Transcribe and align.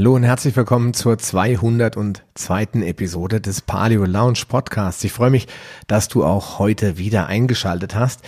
Hallo 0.00 0.14
und 0.14 0.22
herzlich 0.22 0.56
willkommen 0.56 0.94
zur 0.94 1.18
202. 1.18 2.62
Episode 2.86 3.38
des 3.42 3.60
Paleo 3.60 4.06
Lounge 4.06 4.44
Podcasts. 4.48 5.04
Ich 5.04 5.12
freue 5.12 5.28
mich, 5.28 5.46
dass 5.88 6.08
du 6.08 6.24
auch 6.24 6.58
heute 6.58 6.96
wieder 6.96 7.26
eingeschaltet 7.26 7.94
hast. 7.94 8.22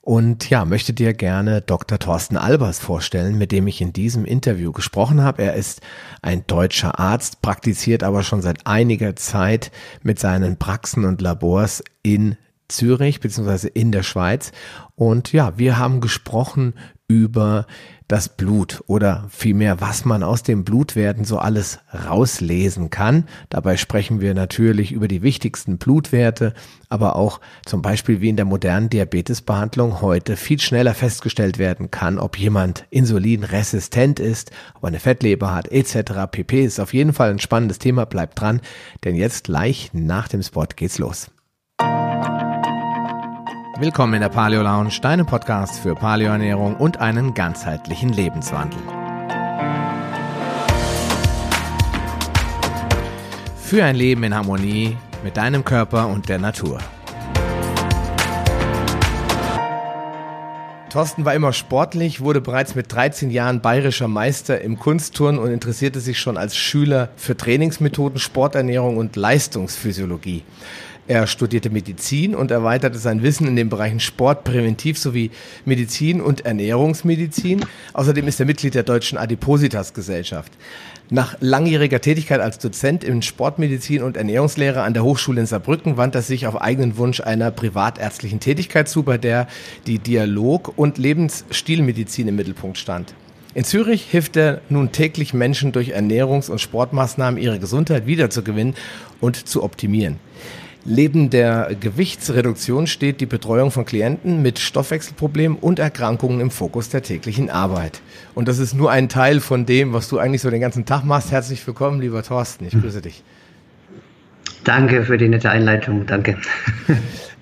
Und 0.00 0.48
ja, 0.48 0.64
möchte 0.64 0.94
dir 0.94 1.12
gerne 1.12 1.60
Dr. 1.60 1.98
Thorsten 1.98 2.38
Albers 2.38 2.78
vorstellen, 2.78 3.36
mit 3.36 3.52
dem 3.52 3.66
ich 3.66 3.82
in 3.82 3.92
diesem 3.92 4.24
Interview 4.24 4.72
gesprochen 4.72 5.22
habe. 5.22 5.42
Er 5.42 5.56
ist 5.56 5.82
ein 6.22 6.44
deutscher 6.46 6.98
Arzt, 6.98 7.42
praktiziert 7.42 8.02
aber 8.02 8.22
schon 8.22 8.40
seit 8.40 8.66
einiger 8.66 9.14
Zeit 9.14 9.72
mit 10.02 10.18
seinen 10.18 10.56
Praxen 10.56 11.04
und 11.04 11.20
Labors 11.20 11.84
in 12.02 12.38
Zürich 12.68 13.20
beziehungsweise 13.20 13.68
in 13.68 13.92
der 13.92 14.04
Schweiz. 14.04 14.52
Und 14.94 15.34
ja, 15.34 15.58
wir 15.58 15.76
haben 15.76 16.00
gesprochen 16.00 16.72
über 17.08 17.66
das 18.10 18.28
Blut 18.28 18.82
oder 18.88 19.28
vielmehr, 19.30 19.80
was 19.80 20.04
man 20.04 20.24
aus 20.24 20.42
dem 20.42 20.64
Blutwerten 20.64 21.24
so 21.24 21.38
alles 21.38 21.78
rauslesen 22.08 22.90
kann. 22.90 23.28
Dabei 23.50 23.76
sprechen 23.76 24.20
wir 24.20 24.34
natürlich 24.34 24.90
über 24.90 25.06
die 25.06 25.22
wichtigsten 25.22 25.78
Blutwerte, 25.78 26.52
aber 26.88 27.14
auch 27.14 27.40
zum 27.64 27.82
Beispiel, 27.82 28.20
wie 28.20 28.28
in 28.28 28.34
der 28.34 28.46
modernen 28.46 28.90
Diabetesbehandlung 28.90 30.00
heute 30.00 30.36
viel 30.36 30.58
schneller 30.58 30.94
festgestellt 30.94 31.58
werden 31.58 31.92
kann, 31.92 32.18
ob 32.18 32.36
jemand 32.36 32.84
insulinresistent 32.90 34.18
ist, 34.18 34.50
ob 34.74 34.86
eine 34.86 34.98
Fettleber 34.98 35.54
hat, 35.54 35.70
etc. 35.70 36.26
pp. 36.32 36.64
Ist 36.64 36.80
auf 36.80 36.92
jeden 36.92 37.12
Fall 37.12 37.30
ein 37.30 37.38
spannendes 37.38 37.78
Thema, 37.78 38.06
bleibt 38.06 38.40
dran, 38.40 38.60
denn 39.04 39.14
jetzt 39.14 39.44
gleich 39.44 39.90
nach 39.92 40.26
dem 40.26 40.42
Spot 40.42 40.66
geht's 40.74 40.98
los. 40.98 41.30
Willkommen 43.80 44.12
in 44.12 44.20
der 44.20 44.28
Paleo 44.28 44.60
Lounge, 44.60 45.00
deinem 45.00 45.24
Podcast 45.24 45.80
für 45.80 45.94
Paleoernährung 45.94 46.76
und 46.76 47.00
einen 47.00 47.32
ganzheitlichen 47.32 48.10
Lebenswandel. 48.10 48.78
Für 53.56 53.82
ein 53.82 53.96
Leben 53.96 54.22
in 54.22 54.34
Harmonie 54.34 54.98
mit 55.24 55.38
deinem 55.38 55.64
Körper 55.64 56.08
und 56.08 56.28
der 56.28 56.38
Natur. 56.38 56.78
Thorsten 60.90 61.24
war 61.24 61.34
immer 61.34 61.54
sportlich, 61.54 62.20
wurde 62.20 62.42
bereits 62.42 62.74
mit 62.74 62.92
13 62.92 63.30
Jahren 63.30 63.62
bayerischer 63.62 64.08
Meister 64.08 64.60
im 64.60 64.78
Kunstturnen 64.78 65.40
und 65.40 65.50
interessierte 65.50 66.00
sich 66.00 66.18
schon 66.18 66.36
als 66.36 66.54
Schüler 66.54 67.08
für 67.16 67.34
Trainingsmethoden, 67.34 68.18
Sporternährung 68.18 68.98
und 68.98 69.16
Leistungsphysiologie. 69.16 70.42
Er 71.10 71.26
studierte 71.26 71.70
Medizin 71.70 72.36
und 72.36 72.52
erweiterte 72.52 72.96
sein 72.96 73.24
Wissen 73.24 73.48
in 73.48 73.56
den 73.56 73.68
Bereichen 73.68 73.98
Sport, 73.98 74.44
Präventiv 74.44 74.96
sowie 74.96 75.32
Medizin 75.64 76.20
und 76.20 76.46
Ernährungsmedizin. 76.46 77.66
Außerdem 77.94 78.28
ist 78.28 78.38
er 78.38 78.46
Mitglied 78.46 78.76
der 78.76 78.84
Deutschen 78.84 79.18
Adipositas 79.18 79.92
Gesellschaft. 79.92 80.52
Nach 81.10 81.36
langjähriger 81.40 82.00
Tätigkeit 82.00 82.38
als 82.38 82.60
Dozent 82.60 83.02
in 83.02 83.22
Sportmedizin 83.22 84.04
und 84.04 84.16
Ernährungslehre 84.16 84.82
an 84.82 84.94
der 84.94 85.02
Hochschule 85.02 85.40
in 85.40 85.46
Saarbrücken 85.48 85.96
wandte 85.96 86.18
er 86.18 86.22
sich 86.22 86.46
auf 86.46 86.62
eigenen 86.62 86.96
Wunsch 86.96 87.20
einer 87.20 87.50
privatärztlichen 87.50 88.38
Tätigkeit 88.38 88.88
zu, 88.88 89.02
bei 89.02 89.18
der 89.18 89.48
die 89.88 89.98
Dialog- 89.98 90.78
und 90.78 90.96
Lebensstilmedizin 90.96 92.28
im 92.28 92.36
Mittelpunkt 92.36 92.78
stand. 92.78 93.14
In 93.52 93.64
Zürich 93.64 94.04
hilft 94.04 94.36
er 94.36 94.60
nun 94.68 94.92
täglich 94.92 95.34
Menschen 95.34 95.72
durch 95.72 95.96
Ernährungs- 95.96 96.52
und 96.52 96.60
Sportmaßnahmen 96.60 97.42
ihre 97.42 97.58
Gesundheit 97.58 98.06
wiederzugewinnen 98.06 98.76
und 99.20 99.48
zu 99.48 99.64
optimieren. 99.64 100.20
Neben 100.86 101.28
der 101.28 101.76
Gewichtsreduktion 101.78 102.86
steht 102.86 103.20
die 103.20 103.26
Betreuung 103.26 103.70
von 103.70 103.84
Klienten 103.84 104.40
mit 104.40 104.58
Stoffwechselproblemen 104.58 105.58
und 105.58 105.78
Erkrankungen 105.78 106.40
im 106.40 106.50
Fokus 106.50 106.88
der 106.88 107.02
täglichen 107.02 107.50
Arbeit. 107.50 108.00
Und 108.34 108.48
das 108.48 108.58
ist 108.58 108.74
nur 108.74 108.90
ein 108.90 109.10
Teil 109.10 109.40
von 109.40 109.66
dem, 109.66 109.92
was 109.92 110.08
du 110.08 110.18
eigentlich 110.18 110.40
so 110.40 110.48
den 110.48 110.60
ganzen 110.60 110.86
Tag 110.86 111.04
machst. 111.04 111.32
Herzlich 111.32 111.66
willkommen, 111.66 112.00
lieber 112.00 112.22
Thorsten. 112.22 112.66
Ich 112.66 112.72
grüße 112.72 113.02
dich. 113.02 113.22
Danke 114.64 115.04
für 115.04 115.18
die 115.18 115.28
nette 115.28 115.50
Einleitung. 115.50 116.06
Danke. 116.06 116.38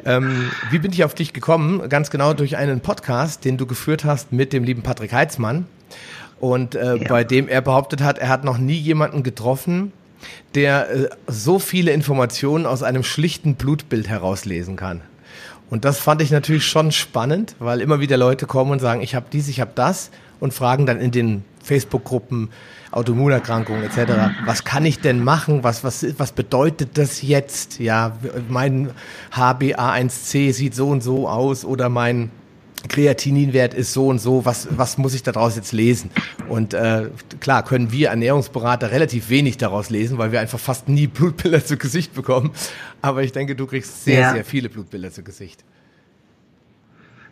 Ähm, 0.05 0.51
wie 0.71 0.79
bin 0.79 0.93
ich 0.93 1.05
auf 1.05 1.13
dich 1.15 1.33
gekommen? 1.33 1.87
Ganz 1.89 2.09
genau 2.09 2.33
durch 2.33 2.57
einen 2.57 2.81
Podcast, 2.81 3.45
den 3.45 3.59
du 3.59 3.67
geführt 3.67 4.05
hast 4.05 4.33
mit 4.33 4.53
dem 4.53 4.65
lieben 4.65 4.83
Patrick 4.83 5.13
Heitzmann. 5.13 5.67
Und 6.41 6.77
äh, 6.77 6.97
ja. 6.97 7.09
bei 7.09 7.25
dem 7.25 7.49
er 7.49 7.61
behauptet 7.61 8.03
hat, 8.03 8.19
er 8.19 8.29
hat 8.29 8.45
noch 8.45 8.59
nie 8.59 8.79
jemanden 8.79 9.23
getroffen, 9.23 9.93
der 10.55 10.91
äh, 10.91 11.09
so 11.27 11.59
viele 11.59 11.93
Informationen 11.93 12.67
aus 12.67 12.83
einem 12.83 13.03
schlichten 13.03 13.55
Blutbild 13.55 14.09
herauslesen 14.09 14.77
kann. 14.77 15.03
Und 15.71 15.85
das 15.85 15.99
fand 15.99 16.23
ich 16.23 16.31
natürlich 16.31 16.67
schon 16.67 16.93
spannend, 16.93 17.55
weil 17.59 17.81
immer 17.81 18.01
wieder 18.01 18.17
Leute 18.17 18.47
kommen 18.47 18.71
und 18.71 18.79
sagen, 18.79 19.03
ich 19.03 19.15
habe 19.15 19.27
dies, 19.31 19.49
ich 19.49 19.61
habe 19.61 19.73
das 19.75 20.11
und 20.41 20.55
fragen 20.55 20.87
dann 20.87 21.01
in 21.01 21.11
den 21.11 21.45
Facebook-Gruppen 21.63 22.51
Autoimmunerkrankungen 22.91 23.83
etc. 23.85 24.33
Was 24.47 24.65
kann 24.65 24.87
ich 24.87 25.01
denn 25.01 25.23
machen? 25.23 25.63
Was, 25.63 25.85
was, 25.85 26.07
was 26.19 26.33
bedeutet 26.33 26.97
das 26.97 27.21
jetzt? 27.21 27.79
Ja, 27.81 28.17
mein 28.49 28.91
HbA1c 29.35 30.53
sieht 30.55 30.75
so 30.75 30.89
und 30.89 31.03
so 31.03 31.29
aus 31.29 31.67
oder 31.67 31.91
mein 31.91 32.31
Kreatininwert 32.87 33.75
ist 33.75 33.93
so 33.93 34.09
und 34.09 34.19
so, 34.19 34.45
was, 34.45 34.69
was 34.71 34.99
muss 34.99 35.15
ich 35.15 35.23
daraus 35.23 35.57
jetzt 35.57 35.73
lesen? 35.73 36.11
Und 36.49 36.75
äh, 36.75 37.11
klar 37.41 37.65
können 37.65 37.91
wir 37.91 38.11
Ernährungsberater 38.11 38.93
relativ 38.93 39.31
wenig 39.31 39.57
daraus 39.59 39.91
lesen, 39.91 40.19
weil 40.19 40.33
wir 40.33 40.41
einfach 40.41 40.61
fast 40.61 40.89
nie 40.89 41.07
Blutbilder 41.09 41.65
zu 41.65 41.77
Gesicht 41.77 42.15
bekommen. 42.15 42.53
Aber 43.03 43.23
ich 43.23 43.33
denke, 43.33 43.57
du 43.57 43.67
kriegst 43.67 44.05
sehr, 44.05 44.21
ja. 44.21 44.33
sehr 44.33 44.45
viele 44.45 44.69
Blutbilder 44.69 45.11
zu 45.11 45.23
Gesicht. 45.23 45.65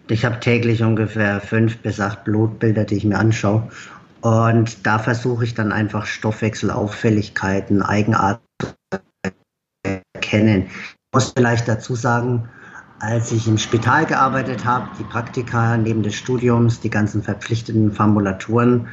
Ich 0.08 0.24
habe 0.24 0.38
täglich 0.40 0.82
ungefähr 0.82 1.40
fünf 1.40 1.78
bis 1.78 1.98
acht 2.00 2.24
Blutbilder, 2.24 2.84
die 2.84 2.96
ich 2.96 3.04
mir 3.04 3.18
anschaue. 3.18 3.68
Und 4.20 4.86
da 4.86 4.98
versuche 4.98 5.44
ich 5.44 5.54
dann 5.54 5.72
einfach 5.72 6.06
Stoffwechselauffälligkeiten, 6.06 7.82
Eigenarten 7.82 8.42
zu 8.60 9.00
erkennen. 10.14 10.66
Ich 10.66 10.96
muss 11.12 11.32
vielleicht 11.36 11.68
dazu 11.68 11.94
sagen, 11.94 12.48
als 12.98 13.30
ich 13.32 13.46
im 13.46 13.58
Spital 13.58 14.06
gearbeitet 14.06 14.64
habe, 14.64 14.88
die 14.98 15.04
Praktika 15.04 15.76
neben 15.76 16.02
des 16.02 16.14
Studiums, 16.14 16.80
die 16.80 16.90
ganzen 16.90 17.22
verpflichteten 17.22 17.92
Formulaturen, 17.92 18.88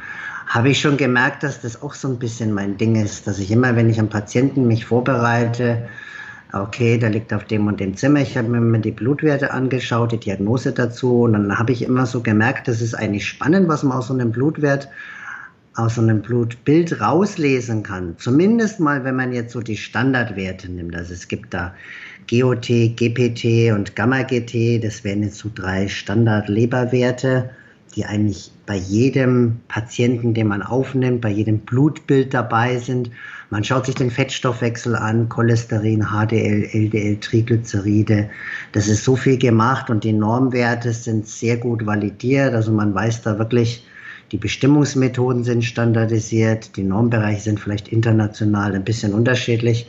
habe 0.46 0.68
ich 0.68 0.80
schon 0.80 0.96
gemerkt, 0.96 1.42
dass 1.42 1.62
das 1.62 1.82
auch 1.82 1.94
so 1.94 2.08
ein 2.08 2.18
bisschen 2.18 2.52
mein 2.52 2.76
Ding 2.76 2.96
ist, 2.96 3.26
dass 3.26 3.38
ich 3.38 3.50
immer, 3.50 3.76
wenn 3.76 3.88
ich 3.88 3.98
am 3.98 4.08
Patienten 4.08 4.66
mich 4.66 4.84
vorbereite, 4.84 5.88
okay, 6.52 6.98
der 6.98 7.10
liegt 7.10 7.32
auf 7.32 7.44
dem 7.44 7.66
und 7.66 7.80
dem 7.80 7.96
Zimmer, 7.96 8.20
ich 8.20 8.36
habe 8.36 8.48
mir 8.48 8.78
die 8.78 8.92
Blutwerte 8.92 9.52
angeschaut, 9.52 10.12
die 10.12 10.20
Diagnose 10.20 10.72
dazu 10.72 11.22
und 11.22 11.32
dann 11.32 11.58
habe 11.58 11.72
ich 11.72 11.82
immer 11.82 12.06
so 12.06 12.20
gemerkt, 12.20 12.68
das 12.68 12.80
ist 12.82 12.94
eigentlich 12.94 13.26
spannend, 13.26 13.68
was 13.68 13.82
man 13.82 13.98
aus 13.98 14.08
so 14.08 14.14
einem 14.14 14.32
Blutwert 14.32 14.88
aus 15.76 15.98
einem 15.98 16.22
Blutbild 16.22 17.00
rauslesen 17.00 17.82
kann. 17.82 18.14
Zumindest 18.18 18.78
mal, 18.80 19.04
wenn 19.04 19.16
man 19.16 19.32
jetzt 19.32 19.52
so 19.52 19.60
die 19.60 19.76
Standardwerte 19.76 20.70
nimmt. 20.70 20.94
Also 20.94 21.12
es 21.12 21.26
gibt 21.26 21.52
da 21.52 21.74
GOT, 22.30 22.68
GPT 22.96 23.72
und 23.72 23.96
Gamma-GT. 23.96 24.82
Das 24.82 25.02
wären 25.02 25.22
jetzt 25.22 25.38
so 25.38 25.50
drei 25.52 25.88
Standard-Leberwerte, 25.88 27.50
die 27.96 28.04
eigentlich 28.04 28.52
bei 28.66 28.76
jedem 28.76 29.60
Patienten, 29.68 30.32
den 30.32 30.48
man 30.48 30.62
aufnimmt, 30.62 31.20
bei 31.20 31.30
jedem 31.30 31.58
Blutbild 31.58 32.32
dabei 32.32 32.78
sind. 32.78 33.10
Man 33.50 33.62
schaut 33.62 33.86
sich 33.86 33.94
den 33.96 34.10
Fettstoffwechsel 34.10 34.96
an, 34.96 35.28
Cholesterin, 35.28 36.06
HDL, 36.06 36.68
LDL, 36.72 37.16
Triglyceride. 37.18 38.30
Das 38.72 38.88
ist 38.88 39.04
so 39.04 39.16
viel 39.16 39.38
gemacht 39.38 39.90
und 39.90 40.04
die 40.04 40.12
Normwerte 40.12 40.92
sind 40.92 41.26
sehr 41.26 41.56
gut 41.56 41.84
validiert. 41.84 42.54
Also 42.54 42.72
man 42.72 42.94
weiß 42.94 43.22
da 43.22 43.38
wirklich, 43.38 43.84
die 44.34 44.38
Bestimmungsmethoden 44.38 45.44
sind 45.44 45.64
standardisiert, 45.64 46.76
die 46.76 46.82
Normbereiche 46.82 47.40
sind 47.40 47.60
vielleicht 47.60 47.86
international 47.86 48.74
ein 48.74 48.82
bisschen 48.82 49.14
unterschiedlich, 49.14 49.86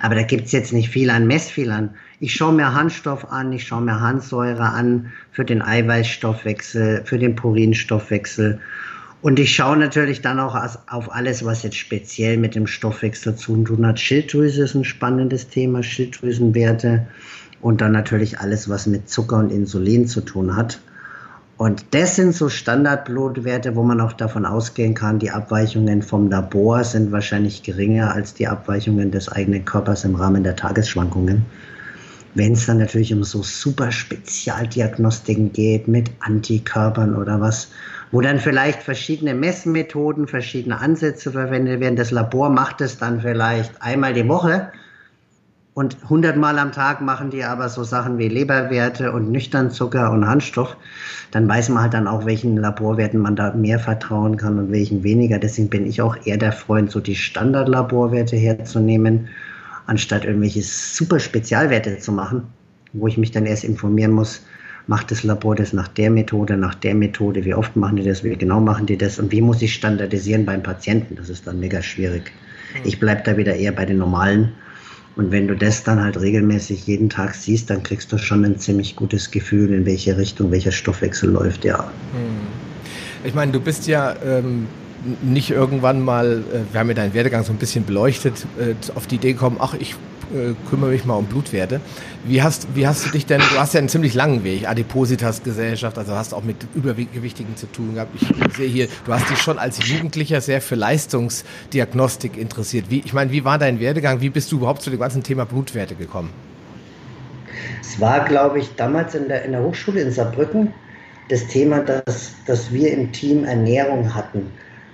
aber 0.00 0.14
da 0.14 0.22
gibt 0.22 0.46
es 0.46 0.52
jetzt 0.52 0.72
nicht 0.72 0.88
viel 0.88 1.10
an 1.10 1.26
Messfehlern. 1.26 1.90
Ich 2.20 2.32
schaue 2.32 2.52
mir 2.52 2.72
Harnstoff 2.72 3.32
an, 3.32 3.52
ich 3.52 3.66
schaue 3.66 3.80
mir 3.82 3.98
Harnsäure 4.00 4.70
an 4.70 5.10
für 5.32 5.44
den 5.44 5.62
Eiweißstoffwechsel, 5.62 7.02
für 7.06 7.18
den 7.18 7.34
Purinstoffwechsel. 7.34 8.60
Und 9.20 9.40
ich 9.40 9.52
schaue 9.52 9.76
natürlich 9.76 10.22
dann 10.22 10.38
auch 10.38 10.54
auf 10.86 11.12
alles, 11.12 11.44
was 11.44 11.64
jetzt 11.64 11.76
speziell 11.76 12.36
mit 12.36 12.54
dem 12.54 12.68
Stoffwechsel 12.68 13.34
zu 13.34 13.64
tun 13.64 13.84
hat. 13.84 13.98
Schilddrüse 13.98 14.62
ist 14.62 14.76
ein 14.76 14.84
spannendes 14.84 15.48
Thema, 15.48 15.82
Schilddrüsenwerte 15.82 17.08
und 17.60 17.80
dann 17.80 17.90
natürlich 17.90 18.38
alles, 18.38 18.68
was 18.68 18.86
mit 18.86 19.10
Zucker 19.10 19.38
und 19.38 19.50
Insulin 19.50 20.06
zu 20.06 20.20
tun 20.20 20.54
hat. 20.54 20.78
Und 21.58 21.86
das 21.90 22.14
sind 22.14 22.36
so 22.36 22.48
Standardblutwerte, 22.48 23.74
wo 23.74 23.82
man 23.82 24.00
auch 24.00 24.12
davon 24.12 24.46
ausgehen 24.46 24.94
kann, 24.94 25.18
die 25.18 25.32
Abweichungen 25.32 26.02
vom 26.02 26.30
Labor 26.30 26.84
sind 26.84 27.10
wahrscheinlich 27.10 27.64
geringer 27.64 28.14
als 28.14 28.32
die 28.32 28.46
Abweichungen 28.46 29.10
des 29.10 29.28
eigenen 29.28 29.64
Körpers 29.64 30.04
im 30.04 30.14
Rahmen 30.14 30.44
der 30.44 30.54
Tagesschwankungen. 30.54 31.44
Wenn 32.36 32.52
es 32.52 32.66
dann 32.66 32.78
natürlich 32.78 33.12
um 33.12 33.24
so 33.24 33.42
super 33.42 33.90
Spezialdiagnostiken 33.90 35.52
geht 35.52 35.88
mit 35.88 36.12
Antikörpern 36.20 37.16
oder 37.16 37.40
was, 37.40 37.70
wo 38.12 38.20
dann 38.20 38.38
vielleicht 38.38 38.84
verschiedene 38.84 39.34
Messmethoden, 39.34 40.28
verschiedene 40.28 40.78
Ansätze 40.78 41.32
verwendet 41.32 41.80
werden. 41.80 41.96
Das 41.96 42.12
Labor 42.12 42.50
macht 42.50 42.80
es 42.80 42.98
dann 42.98 43.20
vielleicht 43.20 43.82
einmal 43.82 44.14
die 44.14 44.28
Woche 44.28 44.70
Und 45.78 45.96
100 46.02 46.36
Mal 46.36 46.58
am 46.58 46.72
Tag 46.72 47.00
machen 47.02 47.30
die 47.30 47.44
aber 47.44 47.68
so 47.68 47.84
Sachen 47.84 48.18
wie 48.18 48.26
Leberwerte 48.26 49.12
und 49.12 49.30
Nüchternzucker 49.30 50.10
und 50.10 50.26
Handstoff. 50.26 50.76
Dann 51.30 51.48
weiß 51.48 51.68
man 51.68 51.84
halt 51.84 51.94
dann 51.94 52.08
auch, 52.08 52.26
welchen 52.26 52.56
Laborwerten 52.56 53.20
man 53.20 53.36
da 53.36 53.52
mehr 53.52 53.78
vertrauen 53.78 54.36
kann 54.36 54.58
und 54.58 54.72
welchen 54.72 55.04
weniger. 55.04 55.38
Deswegen 55.38 55.68
bin 55.68 55.86
ich 55.86 56.02
auch 56.02 56.16
eher 56.26 56.36
der 56.36 56.50
Freund, 56.50 56.90
so 56.90 56.98
die 56.98 57.14
Standardlaborwerte 57.14 58.34
herzunehmen, 58.34 59.28
anstatt 59.86 60.24
irgendwelche 60.24 60.62
super 60.62 61.20
Spezialwerte 61.20 61.96
zu 61.98 62.10
machen, 62.10 62.42
wo 62.92 63.06
ich 63.06 63.16
mich 63.16 63.30
dann 63.30 63.46
erst 63.46 63.62
informieren 63.62 64.10
muss, 64.10 64.44
macht 64.88 65.12
das 65.12 65.22
Labor 65.22 65.54
das 65.54 65.72
nach 65.72 65.86
der 65.86 66.10
Methode, 66.10 66.56
nach 66.56 66.74
der 66.74 66.96
Methode, 66.96 67.44
wie 67.44 67.54
oft 67.54 67.76
machen 67.76 67.98
die 67.98 68.04
das, 68.04 68.24
wie 68.24 68.34
genau 68.34 68.58
machen 68.58 68.86
die 68.86 68.98
das 68.98 69.20
und 69.20 69.30
wie 69.30 69.40
muss 69.40 69.62
ich 69.62 69.74
standardisieren 69.74 70.44
beim 70.44 70.60
Patienten. 70.60 71.14
Das 71.14 71.28
ist 71.28 71.46
dann 71.46 71.60
mega 71.60 71.80
schwierig. 71.80 72.32
Ich 72.82 72.98
bleibe 72.98 73.22
da 73.24 73.36
wieder 73.36 73.54
eher 73.54 73.70
bei 73.70 73.84
den 73.84 73.98
normalen. 73.98 74.52
Und 75.18 75.32
wenn 75.32 75.48
du 75.48 75.56
das 75.56 75.82
dann 75.82 76.00
halt 76.00 76.20
regelmäßig 76.20 76.86
jeden 76.86 77.10
Tag 77.10 77.34
siehst, 77.34 77.70
dann 77.70 77.82
kriegst 77.82 78.12
du 78.12 78.18
schon 78.18 78.44
ein 78.44 78.56
ziemlich 78.56 78.94
gutes 78.94 79.32
Gefühl, 79.32 79.74
in 79.74 79.84
welche 79.84 80.16
Richtung 80.16 80.52
welcher 80.52 80.70
Stoffwechsel 80.70 81.30
läuft, 81.30 81.64
ja. 81.64 81.90
Hm. 82.12 82.46
Ich 83.24 83.34
meine, 83.34 83.50
du 83.50 83.58
bist 83.58 83.88
ja 83.88 84.14
ähm, 84.24 84.68
nicht 85.22 85.50
irgendwann 85.50 86.00
mal, 86.00 86.42
äh, 86.52 86.72
wir 86.72 86.80
haben 86.80 86.88
ja 86.88 86.94
deinen 86.94 87.14
Werdegang 87.14 87.44
so 87.44 87.52
ein 87.52 87.58
bisschen 87.58 87.84
beleuchtet, 87.84 88.46
äh, 88.58 88.74
auf 88.94 89.06
die 89.06 89.16
Idee 89.16 89.32
gekommen, 89.32 89.56
ach, 89.60 89.74
ich 89.78 89.94
äh, 90.34 90.54
kümmere 90.68 90.90
mich 90.90 91.04
mal 91.04 91.14
um 91.14 91.26
Blutwerte. 91.26 91.80
Wie 92.24 92.42
hast, 92.42 92.66
wie 92.74 92.86
hast 92.86 93.06
du 93.06 93.10
dich 93.10 93.24
denn, 93.26 93.40
du 93.40 93.58
hast 93.58 93.74
ja 93.74 93.78
einen 93.78 93.88
ziemlich 93.88 94.14
langen 94.14 94.44
Weg, 94.44 94.68
Adipositas-Gesellschaft, 94.68 95.96
also 95.96 96.14
hast 96.14 96.34
auch 96.34 96.42
mit 96.42 96.56
Übergewichtigen 96.74 97.56
zu 97.56 97.66
tun 97.66 97.94
gehabt. 97.94 98.10
Ich 98.20 98.56
sehe 98.56 98.68
hier, 98.68 98.88
du 99.06 99.12
hast 99.12 99.30
dich 99.30 99.38
schon 99.38 99.58
als 99.58 99.88
Jugendlicher 99.88 100.40
sehr 100.40 100.60
für 100.60 100.74
Leistungsdiagnostik 100.74 102.36
interessiert. 102.36 102.86
Wie, 102.90 103.00
ich 103.04 103.12
meine, 103.12 103.30
wie 103.30 103.44
war 103.44 103.58
dein 103.58 103.80
Werdegang? 103.80 104.20
Wie 104.20 104.30
bist 104.30 104.52
du 104.52 104.56
überhaupt 104.56 104.82
zu 104.82 104.90
dem 104.90 104.98
ganzen 104.98 105.22
Thema 105.22 105.46
Blutwerte 105.46 105.94
gekommen? 105.94 106.30
Es 107.80 107.98
war, 108.00 108.24
glaube 108.24 108.58
ich, 108.58 108.74
damals 108.76 109.14
in 109.14 109.28
der, 109.28 109.44
in 109.44 109.52
der 109.52 109.62
Hochschule 109.62 110.00
in 110.00 110.10
Saarbrücken 110.10 110.74
das 111.30 111.46
Thema, 111.46 111.80
dass, 111.80 112.32
dass 112.46 112.72
wir 112.72 112.92
im 112.92 113.12
Team 113.12 113.44
Ernährung 113.44 114.14
hatten 114.14 114.50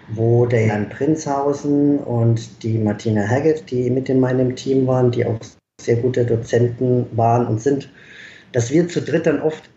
wo 0.08 0.46
der 0.46 0.66
Jan 0.66 0.88
Prinzhausen 0.88 1.98
und 1.98 2.62
die 2.62 2.78
Martina 2.78 3.26
Haggett, 3.26 3.70
die 3.70 3.90
mit 3.90 4.08
in 4.08 4.20
meinem 4.20 4.54
Team 4.54 4.86
waren, 4.86 5.10
die 5.10 5.24
auch 5.24 5.38
sehr 5.80 5.96
gute 5.96 6.24
Dozenten 6.24 7.06
waren 7.12 7.46
und 7.46 7.60
sind, 7.60 7.88
dass 8.52 8.70
wir 8.70 8.88
zu 8.88 9.00
dritt 9.00 9.26
dann 9.26 9.42
oft 9.42 9.68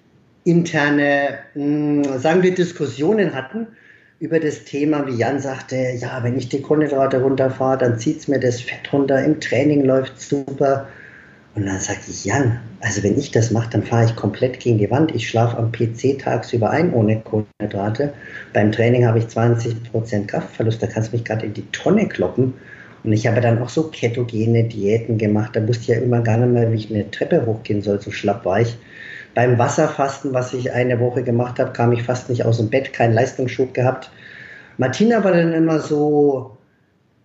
interne, 0.44 1.40
hm, 1.54 2.04
sagen 2.20 2.44
wir, 2.44 2.54
Diskussionen 2.54 3.34
hatten 3.34 3.68
über 4.20 4.40
das 4.40 4.64
Thema, 4.64 5.06
wie 5.08 5.16
Jan 5.16 5.40
sagte, 5.40 5.76
ja, 5.76 6.24
wenn 6.24 6.38
ich 6.38 6.50
die 6.50 6.62
Kohlenhydrate 6.62 7.22
runterfahre, 7.22 7.78
dann 7.78 8.00
zieht 8.00 8.20
es 8.20 8.28
mir 8.28 8.40
das 8.40 8.62
Fett 8.62 8.92
runter, 8.92 9.24
im 9.24 9.40
Training 9.40 9.84
läuft 9.84 10.20
super. 10.20 10.88
Und 11.58 11.66
dann 11.66 11.80
sage 11.80 12.02
ich, 12.08 12.24
Jan, 12.24 12.60
also 12.82 13.02
wenn 13.02 13.18
ich 13.18 13.32
das 13.32 13.50
mache, 13.50 13.72
dann 13.72 13.82
fahre 13.82 14.06
ich 14.06 14.16
komplett 14.16 14.60
gegen 14.60 14.78
die 14.78 14.92
Wand. 14.92 15.16
Ich 15.16 15.28
schlafe 15.28 15.58
am 15.58 15.72
PC 15.72 16.20
tagsüber 16.20 16.70
ein 16.70 16.94
ohne 16.94 17.20
Kohlenhydrate. 17.20 18.14
Beim 18.54 18.72
Training 18.72 19.08
habe 19.08 19.18
ich 19.18 19.26
20% 19.26 20.28
Kraftverlust, 20.28 20.84
da 20.84 20.86
kannst 20.86 21.12
du 21.12 21.16
mich 21.16 21.26
gerade 21.26 21.48
in 21.48 21.56
die 21.56 21.66
Tonne 21.72 22.08
kloppen. 22.08 22.54
Und 23.04 23.12
ich 23.12 23.26
habe 23.26 23.42
dann 23.42 23.60
auch 23.60 23.70
so 23.70 23.86
ketogene 23.90 24.66
Diäten 24.66 25.18
gemacht. 25.18 25.56
Da 25.56 25.68
wusste 25.68 25.82
ich 25.82 25.88
ja 25.88 25.96
immer 25.98 26.22
gar 26.22 26.38
nicht 26.38 26.54
mehr, 26.54 26.72
wie 26.72 26.76
ich 26.76 26.94
eine 26.94 27.10
Treppe 27.10 27.48
hochgehen 27.48 27.82
soll, 27.82 28.00
so 28.00 28.12
schlapp 28.12 28.46
war 28.46 28.62
ich. 28.62 28.78
Beim 29.34 29.58
Wasserfasten, 29.58 30.36
was 30.36 30.54
ich 30.54 30.74
eine 30.74 31.00
Woche 31.00 31.24
gemacht 31.24 31.58
habe, 31.58 31.74
kam 31.74 31.92
ich 31.92 32.04
fast 32.04 32.30
nicht 32.30 32.46
aus 32.46 32.58
dem 32.58 32.70
Bett, 32.70 32.94
keinen 32.94 33.16
Leistungsschub 33.16 33.74
gehabt. 33.74 34.12
Martina 34.78 35.24
war 35.24 35.32
dann 35.32 35.54
immer 35.54 35.80
so 35.80 36.56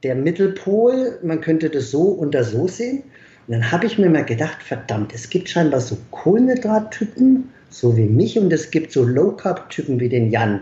der 0.02 0.14
Mittelpol. 0.14 1.18
Man 1.22 1.42
könnte 1.42 1.68
das 1.68 1.90
so 1.90 2.16
oder 2.16 2.44
so 2.44 2.66
sehen. 2.66 3.02
Und 3.46 3.54
dann 3.54 3.72
habe 3.72 3.86
ich 3.86 3.98
mir 3.98 4.08
mal 4.08 4.24
gedacht, 4.24 4.62
verdammt, 4.62 5.12
es 5.14 5.28
gibt 5.28 5.48
scheinbar 5.48 5.80
so 5.80 5.96
Kohlenhydrattypen, 6.10 7.50
so 7.70 7.96
wie 7.96 8.06
mich, 8.06 8.38
und 8.38 8.52
es 8.52 8.70
gibt 8.70 8.92
so 8.92 9.04
Low-Carb-Typen 9.04 9.98
wie 9.98 10.08
den 10.08 10.30
Jan. 10.30 10.60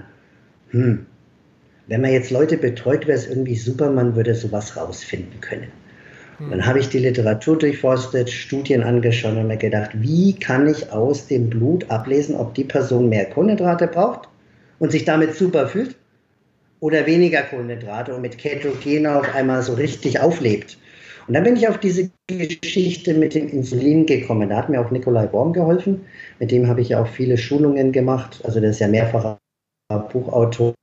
Hm. 0.70 1.06
Wenn 1.88 2.00
man 2.00 2.12
jetzt 2.12 2.30
Leute 2.30 2.56
betreut, 2.56 3.06
wäre 3.06 3.18
es 3.18 3.26
irgendwie 3.26 3.56
super, 3.56 3.90
man 3.90 4.14
würde 4.14 4.34
sowas 4.34 4.76
rausfinden 4.76 5.40
können. 5.40 5.68
Hm. 6.38 6.50
Dann 6.50 6.66
habe 6.66 6.78
ich 6.78 6.88
die 6.88 7.00
Literatur 7.00 7.58
durchforstet, 7.58 8.30
Studien 8.30 8.82
angeschaut 8.82 9.36
und 9.36 9.48
mir 9.48 9.56
gedacht, 9.56 9.90
wie 9.94 10.34
kann 10.34 10.66
ich 10.66 10.90
aus 10.90 11.26
dem 11.26 11.50
Blut 11.50 11.90
ablesen, 11.90 12.34
ob 12.34 12.54
die 12.54 12.64
Person 12.64 13.08
mehr 13.08 13.26
Kohlenhydrate 13.26 13.88
braucht 13.88 14.28
und 14.78 14.90
sich 14.90 15.04
damit 15.04 15.34
super 15.34 15.68
fühlt 15.68 15.96
oder 16.80 17.06
weniger 17.06 17.42
Kohlenhydrate 17.42 18.14
und 18.14 18.22
mit 18.22 18.38
Ketogen 18.38 19.06
auf 19.06 19.34
einmal 19.34 19.62
so 19.62 19.74
richtig 19.74 20.20
auflebt. 20.20 20.78
Und 21.30 21.34
dann 21.34 21.44
bin 21.44 21.54
ich 21.54 21.68
auf 21.68 21.78
diese 21.78 22.10
Geschichte 22.26 23.14
mit 23.14 23.36
dem 23.36 23.46
Insulin 23.50 24.04
gekommen. 24.04 24.48
Da 24.48 24.56
hat 24.56 24.68
mir 24.68 24.80
auch 24.80 24.90
Nikolai 24.90 25.32
Worm 25.32 25.52
geholfen. 25.52 26.00
Mit 26.40 26.50
dem 26.50 26.66
habe 26.66 26.80
ich 26.80 26.88
ja 26.88 27.00
auch 27.00 27.06
viele 27.06 27.38
Schulungen 27.38 27.92
gemacht. 27.92 28.40
Also 28.42 28.58
der 28.58 28.70
ist 28.70 28.80
ja 28.80 28.88
mehrfacher 28.88 29.38
Buchautor. 30.12 30.74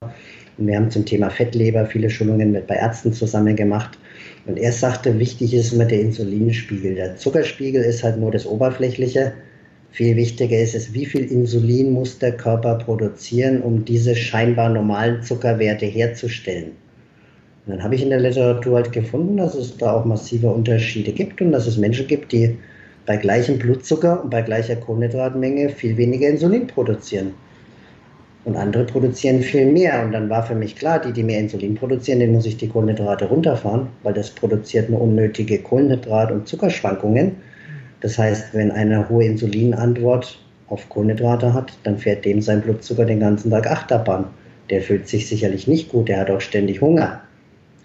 Und 0.57 0.67
wir 0.67 0.77
haben 0.77 0.89
zum 0.89 1.03
Thema 1.03 1.29
Fettleber 1.29 1.85
viele 1.85 2.09
Schulungen 2.09 2.53
mit 2.53 2.65
bei 2.65 2.75
Ärzten 2.75 3.11
zusammen 3.11 3.57
gemacht. 3.57 3.99
Und 4.45 4.57
er 4.57 4.71
sagte, 4.71 5.19
wichtig 5.19 5.53
ist 5.53 5.73
immer 5.73 5.83
der 5.83 5.99
Insulinspiegel. 5.99 6.95
Der 6.95 7.17
Zuckerspiegel 7.17 7.83
ist 7.83 8.05
halt 8.05 8.17
nur 8.17 8.31
das 8.31 8.45
Oberflächliche. 8.45 9.33
Viel 9.91 10.15
wichtiger 10.15 10.59
ist 10.59 10.75
es, 10.75 10.93
wie 10.93 11.05
viel 11.05 11.29
Insulin 11.29 11.91
muss 11.91 12.19
der 12.19 12.37
Körper 12.37 12.75
produzieren, 12.75 13.61
um 13.61 13.83
diese 13.83 14.15
scheinbar 14.15 14.69
normalen 14.69 15.21
Zuckerwerte 15.23 15.87
herzustellen. 15.87 16.71
Und 17.67 17.73
dann 17.73 17.83
habe 17.83 17.95
ich 17.95 18.01
in 18.01 18.09
der 18.09 18.21
Literatur 18.21 18.77
halt 18.77 18.93
gefunden, 18.93 19.35
dass 19.35 19.53
es 19.53 19.75
da 19.75 19.91
auch 19.91 20.05
massive 20.05 20.47
Unterschiede 20.47 21.11
gibt 21.11 21.41
und 21.41 21.51
dass 21.51 21.67
es 21.67 21.77
Menschen 21.77 22.07
gibt, 22.07 22.31
die 22.31 22.57
bei 23.05 23.17
gleichem 23.17 23.59
Blutzucker 23.59 24.23
und 24.23 24.29
bei 24.29 24.41
gleicher 24.41 24.77
Kohlenhydratmenge 24.77 25.67
viel 25.69 25.97
weniger 25.97 26.29
Insulin 26.29 26.67
produzieren. 26.67 27.33
Und 28.45 28.55
andere 28.55 28.85
produzieren 28.85 29.41
viel 29.41 29.65
mehr. 29.65 30.01
Und 30.05 30.13
dann 30.13 30.29
war 30.29 30.43
für 30.43 30.55
mich 30.55 30.77
klar, 30.77 31.01
die, 31.01 31.11
die 31.11 31.23
mehr 31.23 31.41
Insulin 31.41 31.75
produzieren, 31.75 32.21
denen 32.21 32.31
muss 32.31 32.45
ich 32.45 32.55
die 32.55 32.69
Kohlenhydrate 32.69 33.25
runterfahren, 33.25 33.87
weil 34.03 34.13
das 34.13 34.29
produziert 34.29 34.89
nur 34.89 35.01
unnötige 35.01 35.57
Kohlenhydrat- 35.57 36.31
und 36.31 36.47
Zuckerschwankungen. 36.47 37.35
Das 37.99 38.17
heißt, 38.17 38.53
wenn 38.53 38.71
eine 38.71 39.09
hohe 39.09 39.25
Insulinantwort 39.25 40.39
auf 40.69 40.87
Kohlenhydrate 40.87 41.53
hat, 41.53 41.73
dann 41.83 41.97
fährt 41.97 42.23
dem 42.23 42.41
sein 42.41 42.61
Blutzucker 42.61 43.03
den 43.03 43.19
ganzen 43.19 43.51
Tag 43.51 43.69
Achterbahn. 43.69 44.27
Der 44.69 44.81
fühlt 44.81 45.09
sich 45.09 45.27
sicherlich 45.27 45.67
nicht 45.67 45.89
gut, 45.89 46.07
der 46.07 46.21
hat 46.21 46.29
auch 46.29 46.41
ständig 46.41 46.79
Hunger. 46.79 47.21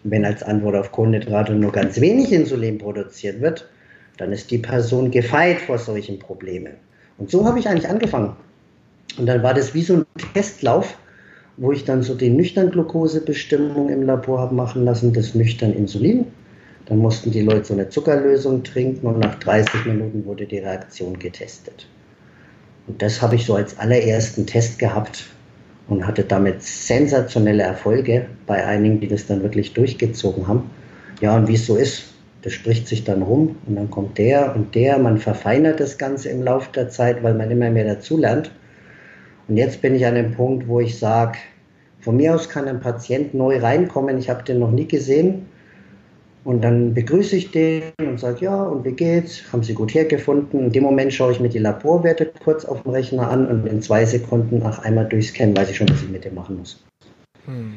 Wenn 0.04 0.24
als 0.24 0.42
Antwort 0.42 0.74
auf 0.74 0.92
Kohlenhydrate 0.92 1.54
nur 1.54 1.72
ganz 1.72 2.00
wenig 2.00 2.32
Insulin 2.32 2.78
produziert 2.78 3.40
wird, 3.40 3.68
dann 4.16 4.32
ist 4.32 4.50
die 4.50 4.58
Person 4.58 5.10
gefeit 5.10 5.60
vor 5.60 5.78
solchen 5.78 6.18
Problemen. 6.18 6.74
Und 7.18 7.30
so 7.30 7.44
habe 7.44 7.58
ich 7.58 7.68
eigentlich 7.68 7.88
angefangen. 7.88 8.36
Und 9.18 9.26
dann 9.26 9.42
war 9.42 9.54
das 9.54 9.74
wie 9.74 9.82
so 9.82 9.96
ein 9.96 10.06
Testlauf, 10.34 10.96
wo 11.56 11.72
ich 11.72 11.84
dann 11.84 12.02
so 12.02 12.14
die 12.14 12.30
nüchtern 12.30 12.70
Glukosebestimmung 12.70 13.88
im 13.90 14.02
Labor 14.02 14.40
habe 14.40 14.54
machen 14.54 14.84
lassen, 14.84 15.12
das 15.12 15.34
nüchtern 15.34 15.72
Insulin. 15.72 16.26
Dann 16.86 16.98
mussten 16.98 17.30
die 17.30 17.42
Leute 17.42 17.64
so 17.66 17.74
eine 17.74 17.88
Zuckerlösung 17.88 18.64
trinken 18.64 19.06
und 19.06 19.20
nach 19.20 19.36
30 19.36 19.86
Minuten 19.86 20.24
wurde 20.24 20.46
die 20.46 20.58
Reaktion 20.58 21.18
getestet. 21.18 21.86
Und 22.86 23.00
das 23.00 23.22
habe 23.22 23.36
ich 23.36 23.46
so 23.46 23.54
als 23.54 23.78
allerersten 23.78 24.46
Test 24.46 24.78
gehabt, 24.78 25.26
und 25.92 26.06
hatte 26.06 26.24
damit 26.24 26.62
sensationelle 26.62 27.62
Erfolge 27.62 28.26
bei 28.46 28.64
einigen, 28.64 29.00
die 29.00 29.08
das 29.08 29.26
dann 29.26 29.42
wirklich 29.42 29.74
durchgezogen 29.74 30.48
haben. 30.48 30.70
Ja, 31.20 31.36
und 31.36 31.48
wie 31.48 31.54
es 31.54 31.66
so 31.66 31.76
ist, 31.76 32.04
das 32.42 32.54
spricht 32.54 32.88
sich 32.88 33.04
dann 33.04 33.22
rum 33.22 33.56
und 33.66 33.76
dann 33.76 33.90
kommt 33.90 34.18
der 34.18 34.56
und 34.56 34.74
der, 34.74 34.98
man 34.98 35.18
verfeinert 35.18 35.78
das 35.78 35.98
Ganze 35.98 36.30
im 36.30 36.42
Laufe 36.42 36.72
der 36.74 36.88
Zeit, 36.88 37.22
weil 37.22 37.34
man 37.34 37.50
immer 37.50 37.70
mehr 37.70 37.84
dazulernt. 37.84 38.50
Und 39.48 39.56
jetzt 39.56 39.82
bin 39.82 39.94
ich 39.94 40.06
an 40.06 40.14
dem 40.14 40.32
Punkt, 40.32 40.66
wo 40.66 40.80
ich 40.80 40.98
sage, 40.98 41.38
von 42.00 42.16
mir 42.16 42.34
aus 42.34 42.48
kann 42.48 42.66
ein 42.66 42.80
Patient 42.80 43.34
neu 43.34 43.58
reinkommen, 43.58 44.18
ich 44.18 44.28
habe 44.28 44.42
den 44.42 44.58
noch 44.58 44.72
nie 44.72 44.88
gesehen, 44.88 45.46
und 46.44 46.62
dann 46.62 46.92
begrüße 46.94 47.36
ich 47.36 47.50
den 47.52 47.82
und 48.00 48.18
sage, 48.18 48.44
ja, 48.44 48.62
und 48.62 48.84
wie 48.84 48.92
geht's? 48.92 49.42
Haben 49.52 49.62
Sie 49.62 49.74
gut 49.74 49.94
hergefunden? 49.94 50.60
In 50.60 50.72
dem 50.72 50.82
Moment 50.82 51.12
schaue 51.12 51.32
ich 51.32 51.40
mir 51.40 51.48
die 51.48 51.58
Laborwerte 51.58 52.30
kurz 52.42 52.64
auf 52.64 52.82
dem 52.82 52.92
Rechner 52.92 53.30
an 53.30 53.46
und 53.46 53.66
in 53.66 53.80
zwei 53.80 54.04
Sekunden 54.04 54.58
nach 54.58 54.80
einmal 54.80 55.08
durchscannen, 55.08 55.56
weiß 55.56 55.70
ich 55.70 55.76
schon, 55.76 55.88
was 55.88 56.02
ich 56.02 56.08
mit 56.08 56.24
dem 56.24 56.34
machen 56.34 56.58
muss. 56.58 56.82
Hm. 57.46 57.74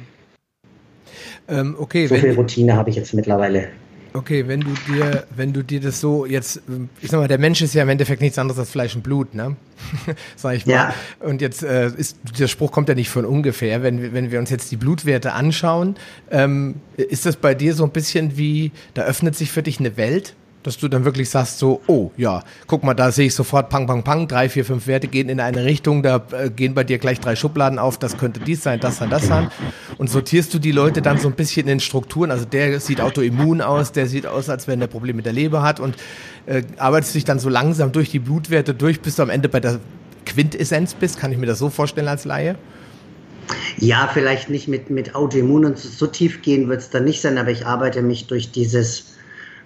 Ähm, 1.47 1.75
okay, 1.77 2.07
so 2.07 2.15
viel 2.15 2.33
Routine 2.33 2.75
habe 2.75 2.89
ich 2.89 2.95
jetzt 2.95 3.13
mittlerweile. 3.13 3.67
Okay, 4.15 4.47
wenn 4.47 4.61
du 4.61 4.73
dir, 4.87 5.25
wenn 5.35 5.51
du 5.51 5.61
dir 5.61 5.81
das 5.81 5.99
so 5.99 6.25
jetzt, 6.25 6.61
ich 7.01 7.11
sag 7.11 7.19
mal, 7.19 7.27
der 7.27 7.37
Mensch 7.37 7.61
ist 7.61 7.73
ja 7.73 7.83
im 7.83 7.89
Endeffekt 7.89 8.21
nichts 8.21 8.37
anderes 8.37 8.57
als 8.57 8.69
Fleisch 8.69 8.95
und 8.95 9.01
Blut, 9.01 9.35
ne? 9.35 9.57
sag 10.37 10.55
ich 10.55 10.65
mal. 10.65 10.71
Ja. 10.71 10.93
Und 11.19 11.41
jetzt 11.41 11.63
äh, 11.63 11.87
ist 11.87 12.17
der 12.39 12.47
Spruch 12.47 12.71
kommt 12.71 12.87
ja 12.87 12.95
nicht 12.95 13.09
von 13.09 13.25
ungefähr. 13.25 13.83
Wenn, 13.83 14.13
wenn 14.13 14.31
wir 14.31 14.39
uns 14.39 14.49
jetzt 14.49 14.71
die 14.71 14.77
Blutwerte 14.77 15.33
anschauen, 15.33 15.97
ähm, 16.31 16.75
ist 16.95 17.25
das 17.25 17.35
bei 17.35 17.53
dir 17.53 17.73
so 17.73 17.83
ein 17.83 17.91
bisschen 17.91 18.37
wie, 18.37 18.71
da 18.93 19.03
öffnet 19.03 19.35
sich 19.35 19.51
für 19.51 19.63
dich 19.63 19.81
eine 19.81 19.97
Welt? 19.97 20.33
Dass 20.65 20.77
du 20.77 20.87
dann 20.87 21.05
wirklich 21.05 21.29
sagst 21.29 21.59
so, 21.59 21.81
oh 21.85 22.11
ja, 22.17 22.43
guck 22.65 22.83
mal, 22.83 22.95
da 22.95 23.11
sehe 23.11 23.27
ich 23.27 23.35
sofort 23.35 23.69
pang, 23.69 23.85
pang, 23.85 24.03
pang, 24.03 24.27
drei, 24.27 24.49
vier, 24.49 24.65
fünf 24.65 24.87
Werte 24.87 25.07
gehen 25.07 25.29
in 25.29 25.39
eine 25.39 25.63
Richtung, 25.63 26.01
da 26.01 26.25
äh, 26.31 26.49
gehen 26.49 26.73
bei 26.73 26.83
dir 26.83 26.97
gleich 26.97 27.19
drei 27.19 27.35
Schubladen 27.35 27.77
auf, 27.77 27.99
das 27.99 28.17
könnte 28.17 28.39
dies 28.39 28.63
sein, 28.63 28.79
das 28.79 28.97
sein, 28.97 29.11
das 29.11 29.27
sein. 29.27 29.51
Und 29.97 30.09
sortierst 30.09 30.53
du 30.53 30.59
die 30.59 30.71
Leute 30.71 31.03
dann 31.03 31.19
so 31.19 31.27
ein 31.27 31.35
bisschen 31.35 31.67
in 31.67 31.79
Strukturen, 31.79 32.31
also 32.31 32.45
der 32.45 32.79
sieht 32.79 32.99
autoimmun 32.99 33.61
aus, 33.61 33.91
der 33.91 34.07
sieht 34.07 34.25
aus, 34.25 34.49
als 34.49 34.67
wenn 34.67 34.81
er 34.81 34.87
Probleme 34.87 35.17
mit 35.17 35.27
der 35.27 35.33
Leber 35.33 35.61
hat 35.61 35.79
und 35.79 35.95
äh, 36.47 36.63
arbeitest 36.77 37.13
dich 37.13 37.25
dann 37.25 37.37
so 37.37 37.49
langsam 37.49 37.91
durch 37.91 38.09
die 38.09 38.19
Blutwerte 38.19 38.73
durch, 38.73 39.01
bis 39.01 39.17
du 39.17 39.21
am 39.21 39.29
Ende 39.29 39.49
bei 39.49 39.59
der 39.59 39.79
Quintessenz 40.25 40.95
bist, 40.95 41.19
kann 41.19 41.31
ich 41.31 41.37
mir 41.37 41.45
das 41.45 41.59
so 41.59 41.69
vorstellen 41.69 42.07
als 42.07 42.25
Laie? 42.25 42.55
Ja, 43.77 44.09
vielleicht 44.11 44.49
nicht 44.49 44.67
mit, 44.67 44.89
mit 44.89 45.13
Autoimmun 45.13 45.65
und 45.65 45.77
so, 45.77 45.89
so 45.89 46.07
tief 46.07 46.41
gehen 46.41 46.67
wird 46.67 46.81
es 46.81 46.89
dann 46.89 47.03
nicht 47.03 47.21
sein, 47.21 47.37
aber 47.37 47.51
ich 47.51 47.67
arbeite 47.67 48.01
mich 48.01 48.25
durch 48.25 48.51
dieses 48.51 49.14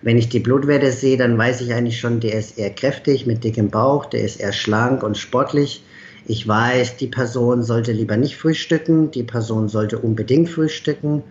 wenn 0.01 0.18
ich 0.18 0.29
die 0.29 0.39
Blutwerte 0.39 0.91
sehe, 0.91 1.18
dann 1.18 1.38
weiß 1.38 1.62
ich 1.62 1.74
eigentlich 1.74 2.00
schon, 2.00 2.20
der 2.20 2.34
ist 2.34 2.58
eher 2.58 2.70
kräftig 2.70 3.25
mit 3.25 3.44
dickem 3.44 3.70
Bauch, 3.70 4.06
der 4.06 4.22
ist 4.22 4.39
eher 4.39 4.53
schlank 4.53 5.03
und 5.03 5.18
sportlich. 5.18 5.84
Ich 6.25 6.48
weiß, 6.48 6.98
die 6.98 7.08
Person 7.08 7.63
sollte 7.63 7.91
lieber 7.91 8.15
nicht 8.15 8.38
frühstücken, 8.38 9.12
die 9.12 9.24
Person 9.24 9.68
sollte 9.68 10.00
unbedingt 10.00 10.50
frühstücken. 10.50 11.24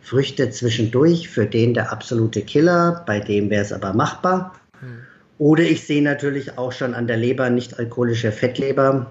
Früchte 0.00 0.50
zwischendurch, 0.50 1.28
für 1.28 1.46
den 1.46 1.74
der 1.74 1.90
absolute 1.90 2.42
Killer, 2.42 3.02
bei 3.06 3.20
dem 3.20 3.50
wäre 3.50 3.62
es 3.62 3.72
aber 3.72 3.94
machbar. 3.94 4.54
Hm. 4.80 4.98
Oder 5.38 5.64
ich 5.64 5.84
sehe 5.84 6.02
natürlich 6.02 6.56
auch 6.58 6.72
schon 6.72 6.94
an 6.94 7.06
der 7.06 7.16
Leber 7.16 7.50
nicht 7.50 7.78
alkoholische 7.78 8.30
Fettleber, 8.30 9.10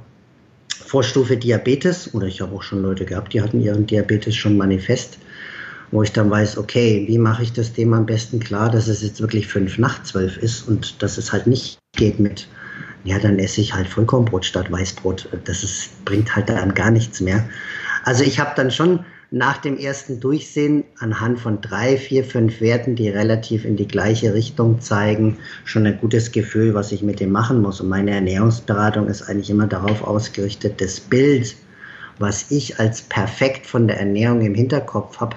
Vorstufe 0.70 1.38
Diabetes, 1.38 2.14
oder 2.14 2.28
ich 2.28 2.42
habe 2.42 2.56
auch 2.56 2.64
schon 2.64 2.82
Leute 2.82 3.06
gehabt, 3.06 3.34
die 3.34 3.42
hatten 3.42 3.60
ihren 3.60 3.86
Diabetes 3.86 4.36
schon 4.36 4.58
manifest 4.58 5.18
wo 5.94 6.02
ich 6.02 6.12
dann 6.12 6.32
weiß, 6.32 6.58
okay, 6.58 7.06
wie 7.08 7.20
mache 7.20 7.44
ich 7.44 7.54
das 7.54 7.72
dem 7.72 7.94
am 7.94 8.08
besten 8.08 8.40
klar, 8.40 8.72
dass 8.72 8.88
es 8.88 9.04
jetzt 9.04 9.22
wirklich 9.22 9.48
fünf 9.48 9.78
nach 9.78 10.02
zwölf 10.02 10.38
ist 10.38 10.68
und 10.68 11.04
dass 11.04 11.20
es 11.20 11.32
halt 11.32 11.46
nicht 11.46 11.78
geht 11.96 12.20
mit, 12.20 12.48
ja, 13.04 13.20
dann 13.20 13.38
esse 13.38 13.62
ich 13.62 13.76
halt 13.76 13.88
Vollkornbrot 13.88 14.44
statt 14.44 14.72
Weißbrot. 14.72 15.30
Das 15.46 15.64
ist, 15.64 16.04
bringt 16.04 16.36
halt 16.36 16.50
dann 16.50 16.74
gar 16.74 16.90
nichts 16.90 17.22
mehr. 17.22 17.48
Also 18.06 18.24
ich 18.24 18.40
habe 18.40 18.54
dann 18.56 18.72
schon 18.72 19.06
nach 19.30 19.58
dem 19.58 19.78
ersten 19.78 20.20
Durchsehen 20.20 20.84
anhand 20.98 21.40
von 21.40 21.62
drei, 21.62 21.98
vier, 21.98 22.24
fünf 22.24 22.60
Werten, 22.60 22.96
die 22.96 23.10
relativ 23.10 23.64
in 23.64 23.76
die 23.76 23.88
gleiche 23.88 24.34
Richtung 24.34 24.82
zeigen, 24.82 25.38
schon 25.64 25.86
ein 25.86 26.00
gutes 26.00 26.32
Gefühl, 26.32 26.74
was 26.74 26.92
ich 26.92 27.04
mit 27.04 27.20
dem 27.20 27.32
machen 27.32 27.62
muss. 27.62 27.82
Und 27.82 27.90
meine 27.90 28.12
Ernährungsberatung 28.12 29.08
ist 29.08 29.22
eigentlich 29.24 29.52
immer 29.52 29.68
darauf 29.68 30.04
ausgerichtet, 30.04 30.82
das 30.82 31.00
Bild, 31.00 31.56
was 32.18 32.50
ich 32.50 32.80
als 32.80 33.04
perfekt 33.04 33.68
von 33.68 33.88
der 33.88 34.00
Ernährung 34.00 34.42
im 34.42 34.56
Hinterkopf 34.56 35.20
habe, 35.20 35.36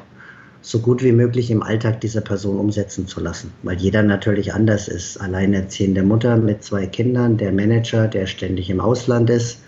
so 0.67 0.81
gut 0.81 1.01
wie 1.05 1.13
möglich 1.13 1.53
im 1.53 1.63
Alltag 1.63 2.01
dieser 2.01 2.21
Person 2.21 2.59
umsetzen 2.59 3.07
zu 3.07 3.21
lassen. 3.21 3.53
Weil 3.63 3.77
jeder 3.77 4.03
natürlich 4.03 4.53
anders 4.53 4.89
ist. 4.89 5.17
Alleinerziehende 5.17 6.03
Mutter 6.03 6.37
mit 6.37 6.65
zwei 6.65 6.89
Kindern, 6.89 7.37
der 7.37 7.53
Manager, 7.53 8.09
der 8.09 8.27
ständig 8.27 8.69
im 8.69 8.81
Ausland 8.81 9.31
ist, 9.31 9.61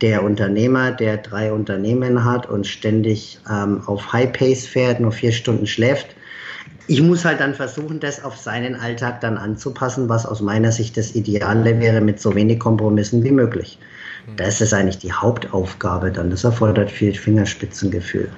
der 0.00 0.22
Unternehmer, 0.22 0.92
der 0.92 1.16
drei 1.16 1.52
Unternehmen 1.52 2.24
hat 2.24 2.48
und 2.48 2.68
ständig 2.68 3.40
ähm, 3.50 3.82
auf 3.86 4.12
High 4.12 4.32
Pace 4.32 4.64
fährt, 4.64 5.00
nur 5.00 5.10
vier 5.10 5.32
Stunden 5.32 5.66
schläft. 5.66 6.14
Ich 6.86 7.02
muss 7.02 7.24
halt 7.24 7.40
dann 7.40 7.54
versuchen, 7.54 7.98
das 7.98 8.22
auf 8.22 8.36
seinen 8.36 8.76
Alltag 8.76 9.22
dann 9.22 9.36
anzupassen, 9.36 10.08
was 10.08 10.24
aus 10.24 10.40
meiner 10.40 10.70
Sicht 10.70 10.96
das 10.96 11.16
Ideale 11.16 11.80
wäre, 11.80 12.00
mit 12.00 12.20
so 12.20 12.32
wenig 12.36 12.60
Kompromissen 12.60 13.24
wie 13.24 13.32
möglich. 13.32 13.76
Hm. 14.26 14.36
Das 14.36 14.60
ist 14.60 14.72
eigentlich 14.72 14.98
die 14.98 15.12
Hauptaufgabe 15.12 16.12
dann. 16.12 16.30
Das 16.30 16.44
erfordert 16.44 16.92
viel 16.92 17.12
Fingerspitzengefühl. 17.12 18.30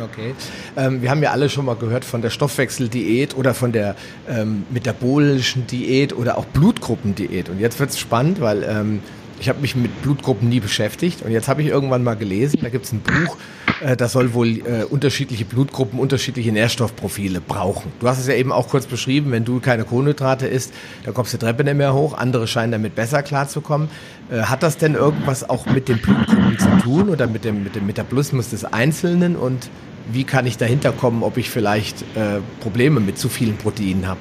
Okay. 0.00 0.34
Ähm, 0.76 1.02
wir 1.02 1.10
haben 1.10 1.22
ja 1.22 1.32
alle 1.32 1.48
schon 1.48 1.64
mal 1.64 1.76
gehört 1.76 2.04
von 2.04 2.22
der 2.22 2.30
Stoffwechseldiät 2.30 3.36
oder 3.36 3.54
von 3.54 3.72
der 3.72 3.94
ähm, 4.28 4.64
metabolischen 4.70 5.66
Diät 5.66 6.14
oder 6.14 6.38
auch 6.38 6.46
Blutgruppendiät. 6.46 7.48
Und 7.48 7.60
jetzt 7.60 7.78
wird 7.78 7.90
es 7.90 7.98
spannend, 7.98 8.40
weil 8.40 8.62
ähm, 8.62 9.00
ich 9.42 9.48
habe 9.48 9.60
mich 9.60 9.74
mit 9.74 10.02
Blutgruppen 10.02 10.48
nie 10.48 10.60
beschäftigt. 10.60 11.22
Und 11.22 11.32
jetzt 11.32 11.48
habe 11.48 11.62
ich 11.62 11.68
irgendwann 11.68 12.04
mal 12.04 12.14
gelesen, 12.14 12.60
da 12.62 12.68
gibt 12.68 12.84
es 12.84 12.92
ein 12.92 13.00
Buch, 13.00 13.36
äh, 13.80 13.96
das 13.96 14.12
soll 14.12 14.34
wohl 14.34 14.58
äh, 14.58 14.84
unterschiedliche 14.88 15.44
Blutgruppen, 15.44 15.98
unterschiedliche 15.98 16.52
Nährstoffprofile 16.52 17.40
brauchen. 17.40 17.90
Du 17.98 18.08
hast 18.08 18.20
es 18.20 18.28
ja 18.28 18.34
eben 18.34 18.52
auch 18.52 18.68
kurz 18.68 18.86
beschrieben, 18.86 19.32
wenn 19.32 19.44
du 19.44 19.58
keine 19.58 19.82
Kohlenhydrate 19.82 20.46
isst, 20.46 20.72
dann 21.04 21.12
kommst 21.12 21.32
du 21.32 21.38
die 21.38 21.44
Treppe 21.44 21.64
nicht 21.64 21.76
mehr 21.76 21.92
hoch. 21.92 22.16
Andere 22.16 22.46
scheinen 22.46 22.70
damit 22.70 22.94
besser 22.94 23.24
klarzukommen. 23.24 23.88
Äh, 24.30 24.42
hat 24.42 24.62
das 24.62 24.76
denn 24.76 24.94
irgendwas 24.94 25.50
auch 25.50 25.66
mit 25.66 25.88
den 25.88 25.98
Blutgruppen 25.98 26.56
zu 26.60 26.68
tun 26.80 27.08
oder 27.08 27.26
mit 27.26 27.44
dem, 27.44 27.64
mit 27.64 27.74
dem 27.74 27.86
Metabolismus 27.86 28.50
des 28.50 28.64
Einzelnen? 28.64 29.34
Und 29.34 29.70
wie 30.12 30.22
kann 30.22 30.46
ich 30.46 30.56
dahinter 30.56 30.92
kommen, 30.92 31.24
ob 31.24 31.36
ich 31.36 31.50
vielleicht 31.50 32.02
äh, 32.14 32.38
Probleme 32.60 33.00
mit 33.00 33.18
zu 33.18 33.28
vielen 33.28 33.56
Proteinen 33.56 34.06
habe? 34.06 34.20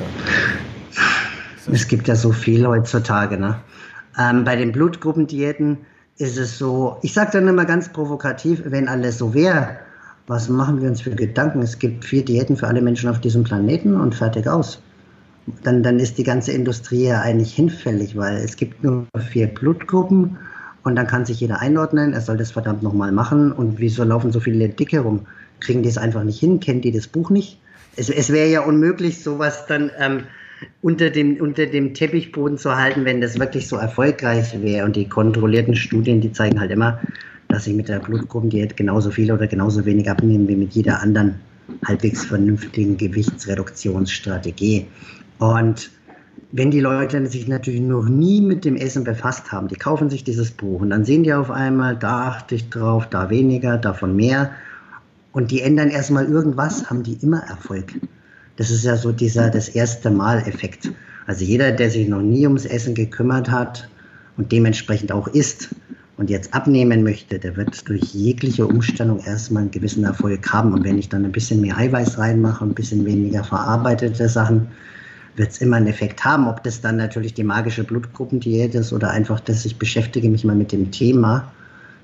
Ja. 0.00 1.72
Es 1.72 1.88
gibt 1.88 2.08
ja 2.08 2.16
so 2.16 2.32
viel 2.32 2.66
heutzutage. 2.66 3.38
Ne? 3.38 3.60
Ähm, 4.18 4.44
bei 4.44 4.56
den 4.56 4.72
Blutgruppendiäten 4.72 5.78
ist 6.18 6.38
es 6.38 6.58
so, 6.58 6.96
ich 7.02 7.12
sage 7.12 7.32
dann 7.32 7.48
immer 7.48 7.64
ganz 7.64 7.90
provokativ, 7.90 8.62
wenn 8.64 8.88
alles 8.88 9.18
so 9.18 9.34
wäre, 9.34 9.76
was 10.26 10.48
machen 10.48 10.80
wir 10.80 10.88
uns 10.88 11.02
für 11.02 11.10
Gedanken? 11.10 11.62
Es 11.62 11.78
gibt 11.78 12.04
vier 12.04 12.24
Diäten 12.24 12.56
für 12.56 12.66
alle 12.66 12.82
Menschen 12.82 13.08
auf 13.08 13.20
diesem 13.20 13.44
Planeten 13.44 13.94
und 14.00 14.14
fertig 14.14 14.48
aus. 14.48 14.80
Dann, 15.62 15.82
dann 15.82 16.00
ist 16.00 16.18
die 16.18 16.24
ganze 16.24 16.52
Industrie 16.52 17.06
ja 17.06 17.20
eigentlich 17.20 17.54
hinfällig, 17.54 18.16
weil 18.16 18.36
es 18.38 18.56
gibt 18.56 18.82
nur 18.82 19.06
vier 19.30 19.46
Blutgruppen 19.46 20.36
und 20.82 20.96
dann 20.96 21.06
kann 21.06 21.24
sich 21.24 21.40
jeder 21.40 21.60
einordnen, 21.60 22.12
er 22.12 22.20
soll 22.20 22.36
das 22.36 22.50
verdammt 22.50 22.82
nochmal 22.82 23.12
machen. 23.12 23.52
Und 23.52 23.78
wieso 23.78 24.02
laufen 24.02 24.32
so 24.32 24.40
viele 24.40 24.68
Dicke 24.68 25.00
rum? 25.00 25.26
Kriegen 25.60 25.82
die 25.82 25.88
es 25.88 25.98
einfach 25.98 26.24
nicht 26.24 26.40
hin? 26.40 26.58
Kennen 26.58 26.80
die 26.80 26.92
das 26.92 27.06
Buch 27.06 27.30
nicht? 27.30 27.60
Es, 27.96 28.10
es 28.10 28.30
wäre 28.30 28.48
ja 28.48 28.60
unmöglich, 28.60 29.22
sowas 29.22 29.66
dann 29.66 29.90
ähm, 29.98 30.24
unter 30.82 31.10
dem, 31.10 31.36
unter 31.40 31.66
dem 31.66 31.94
Teppichboden 31.94 32.58
zu 32.58 32.74
halten, 32.74 33.04
wenn 33.04 33.20
das 33.20 33.38
wirklich 33.38 33.68
so 33.68 33.76
erfolgreich 33.76 34.60
wäre. 34.62 34.84
Und 34.84 34.96
die 34.96 35.08
kontrollierten 35.08 35.74
Studien, 35.74 36.20
die 36.20 36.32
zeigen 36.32 36.60
halt 36.60 36.70
immer, 36.70 37.00
dass 37.48 37.66
ich 37.66 37.74
mit 37.74 37.88
der 37.88 38.00
Blutgruppendiät 38.00 38.76
genauso 38.76 39.10
viel 39.10 39.30
oder 39.32 39.46
genauso 39.46 39.84
wenig 39.84 40.10
abnehme 40.10 40.48
wie 40.48 40.56
mit 40.56 40.72
jeder 40.72 41.00
anderen 41.00 41.36
halbwegs 41.84 42.24
vernünftigen 42.24 42.96
Gewichtsreduktionsstrategie. 42.96 44.86
Und 45.38 45.90
wenn 46.52 46.70
die 46.70 46.80
Leute 46.80 47.26
sich 47.26 47.48
natürlich 47.48 47.80
noch 47.80 48.04
nie 48.08 48.40
mit 48.40 48.64
dem 48.64 48.76
Essen 48.76 49.04
befasst 49.04 49.52
haben, 49.52 49.68
die 49.68 49.76
kaufen 49.76 50.10
sich 50.10 50.24
dieses 50.24 50.50
Buch 50.50 50.80
und 50.80 50.90
dann 50.90 51.04
sehen 51.04 51.24
die 51.24 51.34
auf 51.34 51.50
einmal, 51.50 51.96
da 51.96 52.28
achte 52.28 52.54
ich 52.54 52.70
drauf, 52.70 53.06
da 53.08 53.30
weniger, 53.30 53.76
davon 53.76 54.16
mehr. 54.16 54.52
Und 55.32 55.50
die 55.50 55.60
ändern 55.60 55.90
erstmal 55.90 56.26
irgendwas, 56.26 56.88
haben 56.88 57.02
die 57.02 57.18
immer 57.20 57.42
Erfolg. 57.42 57.92
Das 58.56 58.70
ist 58.70 58.84
ja 58.84 58.96
so 58.96 59.12
dieser 59.12 59.50
das 59.50 59.68
erste 59.68 60.10
Mal-Effekt. 60.10 60.90
Also 61.26 61.44
jeder, 61.44 61.72
der 61.72 61.90
sich 61.90 62.08
noch 62.08 62.22
nie 62.22 62.46
ums 62.46 62.64
Essen 62.64 62.94
gekümmert 62.94 63.50
hat 63.50 63.88
und 64.36 64.52
dementsprechend 64.52 65.12
auch 65.12 65.28
isst 65.28 65.74
und 66.16 66.30
jetzt 66.30 66.54
abnehmen 66.54 67.02
möchte, 67.02 67.38
der 67.38 67.56
wird 67.56 67.86
durch 67.88 68.02
jegliche 68.14 68.66
Umstellung 68.66 69.20
erstmal 69.20 69.62
einen 69.62 69.70
gewissen 69.70 70.04
Erfolg 70.04 70.50
haben. 70.50 70.72
Und 70.72 70.84
wenn 70.84 70.98
ich 70.98 71.08
dann 71.08 71.24
ein 71.24 71.32
bisschen 71.32 71.60
mehr 71.60 71.76
Eiweiß 71.76 72.18
reinmache, 72.18 72.64
ein 72.64 72.74
bisschen 72.74 73.04
weniger 73.04 73.44
verarbeitete 73.44 74.28
Sachen, 74.28 74.68
wird 75.36 75.50
es 75.50 75.58
immer 75.58 75.76
einen 75.76 75.88
Effekt 75.88 76.24
haben. 76.24 76.48
Ob 76.48 76.62
das 76.62 76.80
dann 76.80 76.96
natürlich 76.96 77.34
die 77.34 77.44
magische 77.44 77.84
Blutgruppendiät 77.84 78.74
ist 78.74 78.92
oder 78.92 79.10
einfach, 79.10 79.40
dass 79.40 79.66
ich 79.66 79.78
beschäftige 79.78 80.30
mich 80.30 80.44
mal 80.44 80.56
mit 80.56 80.72
dem 80.72 80.90
Thema, 80.90 81.52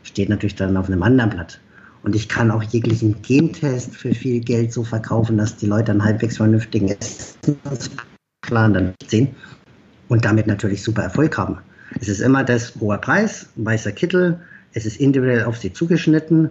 steht 0.03 0.29
natürlich 0.29 0.57
dann 0.57 0.77
auf 0.77 0.89
einem 0.89 1.03
anderen 1.03 1.31
Blatt. 1.31 1.59
Und 2.03 2.17
ich 2.17 2.29
kann 2.29 2.51
auch 2.51 2.63
jeglichen 2.63 3.23
Gentest 3.23 3.95
für 3.95 4.15
viel 4.15 4.41
Geld 4.41 4.73
so 4.73 4.83
verkaufen, 4.83 5.39
dass 5.39 5.57
die 5.57 5.67
Leute 5.67 5.93
einen 5.93 6.05
halbwegs 6.05 6.37
vernünftigen 6.39 6.89
Essensplan 6.89 8.75
dann 8.75 8.95
sehen 9.07 9.29
und 10.09 10.25
damit 10.25 10.47
natürlich 10.47 10.83
super 10.83 11.03
Erfolg 11.03 11.39
haben. 11.39 11.59
Es 12.01 12.09
ist 12.09 12.21
immer 12.21 12.43
das 12.43 12.75
hohe 12.81 12.99
Preis, 12.99 13.47
weißer 13.57 13.93
Kittel, 13.93 14.41
es 14.73 14.87
ist 14.87 14.97
individuell 14.97 15.45
auf 15.45 15.59
sie 15.59 15.73
zugeschnitten, 15.73 16.51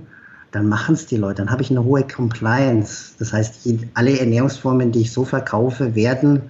dann 0.51 0.67
machen 0.67 0.95
es 0.95 1.05
die 1.07 1.17
Leute, 1.17 1.37
dann 1.37 1.51
habe 1.51 1.61
ich 1.61 1.71
eine 1.71 1.83
hohe 1.83 2.03
Compliance. 2.03 3.13
Das 3.19 3.33
heißt, 3.33 3.67
alle 3.93 4.19
Ernährungsformen, 4.19 4.91
die 4.91 5.01
ich 5.01 5.11
so 5.11 5.25
verkaufe, 5.25 5.95
werden 5.95 6.41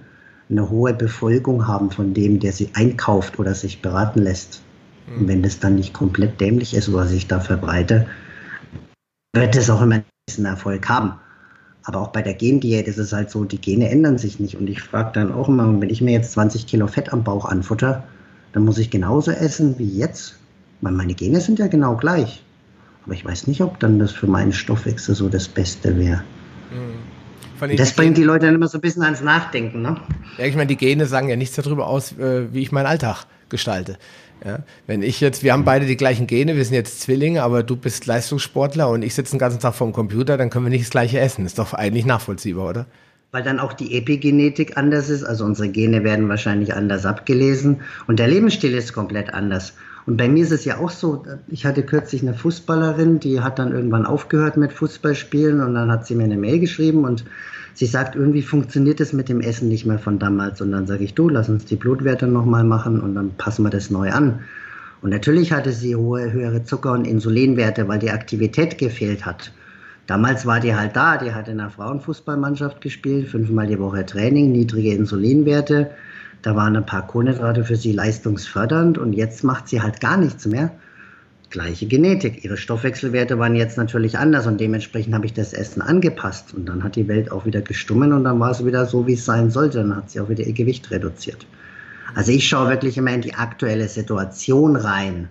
eine 0.50 0.68
hohe 0.68 0.92
Befolgung 0.92 1.66
haben 1.66 1.90
von 1.90 2.12
dem, 2.12 2.40
der 2.40 2.52
sie 2.52 2.70
einkauft 2.74 3.38
oder 3.38 3.54
sich 3.54 3.80
beraten 3.80 4.22
lässt. 4.22 4.62
Und 5.16 5.28
wenn 5.28 5.42
das 5.42 5.60
dann 5.60 5.76
nicht 5.76 5.94
komplett 5.94 6.40
dämlich 6.40 6.74
ist, 6.74 6.92
was 6.92 7.12
ich 7.12 7.26
da 7.26 7.40
verbreite, 7.40 8.06
wird 9.32 9.56
es 9.56 9.70
auch 9.70 9.80
immer 9.82 10.02
einen 10.36 10.46
Erfolg 10.46 10.88
haben. 10.88 11.14
Aber 11.84 12.00
auch 12.00 12.08
bei 12.08 12.22
der 12.22 12.34
Gendiät 12.34 12.86
ist 12.86 12.98
es 12.98 13.12
halt 13.12 13.30
so, 13.30 13.44
die 13.44 13.60
Gene 13.60 13.88
ändern 13.90 14.18
sich 14.18 14.38
nicht. 14.38 14.56
Und 14.56 14.68
ich 14.68 14.82
frage 14.82 15.10
dann 15.14 15.32
auch 15.32 15.48
immer, 15.48 15.80
wenn 15.80 15.90
ich 15.90 16.00
mir 16.00 16.12
jetzt 16.12 16.32
20 16.32 16.66
Kilo 16.66 16.86
Fett 16.86 17.12
am 17.12 17.24
Bauch 17.24 17.44
anfutter, 17.44 18.04
dann 18.52 18.64
muss 18.64 18.78
ich 18.78 18.90
genauso 18.90 19.32
essen 19.32 19.78
wie 19.78 19.88
jetzt. 19.88 20.36
Weil 20.80 20.92
meine 20.92 21.14
Gene 21.14 21.40
sind 21.40 21.58
ja 21.58 21.66
genau 21.66 21.96
gleich. 21.96 22.42
Aber 23.04 23.14
ich 23.14 23.24
weiß 23.24 23.48
nicht, 23.48 23.62
ob 23.62 23.80
dann 23.80 23.98
das 23.98 24.12
für 24.12 24.28
meinen 24.28 24.52
Stoffwechsel 24.52 25.14
so 25.14 25.28
das 25.28 25.48
Beste 25.48 25.98
wäre. 25.98 26.22
Mhm. 26.70 27.12
Das 27.76 27.92
bringt 27.92 28.16
die 28.16 28.24
Leute 28.24 28.46
dann 28.46 28.56
immer 28.56 28.66
so 28.66 28.78
ein 28.78 28.80
bisschen 28.80 29.02
ans 29.02 29.22
Nachdenken. 29.22 29.82
Ne? 29.82 29.96
Ja, 30.36 30.46
ich 30.46 30.56
meine, 30.56 30.66
die 30.66 30.76
Gene 30.76 31.06
sagen 31.06 31.28
ja 31.28 31.36
nichts 31.36 31.54
darüber 31.54 31.86
aus, 31.86 32.12
äh, 32.18 32.52
wie 32.52 32.60
ich 32.60 32.72
meinen 32.72 32.86
Alltag 32.86 33.24
gestalte. 33.48 33.98
Ja, 34.44 34.60
wenn 34.86 35.02
ich 35.02 35.20
jetzt, 35.20 35.44
wir 35.44 35.52
haben 35.52 35.64
beide 35.64 35.86
die 35.86 35.96
gleichen 35.96 36.26
Gene, 36.26 36.56
wir 36.56 36.64
sind 36.64 36.74
jetzt 36.74 37.00
Zwillinge, 37.00 37.42
aber 37.42 37.62
du 37.62 37.76
bist 37.76 38.06
Leistungssportler 38.06 38.88
und 38.88 39.02
ich 39.02 39.14
sitze 39.14 39.32
den 39.32 39.38
ganzen 39.38 39.60
Tag 39.60 39.74
vor 39.74 39.86
dem 39.86 39.92
Computer, 39.92 40.36
dann 40.36 40.50
können 40.50 40.66
wir 40.66 40.70
nicht 40.70 40.82
das 40.82 40.90
gleiche 40.90 41.20
essen. 41.20 41.46
Ist 41.46 41.58
doch 41.58 41.74
eigentlich 41.74 42.06
nachvollziehbar, 42.06 42.68
oder? 42.68 42.86
weil 43.32 43.42
dann 43.42 43.58
auch 43.58 43.72
die 43.72 43.96
Epigenetik 43.96 44.76
anders 44.76 45.08
ist. 45.08 45.24
Also 45.24 45.44
unsere 45.44 45.70
Gene 45.70 46.04
werden 46.04 46.28
wahrscheinlich 46.28 46.74
anders 46.74 47.06
abgelesen 47.06 47.80
und 48.06 48.18
der 48.18 48.28
Lebensstil 48.28 48.74
ist 48.74 48.92
komplett 48.92 49.34
anders. 49.34 49.72
Und 50.04 50.16
bei 50.16 50.28
mir 50.28 50.42
ist 50.42 50.52
es 50.52 50.64
ja 50.64 50.78
auch 50.78 50.90
so, 50.90 51.24
ich 51.48 51.64
hatte 51.64 51.82
kürzlich 51.82 52.22
eine 52.22 52.34
Fußballerin, 52.34 53.20
die 53.20 53.40
hat 53.40 53.58
dann 53.58 53.72
irgendwann 53.72 54.04
aufgehört 54.04 54.56
mit 54.56 54.72
Fußballspielen 54.72 55.60
und 55.60 55.74
dann 55.74 55.90
hat 55.90 56.06
sie 56.06 56.14
mir 56.14 56.24
eine 56.24 56.36
Mail 56.36 56.58
geschrieben 56.58 57.04
und 57.04 57.24
sie 57.74 57.86
sagt, 57.86 58.16
irgendwie 58.16 58.42
funktioniert 58.42 59.00
es 59.00 59.12
mit 59.12 59.28
dem 59.28 59.40
Essen 59.40 59.68
nicht 59.68 59.86
mehr 59.86 59.98
von 59.98 60.18
damals. 60.18 60.60
Und 60.60 60.72
dann 60.72 60.86
sage 60.86 61.04
ich, 61.04 61.14
du, 61.14 61.28
lass 61.28 61.48
uns 61.48 61.64
die 61.64 61.76
Blutwerte 61.76 62.26
nochmal 62.26 62.64
machen 62.64 63.00
und 63.00 63.14
dann 63.14 63.30
passen 63.36 63.64
wir 63.64 63.70
das 63.70 63.90
neu 63.90 64.10
an. 64.10 64.40
Und 65.00 65.10
natürlich 65.10 65.52
hatte 65.52 65.72
sie 65.72 65.96
hohe, 65.96 66.32
höhere 66.32 66.62
Zucker- 66.62 66.92
und 66.92 67.06
Insulinwerte, 67.06 67.88
weil 67.88 67.98
die 67.98 68.10
Aktivität 68.10 68.78
gefehlt 68.78 69.26
hat. 69.26 69.52
Damals 70.06 70.46
war 70.46 70.60
die 70.60 70.74
halt 70.74 70.96
da, 70.96 71.16
die 71.16 71.32
hat 71.32 71.48
in 71.48 71.60
einer 71.60 71.70
Frauenfußballmannschaft 71.70 72.80
gespielt, 72.80 73.28
fünfmal 73.28 73.66
die 73.66 73.78
Woche 73.78 74.04
Training, 74.04 74.52
niedrige 74.52 74.92
Insulinwerte. 74.92 75.90
Da 76.42 76.56
waren 76.56 76.76
ein 76.76 76.86
paar 76.86 77.06
Kohlenhydrate 77.06 77.64
für 77.64 77.76
sie 77.76 77.92
leistungsfördernd 77.92 78.98
und 78.98 79.12
jetzt 79.12 79.44
macht 79.44 79.68
sie 79.68 79.80
halt 79.80 80.00
gar 80.00 80.16
nichts 80.16 80.46
mehr. 80.46 80.72
Gleiche 81.52 81.86
Genetik. 81.86 82.44
Ihre 82.44 82.56
Stoffwechselwerte 82.56 83.38
waren 83.38 83.54
jetzt 83.54 83.76
natürlich 83.78 84.18
anders 84.18 84.46
und 84.46 84.60
dementsprechend 84.60 85.14
habe 85.14 85.26
ich 85.26 85.34
das 85.34 85.52
Essen 85.52 85.80
angepasst. 85.82 86.52
Und 86.52 86.66
dann 86.66 86.82
hat 86.82 86.96
die 86.96 87.06
Welt 87.06 87.30
auch 87.30 87.46
wieder 87.46 87.60
gestummen 87.60 88.12
und 88.12 88.24
dann 88.24 88.40
war 88.40 88.50
es 88.50 88.64
wieder 88.64 88.86
so, 88.86 89.06
wie 89.06 89.12
es 89.12 89.24
sein 89.24 89.50
sollte. 89.50 89.78
Dann 89.78 89.94
hat 89.94 90.10
sie 90.10 90.18
auch 90.18 90.28
wieder 90.28 90.44
ihr 90.44 90.52
Gewicht 90.54 90.90
reduziert. 90.90 91.46
Also 92.14 92.32
ich 92.32 92.48
schaue 92.48 92.70
wirklich 92.70 92.98
immer 92.98 93.12
in 93.12 93.20
die 93.20 93.34
aktuelle 93.34 93.88
Situation 93.88 94.76
rein. 94.76 95.28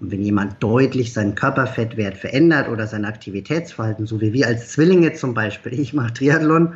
Und 0.00 0.10
wenn 0.10 0.22
jemand 0.22 0.62
deutlich 0.62 1.12
seinen 1.12 1.34
Körperfettwert 1.34 2.16
verändert 2.16 2.68
oder 2.68 2.86
sein 2.86 3.04
Aktivitätsverhalten, 3.04 4.06
so 4.06 4.20
wie 4.20 4.32
wir 4.32 4.46
als 4.46 4.72
Zwillinge 4.72 5.14
zum 5.14 5.34
Beispiel, 5.34 5.78
ich 5.78 5.94
mache 5.94 6.12
Triathlon 6.12 6.74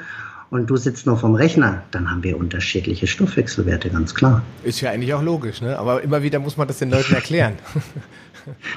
und 0.51 0.69
du 0.69 0.77
sitzt 0.77 1.07
nur 1.07 1.17
vom 1.17 1.35
Rechner, 1.35 1.83
dann 1.91 2.11
haben 2.11 2.25
wir 2.25 2.37
unterschiedliche 2.37 3.07
Stoffwechselwerte, 3.07 3.91
ganz 3.91 4.15
klar. 4.15 4.43
Ist 4.65 4.81
ja 4.81 4.91
eigentlich 4.91 5.15
auch 5.15 5.23
logisch, 5.23 5.61
ne? 5.61 5.79
aber 5.79 6.03
immer 6.03 6.23
wieder 6.23 6.39
muss 6.39 6.57
man 6.57 6.67
das 6.67 6.79
den 6.79 6.91
Leuten 6.91 7.15
erklären. 7.15 7.55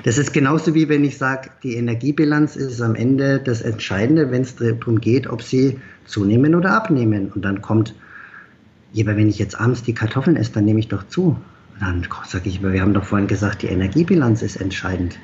Das 0.04 0.18
ist 0.18 0.34
genauso 0.34 0.74
wie 0.74 0.90
wenn 0.90 1.04
ich 1.04 1.18
sage, 1.18 1.50
die 1.64 1.76
Energiebilanz 1.76 2.56
ist 2.56 2.82
am 2.82 2.96
Ende 2.96 3.40
das 3.40 3.62
Entscheidende, 3.62 4.32
wenn 4.32 4.42
es 4.42 4.56
darum 4.56 5.00
geht, 5.00 5.28
ob 5.28 5.42
sie 5.42 5.80
zunehmen 6.06 6.56
oder 6.56 6.72
abnehmen. 6.72 7.32
Und 7.34 7.44
dann 7.44 7.62
kommt, 7.62 7.96
aber 9.00 9.16
wenn 9.16 9.30
ich 9.30 9.40
jetzt 9.40 9.60
abends 9.60 9.84
die 9.84 9.94
Kartoffeln 9.94 10.38
esse, 10.38 10.52
dann 10.54 10.66
nehme 10.66 10.80
ich 10.80 10.88
doch 10.88 11.08
zu. 11.08 11.38
Dann 11.80 12.08
sage 12.28 12.50
ich, 12.50 12.62
wir 12.62 12.82
haben 12.82 12.94
doch 12.94 13.06
vorhin 13.06 13.28
gesagt, 13.28 13.62
die 13.62 13.68
Energiebilanz 13.68 14.42
ist 14.42 14.58
entscheidend. 14.58 15.18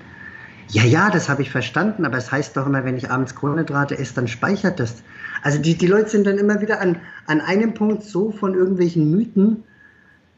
Ja, 0.71 0.83
ja, 0.83 1.09
das 1.09 1.29
habe 1.29 1.41
ich 1.41 1.49
verstanden, 1.49 2.05
aber 2.05 2.17
es 2.17 2.31
heißt 2.31 2.55
doch 2.55 2.67
immer, 2.67 2.85
wenn 2.85 2.95
ich 2.95 3.09
abends 3.09 3.33
Kohlenhydrate 3.33 3.97
esse, 3.97 4.13
dann 4.13 4.27
speichert 4.27 4.79
das. 4.79 5.03
Also 5.41 5.59
die, 5.59 5.75
die 5.75 5.87
Leute 5.87 6.09
sind 6.09 6.27
dann 6.27 6.37
immer 6.37 6.61
wieder 6.61 6.79
an, 6.79 6.97
an 7.25 7.41
einem 7.41 7.73
Punkt 7.73 8.03
so 8.03 8.31
von 8.31 8.53
irgendwelchen 8.53 9.09
Mythen 9.09 9.63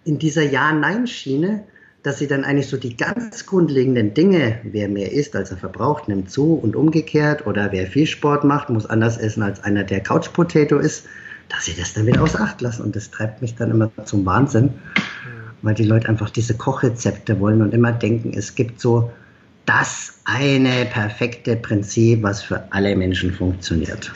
in 0.05 0.20
dieser 0.20 0.43
Ja-Nein-Schiene, 0.43 1.63
dass 2.03 2.17
sie 2.17 2.27
dann 2.27 2.43
eigentlich 2.43 2.67
so 2.67 2.77
die 2.77 2.98
ganz 2.98 3.46
grundlegenden 3.46 4.13
Dinge, 4.13 4.60
wer 4.63 4.88
mehr 4.89 5.12
isst, 5.12 5.36
als 5.36 5.51
er 5.51 5.58
verbraucht, 5.58 6.08
nimmt 6.08 6.31
zu 6.31 6.53
und 6.55 6.75
umgekehrt, 6.75 7.46
oder 7.46 7.72
wer 7.72 7.86
viel 7.86 8.08
Sport 8.08 8.43
macht, 8.43 8.70
muss 8.70 8.88
anders 8.88 9.17
essen 9.17 9.43
als 9.43 9.63
einer, 9.63 9.84
der 9.84 10.00
Couch-Potato 10.01 10.77
ist, 10.77 11.05
dass 11.50 11.65
sie 11.65 11.75
das 11.77 11.93
dann 11.93 12.08
wieder 12.08 12.22
aus 12.22 12.36
Acht 12.36 12.62
lassen. 12.62 12.84
Und 12.84 12.96
das 12.96 13.12
treibt 13.12 13.41
mich 13.41 13.55
dann 13.55 13.72
immer 13.72 13.91
zum 14.05 14.25
Wahnsinn, 14.25 14.70
weil 15.62 15.75
die 15.75 15.84
Leute 15.84 16.10
einfach 16.10 16.29
diese 16.29 16.55
Kochrezepte 16.55 17.39
wollen 17.39 17.62
und 17.62 17.74
immer 17.74 17.91
denken, 17.91 18.34
es 18.36 18.55
gibt 18.55 18.81
so 18.81 19.12
das 19.65 20.15
eine 20.25 20.86
perfekte 20.86 21.55
Prinzip, 21.55 22.24
was 22.24 22.41
für 22.41 22.63
alle 22.72 22.96
Menschen 22.96 23.31
funktioniert. 23.31 24.12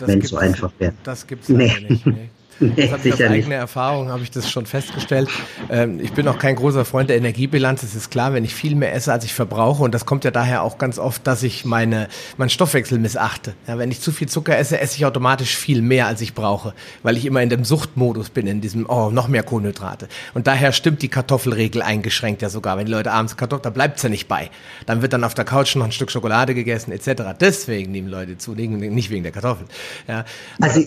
Wenn 0.00 0.20
es 0.20 0.30
so 0.30 0.36
einfach 0.36 0.72
wäre. 0.78 0.92
Das 1.04 1.26
gibt 1.26 1.44
es 1.44 1.48
nee. 1.48 1.86
nicht. 1.88 2.06
Nee. 2.06 2.30
Das 2.60 2.90
habe 2.90 3.08
ich 3.08 3.14
aus 3.14 3.20
eigener 3.20 3.54
Erfahrung, 3.54 4.08
habe 4.08 4.22
ich 4.22 4.30
das 4.30 4.50
schon 4.50 4.66
festgestellt. 4.66 5.28
Ähm, 5.70 6.00
ich 6.00 6.12
bin 6.12 6.26
auch 6.26 6.38
kein 6.38 6.56
großer 6.56 6.84
Freund 6.84 7.08
der 7.08 7.16
Energiebilanz. 7.16 7.82
Es 7.82 7.94
ist 7.94 8.10
klar, 8.10 8.32
wenn 8.32 8.44
ich 8.44 8.54
viel 8.54 8.74
mehr 8.74 8.94
esse, 8.94 9.12
als 9.12 9.24
ich 9.24 9.32
verbrauche. 9.32 9.82
Und 9.82 9.94
das 9.94 10.06
kommt 10.06 10.24
ja 10.24 10.30
daher 10.30 10.62
auch 10.62 10.78
ganz 10.78 10.98
oft, 10.98 11.26
dass 11.26 11.42
ich 11.42 11.64
meine, 11.64 12.08
meinen 12.36 12.50
Stoffwechsel 12.50 12.98
missachte. 12.98 13.54
Ja, 13.66 13.78
wenn 13.78 13.90
ich 13.90 14.00
zu 14.00 14.10
viel 14.10 14.28
Zucker 14.28 14.58
esse, 14.58 14.80
esse 14.80 14.96
ich 14.96 15.06
automatisch 15.06 15.56
viel 15.56 15.82
mehr, 15.82 16.06
als 16.06 16.20
ich 16.20 16.34
brauche. 16.34 16.74
Weil 17.02 17.16
ich 17.16 17.26
immer 17.26 17.42
in 17.42 17.48
dem 17.48 17.64
Suchtmodus 17.64 18.30
bin, 18.30 18.46
in 18.46 18.60
diesem, 18.60 18.88
oh, 18.88 19.10
noch 19.10 19.28
mehr 19.28 19.44
Kohlenhydrate. 19.44 20.08
Und 20.34 20.46
daher 20.46 20.72
stimmt 20.72 21.02
die 21.02 21.08
Kartoffelregel 21.08 21.82
eingeschränkt 21.82 22.42
ja 22.42 22.48
sogar. 22.48 22.76
Wenn 22.76 22.86
die 22.86 22.92
Leute 22.92 23.12
abends 23.12 23.36
Kartoffeln, 23.36 23.62
da 23.62 23.70
bleibt's 23.70 24.02
ja 24.02 24.08
nicht 24.08 24.26
bei. 24.26 24.50
Dann 24.86 25.02
wird 25.02 25.12
dann 25.12 25.22
auf 25.22 25.34
der 25.34 25.44
Couch 25.44 25.76
noch 25.76 25.84
ein 25.84 25.92
Stück 25.92 26.10
Schokolade 26.10 26.54
gegessen, 26.54 26.90
etc. 26.90 27.22
Deswegen 27.38 27.92
nehmen 27.92 28.08
Leute 28.08 28.36
zu, 28.36 28.52
nicht 28.54 29.10
wegen 29.10 29.22
der 29.22 29.32
Kartoffeln. 29.32 29.68
Ja. 30.08 30.24
Also 30.60 30.84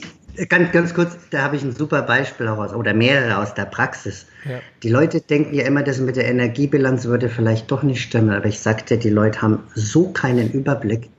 Ganz, 0.49 0.71
ganz 0.71 0.93
kurz, 0.93 1.17
da 1.29 1.41
habe 1.43 1.55
ich 1.55 1.63
ein 1.63 1.73
super 1.73 2.01
Beispiel 2.03 2.47
auch 2.47 2.57
aus, 2.57 2.73
oder 2.73 2.93
mehrere 2.93 3.37
aus 3.37 3.53
der 3.53 3.65
Praxis. 3.65 4.25
Ja. 4.45 4.59
Die 4.81 4.89
Leute 4.89 5.21
denken 5.21 5.53
ja 5.53 5.65
immer, 5.65 5.83
das 5.83 5.99
mit 5.99 6.15
der 6.15 6.25
Energiebilanz 6.25 7.05
würde 7.05 7.29
vielleicht 7.29 7.69
doch 7.69 7.83
nicht 7.83 8.01
stimmen, 8.01 8.31
aber 8.31 8.45
ich 8.45 8.59
sagte, 8.59 8.97
die 8.97 9.09
Leute 9.09 9.41
haben 9.41 9.59
so 9.75 10.09
keinen 10.09 10.51
Überblick, 10.51 11.09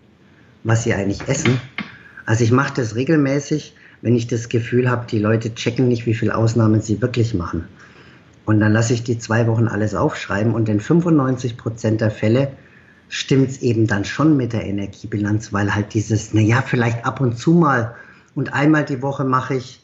was 0.64 0.84
sie 0.84 0.94
eigentlich 0.94 1.28
essen. 1.28 1.60
Also 2.24 2.44
ich 2.44 2.52
mache 2.52 2.74
das 2.74 2.94
regelmäßig, 2.94 3.74
wenn 4.00 4.16
ich 4.16 4.26
das 4.26 4.48
Gefühl 4.48 4.90
habe, 4.90 5.06
die 5.06 5.18
Leute 5.18 5.54
checken 5.54 5.88
nicht, 5.88 6.06
wie 6.06 6.14
viele 6.14 6.34
Ausnahmen 6.34 6.80
sie 6.80 7.02
wirklich 7.02 7.34
machen. 7.34 7.68
Und 8.44 8.60
dann 8.60 8.72
lasse 8.72 8.94
ich 8.94 9.04
die 9.04 9.18
zwei 9.18 9.46
Wochen 9.46 9.68
alles 9.68 9.94
aufschreiben 9.94 10.54
und 10.54 10.68
in 10.68 10.80
95 10.80 11.56
Prozent 11.56 12.00
der 12.00 12.10
Fälle 12.10 12.52
stimmt 13.08 13.50
es 13.50 13.62
eben 13.62 13.86
dann 13.86 14.04
schon 14.04 14.36
mit 14.36 14.52
der 14.52 14.64
Energiebilanz, 14.64 15.52
weil 15.52 15.74
halt 15.74 15.94
dieses, 15.94 16.32
naja, 16.32 16.62
vielleicht 16.62 17.04
ab 17.04 17.20
und 17.20 17.38
zu 17.38 17.52
mal 17.52 17.94
und 18.34 18.52
einmal 18.52 18.84
die 18.84 19.02
Woche 19.02 19.24
mache 19.24 19.54
ich, 19.54 19.80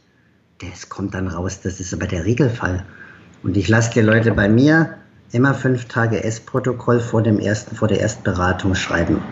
das 0.61 0.89
kommt 0.89 1.15
dann 1.15 1.29
raus, 1.29 1.61
das 1.63 1.81
ist 1.81 1.93
aber 1.95 2.07
der 2.07 2.25
Regelfall. 2.25 2.85
Und 3.43 3.57
ich 3.57 3.69
lasse 3.69 3.91
die 3.93 4.01
Leute 4.01 4.33
bei 4.33 4.49
mir 4.49 4.97
immer 5.33 5.55
fünf 5.55 5.85
Tage 5.87 6.25
Essprotokoll 6.25 7.01
vor, 7.01 7.23
dem 7.23 7.39
ersten, 7.39 7.77
vor 7.77 7.89
der 7.89 8.01
Erstberatung 8.01 8.75
schreiben. 8.75 9.23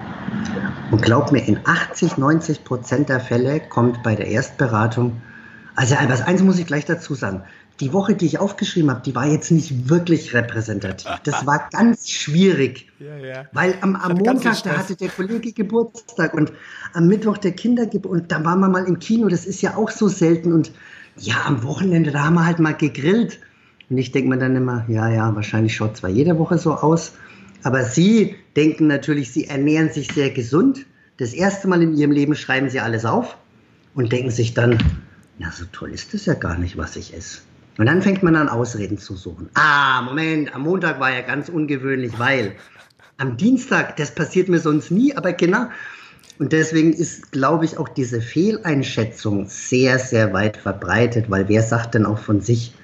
Und 0.91 1.03
glaub 1.03 1.33
mir, 1.33 1.41
in 1.41 1.59
80, 1.65 2.17
90 2.19 2.65
Prozent 2.65 3.09
der 3.09 3.21
Fälle 3.21 3.61
kommt 3.61 4.03
bei 4.03 4.15
der 4.15 4.29
Erstberatung, 4.29 5.21
also 5.75 5.95
etwas 5.95 6.23
eins 6.23 6.43
muss 6.43 6.59
ich 6.59 6.67
gleich 6.67 6.85
dazu 6.85 7.15
sagen, 7.15 7.43
die 7.81 7.93
Woche, 7.93 8.15
die 8.15 8.27
ich 8.27 8.39
aufgeschrieben 8.39 8.91
habe, 8.91 9.03
die 9.05 9.15
war 9.15 9.27
jetzt 9.27 9.51
nicht 9.51 9.91
wirklich 9.91 10.33
repräsentativ. 10.35 11.11
Das 11.25 11.47
war 11.47 11.69
ganz 11.73 12.09
schwierig. 12.09 12.89
Ja, 12.99 13.15
ja. 13.19 13.45
Weil 13.53 13.75
am, 13.83 13.95
am 13.95 14.17
Montag, 14.17 14.63
da 14.63 14.79
hatte 14.79 14.97
der 14.97 15.11
Kollege 15.11 15.53
Geburtstag 15.53 16.33
und 16.33 16.51
am 16.95 17.09
Mittwoch 17.09 17.37
der 17.37 17.53
Kindergeburtstag 17.53 18.23
und 18.23 18.33
da 18.33 18.43
waren 18.43 18.61
wir 18.61 18.71
mal 18.71 18.87
im 18.87 18.99
Kino, 18.99 19.29
das 19.29 19.45
ist 19.45 19.61
ja 19.61 19.77
auch 19.77 19.91
so 19.91 20.09
selten. 20.09 20.55
Und 20.55 20.73
ja, 21.19 21.45
am 21.45 21.63
Wochenende, 21.63 22.11
da 22.11 22.25
haben 22.25 22.35
wir 22.37 22.47
halt 22.47 22.59
mal 22.59 22.73
gegrillt. 22.73 23.39
Und 23.91 23.99
ich 23.99 24.13
denke 24.13 24.31
mir 24.31 24.39
dann 24.39 24.57
immer, 24.57 24.87
ja, 24.89 25.11
ja, 25.11 25.35
wahrscheinlich 25.35 25.77
schaut 25.77 25.99
zwar 25.99 26.09
jede 26.09 26.39
Woche 26.39 26.57
so 26.57 26.73
aus, 26.73 27.13
aber 27.63 27.85
Sie 27.85 28.37
denken 28.57 28.87
natürlich, 28.87 29.31
Sie 29.31 29.47
ernähren 29.47 29.93
sich 29.93 30.09
sehr 30.13 30.31
gesund. 30.31 30.87
Das 31.19 31.35
erste 31.35 31.69
Mal 31.69 31.83
in 31.83 31.95
Ihrem 31.95 32.13
Leben 32.13 32.35
schreiben 32.35 32.71
Sie 32.71 32.81
alles 32.81 33.05
auf 33.05 33.37
und 33.95 34.11
denken 34.11 34.31
sich 34.31 34.55
dann, 34.55 34.79
na, 35.39 35.51
so 35.51 35.67
toll 35.71 35.91
ist 35.91 36.15
das 36.15 36.25
ja 36.25 36.35
gar 36.35 36.57
nicht, 36.57 36.79
was 36.79 36.97
ich 36.97 37.15
esse. 37.15 37.41
Und 37.79 37.87
dann 37.87 38.03
fängt 38.03 38.23
man 38.23 38.37
an, 38.37 38.49
Ausreden 38.49 38.99
zu 38.99 39.17
suchen. 39.17 39.51
Ah, 39.55 40.03
Moment, 40.03 40.55
am 40.55 40.63
Montag 40.63 40.99
war 40.99 41.13
ja 41.13 41.21
ganz 41.21 41.49
ungewöhnlich, 41.49 42.19
weil 42.19 42.55
am 43.19 43.37
Dienstag, 43.37 43.97
das 43.97 44.15
passiert 44.15 44.49
mir 44.49 44.59
sonst 44.59 44.91
nie, 44.91 45.15
aber 45.15 45.33
genau. 45.33 45.67
Und 46.39 46.53
deswegen 46.53 46.93
ist, 46.93 47.33
glaube 47.33 47.65
ich, 47.65 47.79
auch 47.79 47.89
diese 47.89 48.21
Fehleinschätzung 48.21 49.47
sehr, 49.47 49.99
sehr 49.99 50.33
weit 50.33 50.57
verbreitet, 50.57 51.31
weil 51.31 51.49
wer 51.49 51.63
sagt 51.63 51.95
denn 51.95 52.05
auch 52.05 52.19
von 52.19 52.41
sich, 52.41 52.75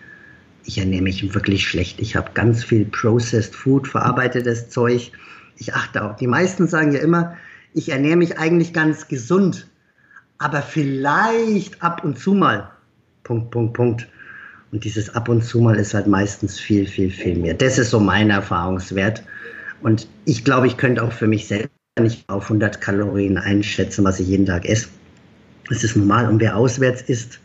ich 0.65 0.79
ernähre 0.79 1.03
mich 1.03 1.35
wirklich 1.35 1.67
schlecht, 1.67 2.01
ich 2.01 2.17
habe 2.17 2.31
ganz 2.35 2.65
viel 2.65 2.85
Processed 2.87 3.55
Food, 3.55 3.89
verarbeitetes 3.89 4.69
Zeug. 4.71 5.11
Ich 5.59 5.75
achte 5.75 6.03
auch. 6.03 6.17
Die 6.17 6.27
meisten 6.27 6.67
sagen 6.67 6.93
ja 6.93 7.01
immer, 7.01 7.37
ich 7.75 7.91
ernähre 7.91 8.17
mich 8.17 8.39
eigentlich 8.39 8.73
ganz 8.73 9.09
gesund, 9.09 9.69
aber 10.39 10.63
vielleicht 10.63 11.83
ab 11.83 12.05
und 12.05 12.19
zu 12.19 12.33
mal. 12.33 12.71
Punkt, 13.23 13.51
Punkt, 13.51 13.75
Punkt. 13.75 14.09
Und 14.73 14.85
dieses 14.85 15.15
ab 15.15 15.29
und 15.29 15.45
zu 15.45 15.61
mal 15.61 15.77
ist 15.77 15.93
halt 15.93 16.07
meistens 16.07 16.59
viel, 16.59 16.87
viel, 16.87 17.11
viel 17.11 17.37
mehr. 17.37 17.53
Das 17.55 17.79
ist 17.79 17.91
so 17.91 18.01
mein 18.01 18.31
Erfahrungswert. 18.31 19.23
Und 19.83 20.09
ich 20.25 20.45
glaube, 20.45 20.67
ich 20.67 20.79
könnte 20.79 21.03
auch 21.03 21.13
für 21.13 21.27
mich 21.27 21.47
selber 21.47 21.69
nicht 22.01 22.27
auf 22.29 22.45
100 22.45 22.81
Kalorien 22.81 23.37
einschätzen, 23.37 24.03
was 24.05 24.19
ich 24.19 24.29
jeden 24.29 24.47
Tag 24.47 24.65
esse. 24.65 24.89
Das 25.69 25.85
ist 25.85 25.95
normal. 25.95 26.29
Und 26.29 26.41
wer 26.41 26.57
auswärts 26.57 27.03
isst, 27.03 27.39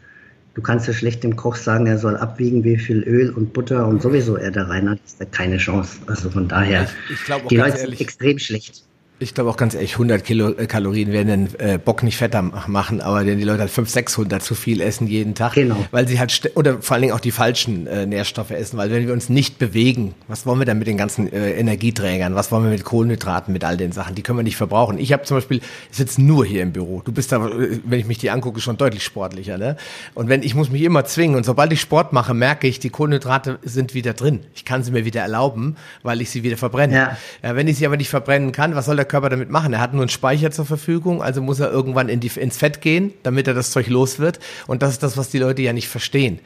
du 0.54 0.62
kannst 0.62 0.88
ja 0.88 0.94
schlecht 0.94 1.24
dem 1.24 1.36
Koch 1.36 1.56
sagen, 1.58 1.86
er 1.86 1.98
soll 1.98 2.16
abwiegen, 2.16 2.64
wie 2.64 2.78
viel 2.78 3.04
Öl 3.04 3.30
und 3.32 3.52
Butter 3.52 3.86
und 3.86 4.02
sowieso 4.02 4.38
er 4.38 4.52
da 4.52 4.64
rein 4.64 4.90
hat. 4.90 5.00
Das 5.04 5.14
ist 5.14 5.20
ja 5.20 5.26
keine 5.26 5.58
Chance. 5.58 5.98
Also 6.08 6.30
von 6.30 6.48
daher, 6.48 6.88
ich, 7.10 7.30
ich 7.30 7.48
die 7.50 7.58
Leute 7.58 7.78
sind 7.78 8.00
extrem 8.00 8.40
schlecht. 8.40 8.86
Ich 9.20 9.34
glaube 9.34 9.50
auch 9.50 9.58
ganz 9.58 9.74
ehrlich, 9.74 9.94
100 9.94 10.24
Kilokalorien 10.24 11.12
werden 11.12 11.50
den 11.50 11.60
äh, 11.60 11.80
Bock 11.80 12.04
nicht 12.04 12.18
fetter 12.18 12.44
machen, 12.44 13.02
aber 13.02 13.26
wenn 13.26 13.40
die 13.40 13.44
Leute 13.44 13.62
halt 13.62 13.72
500, 13.72 13.92
600 13.92 14.44
zu 14.44 14.54
viel 14.54 14.80
essen 14.80 15.08
jeden 15.08 15.34
Tag, 15.34 15.54
genau. 15.54 15.76
weil 15.90 16.08
sie 16.08 16.20
halt, 16.20 16.52
oder 16.54 16.84
vor 16.84 16.94
allen 16.94 17.02
Dingen 17.02 17.14
auch 17.16 17.20
die 17.20 17.32
falschen 17.32 17.88
äh, 17.88 18.06
Nährstoffe 18.06 18.52
essen, 18.52 18.78
weil 18.78 18.92
wenn 18.92 19.08
wir 19.08 19.14
uns 19.14 19.30
nicht 19.30 19.58
bewegen, 19.58 20.14
was 20.28 20.46
wollen 20.46 20.60
wir 20.60 20.68
dann 20.68 20.78
mit 20.78 20.86
den 20.86 20.98
ganzen 20.98 21.34
äh, 21.34 21.54
Energieträgern, 21.54 22.36
was 22.36 22.52
wollen 22.52 22.66
wir 22.66 22.70
mit 22.70 22.84
Kohlenhydraten, 22.84 23.52
mit 23.52 23.64
all 23.64 23.76
den 23.76 23.92
Sachen, 23.92 24.14
die 24.14 24.22
können 24.22 24.38
wir 24.38 24.44
nicht 24.44 24.56
verbrauchen. 24.56 25.00
Ich 25.00 25.12
habe 25.12 25.24
zum 25.24 25.38
Beispiel, 25.38 25.62
ich 25.90 25.98
sitze 25.98 26.22
nur 26.22 26.46
hier 26.46 26.62
im 26.62 26.72
Büro, 26.72 27.02
du 27.04 27.12
bist 27.12 27.32
da, 27.32 27.44
äh, 27.48 27.80
wenn 27.86 28.00
ich 28.00 28.06
mich 28.06 28.20
die 28.20 28.30
angucke, 28.30 28.62
schon 28.62 28.78
deutlich 28.78 29.04
sportlicher, 29.04 29.58
ne? 29.58 29.78
Und 30.14 30.30
wenn, 30.30 30.44
ich 30.44 30.54
muss 30.54 30.70
mich 30.70 30.84
immer 30.84 31.06
zwingen 31.06 31.38
und 31.38 31.44
sobald 31.44 31.74
ich 31.74 31.82
Sport 31.82 32.14
mache, 32.14 32.36
merke 32.36 32.68
ich, 32.68 32.80
die 32.80 32.92
Kohlenhydrate 32.92 33.58
sind 33.64 33.96
wieder 33.96 34.14
drin. 34.14 34.42
Ich 34.54 34.64
kann 34.64 34.84
sie 34.84 34.92
mir 34.92 35.06
wieder 35.06 35.22
erlauben, 35.22 35.76
weil 36.04 36.22
ich 36.22 36.30
sie 36.30 36.44
wieder 36.44 36.58
verbrenne. 36.58 36.94
Ja. 36.94 37.18
Ja, 37.42 37.56
wenn 37.56 37.68
ich 37.68 37.78
sie 37.78 37.88
aber 37.88 37.98
nicht 37.98 38.10
verbrennen 38.10 38.52
kann, 38.52 38.76
was 38.76 38.86
soll 38.86 38.96
der 38.96 39.07
Körper 39.08 39.30
damit 39.30 39.50
machen? 39.50 39.74
Er 39.74 39.80
hat 39.80 39.94
nur 39.94 40.04
einen 40.04 40.10
Speicher 40.10 40.52
zur 40.52 40.66
Verfügung, 40.66 41.22
also 41.22 41.42
muss 41.42 41.60
er 41.60 41.72
irgendwann 41.72 42.10
in 42.10 42.20
die, 42.20 42.32
ins 42.36 42.58
Fett 42.58 42.82
gehen, 42.82 43.14
damit 43.24 43.48
er 43.48 43.54
das 43.54 43.72
Zeug 43.72 43.88
los 43.88 44.20
wird. 44.20 44.40
Und 44.68 44.82
das 44.82 44.92
ist 44.92 45.04
das, 45.04 45.18
was 45.18 45.30
die 45.30 45.40
Leute 45.40 45.62
ja 45.62 45.74
nicht 45.74 45.88
verstehen. 45.88 46.40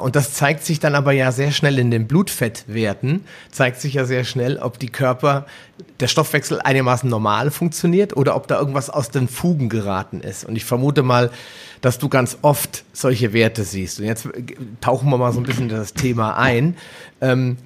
Und 0.00 0.16
das 0.16 0.34
zeigt 0.34 0.64
sich 0.64 0.80
dann 0.80 0.94
aber 0.94 1.12
ja 1.12 1.32
sehr 1.32 1.52
schnell 1.52 1.78
in 1.78 1.90
den 1.90 2.06
Blutfettwerten, 2.06 3.24
zeigt 3.50 3.80
sich 3.80 3.94
ja 3.94 4.04
sehr 4.04 4.24
schnell, 4.24 4.58
ob 4.58 4.78
die 4.78 4.88
Körper, 4.88 5.46
der 6.00 6.08
Stoffwechsel 6.08 6.60
einigermaßen 6.60 7.08
normal 7.08 7.50
funktioniert 7.50 8.16
oder 8.16 8.36
ob 8.36 8.48
da 8.48 8.58
irgendwas 8.58 8.90
aus 8.90 9.10
den 9.10 9.28
Fugen 9.28 9.68
geraten 9.68 10.20
ist. 10.20 10.44
Und 10.44 10.56
ich 10.56 10.64
vermute 10.64 11.02
mal, 11.02 11.30
dass 11.80 11.98
du 11.98 12.08
ganz 12.08 12.38
oft 12.42 12.84
solche 12.92 13.32
Werte 13.32 13.64
siehst. 13.64 14.00
Und 14.00 14.06
jetzt 14.06 14.28
tauchen 14.80 15.10
wir 15.10 15.18
mal 15.18 15.32
so 15.32 15.40
ein 15.40 15.44
bisschen 15.44 15.68
in 15.68 15.76
das 15.76 15.94
Thema 15.94 16.36
ein. 16.36 16.76
Ähm, 17.20 17.58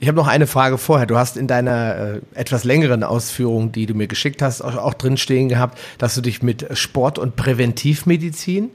ich 0.00 0.08
habe 0.08 0.16
noch 0.16 0.26
eine 0.26 0.46
Frage 0.46 0.78
vorher. 0.78 1.06
Du 1.06 1.18
hast 1.18 1.36
in 1.36 1.46
deiner 1.46 1.96
äh, 1.96 2.20
etwas 2.34 2.64
längeren 2.64 3.04
Ausführung, 3.04 3.70
die 3.70 3.84
du 3.84 3.94
mir 3.94 4.06
geschickt 4.06 4.40
hast, 4.40 4.62
auch, 4.62 4.76
auch 4.76 4.94
drin 4.94 5.18
stehen 5.18 5.50
gehabt, 5.50 5.78
dass 5.98 6.14
du 6.14 6.22
dich 6.22 6.42
mit 6.42 6.66
Sport 6.76 7.18
und 7.18 7.36
Präventivmedizin 7.36 8.70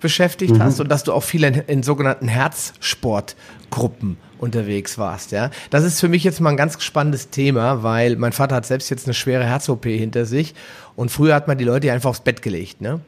beschäftigt 0.00 0.54
mhm. 0.54 0.62
hast 0.62 0.80
und 0.80 0.88
dass 0.88 1.04
du 1.04 1.12
auch 1.12 1.22
viel 1.22 1.44
in, 1.44 1.54
in 1.54 1.82
sogenannten 1.82 2.26
Herzsportgruppen 2.26 4.16
unterwegs 4.38 4.98
warst, 4.98 5.30
ja. 5.30 5.50
Das 5.70 5.84
ist 5.84 6.00
für 6.00 6.08
mich 6.08 6.24
jetzt 6.24 6.40
mal 6.40 6.50
ein 6.50 6.56
ganz 6.56 6.82
spannendes 6.82 7.30
Thema, 7.30 7.84
weil 7.84 8.16
mein 8.16 8.32
Vater 8.32 8.56
hat 8.56 8.66
selbst 8.66 8.90
jetzt 8.90 9.06
eine 9.06 9.14
schwere 9.14 9.44
Herz-OP 9.44 9.84
hinter 9.84 10.26
sich 10.26 10.54
und 10.96 11.10
früher 11.10 11.36
hat 11.36 11.46
man 11.46 11.58
die 11.58 11.64
Leute 11.64 11.92
einfach 11.92 12.10
aufs 12.10 12.20
Bett 12.20 12.42
gelegt, 12.42 12.80
ne? 12.80 13.00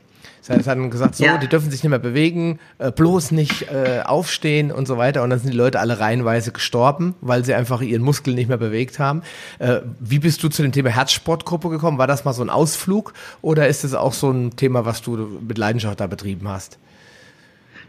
Das 0.46 0.58
heißt, 0.58 0.68
hat 0.68 0.76
dann 0.76 0.90
gesagt, 0.90 1.14
so, 1.14 1.24
ja. 1.24 1.38
die 1.38 1.48
dürfen 1.48 1.70
sich 1.70 1.82
nicht 1.82 1.88
mehr 1.88 1.98
bewegen, 1.98 2.58
äh, 2.78 2.90
bloß 2.90 3.30
nicht 3.30 3.62
äh, 3.72 4.02
aufstehen 4.04 4.72
und 4.72 4.86
so 4.86 4.98
weiter. 4.98 5.22
Und 5.22 5.30
dann 5.30 5.38
sind 5.38 5.50
die 5.50 5.56
Leute 5.56 5.80
alle 5.80 6.00
reihenweise 6.00 6.52
gestorben, 6.52 7.14
weil 7.22 7.46
sie 7.46 7.54
einfach 7.54 7.80
ihren 7.80 8.02
Muskel 8.02 8.34
nicht 8.34 8.48
mehr 8.48 8.58
bewegt 8.58 8.98
haben. 8.98 9.22
Äh, 9.58 9.80
wie 10.00 10.18
bist 10.18 10.42
du 10.42 10.50
zu 10.50 10.60
dem 10.60 10.72
Thema 10.72 10.90
Herzsportgruppe 10.90 11.70
gekommen? 11.70 11.96
War 11.96 12.06
das 12.06 12.26
mal 12.26 12.34
so 12.34 12.42
ein 12.42 12.50
Ausflug 12.50 13.14
oder 13.40 13.68
ist 13.68 13.84
es 13.84 13.94
auch 13.94 14.12
so 14.12 14.30
ein 14.30 14.54
Thema, 14.54 14.84
was 14.84 15.00
du 15.00 15.16
mit 15.16 15.56
Leidenschaft 15.56 16.00
da 16.00 16.06
betrieben 16.06 16.46
hast? 16.46 16.78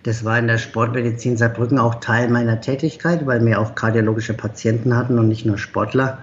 Das 0.03 0.23
war 0.23 0.39
in 0.39 0.47
der 0.47 0.57
Sportmedizin 0.57 1.35
Saarbrücken 1.35 1.77
auch 1.77 1.95
Teil 1.95 2.29
meiner 2.29 2.61
Tätigkeit, 2.61 3.25
weil 3.25 3.45
wir 3.45 3.59
auch 3.59 3.75
kardiologische 3.75 4.33
Patienten 4.33 4.95
hatten 4.95 5.19
und 5.19 5.27
nicht 5.27 5.45
nur 5.45 5.57
Sportler. 5.57 6.19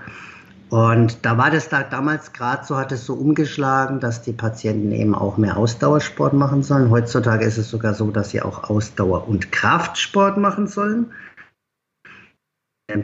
Und 0.72 1.26
da 1.26 1.36
war 1.36 1.50
das 1.50 1.68
da 1.68 1.82
damals 1.82 2.32
gerade 2.32 2.64
so, 2.64 2.78
hat 2.78 2.92
es 2.92 3.04
so 3.04 3.12
umgeschlagen, 3.12 4.00
dass 4.00 4.22
die 4.22 4.32
Patienten 4.32 4.90
eben 4.90 5.14
auch 5.14 5.36
mehr 5.36 5.58
Ausdauersport 5.58 6.32
machen 6.32 6.62
sollen. 6.62 6.88
Heutzutage 6.88 7.44
ist 7.44 7.58
es 7.58 7.68
sogar 7.68 7.92
so, 7.92 8.10
dass 8.10 8.30
sie 8.30 8.40
auch 8.40 8.70
Ausdauer- 8.70 9.28
und 9.28 9.52
Kraftsport 9.52 10.38
machen 10.38 10.66
sollen. 10.66 11.12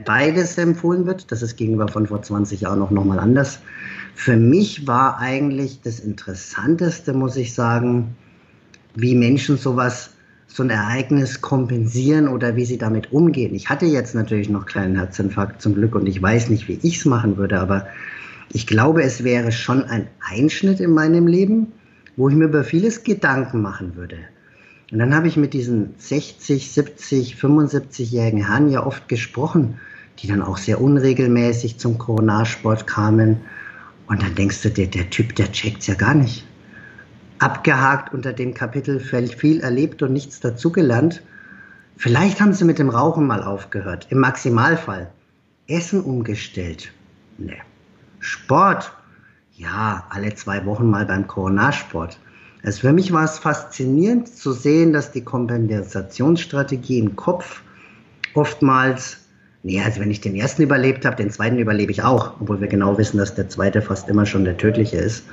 Beides 0.07 0.57
empfohlen 0.57 1.05
wird, 1.05 1.31
das 1.31 1.43
ist 1.43 1.57
gegenüber 1.59 1.89
von 1.89 2.07
vor 2.07 2.23
20 2.23 2.63
Jahren 2.63 2.81
auch 2.81 2.91
nochmal 2.91 3.19
anders. 3.19 3.61
Für 4.15 4.39
mich 4.39 4.87
war 4.87 5.19
eigentlich 5.19 5.83
das 5.83 6.01
Interessanteste, 6.01 7.13
muss 7.13 7.37
ich 7.37 7.53
sagen, 7.53 8.17
wie 8.95 9.15
Menschen 9.15 9.59
sowas 9.59 10.15
so 10.49 10.63
ein 10.63 10.71
Ereignis 10.71 11.41
kompensieren 11.41 12.27
oder 12.27 12.57
wie 12.57 12.65
sie 12.65 12.79
damit 12.79 13.13
umgehen. 13.13 13.55
Ich 13.55 13.69
hatte 13.69 13.87
jetzt 13.87 14.15
natürlich 14.15 14.49
noch 14.49 14.67
kleinen 14.67 14.97
Herzinfarkt 14.97 15.61
zum 15.63 15.75
Glück 15.75 15.95
und 15.95 16.07
ich 16.07 16.21
weiß 16.21 16.49
nicht, 16.49 16.67
wie 16.69 16.81
ich 16.83 16.97
es 16.97 17.05
machen 17.05 17.37
würde, 17.37 17.61
aber 17.61 17.87
ich 18.51 18.67
glaube, 18.67 19.03
es 19.03 19.23
wäre 19.25 19.53
schon 19.53 19.85
ein 19.85 20.09
Einschnitt 20.21 20.81
in 20.81 20.93
meinem 20.93 21.27
Leben, 21.27 21.69
wo 22.17 22.31
ich 22.31 22.35
mir 22.35 22.47
über 22.47 22.65
vieles 22.65 23.05
Gedanken 23.05 23.61
machen 23.61 23.95
würde. 23.95 24.17
Und 24.91 24.99
dann 24.99 25.15
habe 25.15 25.29
ich 25.29 25.37
mit 25.37 25.53
diesen 25.53 25.95
60, 25.99 26.73
70, 26.73 27.37
75-jährigen 27.37 28.47
Herren 28.47 28.71
ja 28.71 28.87
oft 28.87 29.07
gesprochen, 29.07 29.79
die 30.19 30.29
dann 30.29 30.41
auch 30.41 30.57
sehr 30.57 30.81
unregelmäßig 30.81 31.77
zum 31.77 31.99
Coronarsport 31.99 32.87
kamen. 32.87 33.37
Und 34.07 34.23
dann 34.23 34.35
denkst 34.35 34.63
du 34.63 34.71
dir, 34.71 34.87
der 34.87 35.11
Typ, 35.11 35.37
der 35.37 35.53
checkt's 35.53 35.87
ja 35.87 35.95
gar 35.95 36.15
nicht 36.15 36.48
abgehakt 37.39 38.13
unter 38.13 38.33
dem 38.33 38.55
Kapitel 38.55 39.01
viel 39.01 39.61
erlebt 39.61 40.03
und 40.03 40.13
nichts 40.13 40.41
dazugelernt. 40.41 41.23
Vielleicht 41.97 42.41
haben 42.41 42.53
sie 42.53 42.65
mit 42.65 42.79
dem 42.79 42.91
Rauchen 42.91 43.27
mal 43.27 43.43
aufgehört, 43.43 44.07
im 44.11 44.19
Maximalfall. 44.19 45.11
Essen 45.67 46.01
umgestellt. 46.01 46.93
Ne. 47.37 47.57
Sport. 48.21 48.93
Ja, 49.55 50.07
alle 50.11 50.35
zwei 50.35 50.65
Wochen 50.65 50.89
mal 50.89 51.05
beim 51.05 51.27
Coronarsport. 51.27 52.19
Also 52.63 52.81
für 52.81 52.93
mich 52.93 53.13
war 53.13 53.25
es 53.25 53.39
faszinierend 53.39 54.29
zu 54.29 54.53
sehen, 54.53 54.93
dass 54.93 55.13
die 55.13 55.23
Kompensationsstrategie 55.23 56.99
im 56.99 57.17
Kopf 57.17 57.63
oftmals, 58.35 59.19
nee, 59.63 59.81
also 59.83 60.01
wenn 60.01 60.11
ich 60.11 60.21
den 60.21 60.35
ersten 60.35 60.63
überlebt 60.63 61.05
habe, 61.05 61.17
den 61.17 61.31
zweiten 61.31 61.59
überlebe 61.59 61.93
ich 61.93 62.03
auch, 62.03 62.41
obwohl 62.41 62.61
wir 62.61 62.69
genau 62.69 62.99
wissen, 62.99 63.19
dass 63.19 63.35
der 63.35 63.49
zweite 63.49 63.83
fast 63.83 64.09
immer 64.09 64.27
schon 64.27 64.45
der 64.45 64.57
tödliche 64.57 64.97
ist. 64.97 65.25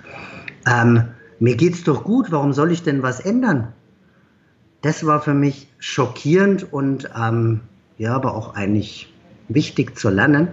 Ähm, 0.68 1.04
mir 1.40 1.56
geht's 1.56 1.84
doch 1.84 2.04
gut, 2.04 2.32
warum 2.32 2.54
soll 2.54 2.72
ich 2.72 2.84
denn 2.84 3.04
was 3.04 3.20
ändern? 3.20 3.74
Das 4.82 5.06
war 5.06 5.22
für 5.22 5.34
mich 5.34 5.68
schockierend 5.80 6.72
und 6.72 7.10
ähm, 7.20 7.62
ja, 7.98 8.14
aber 8.14 8.36
auch 8.36 8.56
eigentlich 8.56 9.14
wichtig 9.48 9.98
zu 9.98 10.10
lernen, 10.10 10.50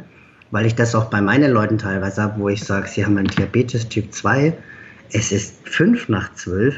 weil 0.50 0.66
ich 0.66 0.74
das 0.74 0.94
auch 0.94 1.06
bei 1.06 1.20
meinen 1.20 1.52
Leuten 1.52 1.78
teilweise 1.78 2.22
habe, 2.22 2.40
wo 2.40 2.48
ich 2.48 2.64
sage, 2.64 2.88
sie 2.88 3.04
haben 3.04 3.18
einen 3.18 3.28
Diabetes 3.28 3.88
Typ 3.88 4.12
2, 4.12 4.56
es 5.12 5.32
ist 5.32 5.68
fünf 5.68 6.08
nach 6.08 6.32
zwölf. 6.34 6.76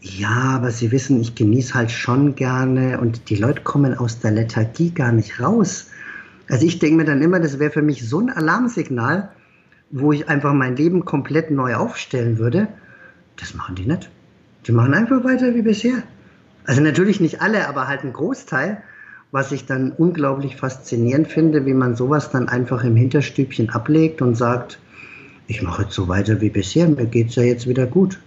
Ja, 0.00 0.56
aber 0.56 0.72
sie 0.72 0.90
wissen, 0.90 1.20
ich 1.20 1.36
genieße 1.36 1.74
halt 1.74 1.92
schon 1.92 2.34
gerne 2.34 3.00
und 3.00 3.30
die 3.30 3.36
Leute 3.36 3.62
kommen 3.62 3.96
aus 3.96 4.18
der 4.18 4.32
Lethargie 4.32 4.90
gar 4.90 5.12
nicht 5.12 5.40
raus. 5.40 5.90
Also 6.48 6.66
ich 6.66 6.80
denke 6.80 6.96
mir 6.96 7.04
dann 7.04 7.22
immer, 7.22 7.38
das 7.38 7.60
wäre 7.60 7.70
für 7.70 7.82
mich 7.82 8.08
so 8.08 8.18
ein 8.18 8.30
Alarmsignal, 8.30 9.30
wo 9.92 10.10
ich 10.10 10.28
einfach 10.28 10.52
mein 10.52 10.74
Leben 10.74 11.04
komplett 11.04 11.52
neu 11.52 11.76
aufstellen 11.76 12.38
würde. 12.38 12.66
Das 13.42 13.54
machen 13.54 13.74
die 13.74 13.86
nicht. 13.86 14.08
Die 14.66 14.72
machen 14.72 14.94
einfach 14.94 15.24
weiter 15.24 15.54
wie 15.54 15.62
bisher. 15.62 16.04
Also 16.64 16.80
natürlich 16.80 17.20
nicht 17.20 17.42
alle, 17.42 17.68
aber 17.68 17.88
halt 17.88 18.04
ein 18.04 18.12
Großteil, 18.12 18.80
was 19.32 19.50
ich 19.50 19.66
dann 19.66 19.90
unglaublich 19.90 20.56
faszinierend 20.56 21.26
finde, 21.26 21.66
wie 21.66 21.74
man 21.74 21.96
sowas 21.96 22.30
dann 22.30 22.48
einfach 22.48 22.84
im 22.84 22.94
Hinterstübchen 22.94 23.70
ablegt 23.70 24.22
und 24.22 24.36
sagt, 24.36 24.78
ich 25.48 25.60
mache 25.60 25.82
jetzt 25.82 25.94
so 25.94 26.06
weiter 26.06 26.40
wie 26.40 26.50
bisher, 26.50 26.86
mir 26.86 27.06
geht 27.06 27.30
es 27.30 27.34
ja 27.34 27.42
jetzt 27.42 27.66
wieder 27.66 27.86
gut. 27.86 28.20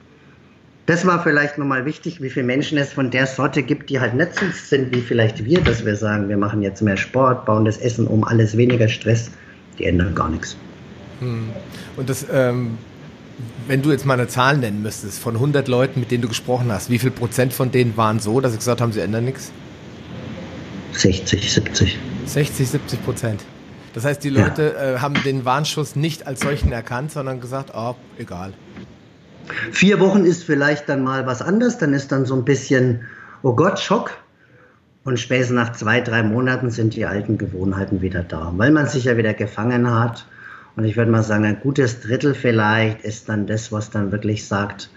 Das 0.86 1.06
war 1.06 1.24
vielleicht 1.24 1.58
nochmal 1.58 1.86
wichtig, 1.86 2.22
wie 2.22 2.30
viele 2.30 2.46
Menschen 2.46 2.78
es 2.78 2.92
von 2.92 3.10
der 3.10 3.26
Sorte 3.26 3.64
gibt, 3.64 3.90
die 3.90 4.02
halt 4.02 4.16
nicht 4.16 4.36
so 4.36 4.46
sind 4.52 4.94
wie 4.94 5.02
vielleicht 5.02 5.46
wir, 5.46 5.62
dass 5.62 5.86
wir 5.86 5.96
sagen, 5.96 6.28
wir 6.28 6.38
machen 6.38 6.62
jetzt 6.62 6.82
mehr 6.82 6.98
Sport, 6.98 7.46
bauen 7.46 7.64
das 7.64 7.78
Essen 7.78 8.06
um, 8.06 8.26
alles 8.26 8.58
weniger 8.58 8.90
Stress. 8.90 9.32
Die 9.80 9.86
ändern 9.86 10.14
gar 10.14 10.30
nichts. 10.30 10.58
Hm. 11.22 11.50
Und 11.96 12.10
das, 12.10 12.26
ähm, 12.32 12.78
wenn 13.68 13.82
du 13.82 13.92
jetzt 13.92 14.06
mal 14.06 14.14
eine 14.14 14.28
Zahl 14.28 14.58
nennen 14.58 14.82
müsstest, 14.82 15.20
von 15.20 15.36
100 15.36 15.68
Leuten, 15.68 16.00
mit 16.00 16.12
denen 16.12 16.22
du 16.22 16.28
gesprochen 16.28 16.72
hast, 16.72 16.90
wie 16.90 17.00
viel 17.00 17.12
Prozent 17.12 17.54
von 17.54 17.72
denen 17.72 17.98
waren 17.98 18.20
so, 18.20 18.40
dass 18.40 18.52
sie 18.52 18.58
gesagt 18.58 18.82
haben, 18.82 18.92
sie 18.92 19.02
ändern 19.02 19.26
nichts? 19.26 19.52
60, 20.94 21.54
70. 21.54 22.00
60, 22.26 22.68
70 22.70 23.04
Prozent. 23.04 23.42
Das 23.94 24.06
heißt, 24.06 24.24
die 24.24 24.30
Leute 24.30 24.76
ja. 24.76 24.96
äh, 24.96 25.00
haben 25.00 25.16
den 25.24 25.46
Warnschuss 25.46 25.96
nicht 25.96 26.28
als 26.28 26.42
solchen 26.42 26.72
erkannt, 26.72 27.12
sondern 27.12 27.40
gesagt, 27.40 27.72
oh, 27.74 27.96
egal. 28.18 28.54
Vier 29.72 30.00
Wochen 30.00 30.26
ist 30.26 30.44
vielleicht 30.44 30.90
dann 30.90 31.04
mal 31.04 31.26
was 31.26 31.42
anderes, 31.42 31.78
dann 31.78 31.94
ist 31.94 32.12
dann 32.12 32.26
so 32.26 32.36
ein 32.36 32.46
bisschen, 32.46 33.02
oh 33.42 33.54
Gott, 33.54 33.80
Schock. 33.80 34.12
Und 35.04 35.20
spätestens 35.20 35.56
nach 35.56 35.74
zwei, 35.74 36.02
drei 36.02 36.24
Monaten 36.24 36.72
sind 36.72 36.96
die 36.96 37.06
alten 37.06 37.38
Gewohnheiten 37.38 38.02
wieder 38.02 38.24
da, 38.24 38.52
weil 38.58 38.72
man 38.72 38.88
sich 38.88 39.04
ja 39.04 39.18
wieder 39.18 39.34
gefangen 39.34 39.94
hat 39.94 40.26
und 40.76 40.84
ich 40.84 40.98
würde 40.98 41.12
mal 41.12 41.24
sagen, 41.24 41.46
ein 41.46 41.60
gutes 41.62 42.02
Drittel 42.02 42.34
vielleicht 42.34 43.02
ist 43.02 43.30
dann 43.30 43.48
das, 43.48 43.72
was 43.72 43.90
dann 43.90 44.12
wirklich 44.12 44.46
sagt, 44.46 44.90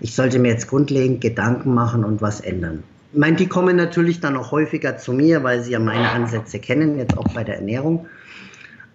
ich 0.00 0.14
sollte 0.14 0.38
mir 0.38 0.48
jetzt 0.48 0.68
grundlegend 0.68 1.20
Gedanken 1.20 1.74
machen 1.74 2.04
und 2.04 2.20
was 2.20 2.40
ändern. 2.40 2.82
Ich 3.12 3.18
meine, 3.18 3.36
die 3.36 3.46
kommen 3.46 3.76
natürlich 3.76 4.20
dann 4.20 4.36
auch 4.36 4.52
häufiger 4.52 4.96
zu 4.96 5.12
mir, 5.12 5.42
weil 5.42 5.62
sie 5.62 5.72
ja 5.72 5.78
meine 5.78 6.10
Ansätze 6.10 6.58
kennen, 6.58 6.98
jetzt 6.98 7.16
auch 7.16 7.28
bei 7.34 7.44
der 7.44 7.56
Ernährung. 7.56 8.06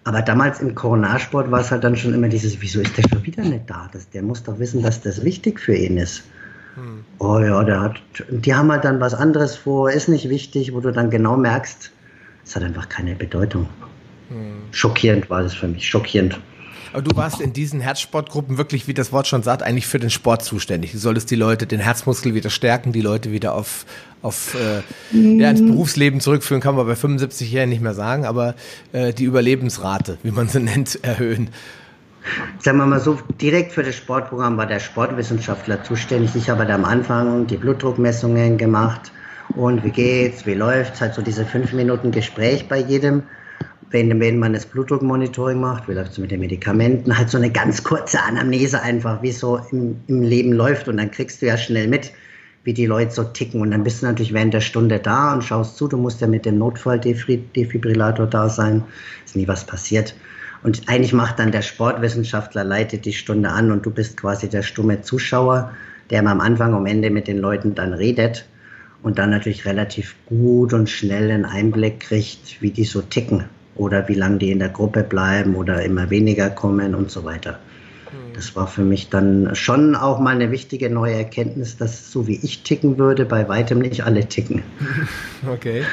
Aber 0.04 0.22
damals 0.22 0.60
im 0.60 0.74
Coronarsport 0.74 1.50
war 1.50 1.60
es 1.60 1.70
halt 1.70 1.84
dann 1.84 1.96
schon 1.96 2.14
immer 2.14 2.28
dieses, 2.28 2.60
wieso 2.60 2.80
ist 2.80 2.96
der 2.96 3.04
schon 3.08 3.24
wieder 3.24 3.44
nicht 3.44 3.68
da? 3.68 3.88
Das, 3.92 4.08
der 4.10 4.22
muss 4.22 4.42
doch 4.42 4.58
wissen, 4.58 4.82
dass 4.82 5.00
das 5.00 5.24
wichtig 5.24 5.60
für 5.60 5.74
ihn 5.74 5.98
ist. 5.98 6.24
Hm. 6.74 7.04
Oh 7.18 7.38
ja, 7.38 7.62
der 7.64 7.80
hat, 7.80 8.00
die 8.30 8.54
haben 8.54 8.70
halt 8.70 8.84
dann 8.84 9.00
was 9.00 9.14
anderes 9.14 9.56
vor, 9.56 9.90
ist 9.90 10.08
nicht 10.08 10.28
wichtig, 10.28 10.72
wo 10.72 10.80
du 10.80 10.92
dann 10.92 11.10
genau 11.10 11.36
merkst, 11.36 11.90
es 12.44 12.56
hat 12.56 12.62
einfach 12.62 12.88
keine 12.88 13.14
Bedeutung. 13.14 13.68
Hm. 14.28 14.62
Schockierend 14.72 15.30
war 15.30 15.42
das 15.42 15.54
für 15.54 15.68
mich, 15.68 15.88
schockierend. 15.88 16.38
Aber 16.92 17.02
du 17.02 17.14
warst 17.16 17.40
in 17.40 17.52
diesen 17.52 17.80
Herzsportgruppen 17.80 18.56
wirklich, 18.56 18.88
wie 18.88 18.94
das 18.94 19.12
Wort 19.12 19.26
schon 19.26 19.42
sagt, 19.42 19.62
eigentlich 19.62 19.86
für 19.86 19.98
den 19.98 20.10
Sport 20.10 20.42
zuständig. 20.42 20.92
Du 20.92 20.98
solltest 20.98 21.30
die 21.30 21.36
Leute, 21.36 21.66
den 21.66 21.80
Herzmuskel 21.80 22.34
wieder 22.34 22.50
stärken, 22.50 22.92
die 22.92 23.02
Leute 23.02 23.30
wieder 23.30 23.54
auf, 23.54 23.84
auf 24.22 24.54
äh, 24.54 24.82
mhm. 25.14 25.38
ja, 25.38 25.50
ins 25.50 25.60
Berufsleben 25.60 26.20
zurückführen, 26.20 26.62
kann 26.62 26.74
man 26.74 26.86
bei 26.86 26.96
75 26.96 27.52
Jahren 27.52 27.68
nicht 27.68 27.82
mehr 27.82 27.94
sagen, 27.94 28.24
aber 28.24 28.54
äh, 28.92 29.12
die 29.12 29.24
Überlebensrate, 29.24 30.18
wie 30.22 30.30
man 30.30 30.48
sie 30.48 30.60
nennt, 30.60 31.02
erhöhen. 31.04 31.50
Sagen 32.58 32.78
wir 32.78 32.86
mal 32.86 33.00
so, 33.00 33.18
direkt 33.40 33.72
für 33.72 33.82
das 33.82 33.94
Sportprogramm 33.94 34.56
war 34.56 34.66
der 34.66 34.80
Sportwissenschaftler 34.80 35.82
zuständig. 35.84 36.34
Ich 36.34 36.50
habe 36.50 36.66
da 36.66 36.74
am 36.74 36.84
Anfang 36.84 37.46
die 37.46 37.56
Blutdruckmessungen 37.56 38.58
gemacht 38.58 39.12
und 39.56 39.84
wie 39.84 39.90
geht's, 39.90 40.44
wie 40.44 40.54
läuft's, 40.54 41.00
halt 41.00 41.14
so 41.14 41.22
diese 41.22 41.46
fünf 41.46 41.72
Minuten 41.72 42.10
Gespräch 42.10 42.68
bei 42.68 42.78
jedem 42.78 43.22
wenn, 43.90 44.20
wenn 44.20 44.38
man 44.38 44.52
das 44.52 44.66
Blutdruckmonitoring 44.66 45.60
macht, 45.60 45.88
läuft 45.88 46.12
es 46.12 46.18
mit 46.18 46.30
den 46.30 46.40
Medikamenten, 46.40 47.16
halt 47.16 47.30
so 47.30 47.38
eine 47.38 47.50
ganz 47.50 47.82
kurze 47.82 48.22
Anamnese 48.22 48.82
einfach, 48.82 49.22
wie 49.22 49.32
so 49.32 49.60
im, 49.72 49.96
im 50.08 50.22
Leben 50.22 50.52
läuft. 50.52 50.88
Und 50.88 50.98
dann 50.98 51.10
kriegst 51.10 51.40
du 51.40 51.46
ja 51.46 51.56
schnell 51.56 51.88
mit, 51.88 52.12
wie 52.64 52.74
die 52.74 52.86
Leute 52.86 53.12
so 53.12 53.24
ticken. 53.24 53.62
Und 53.62 53.70
dann 53.70 53.84
bist 53.84 54.02
du 54.02 54.06
natürlich 54.06 54.34
während 54.34 54.52
der 54.52 54.60
Stunde 54.60 54.98
da 54.98 55.32
und 55.32 55.42
schaust 55.42 55.76
zu, 55.76 55.88
du 55.88 55.96
musst 55.96 56.20
ja 56.20 56.26
mit 56.26 56.44
dem 56.44 56.58
Notfalldefibrillator 56.58 58.26
da 58.26 58.48
sein, 58.48 58.82
ist 59.24 59.36
nie 59.36 59.48
was 59.48 59.64
passiert. 59.64 60.14
Und 60.62 60.82
eigentlich 60.86 61.14
macht 61.14 61.38
dann 61.38 61.52
der 61.52 61.62
Sportwissenschaftler, 61.62 62.64
leitet 62.64 63.06
die 63.06 63.12
Stunde 63.12 63.48
an. 63.48 63.72
Und 63.72 63.86
du 63.86 63.90
bist 63.90 64.18
quasi 64.18 64.50
der 64.50 64.62
stumme 64.62 65.00
Zuschauer, 65.00 65.72
der 66.10 66.20
am 66.26 66.40
Anfang 66.40 66.74
am 66.74 66.84
Ende 66.84 67.08
mit 67.08 67.26
den 67.26 67.38
Leuten 67.38 67.74
dann 67.74 67.94
redet 67.94 68.46
und 69.02 69.18
dann 69.18 69.30
natürlich 69.30 69.64
relativ 69.64 70.14
gut 70.26 70.74
und 70.74 70.90
schnell 70.90 71.30
einen 71.30 71.44
Einblick 71.46 72.00
kriegt, 72.00 72.60
wie 72.60 72.70
die 72.70 72.84
so 72.84 73.00
ticken 73.00 73.44
oder 73.78 74.08
wie 74.08 74.14
lange 74.14 74.38
die 74.38 74.50
in 74.50 74.58
der 74.58 74.68
Gruppe 74.68 75.02
bleiben 75.02 75.54
oder 75.54 75.82
immer 75.82 76.10
weniger 76.10 76.50
kommen 76.50 76.94
und 76.94 77.10
so 77.10 77.24
weiter. 77.24 77.58
Hm. 78.10 78.34
Das 78.34 78.54
war 78.56 78.66
für 78.66 78.82
mich 78.82 79.08
dann 79.08 79.54
schon 79.54 79.94
auch 79.94 80.18
mal 80.18 80.34
eine 80.34 80.50
wichtige 80.50 80.90
neue 80.90 81.14
Erkenntnis, 81.14 81.76
dass 81.76 82.10
so 82.10 82.26
wie 82.26 82.38
ich 82.42 82.62
ticken 82.62 82.98
würde, 82.98 83.24
bei 83.24 83.48
weitem 83.48 83.78
nicht 83.78 84.04
alle 84.04 84.26
ticken. 84.26 84.62
Okay. 85.48 85.84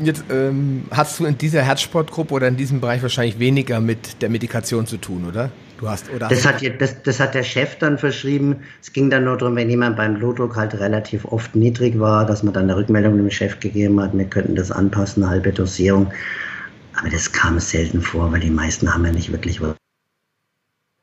Jetzt 0.00 0.24
ähm, 0.28 0.84
hast 0.90 1.20
du 1.20 1.24
in 1.24 1.38
dieser 1.38 1.62
Herzsportgruppe 1.62 2.34
oder 2.34 2.48
in 2.48 2.56
diesem 2.56 2.80
Bereich 2.80 3.00
wahrscheinlich 3.02 3.38
weniger 3.38 3.80
mit 3.80 4.20
der 4.22 4.28
Medikation 4.28 4.86
zu 4.86 4.96
tun, 4.96 5.24
oder? 5.24 5.50
Du 5.78 5.88
hast, 5.88 6.10
oder 6.12 6.28
das, 6.28 6.46
hat, 6.46 6.62
das, 6.80 7.02
das 7.02 7.20
hat 7.20 7.34
der 7.34 7.42
Chef 7.42 7.76
dann 7.78 7.98
verschrieben. 7.98 8.56
Es 8.80 8.92
ging 8.92 9.10
dann 9.10 9.24
nur 9.24 9.36
darum, 9.36 9.56
wenn 9.56 9.70
jemand 9.70 9.96
beim 9.96 10.14
Blutdruck 10.14 10.56
halt 10.56 10.74
relativ 10.74 11.24
oft 11.24 11.54
niedrig 11.54 11.98
war, 11.98 12.26
dass 12.26 12.42
man 12.42 12.54
dann 12.54 12.64
eine 12.64 12.76
Rückmeldung 12.76 13.16
dem 13.16 13.30
Chef 13.30 13.60
gegeben 13.60 14.00
hat, 14.00 14.16
wir 14.16 14.24
könnten 14.24 14.56
das 14.56 14.70
anpassen, 14.70 15.28
halbe 15.28 15.52
Dosierung. 15.52 16.12
Aber 16.96 17.10
das 17.10 17.30
kam 17.32 17.58
selten 17.58 18.00
vor, 18.00 18.30
weil 18.32 18.40
die 18.40 18.50
meisten 18.50 18.92
haben 18.92 19.04
ja 19.04 19.12
nicht 19.12 19.32
wirklich 19.32 19.60
was. 19.60 19.74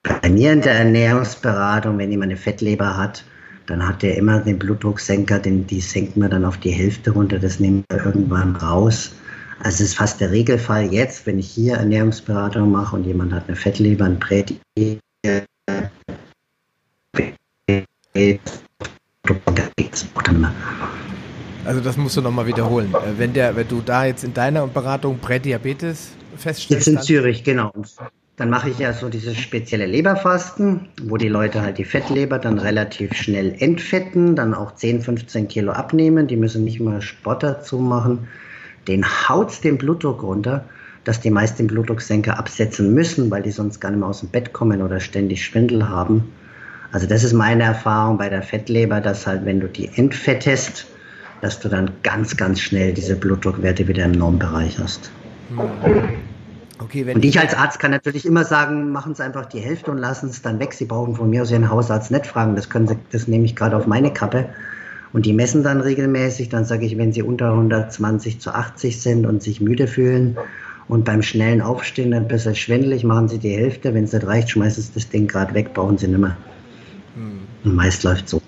Bei 0.03 0.29
mir 0.29 0.53
in 0.53 0.61
der 0.61 0.73
Ernährungsberatung, 0.73 1.97
wenn 1.97 2.11
jemand 2.11 2.31
eine 2.31 2.39
Fettleber 2.39 2.97
hat, 2.97 3.23
dann 3.67 3.87
hat 3.87 4.01
der 4.01 4.17
immer 4.17 4.39
den 4.39 4.57
Blutdrucksenker, 4.57 5.39
den, 5.39 5.67
die 5.67 5.81
senkt 5.81 6.17
man 6.17 6.31
dann 6.31 6.45
auf 6.45 6.57
die 6.57 6.71
Hälfte 6.71 7.11
runter, 7.11 7.39
das 7.39 7.59
nehmen 7.59 7.83
wir 7.89 8.05
irgendwann 8.05 8.55
raus. 8.55 9.11
Also 9.59 9.83
es 9.83 9.91
ist 9.91 9.97
fast 9.97 10.19
der 10.19 10.31
Regelfall 10.31 10.91
jetzt, 10.91 11.27
wenn 11.27 11.37
ich 11.37 11.49
hier 11.49 11.75
Ernährungsberatung 11.75 12.71
mache 12.71 12.95
und 12.95 13.03
jemand 13.05 13.31
hat 13.31 13.47
eine 13.47 13.55
Fettleber, 13.55 14.05
ein 14.05 14.19
Prädi, 14.19 14.59
also 21.65 21.81
das 21.81 21.97
musst 21.97 22.17
du 22.17 22.21
nochmal 22.21 22.47
wiederholen. 22.47 22.93
Äh, 22.93 23.17
wenn, 23.17 23.33
der, 23.33 23.55
wenn 23.55 23.67
du 23.67 23.81
da 23.81 24.05
jetzt 24.05 24.23
in 24.23 24.33
deiner 24.33 24.67
Beratung 24.67 25.19
Prädiabetes 25.19 26.11
feststellst. 26.37 26.87
Jetzt 26.87 26.95
in 26.95 27.01
Zürich, 27.01 27.43
genau. 27.43 27.71
Dann 28.37 28.49
mache 28.49 28.69
ich 28.69 28.79
ja 28.79 28.93
so 28.93 29.09
dieses 29.09 29.37
spezielle 29.37 29.85
Leberfasten, 29.85 30.87
wo 31.03 31.17
die 31.17 31.27
Leute 31.27 31.61
halt 31.61 31.77
die 31.77 31.83
Fettleber 31.83 32.39
dann 32.39 32.57
relativ 32.57 33.13
schnell 33.13 33.55
entfetten, 33.59 34.35
dann 34.35 34.53
auch 34.53 34.73
10, 34.73 35.01
15 35.01 35.47
Kilo 35.47 35.73
abnehmen. 35.73 36.27
Die 36.27 36.37
müssen 36.37 36.63
nicht 36.63 36.79
mal 36.79 37.01
Sport 37.01 37.43
dazu 37.43 37.77
machen. 37.77 38.27
Den 38.87 39.05
haut 39.05 39.63
den 39.63 39.77
Blutdruck 39.77 40.23
runter, 40.23 40.65
dass 41.03 41.19
die 41.19 41.29
meist 41.29 41.59
den 41.59 41.67
Blutdrucksenker 41.67 42.39
absetzen 42.39 42.93
müssen, 42.93 43.29
weil 43.29 43.43
die 43.43 43.51
sonst 43.51 43.79
gar 43.79 43.91
nicht 43.91 43.99
mehr 43.99 44.09
aus 44.09 44.21
dem 44.21 44.29
Bett 44.29 44.53
kommen 44.53 44.81
oder 44.81 44.99
ständig 44.99 45.45
Schwindel 45.45 45.87
haben. 45.87 46.31
Also 46.91 47.07
das 47.07 47.23
ist 47.23 47.33
meine 47.33 47.63
Erfahrung 47.63 48.17
bei 48.17 48.29
der 48.29 48.41
Fettleber, 48.41 49.01
dass 49.01 49.27
halt, 49.27 49.45
wenn 49.45 49.59
du 49.59 49.67
die 49.67 49.89
entfettest, 49.95 50.87
dass 51.41 51.59
du 51.59 51.69
dann 51.69 51.91
ganz, 52.03 52.37
ganz 52.37 52.61
schnell 52.61 52.93
diese 52.93 53.15
Blutdruckwerte 53.15 53.87
wieder 53.87 54.05
im 54.05 54.13
Normbereich 54.13 54.79
hast. 54.79 55.11
Okay, 56.79 57.13
und 57.13 57.23
ich 57.23 57.39
als 57.39 57.53
Arzt 57.53 57.79
kann 57.79 57.91
natürlich 57.91 58.25
immer 58.25 58.43
sagen, 58.43 58.91
machen 58.91 59.13
Sie 59.13 59.23
einfach 59.23 59.45
die 59.45 59.59
Hälfte 59.59 59.91
und 59.91 59.97
lassen 59.97 60.29
es 60.29 60.41
dann 60.41 60.59
weg. 60.59 60.73
Sie 60.73 60.85
brauchen 60.85 61.15
von 61.15 61.29
mir 61.29 61.43
aus 61.43 61.51
Ihren 61.51 61.69
Hausarzt 61.69 62.09
nicht 62.09 62.25
fragen. 62.25 62.55
Das, 62.55 62.69
können 62.69 62.87
Sie, 62.87 62.97
das 63.11 63.27
nehme 63.27 63.45
ich 63.45 63.55
gerade 63.55 63.77
auf 63.77 63.85
meine 63.85 64.11
Kappe. 64.11 64.49
Und 65.13 65.25
die 65.25 65.33
messen 65.33 65.61
dann 65.61 65.81
regelmäßig. 65.81 66.49
Dann 66.49 66.65
sage 66.65 66.85
ich, 66.85 66.97
wenn 66.97 67.13
Sie 67.13 67.21
unter 67.21 67.51
120 67.51 68.39
zu 68.39 68.51
80 68.51 68.99
sind 68.99 69.25
und 69.25 69.43
sich 69.43 69.61
müde 69.61 69.87
fühlen 69.87 70.37
und 70.87 71.05
beim 71.05 71.21
schnellen 71.21 71.61
Aufstehen 71.61 72.13
ein 72.13 72.27
bisschen 72.27 72.55
schwindelig, 72.55 73.03
machen 73.03 73.27
Sie 73.27 73.37
die 73.37 73.55
Hälfte. 73.55 73.93
Wenn 73.93 74.05
es 74.05 74.13
nicht 74.13 74.25
reicht, 74.25 74.49
schmeißen 74.49 74.81
Sie 74.81 74.91
das 74.93 75.09
Ding 75.09 75.27
gerade 75.27 75.53
weg, 75.53 75.73
brauchen 75.73 75.97
Sie 75.97 76.07
nicht 76.07 76.19
mehr. 76.19 76.35
Hm. 77.15 77.41
Und 77.63 77.75
meist 77.75 78.03
läuft 78.03 78.27
so. 78.27 78.41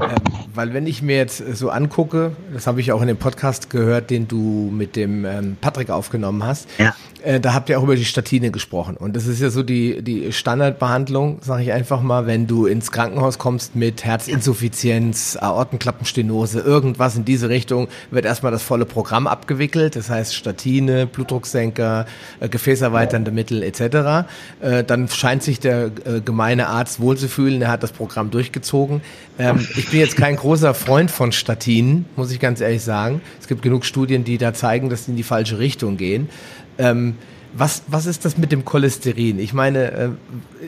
Ähm, 0.00 0.40
weil 0.54 0.74
wenn 0.74 0.86
ich 0.86 1.02
mir 1.02 1.16
jetzt 1.16 1.38
so 1.56 1.70
angucke, 1.70 2.32
das 2.52 2.66
habe 2.66 2.80
ich 2.80 2.92
auch 2.92 3.00
in 3.00 3.08
dem 3.08 3.16
Podcast 3.16 3.70
gehört, 3.70 4.10
den 4.10 4.28
du 4.28 4.70
mit 4.72 4.96
dem 4.96 5.24
ähm, 5.24 5.56
Patrick 5.60 5.90
aufgenommen 5.90 6.44
hast, 6.44 6.68
ja. 6.78 6.94
äh, 7.22 7.40
da 7.40 7.54
habt 7.54 7.68
ihr 7.68 7.78
auch 7.78 7.84
über 7.84 7.96
die 7.96 8.04
Statine 8.04 8.50
gesprochen. 8.50 8.96
Und 8.96 9.14
das 9.14 9.26
ist 9.26 9.40
ja 9.40 9.50
so 9.50 9.62
die, 9.62 10.02
die 10.02 10.32
Standardbehandlung, 10.32 11.38
sage 11.42 11.62
ich 11.62 11.72
einfach 11.72 12.02
mal, 12.02 12.26
wenn 12.26 12.46
du 12.46 12.66
ins 12.66 12.90
Krankenhaus 12.90 13.38
kommst 13.38 13.76
mit 13.76 14.04
Herzinsuffizienz, 14.04 15.36
Aortenklappenstenose, 15.40 16.60
irgendwas 16.60 17.16
in 17.16 17.24
diese 17.24 17.48
Richtung, 17.48 17.88
wird 18.10 18.24
erstmal 18.24 18.52
das 18.52 18.62
volle 18.62 18.86
Programm 18.86 19.26
abgewickelt. 19.26 19.96
Das 19.96 20.10
heißt 20.10 20.34
Statine, 20.34 21.06
Blutdrucksenker, 21.06 22.06
äh, 22.40 22.48
gefäßerweiternde 22.48 23.30
Mittel 23.30 23.62
etc. 23.62 24.26
Äh, 24.60 24.84
dann 24.84 25.08
scheint 25.08 25.42
sich 25.42 25.60
der 25.60 25.86
äh, 26.04 26.20
gemeine 26.24 26.68
Arzt 26.68 27.00
wohlzufühlen, 27.00 27.62
er 27.62 27.70
hat 27.70 27.82
das 27.82 27.92
Programm 27.92 28.30
durchgezogen. 28.30 29.00
Ähm, 29.38 29.66
ich 29.80 29.88
bin 29.88 30.00
jetzt 30.00 30.18
kein 30.18 30.36
großer 30.36 30.74
Freund 30.74 31.10
von 31.10 31.32
Statinen, 31.32 32.04
muss 32.14 32.30
ich 32.30 32.38
ganz 32.38 32.60
ehrlich 32.60 32.82
sagen. 32.82 33.22
Es 33.40 33.48
gibt 33.48 33.62
genug 33.62 33.86
Studien, 33.86 34.24
die 34.24 34.36
da 34.36 34.52
zeigen, 34.52 34.90
dass 34.90 35.06
sie 35.06 35.12
in 35.12 35.16
die 35.16 35.22
falsche 35.22 35.58
Richtung 35.58 35.96
gehen. 35.96 36.28
Ähm, 36.76 37.16
was, 37.54 37.84
was 37.86 38.04
ist 38.04 38.26
das 38.26 38.36
mit 38.36 38.52
dem 38.52 38.66
Cholesterin? 38.66 39.38
Ich 39.38 39.54
meine, 39.54 40.14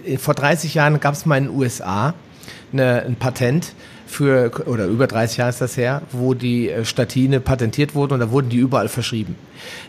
äh, 0.07 0.17
vor 0.17 0.33
30 0.33 0.73
Jahren 0.73 0.99
gab 0.99 1.13
es 1.13 1.27
mal 1.27 1.37
in 1.37 1.45
den 1.45 1.55
USA 1.55 2.15
eine, 2.73 3.03
ein 3.03 3.17
Patent, 3.17 3.75
für, 4.13 4.51
oder 4.67 4.87
über 4.87 5.07
30 5.07 5.39
Jahre 5.39 5.51
ist 5.51 5.61
das 5.61 5.77
her, 5.77 6.03
wo 6.13 6.35
die 6.35 6.71
äh, 6.71 6.85
Statine 6.85 7.41
patentiert 7.41 7.95
wurden 7.95 8.15
und 8.15 8.21
da 8.21 8.31
wurden 8.31 8.51
die 8.51 8.59
überall 8.59 8.89
verschrieben. 8.89 9.37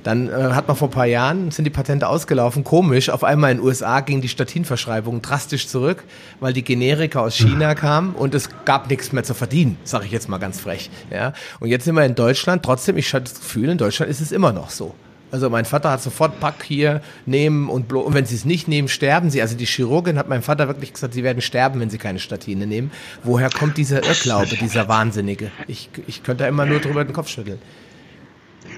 Dann 0.04 0.30
äh, 0.30 0.32
hat 0.32 0.68
man 0.68 0.78
vor 0.78 0.88
ein 0.88 0.92
paar 0.92 1.06
Jahren, 1.06 1.52
sind 1.52 1.66
die 1.66 1.72
Patente 1.72 2.08
ausgelaufen, 2.08 2.64
komisch, 2.64 3.10
auf 3.10 3.24
einmal 3.24 3.52
in 3.52 3.58
den 3.58 3.66
USA 3.66 4.00
ging 4.00 4.22
die 4.22 4.30
Statinverschreibung 4.30 5.22
drastisch 5.22 5.68
zurück, 5.68 6.04
weil 6.40 6.54
die 6.54 6.64
Generika 6.64 7.20
aus 7.20 7.36
China 7.36 7.76
kamen 7.76 8.14
und 8.16 8.34
es 8.34 8.50
gab 8.66 8.90
nichts 8.90 9.12
mehr 9.12 9.24
zu 9.24 9.34
verdienen, 9.34 9.78
sage 9.84 10.06
ich 10.06 10.12
jetzt 10.12 10.30
mal 10.30 10.38
ganz 10.38 10.60
frech. 10.60 10.90
Ja? 11.12 11.34
Und 11.60 11.70
jetzt 11.70 11.86
sind 11.86 11.96
wir 11.96 12.06
in 12.06 12.16
Deutschland, 12.16 12.64
trotzdem, 12.64 12.98
ich 12.98 13.14
habe 13.14 13.26
das 13.26 13.36
Gefühl, 13.36 13.70
in 13.70 13.78
Deutschland 13.78 14.10
ist 14.10 14.22
es 14.22 14.32
immer 14.32 14.54
noch 14.54 14.70
so. 14.70 14.96
Also 15.34 15.50
mein 15.50 15.66
Vater 15.66 15.90
hat 15.90 16.00
sofort 16.00 16.40
Pack 16.40 16.64
hier 16.64 17.02
nehmen 17.26 17.68
und, 17.68 17.92
und 17.92 18.14
wenn 18.14 18.24
sie 18.24 18.36
es 18.36 18.46
nicht 18.46 18.68
nehmen, 18.68 18.88
sterben 18.88 19.32
sie. 19.32 19.42
Also 19.42 19.58
die 19.58 19.66
Chirurgin 19.66 20.20
hat 20.20 20.30
meinem 20.30 20.44
Vater 20.44 20.68
wirklich 20.68 20.94
gesagt, 20.94 21.16
sie 21.16 21.24
werden 21.24 21.42
sterben, 21.42 21.80
wenn 21.80 21.90
sie 21.90 21.98
keine 21.98 22.20
Statine 22.20 22.68
nehmen. 22.68 22.92
Woher 23.24 23.50
kommt 23.50 23.78
dieser 23.78 24.06
Irrglaube, 24.06 24.56
dieser 24.62 24.88
Wahnsinnige? 24.88 25.50
Ich, 25.66 25.90
ich 26.06 26.22
könnte 26.22 26.46
immer 26.46 26.68
nur 26.68 26.82
drüber 26.82 27.04
den 27.04 27.14
Kopf 27.14 27.30
schütteln. 27.30 27.58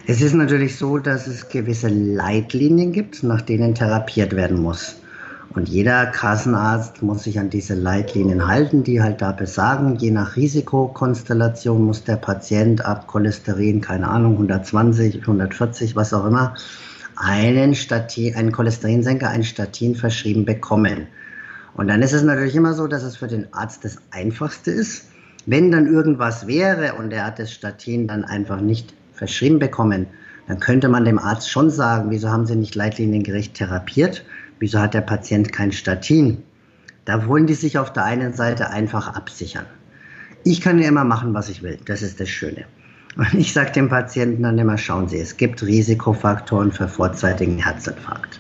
Es 0.08 0.22
ist 0.22 0.34
natürlich 0.34 0.78
so, 0.78 0.98
dass 0.98 1.28
es 1.28 1.50
gewisse 1.50 1.90
Leitlinien 1.90 2.94
gibt, 2.94 3.22
nach 3.22 3.42
denen 3.42 3.76
therapiert 3.76 4.34
werden 4.34 4.62
muss. 4.62 4.96
Und 5.56 5.70
jeder 5.70 6.08
Kassenarzt 6.08 7.02
muss 7.02 7.24
sich 7.24 7.40
an 7.40 7.50
diese 7.50 7.76
Leitlinien 7.76 8.46
halten, 8.46 8.84
die 8.84 9.02
halt 9.02 9.22
da 9.22 9.32
besagen, 9.32 9.96
je 9.96 10.12
nach 10.12 10.36
Risikokonstellation 10.36 11.82
muss 11.82 12.04
der 12.04 12.18
Patient 12.18 12.84
ab 12.84 13.08
Cholesterin, 13.08 13.80
keine 13.80 14.10
Ahnung, 14.10 14.34
120, 14.34 15.22
140, 15.22 15.96
was 15.96 16.14
auch 16.14 16.26
immer, 16.26 16.56
einen, 17.16 17.74
Statin, 17.74 18.36
einen 18.36 18.52
Cholesterinsenker, 18.52 19.30
ein 19.30 19.46
Statin 19.46 19.96
verschrieben 19.96 20.44
bekommen. 20.44 21.08
Und 21.76 21.88
dann 21.88 22.02
ist 22.02 22.12
es 22.12 22.24
natürlich 22.24 22.56
immer 22.56 22.74
so, 22.74 22.88
dass 22.88 23.04
es 23.04 23.16
für 23.16 23.28
den 23.28 23.54
Arzt 23.54 23.86
das 23.86 23.98
Einfachste 24.12 24.72
ist. 24.72 25.08
Wenn 25.46 25.72
dann 25.72 25.88
irgendwas 25.88 26.48
wäre 26.48 26.96
und 26.96 27.14
er 27.14 27.28
hat 27.28 27.40
das 27.40 27.54
Statin 27.54 28.08
dann 28.08 28.26
einfach 28.26 28.60
nicht 28.60 28.94
verschrieben 29.14 29.60
bekommen, 29.60 30.08
dann 30.48 30.60
könnte 30.60 30.90
man 30.90 31.06
dem 31.06 31.18
Arzt 31.18 31.50
schon 31.50 31.70
sagen, 31.70 32.12
wieso 32.12 32.30
haben 32.30 32.46
Sie 32.46 32.58
nicht 32.58 32.76
leitliniengerecht 32.76 33.54
therapiert? 33.54 34.26
Wieso 34.60 34.80
hat 34.80 34.94
der 34.94 35.02
Patient 35.02 35.52
kein 35.52 35.72
Statin? 35.72 36.44
Da 37.06 37.28
wollen 37.28 37.48
die 37.48 37.54
sich 37.54 37.78
auf 37.78 37.94
der 37.94 38.06
einen 38.06 38.34
Seite 38.34 38.70
einfach 38.70 39.16
absichern. 39.16 39.66
Ich 40.44 40.62
kann 40.62 40.80
ja 40.80 40.88
immer 40.88 41.04
machen, 41.04 41.34
was 41.34 41.50
ich 41.50 41.62
will. 41.62 41.78
Das 41.86 42.02
ist 42.02 42.20
das 42.20 42.30
Schöne. 42.30 42.66
Und 43.18 43.34
ich 43.34 43.54
sage 43.54 43.72
dem 43.72 43.90
Patienten 43.90 44.44
dann 44.44 44.58
immer, 44.58 44.78
schauen 44.78 45.08
Sie, 45.08 45.20
es 45.20 45.38
gibt 45.38 45.64
Risikofaktoren 45.64 46.72
für 46.72 46.88
vorzeitigen 46.88 47.58
Herzinfarkt. 47.58 48.40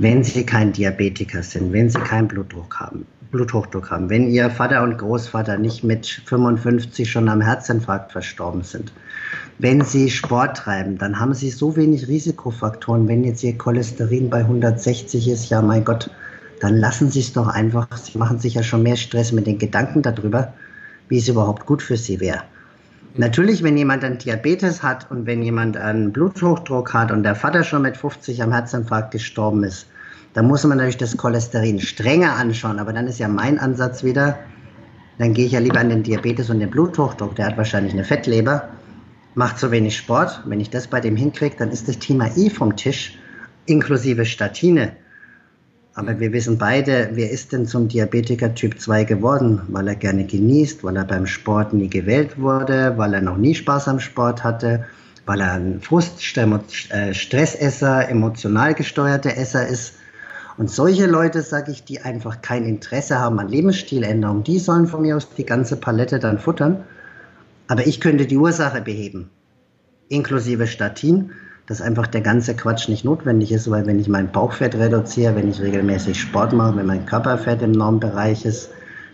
wenn 0.00 0.24
Sie 0.24 0.46
kein 0.46 0.72
Diabetiker 0.72 1.42
sind, 1.42 1.72
wenn 1.74 1.90
Sie 1.90 2.00
keinen 2.00 2.26
Blutdruck 2.26 2.80
haben, 2.80 3.06
Bluthochdruck 3.30 3.90
haben, 3.90 4.08
wenn 4.08 4.30
Ihr 4.30 4.50
Vater 4.50 4.82
und 4.82 4.96
Großvater 4.96 5.58
nicht 5.58 5.84
mit 5.84 6.06
55 6.06 7.10
schon 7.10 7.28
am 7.28 7.42
Herzinfarkt 7.42 8.10
verstorben 8.10 8.62
sind, 8.62 8.92
wenn 9.62 9.84
Sie 9.84 10.08
Sport 10.08 10.56
treiben, 10.56 10.96
dann 10.96 11.20
haben 11.20 11.34
Sie 11.34 11.50
so 11.50 11.76
wenig 11.76 12.08
Risikofaktoren. 12.08 13.06
Wenn 13.08 13.24
jetzt 13.24 13.42
Ihr 13.42 13.58
Cholesterin 13.58 14.30
bei 14.30 14.38
160 14.38 15.28
ist, 15.28 15.50
ja 15.50 15.60
mein 15.60 15.84
Gott, 15.84 16.10
dann 16.60 16.76
lassen 16.76 17.10
Sie 17.10 17.20
es 17.20 17.34
doch 17.34 17.46
einfach. 17.46 17.86
Sie 17.96 18.16
machen 18.16 18.38
sich 18.38 18.54
ja 18.54 18.62
schon 18.62 18.82
mehr 18.82 18.96
Stress 18.96 19.32
mit 19.32 19.46
den 19.46 19.58
Gedanken 19.58 20.00
darüber, 20.00 20.54
wie 21.08 21.18
es 21.18 21.28
überhaupt 21.28 21.66
gut 21.66 21.82
für 21.82 21.98
Sie 21.98 22.20
wäre. 22.20 22.42
Natürlich, 23.16 23.62
wenn 23.62 23.76
jemand 23.76 24.02
einen 24.02 24.16
Diabetes 24.16 24.82
hat 24.82 25.10
und 25.10 25.26
wenn 25.26 25.42
jemand 25.42 25.76
einen 25.76 26.10
Bluthochdruck 26.10 26.94
hat 26.94 27.10
und 27.10 27.22
der 27.22 27.34
Vater 27.34 27.62
schon 27.62 27.82
mit 27.82 27.98
50 27.98 28.42
am 28.42 28.52
Herzinfarkt 28.52 29.10
gestorben 29.10 29.64
ist, 29.64 29.86
dann 30.32 30.46
muss 30.46 30.64
man 30.64 30.78
natürlich 30.78 30.96
das 30.96 31.16
Cholesterin 31.16 31.80
strenger 31.80 32.34
anschauen. 32.36 32.78
Aber 32.78 32.94
dann 32.94 33.08
ist 33.08 33.18
ja 33.18 33.28
mein 33.28 33.58
Ansatz 33.58 34.04
wieder, 34.04 34.38
dann 35.18 35.34
gehe 35.34 35.44
ich 35.44 35.52
ja 35.52 35.60
lieber 35.60 35.80
an 35.80 35.90
den 35.90 36.02
Diabetes 36.02 36.48
und 36.48 36.60
den 36.60 36.70
Bluthochdruck. 36.70 37.34
Der 37.34 37.46
hat 37.46 37.58
wahrscheinlich 37.58 37.92
eine 37.92 38.04
Fettleber, 38.04 38.70
macht 39.34 39.58
zu 39.58 39.70
wenig 39.70 39.96
Sport. 39.96 40.42
Wenn 40.46 40.60
ich 40.60 40.70
das 40.70 40.86
bei 40.86 41.00
dem 41.00 41.16
hinkriege, 41.16 41.56
dann 41.58 41.70
ist 41.70 41.88
das 41.88 41.98
Thema 41.98 42.30
eh 42.36 42.50
vom 42.50 42.76
Tisch, 42.76 43.18
inklusive 43.66 44.24
Statine. 44.24 44.92
Aber 45.94 46.18
wir 46.20 46.32
wissen 46.32 46.56
beide, 46.56 47.10
wer 47.12 47.30
ist 47.30 47.52
denn 47.52 47.66
zum 47.66 47.88
Diabetiker 47.88 48.54
Typ 48.54 48.80
2 48.80 49.04
geworden? 49.04 49.60
Weil 49.68 49.88
er 49.88 49.96
gerne 49.96 50.24
genießt, 50.24 50.84
weil 50.84 50.96
er 50.96 51.04
beim 51.04 51.26
Sport 51.26 51.72
nie 51.72 51.88
gewählt 51.88 52.38
wurde, 52.38 52.94
weil 52.96 53.12
er 53.14 53.20
noch 53.20 53.36
nie 53.36 53.54
Spaß 53.54 53.88
am 53.88 54.00
Sport 54.00 54.44
hatte, 54.44 54.86
weil 55.26 55.40
er 55.40 55.52
ein 55.52 55.80
Frust, 55.80 56.20
äh, 56.36 57.14
Stressesser, 57.14 58.08
emotional 58.08 58.74
gesteuerter 58.74 59.36
Esser 59.36 59.66
ist. 59.66 59.94
Und 60.56 60.70
solche 60.70 61.06
Leute, 61.06 61.42
sage 61.42 61.72
ich, 61.72 61.84
die 61.84 62.00
einfach 62.00 62.40
kein 62.40 62.64
Interesse 62.64 63.18
haben 63.18 63.38
an 63.40 63.48
Lebensstiländerung, 63.48 64.44
die 64.44 64.58
sollen 64.58 64.86
von 64.86 65.02
mir 65.02 65.16
aus 65.16 65.28
die 65.34 65.46
ganze 65.46 65.76
Palette 65.76 66.18
dann 66.18 66.38
futtern. 66.38 66.84
Aber 67.70 67.86
ich 67.86 68.00
könnte 68.00 68.26
die 68.26 68.36
Ursache 68.36 68.82
beheben, 68.82 69.30
inklusive 70.08 70.66
Statin 70.66 71.30
dass 71.70 71.80
einfach 71.80 72.08
der 72.08 72.20
ganze 72.20 72.56
Quatsch 72.56 72.88
nicht 72.88 73.04
notwendig 73.04 73.52
ist, 73.52 73.70
weil 73.70 73.86
wenn 73.86 74.00
ich 74.00 74.08
mein 74.08 74.32
Bauchfett 74.32 74.74
reduziere, 74.74 75.36
wenn 75.36 75.48
ich 75.48 75.60
regelmäßig 75.60 76.20
Sport 76.20 76.52
mache, 76.52 76.76
wenn 76.76 76.86
mein 76.86 77.06
Körperfett 77.06 77.62
im 77.62 77.70
Normbereich 77.70 78.44
ist, 78.44 78.70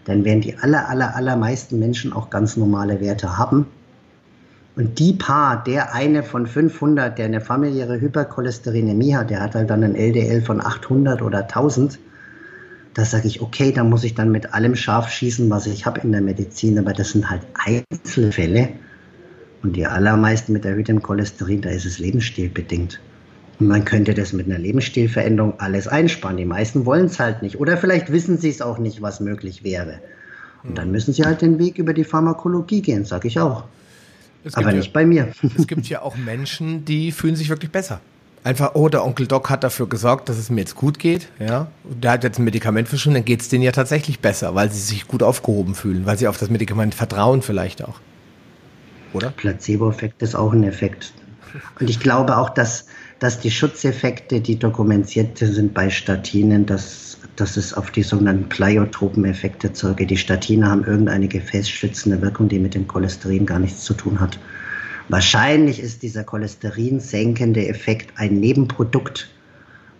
dann 0.06 0.24
werden 0.24 0.40
die 0.40 0.56
aller, 0.56 0.88
aller, 0.88 1.14
allermeisten 1.14 1.78
Menschen 1.78 2.14
auch 2.14 2.30
ganz 2.30 2.56
normale 2.56 2.98
Werte 2.98 3.36
haben. 3.36 3.66
Und 4.74 4.98
die 4.98 5.12
paar, 5.12 5.62
der 5.64 5.94
eine 5.94 6.22
von 6.22 6.46
500, 6.46 7.18
der 7.18 7.26
eine 7.26 7.42
familiäre 7.42 8.00
Hypercholesterinämie 8.00 9.16
hat, 9.16 9.28
der 9.28 9.42
hat 9.42 9.54
halt 9.54 9.68
dann 9.68 9.84
ein 9.84 9.94
LDL 9.94 10.40
von 10.40 10.62
800 10.62 11.20
oder 11.20 11.40
1000, 11.40 11.98
da 12.96 13.04
sage 13.04 13.28
ich, 13.28 13.42
okay, 13.42 13.72
da 13.72 13.84
muss 13.84 14.04
ich 14.04 14.14
dann 14.14 14.30
mit 14.32 14.54
allem 14.54 14.74
scharf 14.74 15.10
schießen, 15.10 15.50
was 15.50 15.66
ich 15.66 15.84
habe 15.84 16.00
in 16.00 16.12
der 16.12 16.22
Medizin, 16.22 16.78
aber 16.78 16.94
das 16.94 17.10
sind 17.10 17.28
halt 17.28 17.42
Einzelfälle. 17.52 18.70
Und 19.62 19.76
die 19.76 19.84
allermeisten 19.84 20.54
mit 20.54 20.64
erhöhtem 20.64 21.02
Cholesterin, 21.02 21.60
da 21.60 21.68
ist 21.68 21.84
es 21.84 21.98
lebensstilbedingt. 21.98 22.98
Und 23.60 23.68
man 23.68 23.84
könnte 23.84 24.14
das 24.14 24.32
mit 24.32 24.46
einer 24.46 24.58
Lebensstilveränderung 24.58 25.60
alles 25.60 25.88
einsparen. 25.88 26.38
Die 26.38 26.46
meisten 26.46 26.86
wollen 26.86 27.04
es 27.04 27.20
halt 27.20 27.42
nicht. 27.42 27.60
Oder 27.60 27.76
vielleicht 27.76 28.12
wissen 28.12 28.38
sie 28.38 28.48
es 28.48 28.62
auch 28.62 28.78
nicht, 28.78 29.02
was 29.02 29.20
möglich 29.20 29.62
wäre. 29.62 30.00
Und 30.64 30.78
dann 30.78 30.90
müssen 30.90 31.12
sie 31.12 31.24
halt 31.24 31.42
den 31.42 31.58
Weg 31.58 31.76
über 31.76 31.92
die 31.92 32.04
Pharmakologie 32.04 32.80
gehen, 32.80 33.04
sage 33.04 33.28
ich 33.28 33.38
auch. 33.38 33.64
Aber 34.54 34.72
nicht 34.72 34.94
bei 34.94 35.04
mir. 35.04 35.32
Es 35.58 35.66
gibt 35.66 35.86
ja 35.90 36.00
auch 36.00 36.16
Menschen, 36.16 36.86
die 36.86 37.12
fühlen 37.12 37.36
sich 37.36 37.50
wirklich 37.50 37.70
besser. 37.70 38.00
Einfach, 38.46 38.74
oh, 38.74 38.88
der 38.88 39.04
Onkel 39.04 39.26
Doc 39.26 39.50
hat 39.50 39.64
dafür 39.64 39.88
gesorgt, 39.88 40.28
dass 40.28 40.38
es 40.38 40.50
mir 40.50 40.60
jetzt 40.60 40.76
gut 40.76 40.98
geht. 40.98 41.28
Ja, 41.40 41.66
der 41.84 42.12
hat 42.12 42.24
jetzt 42.24 42.38
ein 42.38 42.44
Medikament 42.44 42.88
verschrieben, 42.88 43.14
dann 43.14 43.24
geht 43.24 43.40
es 43.40 43.48
denen 43.48 43.64
ja 43.64 43.72
tatsächlich 43.72 44.20
besser, 44.20 44.54
weil 44.54 44.70
sie 44.70 44.80
sich 44.80 45.08
gut 45.08 45.22
aufgehoben 45.22 45.74
fühlen, 45.74 46.06
weil 46.06 46.16
sie 46.16 46.28
auf 46.28 46.38
das 46.38 46.48
Medikament 46.48 46.94
vertrauen 46.94 47.42
vielleicht 47.42 47.82
auch 47.82 48.00
oder? 49.16 49.30
Placebo-Effekt 49.30 50.22
ist 50.22 50.36
auch 50.36 50.52
ein 50.52 50.62
Effekt. 50.62 51.12
Und 51.80 51.88
ich 51.90 51.98
glaube 51.98 52.36
auch, 52.36 52.50
dass, 52.50 52.86
dass 53.18 53.40
die 53.40 53.50
Schutzeffekte, 53.50 54.40
die 54.40 54.58
dokumentiert 54.58 55.38
sind 55.38 55.74
bei 55.74 55.90
Statinen, 55.90 56.66
dass, 56.66 57.18
dass 57.36 57.56
es 57.56 57.72
auf 57.72 57.90
die 57.90 58.02
sogenannten 58.02 58.48
Pleiotropeneffekte 58.48 59.72
zurückgeht. 59.72 60.10
Die 60.10 60.16
Statine 60.16 60.68
haben 60.68 60.84
irgendeine 60.84 61.28
gefäßschützende 61.28 62.20
Wirkung, 62.20 62.48
die 62.48 62.58
mit 62.58 62.74
dem 62.74 62.86
Cholesterin 62.86 63.46
gar 63.46 63.58
nichts 63.58 63.82
zu 63.84 63.94
tun 63.94 64.20
hat. 64.20 64.38
Wahrscheinlich 65.08 65.80
ist 65.80 66.02
dieser 66.02 66.24
cholesterinsenkende 66.24 67.68
Effekt 67.68 68.12
ein 68.16 68.40
Nebenprodukt, 68.40 69.30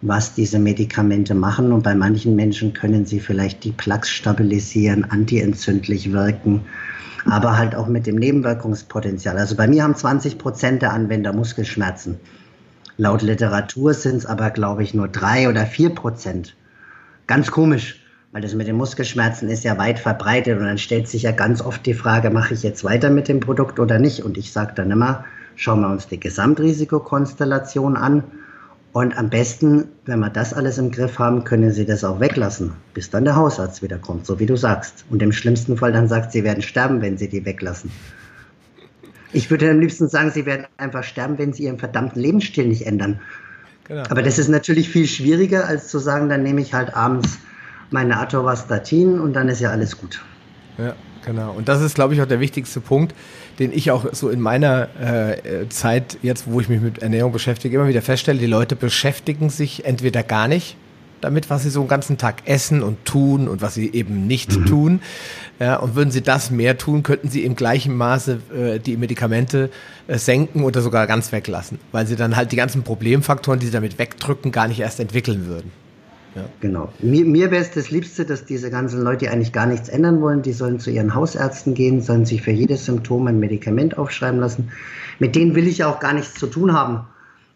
was 0.03 0.35
diese 0.35 0.59
Medikamente 0.59 1.35
machen. 1.35 1.73
Und 1.73 1.83
bei 1.83 1.95
manchen 1.95 2.35
Menschen 2.35 2.73
können 2.73 3.07
sie 3.07 3.21
vielleicht 3.21 3.65
die 3.65 3.73
Plaques 3.73 4.11
stabilisieren, 4.11 5.05
antientzündlich 5.05 6.13
wirken 6.13 6.63
aber 7.31 7.57
halt 7.57 7.75
auch 7.75 7.89
mit 7.89 8.07
dem 8.07 8.17
Nebenwirkungspotenzial. 8.17 9.37
Also 9.37 9.57
bei 9.57 9.67
mir 9.67 9.83
haben 9.83 9.95
20 9.95 10.39
Prozent 10.39 10.83
der 10.83 10.93
Anwender 10.93 11.33
Muskelschmerzen. 11.33 12.19
Laut 12.99 13.23
Literatur 13.23 13.95
sind 13.95 14.17
es 14.17 14.27
aber, 14.27 14.51
glaube 14.51 14.83
ich, 14.83 14.95
nur 14.95 15.09
drei 15.09 15.49
oder 15.49 15.67
vier 15.67 15.91
Prozent. 15.91 16.57
Ganz 17.27 17.51
komisch, 17.51 18.01
weil 18.33 18.43
das 18.43 18.55
mit 18.55 18.67
den 18.67 18.77
Muskelschmerzen 18.77 19.49
ist 19.49 19.65
ja 19.65 19.79
weit 19.79 19.99
verbreitet 19.99 20.59
und 20.59 20.67
dann 20.67 20.79
stellt 20.79 21.09
sich 21.09 21.23
ja 21.23 21.33
ganz 21.33 21.63
oft 21.63 21.87
die 21.87 21.95
Frage, 21.95 22.31
mache 22.31 22.55
ich 22.55 22.63
jetzt 22.63 22.85
weiter 22.85 23.11
mit 23.11 23.29
dem 23.29 23.41
Produkt 23.41 23.79
oder 23.79 23.99
nicht? 23.99 24.23
Und 24.23 24.37
ich 24.37 24.53
sage 24.53 24.73
dann 24.75 24.91
immer, 24.91 25.25
schauen 25.55 25.81
wir 25.81 25.89
uns 25.89 26.07
die 26.07 26.21
Gesamtrisikokonstellation 26.21 27.97
an 27.97 28.25
und 28.97 29.19
am 29.19 29.29
besten, 29.29 29.89
wenn 30.07 30.21
wir 30.21 30.31
das 30.31 30.55
alles 30.55 30.79
im 30.79 30.91
Griff 30.91 31.19
haben, 31.19 31.45
können 31.45 31.71
Sie 31.71 31.85
das 31.85 32.03
auch 32.03 32.19
weglassen, 32.19 32.73
bis 32.95 33.11
dann 33.11 33.25
der 33.25 33.37
Hausarzt 33.37 33.83
wiederkommt, 33.83 34.25
so 34.25 34.39
wie 34.41 34.47
du 34.47 34.57
sagst. 34.57 35.05
Und 35.11 35.21
im 35.21 35.33
schlimmsten 35.33 35.77
Fall 35.77 35.93
dann 35.93 36.09
sagt, 36.09 36.33
Sie 36.33 36.45
werden 36.45 36.63
sterben, 36.63 37.03
wenn 37.03 37.19
Sie 37.19 37.29
die 37.29 37.45
weglassen. 37.45 37.91
Ich 39.35 39.51
würde 39.51 39.71
am 39.71 39.81
liebsten 39.81 40.09
sagen, 40.09 40.31
Sie 40.31 40.47
werden 40.47 40.65
einfach 40.79 41.05
sterben, 41.05 41.37
wenn 41.37 41.53
Sie 41.53 41.65
Ihren 41.65 41.79
verdammten 41.79 42.23
Lebensstil 42.23 42.69
nicht 42.69 42.87
ändern. 42.87 43.21
Genau. 43.87 44.03
Aber 44.09 44.23
das 44.23 44.39
ist 44.39 44.49
natürlich 44.49 44.89
viel 44.89 45.07
schwieriger, 45.07 45.69
als 45.69 45.89
zu 45.89 45.99
sagen, 45.99 46.31
dann 46.31 46.43
nehme 46.43 46.63
ich 46.63 46.73
halt 46.73 46.97
abends 46.97 47.37
meine 47.91 48.19
Atovastatin 48.19 49.21
und 49.21 49.33
dann 49.35 49.49
ist 49.49 49.61
ja 49.61 49.71
alles 49.71 49.97
gut. 49.99 50.23
Ja, 50.79 50.95
genau. 51.25 51.53
Und 51.53 51.69
das 51.69 51.81
ist, 51.81 51.95
glaube 51.95 52.15
ich, 52.15 52.23
auch 52.23 52.27
der 52.27 52.41
wichtigste 52.41 52.81
Punkt 52.81 53.15
den 53.59 53.73
ich 53.73 53.91
auch 53.91 54.07
so 54.13 54.29
in 54.29 54.41
meiner 54.41 54.89
äh, 55.01 55.69
Zeit, 55.69 56.19
jetzt 56.23 56.45
wo 56.47 56.61
ich 56.61 56.69
mich 56.69 56.81
mit 56.81 56.99
Ernährung 56.99 57.33
beschäftige, 57.33 57.77
immer 57.77 57.89
wieder 57.89 58.03
feststelle, 58.03 58.39
die 58.39 58.47
Leute 58.47 58.77
beschäftigen 58.77 59.51
sich 59.51 59.85
entweder 59.85 60.23
gar 60.23 60.49
nicht 60.49 60.77
damit, 61.23 61.49
was 61.49 61.63
sie 61.63 61.71
so 61.71 61.81
einen 61.81 61.89
ganzen 61.89 62.19
Tag 62.19 62.43
essen 62.45 62.83
und 62.83 63.07
tun 63.07 63.49
und 63.49 63.63
was 63.63 63.73
sie 63.73 63.91
eben 63.91 64.27
nicht 64.27 64.55
mhm. 64.55 64.67
tun. 64.67 65.01
Ja, 65.59 65.77
und 65.77 65.95
würden 65.95 66.11
sie 66.11 66.21
das 66.21 66.51
mehr 66.51 66.77
tun, 66.77 67.03
könnten 67.03 67.31
sie 67.31 67.43
im 67.43 67.57
gleichen 67.57 67.97
Maße 67.97 68.39
äh, 68.55 68.79
die 68.79 68.99
Medikamente 68.99 69.71
äh, 70.09 70.19
senken 70.19 70.63
oder 70.63 70.83
sogar 70.83 71.07
ganz 71.07 71.33
weglassen, 71.33 71.79
weil 71.91 72.07
sie 72.07 72.17
dann 72.17 72.37
halt 72.37 72.53
die 72.53 72.57
ganzen 72.57 72.83
Problemfaktoren, 72.83 73.59
die 73.59 73.67
sie 73.67 73.73
damit 73.73 73.99
wegdrücken, 73.99 74.53
gar 74.53 74.69
nicht 74.69 74.81
erst 74.81 75.01
entwickeln 75.01 75.47
würden. 75.47 75.73
Ja. 76.37 76.45
Genau. 76.61 76.93
Mir, 76.99 77.25
mir 77.25 77.51
wäre 77.51 77.63
es 77.63 77.71
das 77.71 77.91
Liebste, 77.91 78.27
dass 78.27 78.45
diese 78.45 78.71
ganzen 78.71 79.03
Leute, 79.03 79.25
die 79.25 79.29
eigentlich 79.31 79.53
gar 79.53 79.65
nichts 79.65 79.89
ändern 79.89 80.21
wollen, 80.21 80.43
die 80.43 80.53
sollen 80.53 80.79
zu 80.79 80.91
ihren 80.91 81.15
Hausärzten 81.15 81.73
gehen, 81.73 82.03
sollen 82.03 82.27
sich 82.27 82.43
für 82.43 82.51
jedes 82.51 82.85
Symptom 82.85 83.27
ein 83.27 83.41
Medikament 83.41 83.97
aufschreiben 83.97 84.39
lassen. 84.39 84.71
Mit 85.19 85.35
denen 85.35 85.55
will 85.55 85.67
ich 85.67 85.79
ja 85.79 85.89
auch 85.89 85.99
gar 85.99 86.13
nichts 86.13 86.35
zu 86.35 86.47
tun 86.47 86.75
haben. 86.75 87.07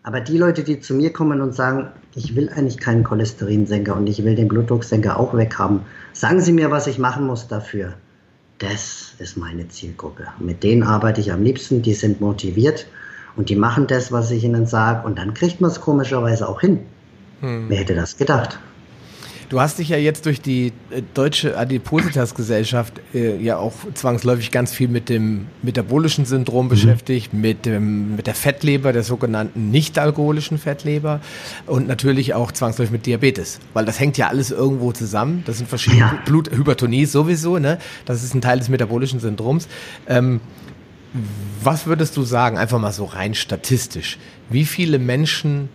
Aber 0.03 0.21
die 0.21 0.38
Leute, 0.38 0.64
die 0.64 0.81
zu 0.81 0.95
mir 0.95 1.12
kommen 1.12 1.43
und 1.43 1.55
sagen, 1.55 1.88
ich 2.14 2.35
will 2.35 2.49
eigentlich 2.49 2.79
keinen 2.79 3.05
Cholesterinsenker 3.05 3.95
und 3.95 4.07
ich 4.07 4.25
will 4.25 4.35
den 4.35 4.49
Blutdrucksenker 4.49 5.21
auch 5.21 5.37
weghaben, 5.37 5.81
sagen 6.14 6.40
Sie 6.40 6.53
mir, 6.53 6.71
was 6.71 6.87
ich 6.87 6.99
machen 6.99 7.27
muss 7.27 7.49
dafür. 7.49 7.93
Das 8.59 9.14
ist 9.19 9.37
meine 9.37 9.69
Zielgruppe. 9.69 10.29
Mit 10.38 10.62
denen 10.62 10.83
arbeite 10.83 11.21
ich 11.21 11.33
am 11.33 11.43
liebsten, 11.43 11.83
die 11.83 11.93
sind 11.93 12.23
motiviert 12.23 12.87
und 13.37 13.51
die 13.51 13.57
machen 13.57 13.87
das, 13.87 14.11
was 14.11 14.31
ich 14.31 14.43
ihnen 14.43 14.66
sage 14.66 15.07
und 15.07 15.19
dann 15.19 15.35
kriegt 15.35 15.61
man 15.61 15.71
es 15.71 15.83
komischerweise 15.83 16.49
auch 16.49 16.62
hin. 16.62 16.81
Hm. 17.40 17.66
Wer 17.69 17.79
hätte 17.79 17.95
das 17.95 18.16
gedacht? 18.16 18.59
Du 19.51 19.61
hast 19.61 19.81
dich 19.81 19.89
ja 19.89 19.97
jetzt 19.97 20.27
durch 20.27 20.41
die 20.41 20.69
äh, 20.91 21.03
deutsche 21.13 21.59
Adipositas-Gesellschaft 21.59 23.01
äh, 23.13 23.37
ja 23.37 23.57
auch 23.57 23.75
zwangsläufig 23.95 24.53
ganz 24.53 24.73
viel 24.73 24.87
mit 24.87 25.09
dem 25.09 25.49
metabolischen 25.63 26.25
Syndrom 26.25 26.67
mhm. 26.67 26.71
beschäftigt, 26.71 27.35
mit, 27.35 27.67
dem, 27.67 28.15
mit 28.15 28.29
der 28.29 28.37
Fettleber, 28.37 28.93
der 28.93 29.03
sogenannten 29.03 29.73
nicht-alkoholischen 29.73 30.57
Fettleber 30.57 31.21
und 31.67 31.89
natürlich 31.89 32.33
auch 32.33 32.53
zwangsläufig 32.53 32.93
mit 32.93 33.07
Diabetes, 33.07 33.59
weil 33.75 33.85
das 33.85 33.99
hängt 33.99 34.17
ja 34.17 34.29
alles 34.29 34.53
irgendwo 34.53 34.93
zusammen. 34.93 35.43
Das 35.47 35.59
sind 35.59 35.69
verschiedene 35.69 36.03
ja. 36.03 36.19
Bluthypertonie 36.25 37.05
sowieso, 37.05 37.59
ne? 37.59 37.79
Das 38.05 38.23
ist 38.23 38.35
ein 38.35 38.41
Teil 38.41 38.61
des 38.61 38.69
metabolischen 38.69 39.19
Syndroms. 39.19 39.67
Ähm, 40.07 40.41
was 41.61 41.87
würdest 41.87 42.17
du 42.17 42.23
sagen, 42.23 42.57
einfach 42.57 42.79
mal 42.79 42.93
so 42.93 43.05
rein 43.05 43.35
statistisch, 43.35 44.17
wie 44.49 44.65
viele 44.65 45.01
Menschen 45.01 45.71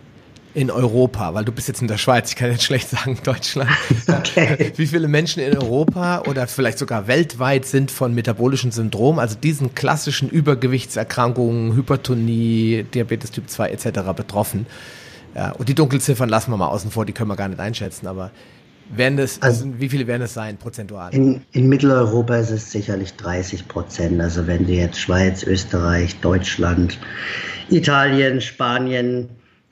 in 0.56 0.70
Europa, 0.70 1.34
weil 1.34 1.44
du 1.44 1.52
bist 1.52 1.68
jetzt 1.68 1.82
in 1.82 1.86
der 1.88 1.98
Schweiz, 1.98 2.30
ich 2.30 2.36
kann 2.36 2.50
jetzt 2.50 2.64
schlecht 2.64 2.88
sagen 2.88 3.18
Deutschland. 3.22 3.70
Okay. 4.08 4.72
Wie 4.76 4.86
viele 4.86 5.08
Menschen 5.08 5.42
in 5.42 5.56
Europa 5.56 6.22
oder 6.26 6.46
vielleicht 6.46 6.78
sogar 6.78 7.06
weltweit 7.06 7.66
sind 7.66 7.90
von 7.90 8.14
metabolischen 8.14 8.70
Syndrom, 8.70 9.18
also 9.18 9.36
diesen 9.36 9.74
klassischen 9.74 10.28
Übergewichtserkrankungen, 10.30 11.74
Hypertonie, 11.74 12.86
Diabetes 12.94 13.30
Typ 13.32 13.50
2 13.50 13.70
etc. 13.70 13.88
betroffen? 14.16 14.66
Ja, 15.34 15.50
und 15.52 15.68
die 15.68 15.74
Dunkelziffern 15.74 16.28
lassen 16.28 16.50
wir 16.50 16.56
mal 16.56 16.68
außen 16.68 16.90
vor, 16.90 17.04
die 17.04 17.12
können 17.12 17.28
wir 17.28 17.36
gar 17.36 17.48
nicht 17.48 17.60
einschätzen, 17.60 18.06
aber 18.06 18.30
werden 18.94 19.18
das, 19.18 19.42
also, 19.42 19.66
wie 19.78 19.88
viele 19.88 20.06
werden 20.06 20.22
es 20.22 20.34
sein, 20.34 20.56
prozentual? 20.56 21.12
In, 21.12 21.42
in, 21.52 21.68
Mitteleuropa 21.68 22.36
ist 22.36 22.50
es 22.50 22.70
sicherlich 22.70 23.14
30 23.14 23.68
Prozent. 23.68 24.20
Also 24.20 24.46
wenn 24.46 24.64
du 24.66 24.72
jetzt 24.72 25.00
Schweiz, 25.00 25.42
Österreich, 25.42 26.18
Deutschland, 26.20 26.98
Italien, 27.68 28.40
Spanien, 28.40 29.28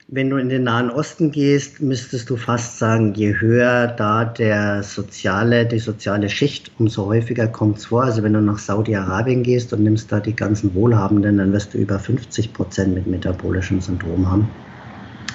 wenn 0.07 0.29
du 0.29 0.37
in 0.37 0.49
den 0.49 0.63
Nahen 0.63 0.91
Osten 0.91 1.31
gehst, 1.31 1.81
müsstest 1.81 2.29
du 2.29 2.37
fast 2.37 2.77
sagen, 2.77 3.15
je 3.15 3.33
höher 3.39 3.87
da 3.87 4.23
der 4.23 4.83
soziale, 4.83 5.65
die 5.65 5.79
soziale 5.79 6.29
Schicht, 6.29 6.71
umso 6.77 7.07
häufiger 7.07 7.47
kommt 7.47 7.79
es 7.79 7.87
vor. 7.87 8.03
Also 8.03 8.21
wenn 8.21 8.33
du 8.33 8.41
nach 8.41 8.59
Saudi-Arabien 8.59 9.41
gehst 9.41 9.73
und 9.73 9.81
nimmst 9.81 10.11
da 10.11 10.19
die 10.19 10.35
ganzen 10.35 10.75
Wohlhabenden, 10.75 11.37
dann 11.37 11.51
wirst 11.53 11.73
du 11.73 11.79
über 11.79 11.97
50 11.97 12.53
Prozent 12.53 12.93
mit 12.93 13.07
metabolischem 13.07 13.81
Syndrom 13.81 14.29
haben. 14.29 14.47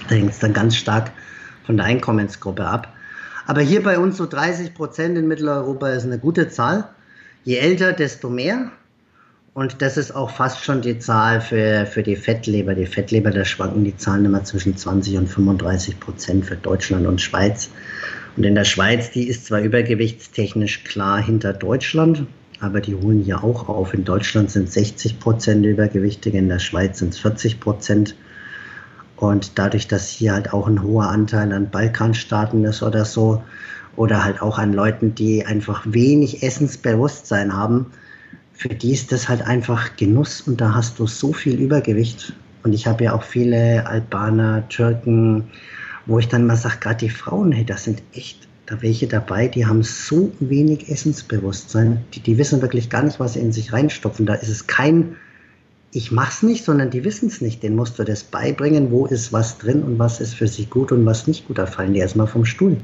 Da 0.09 0.15
hängt 0.15 0.31
es 0.31 0.39
dann 0.39 0.53
ganz 0.53 0.77
stark 0.77 1.11
von 1.67 1.77
der 1.77 1.87
Einkommensgruppe 1.87 2.65
ab. 2.65 2.93
Aber 3.47 3.63
hier 3.63 3.83
bei 3.83 3.99
uns 3.99 4.19
so 4.19 4.27
30 4.27 4.75
Prozent 4.75 5.19
in 5.19 5.27
Mitteleuropa 5.27 5.89
ist 5.89 6.05
eine 6.05 6.19
gute 6.19 6.49
Zahl. 6.49 6.89
Je 7.43 7.57
älter, 7.57 7.93
desto 7.93 8.31
mehr. 8.31 8.71
Und 9.53 9.83
das 9.83 9.97
ist 9.97 10.15
auch 10.15 10.31
fast 10.31 10.65
schon 10.65 10.81
die 10.81 10.99
Zahl 10.99 11.41
für, 11.41 11.85
für 11.85 12.05
die 12.05 12.15
Fettleber. 12.15 12.75
Die 12.75 12.87
Fettleber, 12.87 13.31
da 13.31 13.45
schwanken 13.45 13.85
die 13.85 13.97
Zahlen 13.97 14.25
immer 14.25 14.45
zwischen 14.45 14.77
20 14.77 15.19
und 15.19 15.27
35 15.27 15.99
Prozent 15.99 16.47
für 16.47 16.57
Deutschland 16.57 17.07
und 17.07 17.21
Schweiz. 17.21 17.71
Und 18.37 18.45
in 18.45 18.55
der 18.55 18.65
Schweiz, 18.65 19.11
die 19.11 19.27
ist 19.29 19.47
zwar 19.47 19.61
übergewichtstechnisch 19.61 20.85
klar 20.85 21.21
hinter 21.21 21.53
Deutschland, 21.53 22.27
aber 22.61 22.81
die 22.81 22.95
holen 22.95 23.23
hier 23.23 23.43
auch 23.43 23.69
auf. 23.69 23.93
In 23.93 24.05
Deutschland 24.05 24.53
sind 24.53 24.71
60 24.71 25.19
Prozent 25.19 25.67
Übergewichtige, 25.67 26.39
in 26.39 26.49
der 26.49 26.61
Schweiz 26.61 27.01
sind 27.01 27.15
es 27.15 27.19
40 27.19 27.59
Prozent. 27.59 28.15
Und 29.17 29.59
dadurch, 29.59 29.89
dass 29.89 30.09
hier 30.09 30.33
halt 30.33 30.53
auch 30.53 30.69
ein 30.69 30.83
hoher 30.83 31.09
Anteil 31.09 31.53
an 31.53 31.71
Balkanstaaten 31.71 32.65
ist 32.65 32.83
oder 32.85 33.05
so, 33.05 33.43
oder 33.97 34.25
halt 34.25 34.41
auch 34.41 34.59
an 34.59 34.73
Leuten, 34.73 35.17
die 35.17 35.45
einfach 35.45 35.83
wenig 35.87 36.45
Essensbewusstsein 36.45 37.53
haben, 37.55 37.87
für 38.61 38.69
die 38.69 38.93
ist 38.93 39.11
das 39.11 39.27
halt 39.27 39.41
einfach 39.41 39.97
Genuss 39.97 40.43
und 40.43 40.61
da 40.61 40.75
hast 40.75 40.99
du 40.99 41.07
so 41.07 41.33
viel 41.33 41.59
Übergewicht. 41.59 42.35
Und 42.63 42.75
ich 42.75 42.87
habe 42.87 43.05
ja 43.05 43.15
auch 43.15 43.23
viele 43.23 43.87
Albaner, 43.87 44.69
Türken, 44.69 45.45
wo 46.05 46.19
ich 46.19 46.29
dann 46.29 46.47
mal 46.47 46.57
sage, 46.57 46.77
gerade 46.79 46.99
die 46.99 47.09
Frauen, 47.09 47.53
hey, 47.53 47.65
das 47.65 47.85
sind 47.85 48.03
echt 48.13 48.49
da 48.67 48.83
welche 48.83 49.07
dabei, 49.07 49.49
die 49.49 49.65
haben 49.65 49.83
so 49.83 50.31
wenig 50.41 50.91
Essensbewusstsein, 50.91 52.05
die, 52.13 52.21
die 52.21 52.37
wissen 52.37 52.61
wirklich 52.61 52.91
gar 52.91 53.03
nicht, 53.03 53.19
was 53.19 53.33
sie 53.33 53.41
in 53.41 53.51
sich 53.51 53.73
reinstopfen. 53.73 54.27
Da 54.27 54.35
ist 54.35 54.51
es 54.51 54.67
kein, 54.67 55.17
ich 55.93 56.13
mach's 56.13 56.43
nicht, 56.43 56.67
sondern 56.67 56.91
die 56.91 57.03
wissen 57.03 57.29
es 57.29 57.41
nicht. 57.41 57.63
Den 57.63 57.77
musst 57.77 57.99
du 57.99 58.05
das 58.05 58.25
beibringen, 58.25 58.91
wo 58.91 59.07
ist 59.07 59.33
was 59.33 59.57
drin 59.57 59.83
und 59.83 59.99
was 59.99 60.21
ist 60.21 60.35
für 60.35 60.49
sie 60.49 60.67
gut 60.67 60.93
und 60.93 61.07
was 61.07 61.27
nicht 61.27 61.49
gut. 61.49 61.57
Da 61.57 61.65
fallen 61.65 61.95
die 61.95 62.01
erstmal 62.01 62.27
vom 62.27 62.45
Stuhl. 62.45 62.77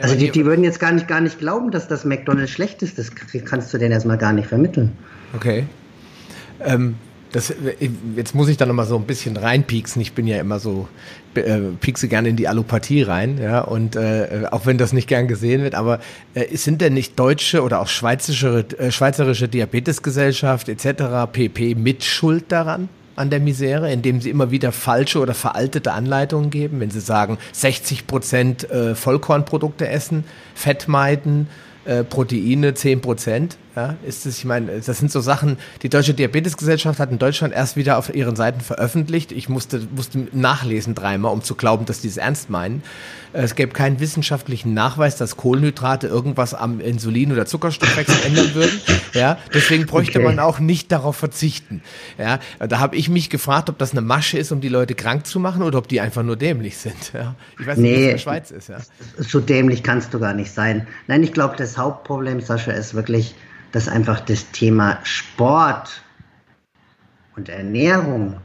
Also 0.00 0.14
die, 0.14 0.30
die 0.30 0.44
würden 0.44 0.64
jetzt 0.64 0.78
gar 0.78 0.92
nicht, 0.92 1.08
gar 1.08 1.20
nicht 1.20 1.38
glauben, 1.38 1.70
dass 1.70 1.88
das 1.88 2.04
McDonalds 2.04 2.52
schlecht 2.52 2.82
ist. 2.82 2.98
Das 2.98 3.10
kannst 3.44 3.74
du 3.74 3.78
denen 3.78 3.92
erstmal 3.92 4.18
gar 4.18 4.32
nicht 4.32 4.48
vermitteln. 4.48 4.92
Okay. 5.34 5.64
Ähm, 6.64 6.94
das, 7.32 7.52
jetzt 8.16 8.34
muss 8.34 8.48
ich 8.48 8.56
da 8.56 8.64
nochmal 8.64 8.86
so 8.86 8.96
ein 8.96 9.04
bisschen 9.04 9.36
reinpieksen. 9.36 10.00
Ich 10.00 10.12
bin 10.12 10.26
ja 10.26 10.38
immer 10.40 10.60
so, 10.60 10.88
äh, 11.34 11.58
piekse 11.80 12.08
gerne 12.08 12.28
in 12.30 12.36
die 12.36 12.48
Allopathie 12.48 13.02
rein, 13.02 13.38
ja, 13.38 13.60
und 13.60 13.96
äh, 13.96 14.44
auch 14.50 14.66
wenn 14.66 14.78
das 14.78 14.92
nicht 14.92 15.08
gern 15.08 15.28
gesehen 15.28 15.62
wird, 15.62 15.74
aber 15.74 16.00
äh, 16.34 16.56
sind 16.56 16.80
denn 16.80 16.94
nicht 16.94 17.18
deutsche 17.18 17.62
oder 17.62 17.80
auch 17.80 17.88
schweizerische, 17.88 18.64
äh, 18.78 18.90
schweizerische 18.90 19.48
Diabetesgesellschaft 19.48 20.68
etc. 20.68 21.30
pp. 21.30 21.74
mit 21.74 22.02
Schuld 22.04 22.46
daran? 22.48 22.88
An 23.18 23.30
der 23.30 23.40
Misere, 23.40 23.92
indem 23.92 24.20
sie 24.20 24.30
immer 24.30 24.50
wieder 24.50 24.72
falsche 24.72 25.18
oder 25.20 25.34
veraltete 25.34 25.92
Anleitungen 25.92 26.50
geben, 26.50 26.80
wenn 26.80 26.90
sie 26.90 27.00
sagen, 27.00 27.38
60 27.52 28.06
Prozent 28.06 28.70
äh, 28.70 28.94
Vollkornprodukte 28.94 29.88
essen, 29.88 30.24
Fett 30.54 30.88
meiden, 30.88 31.48
äh, 31.84 32.04
Proteine 32.04 32.74
10 32.74 33.00
Prozent. 33.00 33.56
Ja, 33.78 33.94
ist 34.04 34.26
es, 34.26 34.38
ich 34.38 34.44
meine, 34.44 34.80
das 34.80 34.98
sind 34.98 35.12
so 35.12 35.20
Sachen, 35.20 35.56
die 35.82 35.88
Deutsche 35.88 36.12
Diabetesgesellschaft 36.12 36.98
hat 36.98 37.12
in 37.12 37.20
Deutschland 37.20 37.54
erst 37.54 37.76
wieder 37.76 37.96
auf 37.96 38.12
ihren 38.12 38.34
Seiten 38.34 38.60
veröffentlicht. 38.60 39.30
Ich 39.30 39.48
musste, 39.48 39.86
musste 39.94 40.26
nachlesen 40.32 40.96
dreimal, 40.96 41.32
um 41.32 41.44
zu 41.44 41.54
glauben, 41.54 41.86
dass 41.86 42.00
die 42.00 42.08
es 42.08 42.16
ernst 42.16 42.50
meinen. 42.50 42.82
Es 43.32 43.54
gäbe 43.54 43.72
keinen 43.72 44.00
wissenschaftlichen 44.00 44.74
Nachweis, 44.74 45.14
dass 45.14 45.36
Kohlenhydrate 45.36 46.08
irgendwas 46.08 46.54
am 46.54 46.80
Insulin- 46.80 47.30
oder 47.30 47.46
Zuckerstoffwechsel 47.46 48.16
ändern 48.26 48.52
würden. 48.54 48.80
Ja, 49.12 49.38
deswegen 49.54 49.86
bräuchte 49.86 50.18
okay. 50.18 50.26
man 50.26 50.40
auch 50.40 50.58
nicht 50.58 50.90
darauf 50.90 51.14
verzichten. 51.14 51.80
Ja, 52.18 52.40
da 52.58 52.80
habe 52.80 52.96
ich 52.96 53.08
mich 53.08 53.30
gefragt, 53.30 53.70
ob 53.70 53.78
das 53.78 53.92
eine 53.92 54.00
Masche 54.00 54.38
ist, 54.38 54.50
um 54.50 54.60
die 54.60 54.68
Leute 54.68 54.96
krank 54.96 55.24
zu 55.24 55.38
machen 55.38 55.62
oder 55.62 55.78
ob 55.78 55.86
die 55.86 56.00
einfach 56.00 56.24
nur 56.24 56.34
dämlich 56.34 56.78
sind. 56.78 57.12
Ja, 57.14 57.36
ich 57.60 57.66
weiß 57.66 57.78
nicht, 57.78 57.90
nee, 57.90 57.94
was 57.94 58.02
in 58.02 58.10
der 58.10 58.18
Schweiz 58.18 58.50
ist. 58.50 58.70
Ja. 58.70 58.78
So 59.18 59.38
dämlich 59.38 59.84
kannst 59.84 60.12
du 60.12 60.18
gar 60.18 60.34
nicht 60.34 60.50
sein. 60.50 60.88
Nein, 61.06 61.22
ich 61.22 61.32
glaube, 61.32 61.54
das 61.56 61.78
Hauptproblem, 61.78 62.40
Sascha, 62.40 62.72
ist 62.72 62.94
wirklich, 62.94 63.36
dass 63.72 63.88
einfach 63.88 64.20
das 64.20 64.50
Thema 64.50 64.98
Sport 65.02 66.02
und 67.36 67.48
Ernährung 67.48 68.40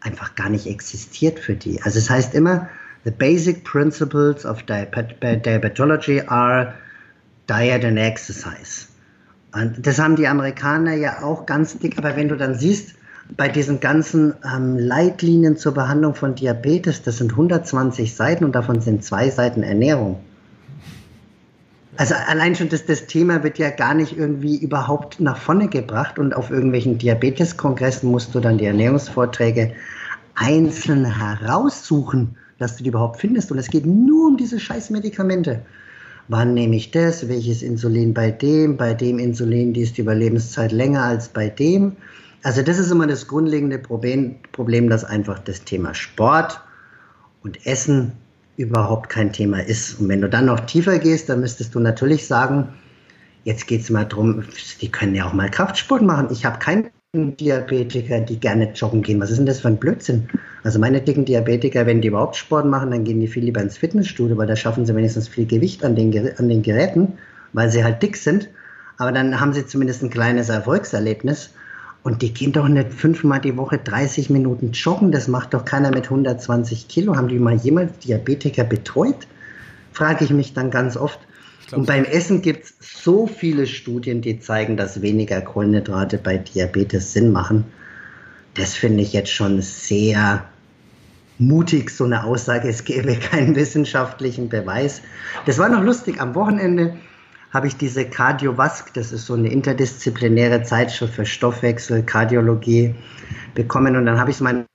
einfach 0.00 0.34
gar 0.34 0.48
nicht 0.48 0.66
existiert 0.66 1.38
für 1.38 1.54
die. 1.54 1.82
Also 1.82 1.98
es 1.98 2.08
heißt 2.08 2.34
immer, 2.34 2.68
the 3.04 3.10
basic 3.10 3.64
principles 3.64 4.44
of 4.44 4.62
diabetology 4.62 6.22
are 6.26 6.74
diet 7.48 7.84
and 7.84 7.98
exercise. 7.98 8.86
Und 9.52 9.86
das 9.86 9.98
haben 9.98 10.16
die 10.16 10.28
Amerikaner 10.28 10.94
ja 10.94 11.22
auch 11.22 11.46
ganz 11.46 11.78
dick, 11.78 11.98
aber 11.98 12.16
wenn 12.16 12.28
du 12.28 12.36
dann 12.36 12.54
siehst, 12.54 12.94
bei 13.36 13.48
diesen 13.48 13.80
ganzen 13.80 14.34
ähm, 14.44 14.78
Leitlinien 14.78 15.56
zur 15.56 15.74
Behandlung 15.74 16.14
von 16.14 16.34
Diabetes, 16.34 17.02
das 17.02 17.18
sind 17.18 17.32
120 17.32 18.14
Seiten 18.14 18.44
und 18.44 18.54
davon 18.54 18.80
sind 18.80 19.04
zwei 19.04 19.30
Seiten 19.30 19.62
Ernährung. 19.62 20.20
Also 21.98 22.14
allein 22.26 22.54
schon 22.54 22.68
das, 22.68 22.84
das 22.84 23.06
Thema 23.06 23.42
wird 23.42 23.58
ja 23.58 23.70
gar 23.70 23.94
nicht 23.94 24.16
irgendwie 24.16 24.58
überhaupt 24.58 25.18
nach 25.20 25.38
vorne 25.38 25.68
gebracht 25.68 26.18
und 26.18 26.34
auf 26.34 26.50
irgendwelchen 26.50 26.98
Diabeteskongressen 26.98 28.10
musst 28.10 28.34
du 28.34 28.40
dann 28.40 28.58
die 28.58 28.66
Ernährungsvorträge 28.66 29.72
einzeln 30.34 31.04
heraussuchen, 31.04 32.36
dass 32.58 32.76
du 32.76 32.82
die 32.82 32.90
überhaupt 32.90 33.20
findest. 33.20 33.50
Und 33.50 33.58
es 33.58 33.68
geht 33.68 33.86
nur 33.86 34.28
um 34.28 34.36
diese 34.36 34.60
scheiß 34.60 34.90
Medikamente. 34.90 35.62
Wann 36.28 36.54
nehme 36.54 36.76
ich 36.76 36.90
das? 36.90 37.28
Welches 37.28 37.62
Insulin 37.62 38.12
bei 38.12 38.30
dem? 38.30 38.76
Bei 38.76 38.92
dem 38.92 39.18
Insulin, 39.18 39.72
die 39.72 39.82
ist 39.82 39.96
die 39.96 40.02
Überlebenszeit 40.02 40.72
länger 40.72 41.02
als 41.02 41.28
bei 41.28 41.48
dem. 41.48 41.96
Also 42.42 42.62
das 42.62 42.78
ist 42.78 42.90
immer 42.90 43.06
das 43.06 43.26
grundlegende 43.26 43.78
Problem, 43.78 44.36
Problem 44.52 44.90
dass 44.90 45.04
einfach 45.04 45.38
das 45.38 45.64
Thema 45.64 45.94
Sport 45.94 46.60
und 47.42 47.64
Essen 47.66 48.12
überhaupt 48.56 49.08
kein 49.08 49.32
Thema 49.32 49.60
ist. 49.60 50.00
Und 50.00 50.08
wenn 50.08 50.20
du 50.20 50.28
dann 50.28 50.46
noch 50.46 50.60
tiefer 50.60 50.98
gehst, 50.98 51.28
dann 51.28 51.40
müsstest 51.40 51.74
du 51.74 51.80
natürlich 51.80 52.26
sagen, 52.26 52.68
jetzt 53.44 53.66
geht 53.66 53.82
es 53.82 53.90
mal 53.90 54.04
darum, 54.04 54.44
die 54.80 54.90
können 54.90 55.14
ja 55.14 55.26
auch 55.26 55.32
mal 55.32 55.50
Kraftsport 55.50 56.02
machen. 56.02 56.28
Ich 56.30 56.44
habe 56.44 56.58
keinen 56.58 56.90
Diabetiker, 57.14 58.20
die 58.20 58.38
gerne 58.38 58.72
joggen 58.72 59.02
gehen. 59.02 59.20
Was 59.20 59.30
ist 59.30 59.38
denn 59.38 59.46
das 59.46 59.60
für 59.60 59.68
ein 59.68 59.78
Blödsinn? 59.78 60.28
Also 60.64 60.78
meine 60.78 61.00
dicken 61.00 61.24
Diabetiker, 61.24 61.86
wenn 61.86 62.00
die 62.00 62.08
überhaupt 62.08 62.36
Sport 62.36 62.66
machen, 62.66 62.90
dann 62.90 63.04
gehen 63.04 63.20
die 63.20 63.28
viel 63.28 63.44
lieber 63.44 63.60
ins 63.60 63.78
Fitnessstudio, 63.78 64.36
weil 64.36 64.46
da 64.46 64.56
schaffen 64.56 64.84
sie 64.84 64.94
wenigstens 64.94 65.28
viel 65.28 65.46
Gewicht 65.46 65.84
an 65.84 65.94
den, 65.94 66.36
an 66.38 66.48
den 66.48 66.62
Geräten, 66.62 67.14
weil 67.52 67.70
sie 67.70 67.84
halt 67.84 68.02
dick 68.02 68.16
sind. 68.16 68.50
Aber 68.98 69.12
dann 69.12 69.40
haben 69.40 69.52
sie 69.52 69.66
zumindest 69.66 70.02
ein 70.02 70.10
kleines 70.10 70.48
Erfolgserlebnis. 70.48 71.50
Und 72.06 72.22
die 72.22 72.32
gehen 72.32 72.52
doch 72.52 72.68
nicht 72.68 72.92
fünfmal 72.92 73.40
die 73.40 73.56
Woche 73.56 73.78
30 73.78 74.30
Minuten 74.30 74.70
joggen. 74.70 75.10
Das 75.10 75.26
macht 75.26 75.54
doch 75.54 75.64
keiner 75.64 75.90
mit 75.90 76.04
120 76.04 76.86
Kilo. 76.86 77.16
Haben 77.16 77.26
die 77.26 77.40
mal 77.40 77.56
jemals 77.56 77.98
Diabetiker 77.98 78.62
betreut? 78.62 79.26
Frage 79.92 80.24
ich 80.24 80.30
mich 80.30 80.54
dann 80.54 80.70
ganz 80.70 80.96
oft. 80.96 81.18
Und 81.72 81.88
beim 81.88 82.04
Essen 82.04 82.42
gibt 82.42 82.66
es 82.66 82.74
so 83.02 83.26
viele 83.26 83.66
Studien, 83.66 84.20
die 84.20 84.38
zeigen, 84.38 84.76
dass 84.76 85.02
weniger 85.02 85.40
Kohlenhydrate 85.40 86.18
bei 86.18 86.38
Diabetes 86.38 87.12
Sinn 87.12 87.32
machen. 87.32 87.64
Das 88.54 88.74
finde 88.74 89.02
ich 89.02 89.12
jetzt 89.12 89.32
schon 89.32 89.60
sehr 89.60 90.44
mutig, 91.38 91.90
so 91.90 92.04
eine 92.04 92.22
Aussage. 92.22 92.68
Es 92.68 92.84
gäbe 92.84 93.16
keinen 93.16 93.56
wissenschaftlichen 93.56 94.48
Beweis. 94.48 95.02
Das 95.44 95.58
war 95.58 95.68
noch 95.68 95.82
lustig. 95.82 96.20
Am 96.20 96.36
Wochenende 96.36 96.94
habe 97.56 97.68
ich 97.68 97.76
diese 97.78 98.04
Cardiovasc, 98.04 98.92
das 98.92 99.12
ist 99.12 99.24
so 99.24 99.32
eine 99.32 99.50
interdisziplinäre 99.50 100.62
Zeitschrift 100.62 101.14
für 101.14 101.24
Stoffwechsel, 101.24 102.02
Kardiologie, 102.02 102.94
bekommen. 103.54 103.96
Und 103.96 104.04
dann 104.04 104.20
habe 104.20 104.30
ich 104.30 104.36
es 104.36 104.40
meinen 104.42 104.66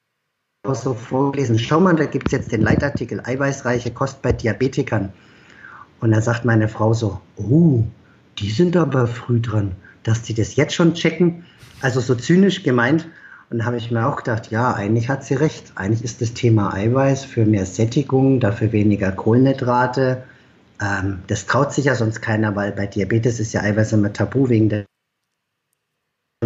so 0.65 0.95
vorgelesen. 0.95 1.59
Schau 1.59 1.79
mal, 1.79 1.95
da 1.95 2.05
gibt 2.05 2.27
es 2.27 2.32
jetzt 2.32 2.51
den 2.51 2.61
Leitartikel 2.61 3.21
Eiweißreiche 3.23 3.91
Kost 3.91 4.23
bei 4.23 4.32
Diabetikern. 4.32 5.13
Und 5.99 6.09
dann 6.09 6.23
sagt 6.23 6.43
meine 6.43 6.67
Frau 6.67 6.93
so, 6.93 7.21
oh, 7.38 7.84
die 8.39 8.49
sind 8.49 8.75
aber 8.75 9.05
früh 9.05 9.39
dran, 9.39 9.73
dass 10.01 10.23
die 10.23 10.34
das 10.34 10.55
jetzt 10.55 10.73
schon 10.73 10.95
checken. 10.95 11.45
Also 11.82 11.99
so 11.99 12.15
zynisch 12.15 12.63
gemeint. 12.63 13.07
Und 13.51 13.59
da 13.59 13.65
habe 13.65 13.77
ich 13.77 13.91
mir 13.91 14.07
auch 14.07 14.15
gedacht, 14.15 14.49
ja, 14.49 14.73
eigentlich 14.73 15.07
hat 15.07 15.23
sie 15.23 15.36
recht. 15.36 15.73
Eigentlich 15.75 16.03
ist 16.03 16.19
das 16.19 16.34
Thema 16.34 16.73
Eiweiß 16.73 17.25
für 17.25 17.45
mehr 17.45 17.67
Sättigung, 17.67 18.39
dafür 18.39 18.71
weniger 18.71 19.11
Kohlenhydrate, 19.11 20.23
ähm, 20.82 21.19
das 21.27 21.45
traut 21.45 21.73
sich 21.73 21.86
ja 21.86 21.95
sonst 21.95 22.21
keiner, 22.21 22.55
weil 22.55 22.71
bei 22.71 22.88
Diabetes 22.88 23.39
ist 23.39 23.53
ja 23.53 23.61
Eiweiß 23.61 23.93
immer 23.93 24.11
tabu 24.11 24.49
wegen 24.49 24.69
der 24.69 24.86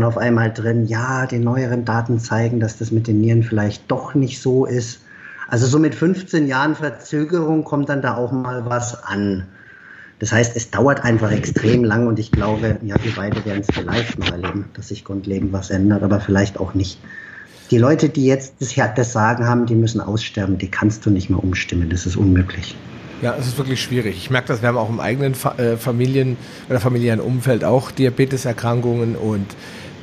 auf 0.03 0.17
einmal 0.17 0.51
drin, 0.51 0.87
ja, 0.87 1.25
die 1.25 1.39
neueren 1.39 1.85
Daten 1.85 2.19
zeigen, 2.19 2.59
dass 2.59 2.77
das 2.77 2.91
mit 2.91 3.07
den 3.07 3.21
Nieren 3.21 3.43
vielleicht 3.43 3.89
doch 3.89 4.13
nicht 4.13 4.41
so 4.41 4.65
ist. 4.65 4.99
Also 5.47 5.67
so 5.67 5.79
mit 5.79 5.95
15 5.95 6.47
Jahren 6.47 6.75
Verzögerung 6.75 7.63
kommt 7.63 7.87
dann 7.87 8.01
da 8.01 8.17
auch 8.17 8.33
mal 8.33 8.65
was 8.65 9.05
an. 9.05 9.47
Das 10.19 10.33
heißt, 10.33 10.55
es 10.57 10.69
dauert 10.69 11.05
einfach 11.05 11.31
extrem 11.31 11.85
lang 11.85 12.07
und 12.07 12.19
ich 12.19 12.31
glaube, 12.31 12.77
ja, 12.81 12.95
wir 13.01 13.15
beide 13.15 13.45
werden 13.45 13.63
es 13.65 13.73
vielleicht 13.73 14.19
noch 14.19 14.31
erleben, 14.31 14.65
dass 14.73 14.89
sich 14.89 15.05
grundlegend 15.05 15.53
was 15.53 15.69
ändert, 15.69 16.03
aber 16.03 16.19
vielleicht 16.19 16.59
auch 16.59 16.73
nicht. 16.73 16.99
Die 17.71 17.77
Leute, 17.77 18.09
die 18.09 18.25
jetzt 18.25 18.55
das, 18.59 18.75
das 18.95 19.13
Sagen 19.13 19.47
haben, 19.47 19.65
die 19.65 19.75
müssen 19.75 20.01
aussterben, 20.01 20.57
die 20.57 20.69
kannst 20.69 21.05
du 21.05 21.09
nicht 21.09 21.29
mehr 21.29 21.43
umstimmen, 21.43 21.89
das 21.89 22.05
ist 22.05 22.15
unmöglich. 22.15 22.75
Ja, 23.21 23.35
es 23.39 23.47
ist 23.47 23.57
wirklich 23.57 23.81
schwierig. 23.81 24.17
Ich 24.17 24.29
merke 24.29 24.49
das, 24.49 24.61
wir 24.61 24.67
haben 24.67 24.77
auch 24.77 24.89
im 24.89 24.99
eigenen 24.99 25.33
äh, 25.57 25.77
Familien- 25.77 26.37
oder 26.69 26.79
familiären 26.79 27.19
Umfeld 27.19 27.63
auch 27.63 27.91
Diabeteserkrankungen 27.91 29.15
und 29.15 29.47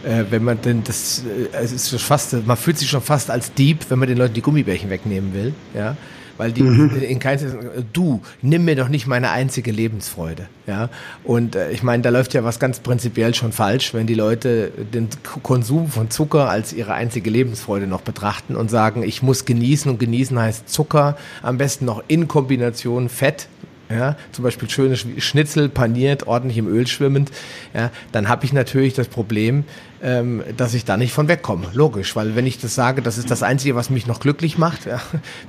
äh, 0.05 0.25
wenn 0.31 0.43
man 0.43 0.61
denn 0.61 0.83
das, 0.85 1.23
äh, 1.53 1.57
es 1.57 1.73
ist 1.73 1.95
fast, 2.01 2.47
man 2.47 2.57
fühlt 2.57 2.79
sich 2.79 2.89
schon 2.89 3.03
fast 3.03 3.31
als 3.31 3.53
Dieb, 3.53 3.85
wenn 3.91 3.99
man 3.99 4.09
den 4.09 4.19
Leuten 4.19 4.35
die 4.35 4.43
Gummibärchen 4.43 4.91
wegnehmen 4.91 5.35
will, 5.35 5.55
ja 5.75 5.97
weil 6.39 6.53
die 6.53 6.62
mhm. 6.62 7.03
in 7.03 7.18
keinem 7.18 7.59
du 7.93 8.22
nimm 8.41 8.64
mir 8.64 8.76
doch 8.76 8.89
nicht 8.89 9.07
meine 9.07 9.30
einzige 9.30 9.72
Lebensfreude, 9.72 10.47
ja. 10.66 10.89
Und 11.24 11.57
äh, 11.57 11.70
ich 11.70 11.83
meine, 11.83 12.03
da 12.03 12.11
läuft 12.11 12.35
ja 12.35 12.45
was 12.45 12.59
ganz 12.59 12.80
prinzipiell 12.80 13.35
schon 13.35 13.53
falsch, 13.53 13.95
wenn 13.95 14.07
die 14.07 14.14
Leute 14.14 14.70
den 14.93 15.09
Konsum 15.43 15.89
von 15.89 16.11
Zucker 16.11 16.49
als 16.49 16.72
ihre 16.72 16.95
einzige 16.95 17.30
Lebensfreude 17.30 17.87
noch 17.87 18.03
betrachten 18.03 18.57
und 18.57 18.70
sagen, 18.70 19.03
ich 19.03 19.22
muss 19.22 19.45
genießen 19.45 19.91
und 19.91 19.99
genießen 19.99 20.39
heißt 20.39 20.68
Zucker, 20.68 21.16
am 21.43 21.59
besten 21.59 21.85
noch 21.85 22.03
in 22.09 22.28
Kombination 22.28 23.09
Fett, 23.09 23.49
ja, 23.91 24.16
zum 24.33 24.45
Beispiel 24.45 24.70
schöne 24.70 24.97
Schnitzel 24.97 25.68
paniert, 25.68 26.26
ordentlich 26.26 26.59
im 26.59 26.66
Öl 26.66 26.87
schwimmend, 26.87 27.30
ja, 27.74 27.91
dann 28.12 28.28
habe 28.28 28.45
ich 28.45 28.53
natürlich 28.53 28.95
das 28.95 29.09
Problem, 29.09 29.64
ähm, 30.03 30.43
dass 30.57 30.75
ich 30.75 30.85
da 30.85 30.97
nicht 30.97 31.13
von 31.13 31.29
wegkomme. 31.29 31.69
Logisch, 31.73 32.17
weil 32.17 32.35
wenn 32.35 32.47
ich 32.47 32.59
das 32.59 32.75
sage, 32.75 33.03
das 33.03 33.19
ist 33.19 33.31
das 33.31 33.43
Einzige, 33.43 33.77
was 33.77 33.89
mich 33.89 34.07
noch 34.07 34.19
glücklich 34.19 34.59
macht, 34.59 34.87
ja, 34.87 35.01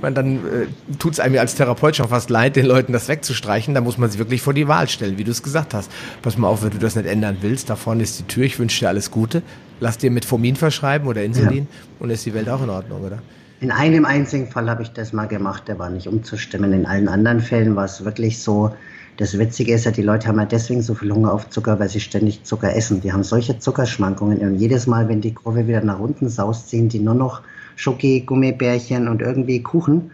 man, 0.02 0.14
dann 0.14 0.36
äh, 0.36 0.68
tut 1.00 1.14
es 1.14 1.20
einem 1.20 1.40
als 1.40 1.56
Therapeut 1.56 1.96
schon 1.96 2.08
fast 2.08 2.30
leid, 2.30 2.56
den 2.56 2.66
Leuten 2.66 2.94
das 2.94 3.08
wegzustreichen. 3.08 3.74
Da 3.74 3.82
muss 3.82 3.98
man 3.98 4.12
sie 4.12 4.20
wirklich 4.20 4.42
vor 4.42 4.54
die 4.54 4.68
Wahl 4.68 4.88
stellen, 4.88 5.18
wie 5.18 5.24
du 5.24 5.32
es 5.32 5.42
gesagt 5.42 5.74
hast. 5.74 5.92
Pass 6.22 6.38
mal 6.38 6.48
auf, 6.48 6.64
wenn 6.64 6.70
du 6.70 6.78
das 6.78 6.96
nicht 6.96 7.08
ändern 7.08 7.38
willst, 7.42 7.70
da 7.70 7.76
vorne 7.76 8.04
ist 8.04 8.20
die 8.20 8.24
Tür, 8.24 8.44
ich 8.44 8.60
wünsche 8.60 8.82
dir 8.82 8.90
alles 8.90 9.10
Gute. 9.10 9.42
Lass 9.80 9.98
dir 9.98 10.12
Metformin 10.12 10.56
verschreiben 10.56 11.08
oder 11.08 11.24
Insulin 11.24 11.68
ja. 11.70 11.80
und 12.00 12.10
ist 12.12 12.26
die 12.26 12.34
Welt 12.34 12.48
auch 12.48 12.62
in 12.64 12.70
Ordnung, 12.70 13.02
oder? 13.02 13.20
In 13.60 13.72
einem 13.72 14.06
einzigen 14.06 14.52
Fall 14.52 14.70
habe 14.70 14.84
ich 14.84 14.90
das 14.90 15.14
mal 15.14 15.28
gemacht, 15.28 15.68
der 15.68 15.80
war 15.80 15.90
nicht 15.90 16.08
umzustimmen. 16.08 16.74
In 16.74 16.86
allen 16.86 17.08
anderen 17.08 17.40
Fällen 17.40 17.76
war 17.76 17.86
es 17.86 18.04
wirklich 18.04 18.40
so. 18.40 18.76
Das 19.18 19.38
Witzige 19.38 19.74
ist 19.74 19.86
ja, 19.86 19.92
die 19.92 20.02
Leute 20.02 20.28
haben 20.28 20.40
ja 20.40 20.46
deswegen 20.46 20.82
so 20.82 20.96
viel 20.96 21.12
Hunger 21.12 21.32
auf 21.32 21.50
Zucker, 21.50 21.80
weil 21.80 21.88
sie 21.88 22.00
ständig 22.00 22.44
Zucker 22.44 22.76
essen. 22.76 23.02
Die 23.02 23.14
haben 23.14 23.24
solche 23.24 23.60
Zuckerschwankungen. 23.60 24.40
Und 24.40 24.56
jedes 24.56 24.88
Mal, 24.88 25.08
wenn 25.08 25.22
die 25.22 25.34
Kurve 25.34 25.68
wieder 25.68 25.82
nach 25.82 26.00
unten 26.00 26.30
saust, 26.30 26.70
ziehen 26.70 26.90
die 26.90 27.00
nur 27.00 27.14
noch 27.14 27.42
Schoki, 27.76 28.22
Gummibärchen 28.22 29.08
und 29.08 29.22
irgendwie 29.22 29.62
Kuchen. 29.62 30.12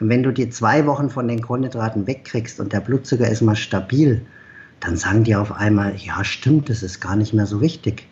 Und 0.00 0.08
wenn 0.08 0.22
du 0.22 0.32
die 0.32 0.48
zwei 0.48 0.86
Wochen 0.86 1.10
von 1.10 1.28
den 1.28 1.42
Kohlenhydraten 1.42 2.06
wegkriegst 2.06 2.58
und 2.58 2.72
der 2.72 2.80
Blutzucker 2.80 3.28
ist 3.28 3.42
mal 3.42 3.56
stabil, 3.56 4.22
dann 4.80 4.96
sagen 4.96 5.24
die 5.24 5.36
auf 5.36 5.52
einmal, 5.52 5.94
ja 5.96 6.24
stimmt, 6.24 6.70
das 6.70 6.82
ist 6.82 7.00
gar 7.00 7.16
nicht 7.16 7.34
mehr 7.34 7.46
so 7.46 7.60
wichtig. 7.60 8.06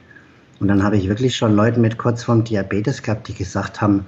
Und 0.58 0.68
dann 0.68 0.82
habe 0.82 0.96
ich 0.96 1.08
wirklich 1.08 1.36
schon 1.36 1.54
Leute 1.54 1.80
mit 1.80 1.96
kurz 1.96 2.24
vorm 2.24 2.44
Diabetes 2.44 3.02
gehabt, 3.02 3.28
die 3.28 3.34
gesagt 3.34 3.80
haben, 3.80 4.04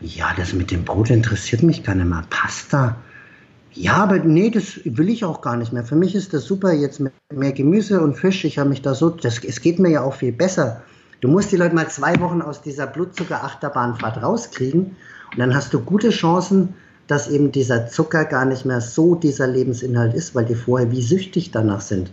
ja, 0.00 0.32
das 0.36 0.52
mit 0.52 0.70
dem 0.70 0.84
Brot 0.84 1.10
interessiert 1.10 1.62
mich 1.62 1.84
gar 1.84 1.94
nicht 1.94 2.08
mehr. 2.08 2.24
Pasta? 2.30 2.96
Ja, 3.72 3.94
aber 3.94 4.18
nee, 4.18 4.50
das 4.50 4.80
will 4.84 5.08
ich 5.08 5.24
auch 5.24 5.42
gar 5.42 5.56
nicht 5.56 5.72
mehr. 5.72 5.84
Für 5.84 5.94
mich 5.94 6.14
ist 6.14 6.34
das 6.34 6.44
super 6.44 6.72
jetzt 6.72 6.98
mit 6.98 7.12
mehr 7.32 7.52
Gemüse 7.52 8.00
und 8.00 8.16
Fisch. 8.16 8.44
Ich 8.44 8.58
habe 8.58 8.68
mich 8.68 8.82
da 8.82 8.94
so, 8.94 9.10
das, 9.10 9.44
es 9.44 9.60
geht 9.60 9.78
mir 9.78 9.90
ja 9.90 10.02
auch 10.02 10.14
viel 10.14 10.32
besser. 10.32 10.82
Du 11.20 11.28
musst 11.28 11.52
die 11.52 11.56
Leute 11.56 11.74
mal 11.74 11.88
zwei 11.88 12.18
Wochen 12.20 12.42
aus 12.42 12.62
dieser 12.62 12.86
Blutzucker-Achterbahnfahrt 12.86 14.22
rauskriegen 14.22 14.96
und 15.32 15.38
dann 15.38 15.54
hast 15.54 15.72
du 15.72 15.80
gute 15.80 16.10
Chancen, 16.10 16.74
dass 17.06 17.28
eben 17.28 17.52
dieser 17.52 17.86
Zucker 17.88 18.24
gar 18.24 18.44
nicht 18.44 18.64
mehr 18.64 18.80
so 18.80 19.14
dieser 19.14 19.46
Lebensinhalt 19.46 20.14
ist, 20.14 20.34
weil 20.34 20.46
die 20.46 20.54
vorher 20.54 20.90
wie 20.90 21.02
süchtig 21.02 21.50
danach 21.50 21.80
sind. 21.80 22.10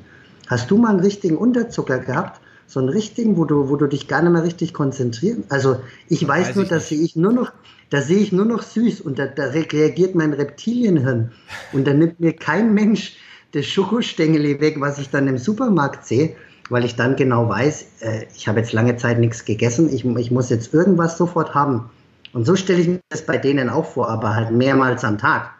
Hast 0.47 0.70
du 0.70 0.78
mal 0.78 0.89
einen 0.89 0.99
richtigen 0.99 1.38
Unterzucker 1.38 1.99
gehabt? 1.99 2.41
So 2.68 2.82
einen 2.82 2.89
richtigen, 2.89 3.38
wo 3.38 3.45
du, 3.45 3.70
wo 3.70 3.78
du 3.78 3.88
dich 3.88 4.07
gar 4.07 4.22
nicht 4.22 4.34
mehr 4.34 4.43
richtig 4.43 4.74
konzentrieren. 4.74 5.45
Also 5.49 5.80
ich 6.09 6.28
weiß, 6.28 6.49
weiß 6.49 6.55
nur, 6.57 6.65
dass 6.65 6.89
sehe 6.89 6.99
ich 6.99 7.15
nur 7.15 7.32
noch, 7.32 7.51
da 7.89 8.01
sehe 8.01 8.20
ich 8.20 8.34
nur 8.34 8.45
noch 8.45 8.61
süß 8.61 9.01
und 9.01 9.18
da, 9.18 9.26
da 9.26 9.45
reagiert 9.45 10.13
mein 10.15 10.34
Reptilienhirn 10.34 11.32
und 11.72 11.88
da 11.88 11.93
nimmt 11.93 12.20
mir 12.20 12.34
kein 12.34 12.74
Mensch 12.74 13.15
das 13.53 13.65
Schokostängel 13.65 14.59
weg, 14.59 14.76
was 14.80 14.99
ich 14.99 15.09
dann 15.09 15.28
im 15.28 15.38
Supermarkt 15.38 16.05
sehe, 16.05 16.36
weil 16.70 16.84
ich 16.84 16.97
dann 16.97 17.15
genau 17.15 17.47
weiß, 17.47 17.86
äh, 18.01 18.26
ich 18.36 18.49
habe 18.49 18.59
jetzt 18.59 18.74
lange 18.74 18.97
Zeit 18.97 19.20
nichts 19.20 19.45
gegessen, 19.45 19.91
ich, 19.91 20.03
ich 20.03 20.32
muss 20.32 20.49
jetzt 20.49 20.74
irgendwas 20.74 21.18
sofort 21.18 21.55
haben. 21.55 21.89
Und 22.34 22.45
so 22.45 22.57
stelle 22.57 22.82
ich 22.82 22.88
mir 22.89 22.99
das 23.07 23.26
bei 23.26 23.38
denen 23.38 23.70
auch 23.70 23.86
vor, 23.86 24.09
aber 24.09 24.36
halt 24.36 24.51
mehrmals 24.51 25.05
am 25.05 25.18
Tag. 25.18 25.51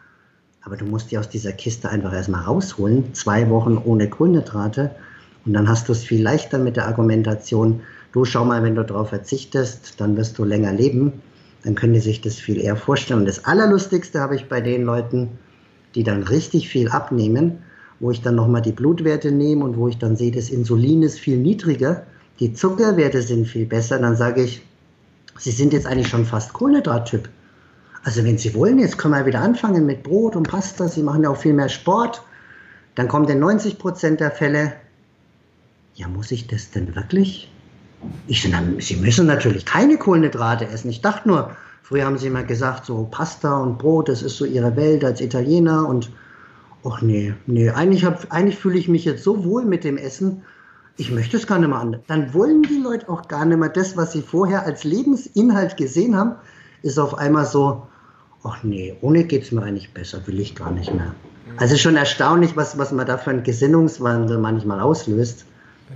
Aber 0.62 0.76
du 0.76 0.84
musst 0.84 1.10
die 1.10 1.16
aus 1.16 1.30
dieser 1.30 1.52
Kiste 1.52 1.88
einfach 1.88 2.12
erstmal 2.12 2.42
rausholen, 2.42 3.14
zwei 3.14 3.48
Wochen 3.48 3.80
ohne 3.82 4.10
Kohlenhydrate 4.10 4.90
und 5.48 5.54
dann 5.54 5.66
hast 5.66 5.88
du 5.88 5.92
es 5.92 6.04
viel 6.04 6.22
leichter 6.22 6.58
mit 6.58 6.76
der 6.76 6.86
Argumentation, 6.86 7.80
du 8.12 8.26
schau 8.26 8.44
mal, 8.44 8.62
wenn 8.62 8.74
du 8.74 8.84
darauf 8.84 9.08
verzichtest, 9.08 9.98
dann 9.98 10.14
wirst 10.18 10.38
du 10.38 10.44
länger 10.44 10.74
leben. 10.74 11.22
Dann 11.64 11.74
können 11.74 11.94
die 11.94 12.00
sich 12.00 12.20
das 12.20 12.34
viel 12.34 12.60
eher 12.60 12.76
vorstellen. 12.76 13.20
Und 13.20 13.26
das 13.26 13.46
Allerlustigste 13.46 14.20
habe 14.20 14.36
ich 14.36 14.50
bei 14.50 14.60
den 14.60 14.84
Leuten, 14.84 15.30
die 15.94 16.04
dann 16.04 16.22
richtig 16.22 16.68
viel 16.68 16.90
abnehmen, 16.90 17.60
wo 17.98 18.10
ich 18.10 18.20
dann 18.20 18.34
nochmal 18.34 18.60
die 18.60 18.72
Blutwerte 18.72 19.32
nehme 19.32 19.64
und 19.64 19.78
wo 19.78 19.88
ich 19.88 19.96
dann 19.96 20.16
sehe, 20.16 20.30
das 20.30 20.50
Insulin 20.50 21.02
ist 21.02 21.18
viel 21.18 21.38
niedriger, 21.38 22.02
die 22.40 22.52
Zuckerwerte 22.52 23.22
sind 23.22 23.48
viel 23.48 23.64
besser, 23.64 23.98
dann 23.98 24.16
sage 24.16 24.42
ich, 24.42 24.62
Sie 25.38 25.50
sind 25.50 25.72
jetzt 25.72 25.86
eigentlich 25.86 26.08
schon 26.08 26.26
fast 26.26 26.52
Kohlenhydrattyp. 26.52 27.26
Also 28.04 28.22
wenn 28.22 28.36
Sie 28.36 28.54
wollen, 28.54 28.78
jetzt 28.80 28.98
können 28.98 29.14
wir 29.14 29.24
wieder 29.24 29.40
anfangen 29.40 29.86
mit 29.86 30.02
Brot 30.02 30.36
und 30.36 30.46
Pasta, 30.46 30.88
Sie 30.88 31.02
machen 31.02 31.22
ja 31.22 31.30
auch 31.30 31.38
viel 31.38 31.54
mehr 31.54 31.70
Sport, 31.70 32.22
dann 32.96 33.08
kommt 33.08 33.30
in 33.30 33.38
90 33.38 33.78
Prozent 33.78 34.20
der 34.20 34.30
Fälle 34.30 34.74
ja, 35.98 36.06
muss 36.06 36.30
ich 36.30 36.46
das 36.46 36.70
denn 36.70 36.94
wirklich? 36.94 37.50
Ich 38.28 38.42
so, 38.42 38.48
Sie 38.78 38.96
müssen 38.96 39.26
natürlich 39.26 39.64
keine 39.64 39.98
Kohlenhydrate 39.98 40.68
essen. 40.68 40.90
Ich 40.90 41.00
dachte 41.00 41.26
nur, 41.28 41.50
früher 41.82 42.06
haben 42.06 42.18
Sie 42.18 42.28
immer 42.28 42.44
gesagt, 42.44 42.86
so 42.86 43.08
Pasta 43.10 43.58
und 43.58 43.78
Brot, 43.78 44.08
das 44.08 44.22
ist 44.22 44.36
so 44.36 44.44
Ihre 44.44 44.76
Welt 44.76 45.04
als 45.04 45.20
Italiener 45.20 45.88
und 45.88 46.12
ach 46.84 47.02
nee, 47.02 47.34
nee, 47.46 47.70
eigentlich, 47.70 48.04
hab, 48.04 48.32
eigentlich 48.32 48.56
fühle 48.56 48.78
ich 48.78 48.86
mich 48.86 49.04
jetzt 49.04 49.24
so 49.24 49.44
wohl 49.44 49.64
mit 49.64 49.82
dem 49.82 49.96
Essen, 49.96 50.42
ich 50.96 51.10
möchte 51.10 51.36
es 51.36 51.48
gar 51.48 51.58
nicht 51.58 51.68
mehr 51.68 51.78
an. 51.78 51.98
Dann 52.06 52.32
wollen 52.32 52.62
die 52.62 52.78
Leute 52.78 53.08
auch 53.08 53.26
gar 53.26 53.44
nicht 53.44 53.58
mehr 53.58 53.68
das, 53.68 53.96
was 53.96 54.12
sie 54.12 54.22
vorher 54.22 54.64
als 54.64 54.84
Lebensinhalt 54.84 55.76
gesehen 55.76 56.16
haben, 56.16 56.36
ist 56.82 56.98
auf 56.98 57.18
einmal 57.18 57.44
so, 57.44 57.88
ach 58.44 58.62
nee, 58.62 58.96
ohne 59.00 59.24
geht 59.24 59.42
es 59.42 59.50
mir 59.50 59.62
eigentlich 59.62 59.92
besser, 59.92 60.24
will 60.26 60.38
ich 60.38 60.54
gar 60.54 60.70
nicht 60.70 60.94
mehr. 60.94 61.12
Also 61.56 61.76
schon 61.76 61.96
erstaunlich, 61.96 62.56
was, 62.56 62.78
was 62.78 62.92
man 62.92 63.06
da 63.06 63.18
für 63.18 63.30
einen 63.30 63.42
Gesinnungswandel 63.42 64.38
manchmal 64.38 64.78
auslöst. 64.78 65.44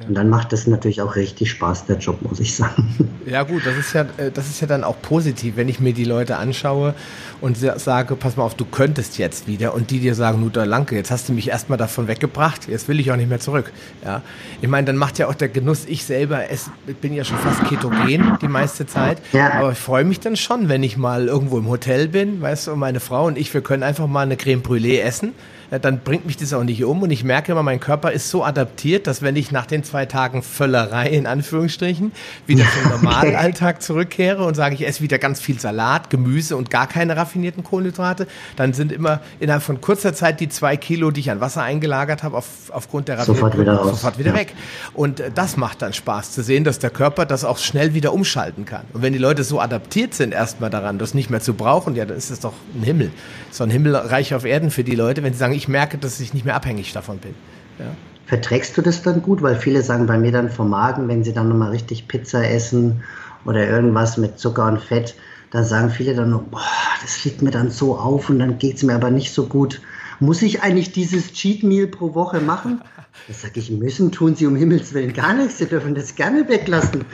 Und 0.08 0.14
dann 0.14 0.28
macht 0.30 0.52
das 0.52 0.66
natürlich 0.66 1.02
auch 1.02 1.16
richtig 1.16 1.50
Spaß, 1.50 1.84
der 1.86 1.98
Job, 1.98 2.22
muss 2.22 2.40
ich 2.40 2.54
sagen. 2.54 2.88
Ja 3.24 3.44
gut, 3.44 3.64
das 3.64 3.76
ist 3.76 3.92
ja, 3.92 4.00
äh, 4.16 4.32
das 4.34 4.48
ist 4.48 4.60
ja 4.60 4.66
dann 4.66 4.82
auch 4.82 5.00
positiv, 5.00 5.54
wenn 5.54 5.68
ich 5.68 5.78
mir 5.78 5.92
die 5.92 6.04
Leute 6.04 6.38
anschaue 6.38 6.92
und 7.40 7.56
sage, 7.56 8.16
pass 8.16 8.36
mal 8.36 8.42
auf, 8.42 8.56
du 8.56 8.64
könntest 8.64 9.16
jetzt 9.16 9.46
wieder 9.46 9.74
und 9.74 9.92
die 9.92 10.00
dir 10.00 10.16
sagen, 10.16 10.40
nur 10.40 10.50
da 10.50 10.64
Lanke, 10.64 10.96
jetzt 10.96 11.12
hast 11.12 11.28
du 11.28 11.32
mich 11.32 11.48
erstmal 11.48 11.78
davon 11.78 12.08
weggebracht, 12.08 12.66
jetzt 12.68 12.88
will 12.88 12.98
ich 12.98 13.12
auch 13.12 13.16
nicht 13.16 13.28
mehr 13.28 13.38
zurück. 13.38 13.72
Ja, 14.04 14.22
ich 14.60 14.68
meine, 14.68 14.86
dann 14.86 14.96
macht 14.96 15.18
ja 15.18 15.28
auch 15.28 15.34
der 15.34 15.50
Genuss, 15.50 15.84
ich 15.86 16.04
selber 16.04 16.50
ess, 16.50 16.68
bin 17.00 17.14
ja 17.14 17.22
schon 17.22 17.38
fast 17.38 17.64
ketogen 17.68 18.38
die 18.42 18.48
meiste 18.48 18.86
Zeit, 18.86 19.18
ja. 19.32 19.52
aber 19.52 19.70
ich 19.70 19.78
freue 19.78 20.04
mich 20.04 20.18
dann 20.18 20.36
schon, 20.36 20.68
wenn 20.68 20.82
ich 20.82 20.96
mal 20.96 21.28
irgendwo 21.28 21.58
im 21.58 21.68
Hotel 21.68 22.08
bin, 22.08 22.42
weißt 22.42 22.66
du, 22.66 22.72
und 22.72 22.80
meine 22.80 22.98
Frau 22.98 23.26
und 23.26 23.38
ich, 23.38 23.54
wir 23.54 23.60
können 23.60 23.84
einfach 23.84 24.08
mal 24.08 24.22
eine 24.22 24.36
Creme 24.36 24.62
Brûlée 24.62 25.00
essen 25.00 25.32
dann 25.78 26.00
bringt 26.00 26.26
mich 26.26 26.36
das 26.36 26.52
auch 26.52 26.64
nicht 26.64 26.84
um 26.84 27.02
und 27.02 27.10
ich 27.10 27.24
merke 27.24 27.52
immer, 27.52 27.62
mein 27.62 27.80
Körper 27.80 28.12
ist 28.12 28.28
so 28.28 28.44
adaptiert, 28.44 29.06
dass 29.06 29.22
wenn 29.22 29.36
ich 29.36 29.52
nach 29.52 29.66
den 29.66 29.84
zwei 29.84 30.04
Tagen 30.06 30.42
Völlerei 30.42 31.08
in 31.08 31.26
Anführungsstrichen 31.26 32.12
wieder 32.46 32.64
zum 32.64 32.90
normalen 33.02 33.36
Alltag 33.36 33.82
zurückkehre 33.82 34.44
und 34.44 34.54
sage, 34.54 34.74
ich 34.74 34.86
esse 34.86 35.00
wieder 35.00 35.18
ganz 35.18 35.40
viel 35.40 35.58
Salat, 35.58 36.10
Gemüse 36.10 36.56
und 36.56 36.70
gar 36.70 36.86
keine 36.86 37.16
raffinierten 37.16 37.64
Kohlenhydrate, 37.64 38.26
dann 38.56 38.74
sind 38.74 38.92
immer 38.92 39.20
innerhalb 39.40 39.62
von 39.62 39.80
kurzer 39.80 40.12
Zeit 40.12 40.40
die 40.40 40.48
zwei 40.48 40.76
Kilo, 40.76 41.10
die 41.10 41.20
ich 41.20 41.30
an 41.30 41.40
Wasser 41.40 41.62
eingelagert 41.62 42.22
habe, 42.22 42.36
auf, 42.36 42.46
aufgrund 42.70 43.08
der 43.08 43.22
sofort 43.24 43.58
wieder, 43.58 43.82
sofort 43.84 44.18
wieder 44.18 44.32
ja. 44.32 44.36
weg. 44.36 44.54
Und 44.92 45.20
äh, 45.20 45.30
das 45.34 45.56
macht 45.56 45.82
dann 45.82 45.92
Spaß 45.92 46.32
zu 46.32 46.42
sehen, 46.42 46.64
dass 46.64 46.78
der 46.80 46.90
Körper 46.90 47.24
das 47.24 47.44
auch 47.44 47.58
schnell 47.58 47.94
wieder 47.94 48.12
umschalten 48.12 48.64
kann. 48.64 48.84
Und 48.92 49.02
wenn 49.02 49.12
die 49.12 49.18
Leute 49.18 49.44
so 49.44 49.60
adaptiert 49.60 50.14
sind 50.14 50.34
erstmal 50.34 50.70
daran, 50.70 50.98
das 50.98 51.14
nicht 51.14 51.30
mehr 51.30 51.40
zu 51.40 51.54
brauchen, 51.54 51.94
ja, 51.96 52.04
dann 52.04 52.16
ist 52.16 52.30
das 52.30 52.40
doch 52.40 52.52
ein 52.74 52.82
Himmel. 52.82 53.10
So 53.50 53.64
ein 53.64 53.70
Himmelreich 53.70 54.34
auf 54.34 54.44
Erden 54.44 54.70
für 54.70 54.84
die 54.84 54.94
Leute, 54.94 55.22
wenn 55.22 55.32
sie 55.32 55.38
sagen, 55.38 55.54
ich 55.54 55.61
merke, 55.68 55.98
dass 55.98 56.20
ich 56.20 56.34
nicht 56.34 56.44
mehr 56.44 56.54
abhängig 56.54 56.92
davon 56.92 57.18
bin. 57.18 57.34
Ja. 57.78 57.86
Verträgst 58.26 58.76
du 58.76 58.82
das 58.82 59.02
dann 59.02 59.22
gut? 59.22 59.42
Weil 59.42 59.56
viele 59.56 59.82
sagen 59.82 60.06
bei 60.06 60.18
mir 60.18 60.32
dann 60.32 60.48
vom 60.50 60.70
Magen, 60.70 61.08
wenn 61.08 61.24
sie 61.24 61.32
dann 61.32 61.48
nochmal 61.48 61.70
richtig 61.70 62.08
Pizza 62.08 62.48
essen 62.48 63.02
oder 63.44 63.68
irgendwas 63.68 64.16
mit 64.16 64.38
Zucker 64.38 64.66
und 64.66 64.80
Fett, 64.80 65.14
dann 65.50 65.64
sagen 65.64 65.90
viele 65.90 66.14
dann, 66.14 66.30
boah, 66.50 66.60
das 67.02 67.24
liegt 67.24 67.42
mir 67.42 67.50
dann 67.50 67.70
so 67.70 67.96
auf 67.96 68.30
und 68.30 68.38
dann 68.38 68.58
geht 68.58 68.76
es 68.76 68.82
mir 68.82 68.94
aber 68.94 69.10
nicht 69.10 69.32
so 69.32 69.46
gut. 69.46 69.80
muss 70.20 70.40
ich 70.40 70.62
eigentlich 70.62 70.92
dieses 70.92 71.32
Cheat 71.32 71.62
Meal 71.62 71.88
pro 71.88 72.14
Woche 72.14 72.40
machen? 72.40 72.80
Da 73.28 73.34
sage 73.34 73.60
ich, 73.60 73.70
müssen 73.70 74.10
tun 74.12 74.34
Sie 74.34 74.46
um 74.46 74.56
Himmels 74.56 74.94
Willen 74.94 75.12
gar 75.12 75.34
nichts. 75.34 75.58
Sie 75.58 75.66
dürfen 75.66 75.94
das 75.94 76.14
gerne 76.14 76.48
weglassen. 76.48 77.04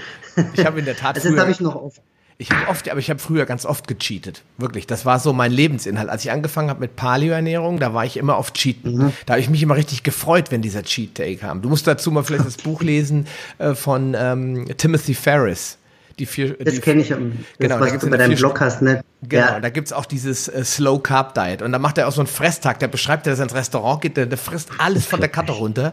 Ich 0.55 0.65
habe 0.65 0.79
in 0.79 0.85
der 0.85 0.97
Tat. 0.97 1.17
Also 1.17 1.31
das 1.31 1.41
habe 1.41 1.51
ich 1.51 1.61
noch 1.61 1.75
oft. 1.75 2.01
Ich 2.41 2.53
habe 2.53 2.69
oft, 2.69 2.89
aber 2.89 3.01
ich 3.01 3.11
habe 3.11 3.19
früher 3.19 3.47
ganz 3.47 3.67
oft 3.67 3.89
gecheatet. 3.89 4.45
Wirklich. 4.59 4.87
Das 4.87 5.05
war 5.05 5.19
so 5.19 5.33
mein 5.33 5.51
Lebensinhalt. 5.51 6.09
Als 6.09 6.25
ich 6.25 6.31
angefangen 6.31 6.71
habe 6.71 6.79
mit 6.79 6.95
Paleo-Ernährung, 6.95 7.81
da 7.81 7.95
war 7.95 8.05
ich 8.05 8.17
immer 8.17 8.37
auf 8.37 8.53
Cheaten. 8.53 8.97
Mhm. 8.97 9.13
Da 9.27 9.35
habe 9.35 9.41
ich 9.41 9.51
mich 9.51 9.61
immer 9.61 9.75
richtig 9.75 10.05
gefreut, 10.05 10.53
wenn 10.53 10.63
dieser 10.63 10.85
Cheat 10.85 11.19
Day 11.19 11.35
kam. 11.35 11.63
Du 11.63 11.69
musst 11.69 11.89
dazu 11.89 12.13
mal 12.13 12.23
vielleicht 12.23 12.47
das 12.47 12.57
Buch 12.57 12.81
lesen 12.81 13.27
äh, 13.59 13.75
von 13.75 14.15
ähm, 14.17 14.67
Timothy 14.77 15.15
Ferris. 15.15 15.79
Die 16.21 16.27
vier, 16.27 16.55
das 16.55 16.81
kenne 16.81 17.03
ich. 17.03 17.09
Das, 17.09 17.19
genau, 17.59 17.81
was 17.81 17.93
da 17.93 17.99
du 17.99 18.11
bei 18.11 18.17
deinem 18.17 18.37
Blog 18.37 18.61
hast, 18.61 18.83
ne? 18.83 19.03
Genau, 19.21 19.47
ja. 19.47 19.61
da 19.61 19.69
gibt's 19.69 19.93
auch 19.93 20.07
dieses 20.07 20.47
äh, 20.47 20.65
Slow 20.65 21.01
Carb 21.03 21.35
Diet. 21.35 21.61
Und 21.61 21.73
da 21.73 21.81
macht 21.81 21.99
er 21.99 22.07
auch 22.07 22.13
so 22.13 22.21
einen 22.21 22.29
Fresstag. 22.29 22.79
Der 22.79 22.87
beschreibt, 22.87 23.27
dass 23.27 23.41
er 23.41 23.45
ins 23.45 23.55
Restaurant 23.55 24.01
geht, 24.01 24.17
der, 24.17 24.27
der 24.27 24.39
frisst 24.39 24.71
alles 24.79 25.07
von 25.07 25.19
der 25.19 25.29
Karte 25.29 25.53
runter 25.53 25.93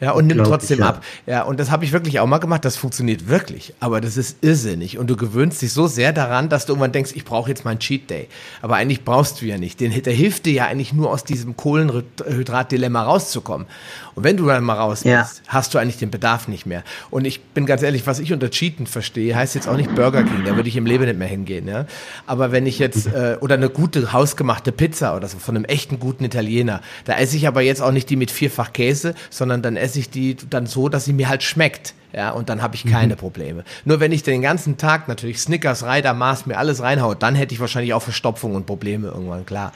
ja, 0.00 0.10
und 0.10 0.26
nimmt 0.26 0.44
trotzdem 0.44 0.78
ich, 0.78 0.84
ja. 0.84 0.88
ab. 0.88 1.04
Ja, 1.26 1.42
und 1.42 1.60
das 1.60 1.70
habe 1.70 1.84
ich 1.84 1.92
wirklich 1.92 2.18
auch 2.18 2.26
mal 2.26 2.38
gemacht. 2.38 2.64
Das 2.64 2.76
funktioniert 2.76 3.28
wirklich. 3.28 3.74
Aber 3.78 4.00
das 4.00 4.16
ist 4.16 4.38
irrsinnig. 4.42 4.98
Und 4.98 5.08
du 5.08 5.16
gewöhnst 5.16 5.62
dich 5.62 5.72
so 5.72 5.86
sehr 5.86 6.12
daran, 6.12 6.48
dass 6.48 6.66
du 6.66 6.72
irgendwann 6.72 6.90
denkst, 6.90 7.12
ich 7.14 7.24
brauche 7.24 7.48
jetzt 7.48 7.64
meinen 7.64 7.78
Cheat 7.78 8.10
Day. 8.10 8.28
Aber 8.60 8.74
eigentlich 8.74 9.04
brauchst 9.04 9.40
du 9.40 9.46
ja 9.46 9.56
nicht. 9.56 9.78
Den, 9.78 10.02
der 10.02 10.12
hilft 10.12 10.46
dir 10.46 10.52
ja 10.52 10.66
eigentlich 10.66 10.92
nur 10.92 11.12
aus 11.12 11.22
diesem 11.22 11.56
Kohlenhydrat-Dilemma 11.56 13.04
rauszukommen. 13.04 13.68
Und 14.16 14.24
wenn 14.24 14.36
du 14.36 14.46
dann 14.46 14.64
mal 14.64 14.74
raus 14.74 15.02
bist, 15.02 15.06
ja. 15.06 15.28
hast 15.48 15.74
du 15.74 15.78
eigentlich 15.78 15.98
den 15.98 16.10
Bedarf 16.10 16.48
nicht 16.48 16.66
mehr. 16.66 16.82
Und 17.10 17.24
ich 17.24 17.40
bin 17.40 17.66
ganz 17.66 17.82
ehrlich, 17.82 18.06
was 18.06 18.18
ich 18.18 18.32
unter 18.32 18.50
Cheaten 18.50 18.86
verstehe, 18.86 19.34
heißt 19.34 19.54
jetzt 19.54 19.68
auch 19.68 19.76
nicht 19.76 19.94
Burger 19.94 20.22
King. 20.22 20.44
Da 20.44 20.56
würde 20.56 20.68
ich 20.68 20.76
im 20.76 20.86
Leben 20.86 21.04
nicht 21.04 21.18
mehr 21.18 21.28
hingehen. 21.28 21.68
Ja? 21.68 21.86
Aber 22.26 22.52
wenn 22.52 22.63
wenn 22.64 22.68
ich 22.70 22.78
jetzt, 22.78 23.06
äh, 23.08 23.36
oder 23.42 23.56
eine 23.56 23.68
gute 23.68 24.14
hausgemachte 24.14 24.72
Pizza 24.72 25.14
oder 25.14 25.28
so 25.28 25.38
von 25.38 25.54
einem 25.54 25.66
echten 25.66 25.98
guten 25.98 26.24
Italiener, 26.24 26.80
da 27.04 27.18
esse 27.18 27.36
ich 27.36 27.46
aber 27.46 27.60
jetzt 27.60 27.82
auch 27.82 27.92
nicht 27.92 28.08
die 28.08 28.16
mit 28.16 28.30
vierfach 28.30 28.72
Käse, 28.72 29.14
sondern 29.28 29.60
dann 29.60 29.76
esse 29.76 29.98
ich 29.98 30.08
die 30.08 30.34
dann 30.48 30.64
so, 30.64 30.88
dass 30.88 31.04
sie 31.04 31.12
mir 31.12 31.28
halt 31.28 31.42
schmeckt. 31.42 31.92
Ja, 32.14 32.30
und 32.30 32.48
dann 32.48 32.62
habe 32.62 32.76
ich 32.76 32.84
keine 32.86 33.14
mhm. 33.14 33.18
Probleme. 33.18 33.64
Nur 33.84 33.98
wenn 33.98 34.12
ich 34.12 34.22
den 34.22 34.40
ganzen 34.40 34.76
Tag 34.76 35.08
natürlich 35.08 35.40
Snickers, 35.40 35.82
Reiter, 35.82 36.14
Mars 36.14 36.46
mir 36.46 36.58
alles 36.58 36.80
reinhaut, 36.80 37.22
dann 37.22 37.34
hätte 37.34 37.54
ich 37.54 37.60
wahrscheinlich 37.60 37.92
auch 37.92 38.02
Verstopfung 38.02 38.54
und 38.54 38.66
Probleme 38.66 39.08
irgendwann, 39.08 39.44
klar. 39.44 39.72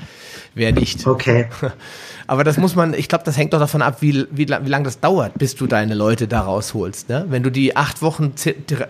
Wer 0.54 0.72
nicht. 0.72 1.06
Okay. 1.06 1.48
Aber 2.28 2.44
das 2.44 2.56
muss 2.56 2.76
man, 2.76 2.94
ich 2.94 3.08
glaube, 3.08 3.24
das 3.24 3.36
hängt 3.36 3.54
doch 3.54 3.58
davon 3.58 3.82
ab, 3.82 4.02
wie, 4.02 4.26
wie, 4.30 4.46
wie 4.48 4.68
lange 4.68 4.84
das 4.84 5.00
dauert, 5.00 5.36
bis 5.38 5.56
du 5.56 5.66
deine 5.66 5.94
Leute 5.94 6.28
da 6.28 6.42
rausholst. 6.42 7.08
Ne? 7.08 7.24
Wenn 7.28 7.42
du 7.42 7.50
die 7.50 7.74
acht 7.74 8.02
Wochen 8.02 8.34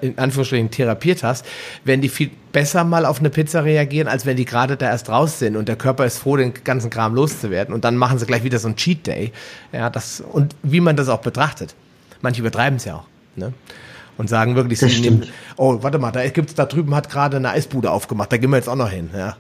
in 0.01 0.18
Anführungsstrichen 0.18 0.70
therapiert 0.70 1.22
hast, 1.22 1.46
werden 1.84 2.01
die 2.03 2.09
viel 2.09 2.30
besser 2.53 2.84
mal 2.84 3.07
auf 3.07 3.20
eine 3.20 3.30
Pizza 3.30 3.64
reagieren, 3.64 4.09
als 4.09 4.26
wenn 4.26 4.36
die 4.36 4.44
gerade 4.44 4.76
da 4.76 4.86
erst 4.86 5.09
raus 5.09 5.38
sind 5.38 5.57
und 5.57 5.68
der 5.68 5.76
Körper 5.76 6.05
ist 6.05 6.18
froh, 6.18 6.36
den 6.36 6.53
ganzen 6.64 6.90
Kram 6.90 7.14
loszuwerden. 7.14 7.72
Und 7.72 7.84
dann 7.84 7.96
machen 7.96 8.18
sie 8.18 8.26
gleich 8.26 8.42
wieder 8.42 8.59
so 8.59 8.68
ein 8.68 8.76
Cheat 8.76 9.07
Day. 9.07 9.32
Ja, 9.72 9.88
das, 9.88 10.20
und 10.20 10.55
wie 10.62 10.80
man 10.80 10.96
das 10.96 11.09
auch 11.09 11.20
betrachtet. 11.20 11.74
Manche 12.20 12.40
übertreiben 12.40 12.76
es 12.76 12.84
ja 12.84 12.96
auch. 12.96 13.05
Ne? 13.37 13.53
Und 14.16 14.29
sagen 14.29 14.57
wirklich, 14.57 14.81
sie 14.81 15.01
nehmen, 15.01 15.26
oh, 15.57 15.79
warte 15.83 15.99
mal, 15.99 16.11
da 16.11 16.26
gibt's 16.29 16.55
da 16.55 16.66
drüben 16.66 16.95
hat 16.95 17.09
gerade 17.09 17.37
eine 17.37 17.51
Eisbude 17.51 17.91
aufgemacht, 17.91 18.33
da 18.33 18.37
gehen 18.37 18.51
wir 18.51 18.57
jetzt 18.57 18.68
auch 18.68 18.76
noch 18.76 18.91
hin. 18.91 19.11
Ja. 19.16 19.37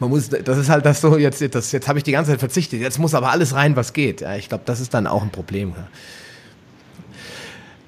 Man 0.00 0.10
muss, 0.10 0.28
das 0.28 0.58
ist 0.58 0.68
halt 0.68 0.86
das 0.86 1.00
so, 1.00 1.16
jetzt, 1.16 1.42
das, 1.54 1.72
jetzt 1.72 1.88
habe 1.88 1.98
ich 1.98 2.04
die 2.04 2.12
ganze 2.12 2.32
Zeit 2.32 2.40
verzichtet, 2.40 2.80
jetzt 2.80 2.98
muss 2.98 3.14
aber 3.14 3.30
alles 3.30 3.54
rein, 3.54 3.76
was 3.76 3.92
geht. 3.92 4.20
Ja, 4.20 4.36
ich 4.36 4.48
glaube, 4.48 4.64
das 4.66 4.80
ist 4.80 4.94
dann 4.94 5.06
auch 5.06 5.22
ein 5.22 5.30
Problem. 5.30 5.72
Ja. 5.76 5.88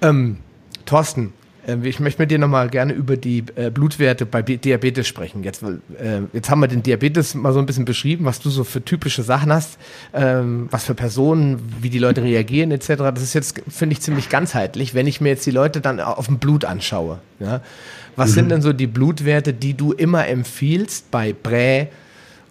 Ähm, 0.08 0.38
Thorsten, 0.86 1.32
ich 1.82 2.00
möchte 2.00 2.22
mit 2.22 2.30
dir 2.30 2.38
nochmal 2.38 2.68
gerne 2.68 2.92
über 2.92 3.16
die 3.16 3.44
äh, 3.54 3.70
Blutwerte 3.70 4.26
bei 4.26 4.42
Diabetes 4.42 5.06
sprechen. 5.06 5.44
Jetzt, 5.44 5.62
äh, 5.62 6.22
jetzt 6.32 6.50
haben 6.50 6.60
wir 6.60 6.68
den 6.68 6.82
Diabetes 6.82 7.34
mal 7.34 7.52
so 7.52 7.58
ein 7.58 7.66
bisschen 7.66 7.84
beschrieben, 7.84 8.24
was 8.24 8.40
du 8.40 8.50
so 8.50 8.64
für 8.64 8.84
typische 8.84 9.22
Sachen 9.22 9.52
hast, 9.52 9.78
ähm, 10.14 10.68
was 10.70 10.84
für 10.84 10.94
Personen, 10.94 11.60
wie 11.80 11.90
die 11.90 11.98
Leute 11.98 12.22
reagieren 12.22 12.70
etc. 12.70 12.88
Das 13.14 13.22
ist 13.22 13.34
jetzt, 13.34 13.62
finde 13.68 13.92
ich, 13.92 14.00
ziemlich 14.00 14.28
ganzheitlich, 14.28 14.94
wenn 14.94 15.06
ich 15.06 15.20
mir 15.20 15.30
jetzt 15.30 15.44
die 15.44 15.50
Leute 15.50 15.80
dann 15.80 16.00
auf 16.00 16.26
dem 16.26 16.38
Blut 16.38 16.64
anschaue. 16.64 17.18
Ja? 17.38 17.60
Was 18.16 18.30
mhm. 18.30 18.34
sind 18.34 18.48
denn 18.50 18.62
so 18.62 18.72
die 18.72 18.86
Blutwerte, 18.86 19.52
die 19.52 19.74
du 19.74 19.92
immer 19.92 20.26
empfiehlst 20.26 21.10
bei 21.10 21.32
Prä, 21.32 21.88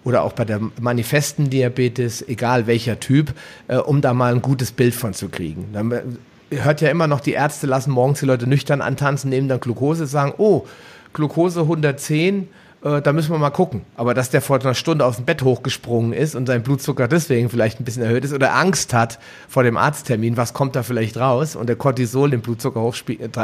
oder 0.06 0.24
auch 0.24 0.34
bei 0.34 0.46
der 0.46 0.62
manifesten 0.80 1.50
Diabetes, 1.50 2.28
egal 2.28 2.68
welcher 2.68 3.00
Typ, 3.00 3.34
äh, 3.68 3.76
um 3.76 4.02
da 4.02 4.14
mal 4.14 4.34
ein 4.34 4.42
gutes 4.42 4.72
Bild 4.72 4.96
von 4.96 5.14
zu 5.14 5.30
kriegen. 5.30 5.68
Dann 5.74 6.18
hört 6.52 6.82
ja 6.82 6.90
immer 6.90 7.08
noch, 7.08 7.20
die 7.20 7.34
Ärzte 7.34 7.68
lassen 7.68 7.92
morgens 7.92 8.20
die 8.20 8.26
Leute 8.26 8.48
nüchtern 8.48 8.82
antanzen, 8.82 9.30
nehmen 9.30 9.48
dann 9.48 9.60
Glucose, 9.60 10.08
sagen, 10.08 10.34
oh, 10.38 10.66
Glucose 11.14 11.62
110, 11.62 12.48
äh, 12.84 13.02
da 13.02 13.14
müssen 13.14 13.32
wir 13.32 13.38
mal 13.38 13.50
gucken. 13.50 13.82
Aber 13.96 14.14
dass 14.14 14.30
der 14.30 14.42
vor 14.42 14.60
einer 14.60 14.74
Stunde 14.74 15.06
aus 15.06 15.18
dem 15.18 15.26
Bett 15.26 15.44
hochgesprungen 15.44 16.14
ist 16.14 16.36
und 16.36 16.48
sein 16.48 16.64
Blutzucker 16.64 17.08
deswegen 17.08 17.50
vielleicht 17.50 17.80
ein 17.80 17.84
bisschen 17.84 18.04
erhöht 18.04 18.24
ist 18.24 18.34
oder 18.34 18.56
Angst 18.56 18.94
hat 18.94 19.20
vor 19.48 19.64
dem 19.64 19.78
Arzttermin, 19.78 20.38
was 20.38 20.54
kommt 20.54 20.76
da 20.76 20.84
vielleicht 20.84 21.18
raus 21.18 21.56
und 21.56 21.68
der 21.68 21.76
Cortisol 21.76 22.30
den 22.30 22.42
Blutzucker 22.42 22.82
hochspielt. 22.82 23.38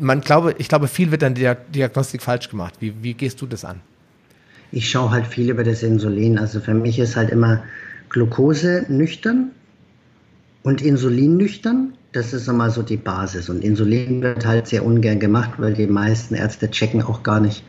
Man 0.00 0.20
glaube, 0.20 0.54
ich 0.58 0.68
glaube, 0.68 0.88
viel 0.88 1.10
wird 1.10 1.22
dann 1.22 1.34
Diagnostik 1.34 2.22
falsch 2.22 2.48
gemacht. 2.48 2.74
Wie, 2.80 2.94
wie 3.02 3.14
gehst 3.14 3.40
du 3.40 3.46
das 3.46 3.64
an? 3.64 3.80
Ich 4.72 4.90
schaue 4.90 5.12
halt 5.12 5.26
viel 5.26 5.50
über 5.50 5.62
das 5.62 5.84
Insulin. 5.84 6.36
Also 6.36 6.58
für 6.58 6.74
mich 6.74 6.98
ist 6.98 7.14
halt 7.14 7.30
immer 7.30 7.62
Glucose 8.08 8.84
nüchtern 8.88 9.52
und 10.64 10.82
Insulin 10.82 11.36
nüchtern 11.36 11.94
das 12.14 12.32
ist 12.32 12.48
einmal 12.48 12.70
so 12.70 12.82
die 12.82 12.96
Basis. 12.96 13.48
Und 13.48 13.64
Insulin 13.64 14.22
wird 14.22 14.46
halt 14.46 14.68
sehr 14.68 14.84
ungern 14.84 15.18
gemacht, 15.18 15.54
weil 15.58 15.74
die 15.74 15.88
meisten 15.88 16.36
Ärzte 16.36 16.70
checken 16.70 17.02
auch 17.02 17.24
gar 17.24 17.40
nicht, 17.40 17.64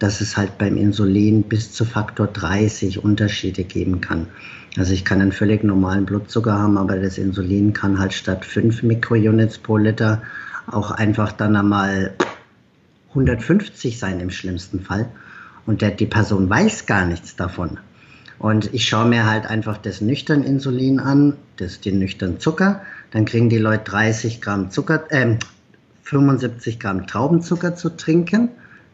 dass 0.00 0.20
es 0.20 0.36
halt 0.36 0.58
beim 0.58 0.76
Insulin 0.76 1.44
bis 1.44 1.72
zu 1.72 1.84
Faktor 1.84 2.26
30 2.26 3.04
Unterschiede 3.04 3.62
geben 3.62 4.00
kann. 4.00 4.26
Also 4.76 4.92
ich 4.92 5.04
kann 5.04 5.20
einen 5.20 5.30
völlig 5.30 5.62
normalen 5.62 6.06
Blutzucker 6.06 6.58
haben, 6.58 6.76
aber 6.76 6.98
das 6.98 7.18
Insulin 7.18 7.72
kann 7.72 8.00
halt 8.00 8.12
statt 8.12 8.44
5 8.44 8.82
Mikrounits 8.82 9.58
pro 9.58 9.76
Liter 9.76 10.22
auch 10.66 10.90
einfach 10.90 11.30
dann 11.30 11.54
einmal 11.54 12.14
150 13.10 13.96
sein 13.96 14.18
im 14.18 14.30
schlimmsten 14.30 14.80
Fall. 14.80 15.08
Und 15.66 15.82
der, 15.82 15.92
die 15.92 16.06
Person 16.06 16.50
weiß 16.50 16.86
gar 16.86 17.06
nichts 17.06 17.36
davon. 17.36 17.78
Und 18.40 18.74
ich 18.74 18.88
schaue 18.88 19.08
mir 19.08 19.24
halt 19.24 19.46
einfach 19.46 19.78
das 19.78 20.00
nüchtern 20.00 20.42
Insulin 20.42 20.98
an, 20.98 21.34
das 21.58 21.80
den 21.80 22.00
nüchtern 22.00 22.40
Zucker 22.40 22.82
dann 23.14 23.26
kriegen 23.26 23.48
die 23.48 23.58
Leute 23.58 23.84
30 23.92 24.40
Gramm 24.40 24.72
Zucker, 24.72 25.04
äh, 25.10 25.36
75 26.02 26.80
Gramm 26.80 27.06
Traubenzucker 27.06 27.76
zu 27.76 27.90
trinken 27.90 28.48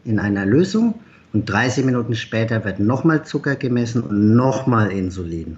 in 0.05 0.19
einer 0.19 0.45
Lösung. 0.45 1.01
Und 1.33 1.49
30 1.49 1.87
Minuten 1.87 2.15
später 2.15 2.63
wird 2.67 2.81
nochmal 2.81 3.25
Zucker 3.25 3.57
gemessen 3.57 4.03
und 4.03 4.37
nochmal 4.37 4.93
Insulin. 4.93 5.57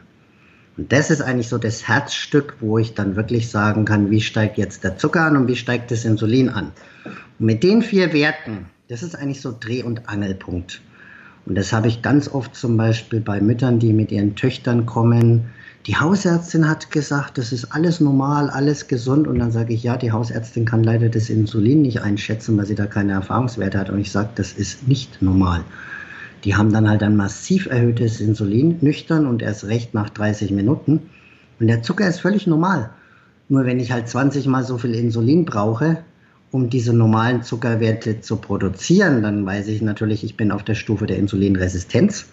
Und 0.77 0.93
das 0.93 1.11
ist 1.11 1.23
eigentlich 1.23 1.49
so 1.49 1.59
das 1.59 1.89
Herzstück, 1.89 2.55
wo 2.61 2.79
ich 2.79 2.95
dann 2.95 3.17
wirklich 3.17 3.51
sagen 3.51 3.85
kann, 3.85 4.13
wie 4.13 4.21
steigt 4.21 4.59
jetzt 4.59 4.85
der 4.85 4.97
Zucker 4.97 5.23
an 5.23 5.37
und 5.37 5.49
wie 5.49 5.57
steigt 5.57 5.91
das 5.91 6.05
Insulin 6.05 6.49
an. 6.49 6.71
Und 7.41 7.47
mit 7.47 7.65
den 7.65 7.83
vier 7.83 8.13
Werten, 8.13 8.67
das 8.87 9.03
ist 9.03 9.17
eigentlich 9.17 9.41
so 9.41 9.53
Dreh- 9.59 9.83
und 9.83 10.09
Angelpunkt. 10.09 10.83
Und 11.47 11.57
das 11.57 11.73
habe 11.73 11.89
ich 11.89 12.01
ganz 12.01 12.29
oft 12.29 12.55
zum 12.55 12.77
Beispiel 12.77 13.19
bei 13.19 13.41
Müttern, 13.41 13.81
die 13.81 13.93
mit 13.93 14.13
ihren 14.13 14.37
Töchtern 14.37 14.87
kommen, 14.87 15.51
die 15.87 15.97
Hausärztin 15.97 16.69
hat 16.69 16.93
gesagt, 16.93 17.39
das 17.39 17.51
ist 17.51 17.73
alles 17.73 17.99
normal, 17.99 18.51
alles 18.51 18.87
gesund. 18.87 19.27
Und 19.27 19.41
dann 19.41 19.51
sage 19.51 19.75
ich, 19.75 19.83
ja, 19.83 19.97
die 19.97 20.13
Hausärztin 20.13 20.65
kann 20.65 20.85
leider 20.85 21.09
das 21.09 21.29
Insulin 21.29 21.83
nicht 21.83 22.03
einschätzen, 22.03 22.57
weil 22.57 22.67
sie 22.67 22.77
da 22.77 22.87
keine 22.87 23.13
Erfahrungswerte 23.13 23.79
hat. 23.79 23.91
Und 23.91 23.99
ich 23.99 24.13
sage, 24.13 24.29
das 24.37 24.53
ist 24.53 24.87
nicht 24.87 25.21
normal. 25.21 25.65
Die 26.45 26.55
haben 26.55 26.73
dann 26.73 26.89
halt 26.89 27.03
ein 27.03 27.17
massiv 27.17 27.67
erhöhtes 27.67 28.21
Insulin, 28.21 28.79
nüchtern 28.81 29.27
und 29.27 29.43
erst 29.43 29.65
recht 29.65 29.93
nach 29.93 30.11
30 30.11 30.53
Minuten. 30.53 31.01
Und 31.59 31.67
der 31.67 31.83
Zucker 31.83 32.07
ist 32.09 32.21
völlig 32.21 32.47
normal. 32.47 32.91
Nur 33.49 33.65
wenn 33.65 33.81
ich 33.81 33.91
halt 33.91 34.09
20 34.09 34.47
mal 34.47 34.65
so 34.65 34.79
viel 34.79 34.95
Insulin 34.95 35.45
brauche, 35.45 35.99
um 36.53 36.71
diese 36.71 36.93
normalen 36.93 37.43
Zuckerwerte 37.43 38.21
zu 38.21 38.37
produzieren, 38.37 39.23
dann 39.23 39.45
weiß 39.45 39.69
ich 39.69 39.83
natürlich, 39.83 40.23
ich 40.23 40.37
bin 40.37 40.53
auf 40.53 40.63
der 40.63 40.75
Stufe 40.75 41.07
der 41.07 41.19
Insulinresistenz. 41.19 42.27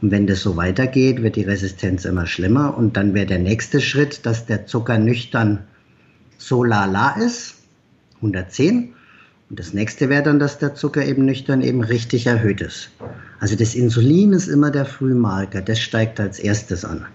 Und 0.00 0.10
wenn 0.12 0.26
das 0.26 0.42
so 0.42 0.56
weitergeht, 0.56 1.22
wird 1.22 1.36
die 1.36 1.42
Resistenz 1.42 2.04
immer 2.04 2.26
schlimmer 2.26 2.76
und 2.76 2.96
dann 2.96 3.14
wäre 3.14 3.26
der 3.26 3.38
nächste 3.38 3.80
Schritt, 3.80 4.24
dass 4.26 4.46
der 4.46 4.66
Zucker 4.66 4.98
nüchtern 4.98 5.64
so 6.36 6.62
lala 6.62 7.16
ist, 7.16 7.56
110. 8.16 8.94
Und 9.50 9.58
das 9.58 9.72
nächste 9.72 10.08
wäre 10.08 10.22
dann, 10.22 10.38
dass 10.38 10.58
der 10.58 10.74
Zucker 10.74 11.04
eben 11.04 11.24
nüchtern 11.24 11.62
eben 11.62 11.82
richtig 11.82 12.26
erhöht 12.26 12.60
ist. 12.60 12.90
Also 13.40 13.56
das 13.56 13.74
Insulin 13.74 14.32
ist 14.32 14.46
immer 14.46 14.70
der 14.70 14.84
Frühmarker, 14.84 15.62
das 15.62 15.80
steigt 15.80 16.20
als 16.20 16.38
erstes 16.38 16.84
an. 16.84 17.06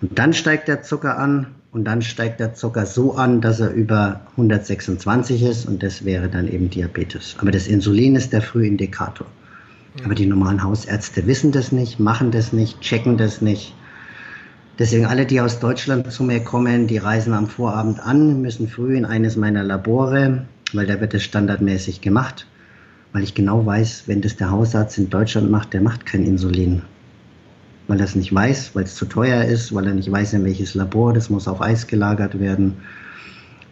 Und 0.00 0.18
dann 0.18 0.32
steigt 0.32 0.68
der 0.68 0.82
Zucker 0.82 1.18
an 1.18 1.48
und 1.72 1.84
dann 1.84 2.02
steigt 2.02 2.40
der 2.40 2.54
Zucker 2.54 2.86
so 2.86 3.14
an, 3.14 3.40
dass 3.40 3.60
er 3.60 3.72
über 3.72 4.20
126 4.32 5.42
ist 5.42 5.66
und 5.66 5.82
das 5.82 6.04
wäre 6.04 6.28
dann 6.28 6.48
eben 6.48 6.70
Diabetes. 6.70 7.36
Aber 7.38 7.50
das 7.50 7.66
Insulin 7.66 8.16
ist 8.16 8.32
der 8.32 8.42
Frühindikator. 8.42 9.26
Aber 10.04 10.14
die 10.14 10.26
normalen 10.26 10.62
Hausärzte 10.62 11.26
wissen 11.26 11.52
das 11.52 11.70
nicht, 11.70 12.00
machen 12.00 12.30
das 12.30 12.52
nicht, 12.52 12.80
checken 12.80 13.18
das 13.18 13.42
nicht. 13.42 13.74
Deswegen 14.78 15.04
alle, 15.06 15.26
die 15.26 15.40
aus 15.40 15.60
Deutschland 15.60 16.10
zu 16.10 16.24
mir 16.24 16.40
kommen, 16.42 16.86
die 16.86 16.96
reisen 16.96 17.34
am 17.34 17.46
Vorabend 17.46 18.00
an, 18.00 18.40
müssen 18.40 18.68
früh 18.68 18.96
in 18.96 19.04
eines 19.04 19.36
meiner 19.36 19.62
Labore, 19.62 20.46
weil 20.72 20.86
da 20.86 21.00
wird 21.00 21.12
das 21.12 21.22
standardmäßig 21.22 22.00
gemacht. 22.00 22.46
Weil 23.12 23.22
ich 23.22 23.34
genau 23.34 23.66
weiß, 23.66 24.04
wenn 24.06 24.22
das 24.22 24.36
der 24.36 24.50
Hausarzt 24.50 24.96
in 24.96 25.10
Deutschland 25.10 25.50
macht, 25.50 25.74
der 25.74 25.82
macht 25.82 26.06
kein 26.06 26.24
Insulin. 26.24 26.82
weil 27.88 27.98
er 27.98 28.04
es 28.04 28.14
nicht 28.14 28.34
weiß, 28.34 28.74
weil 28.74 28.84
es 28.84 28.94
zu 28.94 29.04
teuer 29.06 29.44
ist, 29.44 29.74
weil 29.74 29.86
er 29.86 29.94
nicht 29.94 30.10
weiß, 30.10 30.32
in 30.34 30.44
welches 30.44 30.74
Labor, 30.74 31.12
das 31.12 31.30
muss 31.30 31.48
auf 31.48 31.60
Eis 31.60 31.86
gelagert 31.86 32.38
werden. 32.40 32.76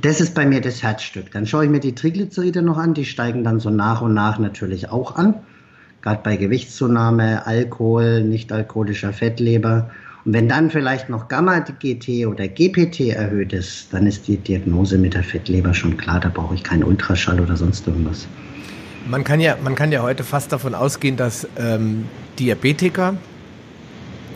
Das 0.02 0.20
ist 0.20 0.34
bei 0.34 0.46
mir 0.46 0.60
das 0.60 0.82
Herzstück. 0.82 1.30
Dann 1.32 1.46
schaue 1.46 1.64
ich 1.64 1.70
mir 1.70 1.80
die 1.80 1.94
Triglyceride 1.94 2.62
noch 2.62 2.78
an, 2.78 2.94
die 2.94 3.04
steigen 3.04 3.44
dann 3.44 3.60
so 3.60 3.70
nach 3.70 4.02
und 4.02 4.14
nach 4.14 4.38
natürlich 4.38 4.90
auch 4.90 5.16
an. 5.16 5.34
Gerade 6.02 6.20
bei 6.22 6.36
Gewichtszunahme, 6.36 7.46
Alkohol, 7.46 8.22
nicht 8.22 8.52
alkoholischer 8.52 9.12
Fettleber. 9.12 9.90
Und 10.24 10.34
wenn 10.34 10.48
dann 10.48 10.70
vielleicht 10.70 11.08
noch 11.08 11.28
Gamma-GT 11.28 12.26
oder 12.26 12.48
GPT 12.48 13.10
erhöht 13.10 13.52
ist, 13.52 13.92
dann 13.92 14.06
ist 14.06 14.28
die 14.28 14.36
Diagnose 14.36 14.98
mit 14.98 15.14
der 15.14 15.22
Fettleber 15.22 15.74
schon 15.74 15.96
klar. 15.96 16.20
Da 16.20 16.30
brauche 16.32 16.54
ich 16.54 16.62
keinen 16.62 16.84
Ultraschall 16.84 17.40
oder 17.40 17.56
sonst 17.56 17.86
irgendwas. 17.86 18.26
Man 19.08 19.24
kann 19.24 19.40
ja, 19.40 19.56
man 19.62 19.74
kann 19.74 19.92
ja 19.92 20.02
heute 20.02 20.24
fast 20.24 20.52
davon 20.52 20.74
ausgehen, 20.74 21.16
dass 21.16 21.48
ähm, 21.58 22.06
Diabetiker 22.38 23.14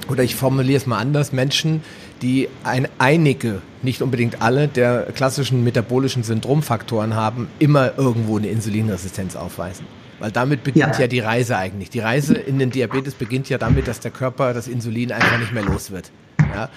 oder 0.09 0.23
ich 0.23 0.37
formuliere 0.37 0.77
es 0.77 0.87
mal 0.87 0.99
anders, 0.99 1.33
Menschen, 1.33 1.83
die 2.23 2.49
ein, 2.62 2.89
einige, 2.99 3.62
nicht 3.83 4.03
unbedingt 4.03 4.43
alle, 4.43 4.69
der 4.69 5.09
klassischen 5.15 5.65
metabolischen 5.65 6.23
Syndromfaktoren 6.23 7.15
haben, 7.15 7.49
immer 7.59 7.99
irgendwo 7.99 8.39
eine 8.39 8.49
Insulinresistenz 8.49 9.37
aufweisen. 9.37 9.87
Weil 10.19 10.31
damit 10.31 10.65
beginnt 10.65 10.95
ja. 10.95 11.03
ja. 11.03 11.07
die 11.07 11.21
Reise 11.21 11.57
eigentlich. 11.57 11.91
Die 11.91 12.01
Reise 12.01 12.35
in 12.35 12.59
den 12.59 12.71
Diabetes 12.71 13.15
beginnt 13.15 13.49
ja 13.49 13.59
damit, 13.59 13.89
dass 13.89 14.01
der 14.01 14.11
Körper 14.11 14.55
das 14.55 14.69
Insulin 14.69 15.12
einfach 15.12 15.39
nicht 15.39 15.53
mehr 15.53 15.65
los 15.65 15.91
wird. 15.91 16.11
Ja. 16.55 16.69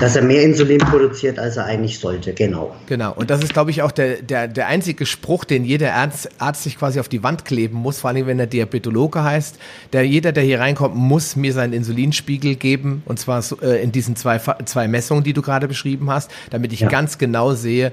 Dass 0.00 0.16
er 0.16 0.22
mehr 0.22 0.42
Insulin 0.42 0.78
produziert, 0.78 1.38
als 1.38 1.56
er 1.56 1.64
eigentlich 1.64 1.98
sollte, 1.98 2.32
genau. 2.32 2.74
Genau. 2.86 3.12
Und 3.14 3.30
das 3.30 3.42
ist, 3.42 3.52
glaube 3.52 3.70
ich, 3.70 3.82
auch 3.82 3.92
der, 3.92 4.22
der, 4.22 4.48
der 4.48 4.66
einzige 4.66 5.06
Spruch, 5.06 5.44
den 5.44 5.64
jeder 5.64 5.94
Arzt, 5.94 6.28
Arzt 6.38 6.64
sich 6.64 6.78
quasi 6.78 7.00
auf 7.00 7.08
die 7.08 7.22
Wand 7.22 7.44
kleben 7.44 7.78
muss, 7.78 8.00
vor 8.00 8.10
allem 8.10 8.26
wenn 8.26 8.38
er 8.38 8.46
Diabetologe 8.46 9.22
heißt. 9.22 9.58
Der, 9.92 10.06
jeder, 10.06 10.32
der 10.32 10.42
hier 10.42 10.60
reinkommt, 10.60 10.94
muss 10.96 11.36
mir 11.36 11.52
seinen 11.52 11.72
Insulinspiegel 11.72 12.56
geben. 12.56 13.02
Und 13.06 13.18
zwar 13.18 13.42
so, 13.42 13.60
äh, 13.60 13.82
in 13.82 13.92
diesen 13.92 14.16
zwei, 14.16 14.38
zwei 14.38 14.88
Messungen, 14.88 15.24
die 15.24 15.32
du 15.32 15.42
gerade 15.42 15.68
beschrieben 15.68 16.10
hast, 16.10 16.30
damit 16.50 16.72
ich 16.72 16.80
ja. 16.80 16.88
ganz 16.88 17.18
genau 17.18 17.54
sehe, 17.54 17.92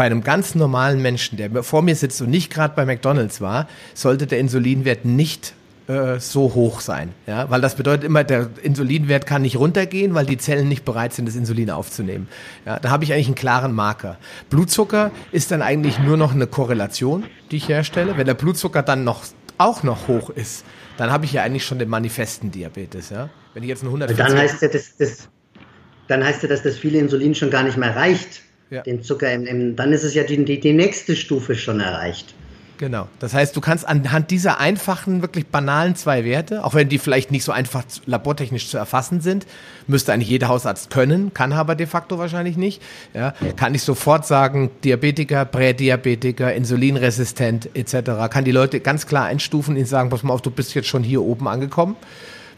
bei 0.00 0.06
einem 0.06 0.24
ganz 0.24 0.54
normalen 0.54 1.02
Menschen, 1.02 1.36
der 1.36 1.62
vor 1.62 1.82
mir 1.82 1.94
sitzt 1.94 2.22
und 2.22 2.30
nicht 2.30 2.50
gerade 2.50 2.74
bei 2.74 2.86
McDonalds 2.86 3.42
war, 3.42 3.68
sollte 3.92 4.26
der 4.26 4.38
Insulinwert 4.38 5.04
nicht 5.04 5.52
äh, 5.88 6.18
so 6.18 6.54
hoch 6.54 6.80
sein. 6.80 7.12
Ja? 7.26 7.50
Weil 7.50 7.60
das 7.60 7.74
bedeutet 7.74 8.04
immer, 8.04 8.24
der 8.24 8.48
Insulinwert 8.62 9.26
kann 9.26 9.42
nicht 9.42 9.58
runtergehen, 9.58 10.14
weil 10.14 10.24
die 10.24 10.38
Zellen 10.38 10.68
nicht 10.68 10.86
bereit 10.86 11.12
sind, 11.12 11.28
das 11.28 11.36
Insulin 11.36 11.68
aufzunehmen. 11.68 12.28
Ja? 12.64 12.78
Da 12.78 12.88
habe 12.88 13.04
ich 13.04 13.12
eigentlich 13.12 13.26
einen 13.26 13.34
klaren 13.34 13.74
Marker. 13.74 14.16
Blutzucker 14.48 15.10
ist 15.32 15.50
dann 15.50 15.60
eigentlich 15.60 15.98
nur 15.98 16.16
noch 16.16 16.32
eine 16.32 16.46
Korrelation, 16.46 17.24
die 17.50 17.58
ich 17.58 17.68
herstelle. 17.68 18.16
Wenn 18.16 18.24
der 18.24 18.32
Blutzucker 18.32 18.82
dann 18.82 19.04
noch, 19.04 19.24
auch 19.58 19.82
noch 19.82 20.08
hoch 20.08 20.30
ist, 20.30 20.64
dann 20.96 21.12
habe 21.12 21.26
ich 21.26 21.34
ja 21.34 21.42
eigentlich 21.42 21.66
schon 21.66 21.78
den 21.78 21.90
manifesten 21.90 22.50
Diabetes. 22.50 23.10
Ja? 23.10 23.28
Wenn 23.52 23.64
ich 23.64 23.68
jetzt 23.68 23.82
einen 23.82 23.88
140 23.88 24.16
dann 24.16 24.38
heißt 24.38 24.62
ja, 24.62 24.68
das, 24.68 24.96
das, 24.96 25.28
dann 26.08 26.24
heißt 26.24 26.42
ja, 26.42 26.48
dass 26.48 26.62
das 26.62 26.78
viele 26.78 26.98
Insulin 26.98 27.34
schon 27.34 27.50
gar 27.50 27.64
nicht 27.64 27.76
mehr 27.76 27.94
reicht 27.94 28.40
ja. 28.70 28.82
den 28.82 29.02
Zucker 29.02 29.32
im, 29.32 29.46
im, 29.46 29.76
dann 29.76 29.92
ist 29.92 30.04
es 30.04 30.14
ja 30.14 30.22
die, 30.22 30.44
die, 30.44 30.60
die 30.60 30.72
nächste 30.72 31.16
Stufe 31.16 31.54
schon 31.54 31.80
erreicht. 31.80 32.34
Genau. 32.80 33.08
Das 33.18 33.34
heißt, 33.34 33.54
du 33.54 33.60
kannst 33.60 33.86
anhand 33.86 34.30
dieser 34.30 34.58
einfachen, 34.58 35.20
wirklich 35.20 35.46
banalen 35.46 35.96
zwei 35.96 36.24
Werte, 36.24 36.64
auch 36.64 36.72
wenn 36.72 36.88
die 36.88 36.96
vielleicht 36.96 37.30
nicht 37.30 37.44
so 37.44 37.52
einfach 37.52 37.84
labortechnisch 38.06 38.70
zu 38.70 38.78
erfassen 38.78 39.20
sind, 39.20 39.46
müsste 39.86 40.14
eigentlich 40.14 40.30
jeder 40.30 40.48
Hausarzt 40.48 40.88
können, 40.88 41.34
kann 41.34 41.52
aber 41.52 41.74
de 41.74 41.86
facto 41.86 42.16
wahrscheinlich 42.16 42.56
nicht. 42.56 42.80
Ja, 43.12 43.34
kann 43.56 43.74
ich 43.74 43.82
sofort 43.82 44.26
sagen, 44.26 44.70
Diabetiker, 44.82 45.44
Prädiabetiker, 45.44 46.54
insulinresistent 46.54 47.68
etc. 47.74 48.30
Kann 48.30 48.46
die 48.46 48.50
Leute 48.50 48.80
ganz 48.80 49.06
klar 49.06 49.26
einstufen 49.26 49.76
und 49.76 49.84
sagen, 49.86 50.08
pass 50.08 50.22
mal 50.22 50.32
auf, 50.32 50.40
du 50.40 50.50
bist 50.50 50.74
jetzt 50.74 50.88
schon 50.88 51.02
hier 51.02 51.20
oben 51.20 51.48
angekommen. 51.48 51.96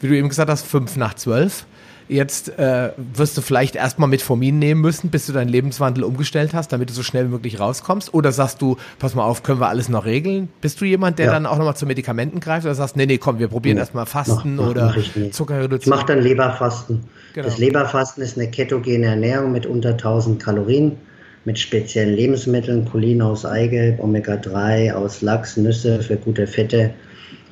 Wie 0.01 0.07
du 0.07 0.17
eben 0.17 0.29
gesagt 0.29 0.49
hast, 0.49 0.65
fünf 0.65 0.95
nach 0.95 1.15
zwölf. 1.15 1.67
Jetzt 2.13 2.59
äh, 2.59 2.91
wirst 2.97 3.37
du 3.37 3.41
vielleicht 3.41 3.75
erstmal 3.75 4.09
Metformin 4.09 4.59
nehmen 4.59 4.81
müssen, 4.81 5.11
bis 5.11 5.27
du 5.27 5.33
deinen 5.33 5.49
Lebenswandel 5.49 6.05
umgestellt 6.05 6.53
hast, 6.55 6.73
damit 6.73 6.91
du 6.91 6.95
so 6.95 7.03
schnell 7.03 7.27
wie 7.27 7.31
möglich 7.31 7.59
rauskommst. 7.59 8.13
Oder 8.13 8.33
sagst 8.33 8.61
du, 8.61 8.77
pass 8.99 9.15
mal 9.15 9.25
auf, 9.25 9.43
können 9.43 9.61
wir 9.61 9.69
alles 9.69 9.89
noch 9.89 10.05
regeln? 10.05 10.49
Bist 10.61 10.81
du 10.81 10.85
jemand, 10.85 11.19
der 11.19 11.27
ja. 11.27 11.33
dann 11.33 11.47
auch 11.47 11.57
nochmal 11.57 11.77
zu 11.77 11.87
Medikamenten 11.87 12.41
greift 12.41 12.67
oder 12.67 12.75
sagst, 12.75 12.97
nee, 12.97 13.07
nee, 13.07 13.19
komm, 13.19 13.39
wir 13.39 13.49
probieren 13.49 13.79
ja. 13.79 13.83
erstmal 13.83 14.07
Fasten 14.07 14.57
mach, 14.57 14.65
mach, 14.65 14.71
oder 14.71 14.95
mach 14.97 15.31
Zuckerreduktion? 15.31 15.93
Ich 15.93 16.01
mach 16.01 16.07
dann 16.07 16.21
Leberfasten. 16.21 17.05
Genau. 17.33 17.47
Das 17.47 17.59
Leberfasten 17.59 18.23
ist 18.23 18.37
eine 18.37 18.51
ketogene 18.51 19.07
Ernährung 19.07 19.53
mit 19.53 19.67
unter 19.67 19.91
1000 19.91 20.43
Kalorien 20.43 20.97
mit 21.45 21.59
speziellen 21.59 22.15
Lebensmitteln, 22.15 22.85
Cholin 22.85 23.23
aus 23.23 23.45
Eigelb, 23.45 24.01
Omega-3 24.01 24.93
aus 24.93 25.23
Lachs, 25.23 25.57
Nüsse 25.57 26.03
für 26.03 26.17
gute 26.17 26.47
Fette, 26.47 26.91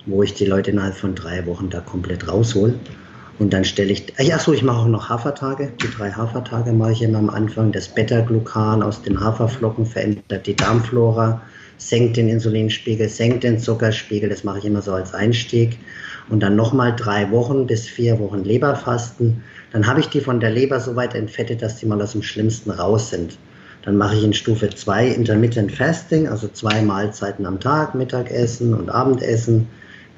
wo 0.06 0.22
ich 0.22 0.34
die 0.34 0.44
Leute 0.44 0.70
innerhalb 0.70 0.94
von 0.94 1.14
drei 1.14 1.44
Wochen 1.46 1.70
da 1.70 1.80
komplett 1.80 2.28
raushol. 2.28 2.74
Und 3.40 3.54
dann 3.54 3.64
stelle 3.64 3.90
ich, 3.90 4.12
ach 4.34 4.38
so, 4.40 4.52
ich 4.52 4.62
mache 4.62 4.80
auch 4.80 4.86
noch 4.86 5.08
Hafertage. 5.08 5.72
Die 5.82 5.90
drei 5.90 6.10
Hafertage 6.10 6.74
mache 6.74 6.92
ich 6.92 7.00
immer 7.00 7.20
am 7.20 7.30
Anfang. 7.30 7.72
Das 7.72 7.88
Beta-Glucan 7.88 8.82
aus 8.82 9.00
den 9.00 9.18
Haferflocken 9.18 9.86
verändert 9.86 10.46
die 10.46 10.54
Darmflora, 10.54 11.40
senkt 11.78 12.18
den 12.18 12.28
Insulinspiegel, 12.28 13.08
senkt 13.08 13.42
den 13.42 13.58
Zuckerspiegel. 13.58 14.28
Das 14.28 14.44
mache 14.44 14.58
ich 14.58 14.66
immer 14.66 14.82
so 14.82 14.92
als 14.92 15.14
Einstieg. 15.14 15.78
Und 16.28 16.40
dann 16.40 16.54
nochmal 16.54 16.94
drei 16.94 17.30
Wochen 17.30 17.66
bis 17.66 17.86
vier 17.86 18.18
Wochen 18.18 18.44
Leberfasten. 18.44 19.42
Dann 19.72 19.86
habe 19.86 20.00
ich 20.00 20.10
die 20.10 20.20
von 20.20 20.38
der 20.38 20.50
Leber 20.50 20.78
so 20.78 20.94
weit 20.94 21.14
entfettet, 21.14 21.62
dass 21.62 21.76
die 21.76 21.86
mal 21.86 22.02
aus 22.02 22.12
dem 22.12 22.22
Schlimmsten 22.22 22.70
raus 22.70 23.08
sind. 23.08 23.38
Dann 23.86 23.96
mache 23.96 24.16
ich 24.16 24.22
in 24.22 24.34
Stufe 24.34 24.68
2 24.68 25.06
Intermittent 25.08 25.72
Fasting, 25.72 26.28
also 26.28 26.46
zwei 26.48 26.82
Mahlzeiten 26.82 27.46
am 27.46 27.58
Tag, 27.58 27.94
Mittagessen 27.94 28.74
und 28.74 28.90
Abendessen 28.90 29.66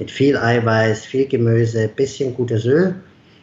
mit 0.00 0.10
viel 0.10 0.36
Eiweiß, 0.36 1.04
viel 1.04 1.28
Gemüse, 1.28 1.86
bisschen 1.86 2.34
gutes 2.34 2.64
Öl 2.64 2.96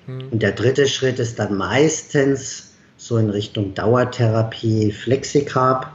Mhm. 0.09 0.29
Und 0.31 0.41
der 0.41 0.51
dritte 0.51 0.87
Schritt 0.87 1.19
ist 1.19 1.39
dann 1.39 1.55
meistens 1.55 2.71
so 2.97 3.17
in 3.17 3.29
Richtung 3.29 3.73
Dauertherapie, 3.73 4.91
Flexicarb. 4.91 5.87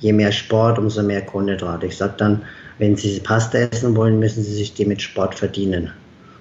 Je 0.00 0.12
mehr 0.12 0.32
Sport, 0.32 0.78
umso 0.78 1.02
mehr 1.02 1.20
Kohlenhydrate. 1.20 1.86
Ich 1.86 1.96
sage 1.98 2.14
dann, 2.16 2.42
wenn 2.78 2.96
Sie 2.96 3.20
Pasta 3.20 3.58
essen 3.58 3.94
wollen, 3.94 4.18
müssen 4.18 4.42
Sie 4.42 4.54
sich 4.54 4.72
die 4.72 4.86
mit 4.86 5.02
Sport 5.02 5.34
verdienen. 5.34 5.90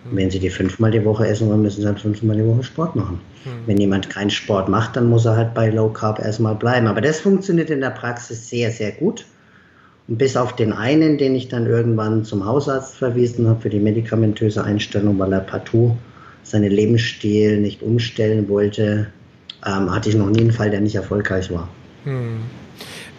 Und 0.06 0.16
wenn 0.16 0.32
Sie 0.32 0.40
die 0.40 0.50
fünfmal 0.50 0.92
die 0.92 1.04
Woche 1.04 1.28
essen 1.28 1.50
wollen, 1.50 1.62
müssen 1.62 1.82
Sie 1.82 1.88
halt 1.88 2.00
fünfmal 2.00 2.38
die 2.38 2.46
Woche 2.46 2.64
Sport 2.64 2.96
machen. 2.96 3.20
Mhm. 3.44 3.50
Wenn 3.66 3.78
jemand 3.78 4.10
keinen 4.10 4.30
Sport 4.30 4.70
macht, 4.70 4.96
dann 4.96 5.10
muss 5.10 5.26
er 5.26 5.36
halt 5.36 5.54
bei 5.54 5.70
Low 5.70 5.90
Carb 5.90 6.20
erstmal 6.20 6.56
bleiben. 6.56 6.88
Aber 6.88 7.02
das 7.02 7.20
funktioniert 7.20 7.70
in 7.70 7.82
der 7.82 7.90
Praxis 7.90 8.50
sehr, 8.50 8.72
sehr 8.72 8.94
gut. 8.94 9.26
Und 10.08 10.18
bis 10.18 10.38
auf 10.38 10.56
den 10.56 10.72
einen, 10.72 11.18
den 11.18 11.36
ich 11.36 11.50
dann 11.50 11.68
irgendwann 11.68 12.24
zum 12.24 12.46
Hausarzt 12.46 12.96
verwiesen 12.96 13.48
habe 13.48 13.60
für 13.60 13.70
die 13.70 13.80
medikamentöse 13.80 14.64
Einstellung, 14.64 15.20
weil 15.20 15.34
er 15.34 15.42
partout 15.42 15.98
seinen 16.44 16.72
Lebensstil 16.72 17.60
nicht 17.60 17.82
umstellen 17.82 18.50
wollte, 18.50 19.08
ähm, 19.66 19.94
hatte 19.94 20.10
ich 20.10 20.16
noch 20.16 20.30
nie 20.30 20.42
einen 20.42 20.52
Fall, 20.52 20.72
der 20.72 20.82
nicht 20.82 20.96
erfolgreich 20.96 21.52
war. 21.52 21.68
Hm. 22.06 22.40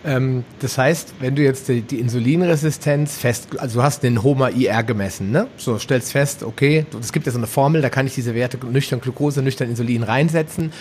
Ähm, 0.02 0.44
das 0.60 0.78
heißt, 0.78 1.14
wenn 1.20 1.36
du 1.36 1.42
jetzt 1.42 1.68
die, 1.68 1.82
die, 1.82 2.00
Insulinresistenz 2.00 3.18
fest, 3.18 3.48
also 3.58 3.80
du 3.80 3.82
hast 3.82 4.02
den 4.02 4.22
HOMA 4.22 4.48
IR 4.48 4.82
gemessen, 4.82 5.30
ne? 5.30 5.48
So 5.58 5.78
stellst 5.78 6.12
fest, 6.12 6.42
okay, 6.42 6.86
es 6.98 7.12
gibt 7.12 7.26
ja 7.26 7.32
so 7.32 7.38
eine 7.38 7.46
Formel, 7.46 7.82
da 7.82 7.90
kann 7.90 8.06
ich 8.06 8.14
diese 8.14 8.34
Werte 8.34 8.58
nüchtern 8.66 9.00
Glucose, 9.00 9.42
nüchtern 9.42 9.68
Insulin 9.68 10.02
reinsetzen 10.02 10.72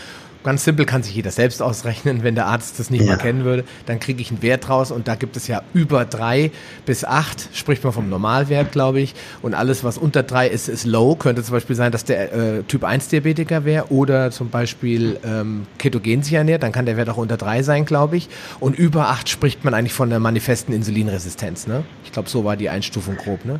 Ganz 0.44 0.64
simpel 0.64 0.86
kann 0.86 1.04
sich 1.04 1.16
jeder 1.16 1.32
selbst 1.32 1.62
ausrechnen, 1.62 2.24
wenn 2.24 2.34
der 2.34 2.46
Arzt 2.46 2.80
das 2.80 2.90
nicht 2.90 3.02
ja. 3.02 3.08
mal 3.08 3.18
kennen 3.18 3.44
würde, 3.44 3.66
dann 3.86 4.00
kriege 4.00 4.22
ich 4.22 4.32
einen 4.32 4.42
Wert 4.42 4.70
raus 4.70 4.90
und 4.90 5.10
da 5.10 5.16
gibt 5.16 5.36
es 5.36 5.48
ja 5.48 5.64
über 5.74 6.06
drei 6.06 6.52
bis 6.86 7.04
acht, 7.04 7.50
spricht 7.54 7.84
man 7.84 7.92
vom 7.92 8.10
Normalwert, 8.10 8.72
glaube 8.72 9.02
ich. 9.02 9.16
Und 9.42 9.54
alles, 9.54 9.84
was 9.84 9.98
unter 9.98 10.24
drei 10.24 10.48
ist, 10.48 10.70
ist 10.70 10.86
low. 10.86 11.16
Könnte 11.16 11.44
zum 11.44 11.56
Beispiel 11.56 11.76
sein, 11.76 11.92
dass 11.92 12.06
der 12.06 12.34
äh, 12.34 12.64
Typ 12.64 12.86
1 12.86 13.10
Diabetiker 13.10 13.66
wäre 13.66 13.92
oder 13.92 14.32
zum 14.32 14.50
Beispiel 14.50 15.20
ähm, 15.26 15.68
ketogen 15.78 16.24
sich 16.24 16.34
ernährt, 16.34 16.64
dann 16.64 16.72
kann 16.72 16.86
der 16.86 16.96
Wert 16.96 17.10
auch 17.10 17.18
unter 17.18 17.36
drei 17.36 17.62
sein, 17.62 17.84
glaube 17.84 18.16
ich. 18.16 18.30
Und 18.62 18.80
über 18.80 19.10
acht 19.10 19.28
spricht 19.28 19.66
man 19.66 19.74
eigentlich 19.74 19.94
von 19.94 20.10
der 20.10 20.20
manifesten 20.20 20.74
Insulinresistenz. 20.74 21.68
Ne? 21.68 21.84
Ich 22.06 22.14
glaube, 22.14 22.30
so 22.30 22.46
war 22.46 22.56
die 22.56 22.70
Einstufung 22.70 23.18
grob. 23.18 23.44
Ne? 23.44 23.60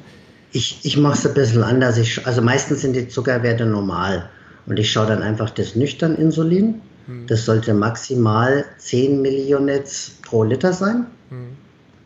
Ich, 0.54 0.80
ich 0.84 0.96
mache 0.96 1.16
es 1.16 1.28
ein 1.28 1.34
bisschen 1.34 1.64
anders. 1.64 1.98
Ich, 1.98 2.26
also 2.26 2.42
meistens 2.42 2.82
sind 2.82 2.96
die 2.96 3.10
Zuckerwerte 3.10 3.66
normal. 3.66 4.30
Und 4.70 4.80
ich 4.80 4.92
schaue 4.92 5.08
dann 5.08 5.24
einfach 5.24 5.50
das 5.50 5.76
nüchtern 5.76 6.16
Insulin. 6.16 6.76
Hm. 7.08 7.26
Das 7.28 7.44
sollte 7.44 7.74
maximal 7.74 8.64
10 8.78 9.22
Millionets 9.22 10.12
pro 10.22 10.44
Liter 10.44 10.72
sein. 10.72 11.08
Hm. 11.30 11.48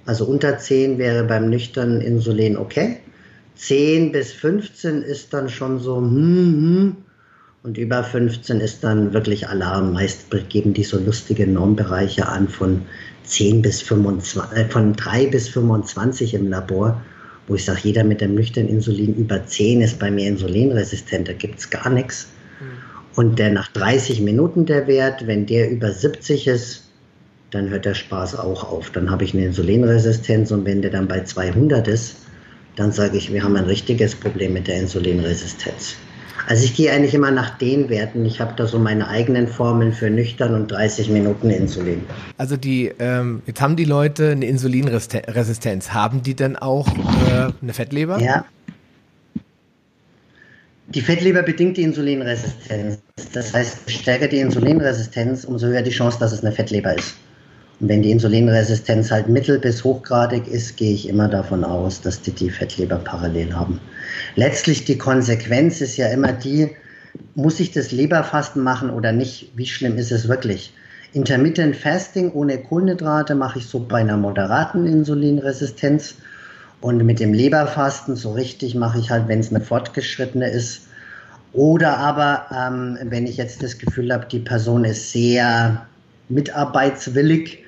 Also 0.05 0.25
unter 0.25 0.57
10 0.57 0.97
wäre 0.97 1.25
beim 1.25 1.49
nüchternen 1.49 2.01
Insulin 2.01 2.57
okay. 2.57 2.97
10 3.55 4.13
bis 4.13 4.31
15 4.31 5.03
ist 5.03 5.33
dann 5.33 5.49
schon 5.49 5.79
so, 5.79 5.97
hm, 5.97 6.07
hm. 6.07 6.95
Und 7.63 7.77
über 7.77 8.03
15 8.03 8.59
ist 8.59 8.83
dann 8.83 9.13
wirklich 9.13 9.47
Alarm. 9.47 9.93
Meist 9.93 10.25
geben 10.49 10.73
die 10.73 10.83
so 10.83 10.99
lustige 10.99 11.47
Normbereiche 11.47 12.27
an 12.27 12.47
von 12.47 12.81
10 13.23 13.61
bis 13.61 13.81
25, 13.81 14.57
äh, 14.57 14.65
von 14.69 14.93
3 14.93 15.27
bis 15.27 15.49
25 15.49 16.33
im 16.33 16.49
Labor, 16.49 17.01
wo 17.47 17.55
ich 17.55 17.63
sage, 17.63 17.79
jeder 17.83 18.03
mit 18.03 18.21
dem 18.21 18.35
nüchternen 18.35 18.71
Insulin 18.71 19.15
über 19.15 19.45
10 19.45 19.81
ist 19.81 19.99
bei 19.99 20.11
mir 20.11 20.27
insulinresistent, 20.27 21.27
da 21.27 21.33
gibt 21.33 21.59
es 21.59 21.69
gar 21.69 21.89
nichts. 21.89 22.27
Und 23.15 23.37
der 23.37 23.51
nach 23.51 23.71
30 23.71 24.21
Minuten 24.21 24.65
der 24.65 24.87
Wert, 24.87 25.27
wenn 25.27 25.45
der 25.45 25.69
über 25.69 25.91
70 25.91 26.47
ist, 26.47 26.83
dann 27.51 27.69
hört 27.69 27.85
der 27.85 27.93
Spaß 27.93 28.39
auch 28.39 28.71
auf. 28.71 28.89
Dann 28.89 29.11
habe 29.11 29.23
ich 29.23 29.33
eine 29.33 29.45
Insulinresistenz 29.45 30.51
und 30.51 30.65
wenn 30.65 30.81
der 30.81 30.91
dann 30.91 31.07
bei 31.07 31.23
200 31.23 31.87
ist, 31.87 32.15
dann 32.75 32.91
sage 32.91 33.17
ich, 33.17 33.31
wir 33.31 33.43
haben 33.43 33.55
ein 33.55 33.65
richtiges 33.65 34.15
Problem 34.15 34.53
mit 34.53 34.67
der 34.67 34.79
Insulinresistenz. 34.79 35.95
Also 36.47 36.65
ich 36.65 36.75
gehe 36.75 36.91
eigentlich 36.91 37.13
immer 37.13 37.31
nach 37.31 37.57
den 37.57 37.89
Werten. 37.89 38.25
Ich 38.25 38.41
habe 38.41 38.53
da 38.57 38.67
so 38.67 38.77
meine 38.77 39.07
eigenen 39.07 39.47
Formeln 39.47 39.93
für 39.93 40.09
nüchtern 40.09 40.53
und 40.55 40.71
30 40.71 41.09
Minuten 41.09 41.49
Insulin. 41.49 42.01
Also 42.37 42.57
die, 42.57 42.91
ähm, 42.99 43.41
jetzt 43.45 43.61
haben 43.61 43.77
die 43.77 43.85
Leute 43.85 44.31
eine 44.31 44.45
Insulinresistenz. 44.45 45.91
Haben 45.91 46.21
die 46.21 46.33
denn 46.35 46.57
auch 46.57 46.87
äh, 46.87 47.51
eine 47.61 47.73
Fettleber? 47.73 48.19
Ja. 48.19 48.45
Die 50.93 51.01
Fettleber 51.01 51.41
bedingt 51.41 51.77
die 51.77 51.81
Insulinresistenz. 51.81 52.99
Das 53.33 53.51
heißt, 53.51 53.79
je 53.87 53.93
stärker 53.93 54.27
die 54.27 54.37
Insulinresistenz, 54.37 55.43
umso 55.43 55.65
höher 55.65 55.81
die 55.81 55.89
Chance, 55.89 56.19
dass 56.19 56.31
es 56.31 56.41
eine 56.41 56.51
Fettleber 56.51 56.95
ist. 56.95 57.15
Und 57.79 57.89
wenn 57.89 58.03
die 58.03 58.11
Insulinresistenz 58.11 59.09
halt 59.09 59.27
mittel- 59.27 59.57
bis 59.57 59.83
hochgradig 59.83 60.47
ist, 60.47 60.77
gehe 60.77 60.93
ich 60.93 61.09
immer 61.09 61.27
davon 61.27 61.63
aus, 61.63 62.01
dass 62.01 62.21
die 62.21 62.31
die 62.31 62.51
Fettleber 62.51 62.97
parallel 62.97 63.55
haben. 63.55 63.81
Letztlich 64.35 64.85
die 64.85 64.99
Konsequenz 64.99 65.81
ist 65.81 65.97
ja 65.97 66.09
immer 66.09 66.31
die, 66.31 66.69
muss 67.33 67.59
ich 67.59 67.71
das 67.71 67.91
Leberfasten 67.91 68.61
machen 68.61 68.91
oder 68.91 69.11
nicht? 69.11 69.51
Wie 69.55 69.65
schlimm 69.65 69.97
ist 69.97 70.11
es 70.11 70.27
wirklich? 70.27 70.73
Intermittent 71.13 71.75
Fasting 71.75 72.31
ohne 72.33 72.59
Kohlenhydrate 72.59 73.33
mache 73.33 73.57
ich 73.59 73.65
so 73.65 73.79
bei 73.79 74.01
einer 74.01 74.17
moderaten 74.17 74.85
Insulinresistenz. 74.85 76.17
Und 76.83 76.97
mit 77.05 77.21
dem 77.21 77.33
Leberfasten 77.33 78.17
so 78.17 78.33
richtig 78.33 78.75
mache 78.75 78.99
ich 78.99 79.09
halt, 79.09 79.29
wenn 79.29 79.39
es 79.39 79.49
eine 79.51 79.61
fortgeschrittene 79.61 80.49
ist. 80.49 80.81
Oder 81.53 81.97
aber, 81.97 82.45
ähm, 82.53 82.97
wenn 83.03 83.25
ich 83.25 83.37
jetzt 83.37 83.63
das 83.63 83.77
Gefühl 83.77 84.11
habe, 84.11 84.25
die 84.29 84.39
Person 84.39 84.83
ist 84.83 85.13
sehr 85.13 85.87
mitarbeitswillig 86.27 87.59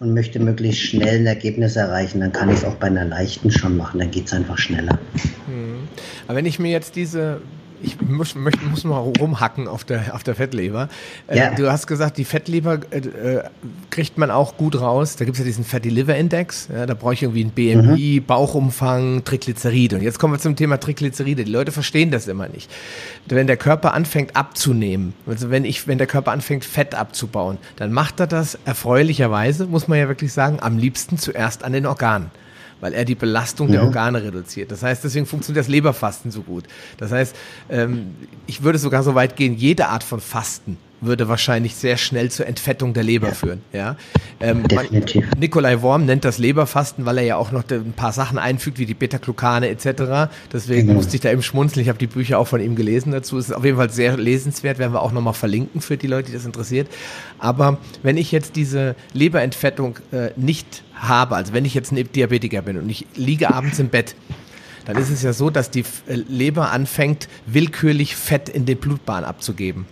und 0.00 0.14
möchte 0.14 0.40
möglichst 0.40 0.80
schnell 0.80 1.18
ein 1.20 1.26
Ergebnis 1.26 1.76
erreichen, 1.76 2.20
dann 2.20 2.32
kann 2.32 2.48
ich 2.48 2.56
es 2.56 2.64
auch 2.64 2.76
bei 2.76 2.86
einer 2.86 3.04
leichten 3.04 3.50
schon 3.50 3.76
machen. 3.76 4.00
Dann 4.00 4.10
geht 4.10 4.28
es 4.28 4.32
einfach 4.32 4.56
schneller. 4.56 4.98
Hm. 5.46 5.86
Aber 6.26 6.38
wenn 6.38 6.46
ich 6.46 6.58
mir 6.58 6.70
jetzt 6.70 6.96
diese 6.96 7.42
ich 7.84 8.00
muss, 8.00 8.34
möchte, 8.34 8.64
muss 8.64 8.84
mal 8.84 8.98
rumhacken 8.98 9.68
auf 9.68 9.84
der, 9.84 10.14
auf 10.14 10.22
der 10.22 10.34
Fettleber. 10.34 10.88
Äh, 11.26 11.38
ja. 11.38 11.54
Du 11.54 11.70
hast 11.70 11.86
gesagt, 11.86 12.18
die 12.18 12.24
Fettleber 12.24 12.80
äh, 12.90 12.98
äh 12.98 13.42
kriegt 13.90 14.18
man 14.18 14.30
auch 14.30 14.56
gut 14.56 14.80
raus. 14.80 15.16
Da 15.16 15.24
gibt 15.24 15.36
es 15.36 15.38
ja 15.38 15.44
diesen 15.44 15.64
Fatty 15.64 15.88
Liver 15.88 16.16
Index. 16.16 16.68
Ja, 16.72 16.86
da 16.86 16.94
brauche 16.94 17.14
ich 17.14 17.22
irgendwie 17.22 17.44
ein 17.44 17.50
BMI, 17.50 18.20
mhm. 18.20 18.24
Bauchumfang, 18.26 19.24
Triglyceride. 19.24 19.96
Und 19.96 20.02
jetzt 20.02 20.18
kommen 20.18 20.34
wir 20.34 20.38
zum 20.38 20.56
Thema 20.56 20.78
Triglyceride. 20.78 21.44
Die 21.44 21.52
Leute 21.52 21.70
verstehen 21.70 22.10
das 22.10 22.26
immer 22.26 22.48
nicht. 22.48 22.70
Wenn 23.26 23.46
der 23.46 23.56
Körper 23.56 23.94
anfängt 23.94 24.34
abzunehmen, 24.36 25.14
also 25.26 25.50
wenn 25.50 25.64
ich, 25.64 25.86
wenn 25.86 25.98
der 25.98 26.06
Körper 26.06 26.32
anfängt 26.32 26.64
Fett 26.64 26.94
abzubauen, 26.94 27.58
dann 27.76 27.92
macht 27.92 28.20
er 28.20 28.26
das 28.26 28.58
erfreulicherweise, 28.64 29.66
muss 29.66 29.88
man 29.88 29.98
ja 29.98 30.08
wirklich 30.08 30.32
sagen, 30.32 30.58
am 30.60 30.78
liebsten 30.78 31.18
zuerst 31.18 31.64
an 31.64 31.72
den 31.72 31.86
Organen 31.86 32.30
weil 32.84 32.92
er 32.92 33.06
die 33.06 33.14
Belastung 33.14 33.68
mhm. 33.68 33.72
der 33.72 33.82
Organe 33.82 34.22
reduziert. 34.22 34.70
Das 34.70 34.82
heißt, 34.82 35.02
deswegen 35.02 35.24
funktioniert 35.24 35.64
das 35.64 35.68
Leberfasten 35.70 36.30
so 36.30 36.42
gut. 36.42 36.64
Das 36.98 37.12
heißt, 37.12 37.34
ähm, 37.70 38.14
ich 38.46 38.62
würde 38.62 38.78
sogar 38.78 39.02
so 39.02 39.14
weit 39.14 39.36
gehen, 39.36 39.54
jede 39.54 39.86
Art 39.86 40.04
von 40.04 40.20
Fasten 40.20 40.76
würde 41.00 41.28
wahrscheinlich 41.28 41.74
sehr 41.74 41.96
schnell 41.96 42.30
zur 42.30 42.46
Entfettung 42.46 42.94
der 42.94 43.02
Leber 43.02 43.28
ja. 43.28 43.34
führen. 43.34 43.62
Ja? 43.72 43.96
Ähm, 44.40 44.66
Definitiv. 44.66 45.28
Man, 45.30 45.38
Nikolai 45.38 45.82
Worm 45.82 46.06
nennt 46.06 46.24
das 46.24 46.38
Leberfasten, 46.38 47.04
weil 47.04 47.18
er 47.18 47.24
ja 47.24 47.36
auch 47.36 47.52
noch 47.52 47.64
ein 47.70 47.92
paar 47.92 48.12
Sachen 48.12 48.38
einfügt, 48.38 48.78
wie 48.78 48.86
die 48.86 48.94
Beta-Glucane 48.94 49.68
etc. 49.68 50.32
Deswegen 50.52 50.88
genau. 50.88 50.94
musste 50.94 51.16
ich 51.16 51.22
da 51.22 51.30
eben 51.30 51.42
schmunzeln. 51.42 51.82
Ich 51.82 51.88
habe 51.88 51.98
die 51.98 52.06
Bücher 52.06 52.38
auch 52.38 52.48
von 52.48 52.60
ihm 52.60 52.76
gelesen 52.76 53.12
dazu. 53.12 53.38
Es 53.38 53.48
ist 53.48 53.54
auf 53.54 53.64
jeden 53.64 53.76
Fall 53.76 53.90
sehr 53.90 54.16
lesenswert, 54.16 54.78
werden 54.78 54.92
wir 54.92 55.02
auch 55.02 55.12
nochmal 55.12 55.34
verlinken 55.34 55.80
für 55.80 55.96
die 55.96 56.06
Leute, 56.06 56.28
die 56.28 56.34
das 56.34 56.46
interessiert. 56.46 56.88
Aber 57.38 57.78
wenn 58.02 58.16
ich 58.16 58.32
jetzt 58.32 58.56
diese 58.56 58.96
Leberentfettung 59.12 59.98
äh, 60.12 60.30
nicht 60.36 60.82
habe, 60.94 61.36
also 61.36 61.52
wenn 61.52 61.64
ich 61.64 61.74
jetzt 61.74 61.92
ein 61.92 62.12
Diabetiker 62.12 62.62
bin 62.62 62.78
und 62.78 62.88
ich 62.88 63.06
liege 63.14 63.52
abends 63.52 63.78
im 63.78 63.88
Bett, 63.88 64.14
dann 64.84 64.96
ist 64.96 65.10
es 65.10 65.22
ja 65.22 65.32
so, 65.32 65.50
dass 65.50 65.70
die 65.70 65.84
äh, 66.06 66.14
Leber 66.14 66.70
anfängt, 66.70 67.28
willkürlich 67.46 68.16
Fett 68.16 68.48
in 68.48 68.66
den 68.66 68.78
Blutbahn 68.78 69.24
abzugeben. 69.24 69.86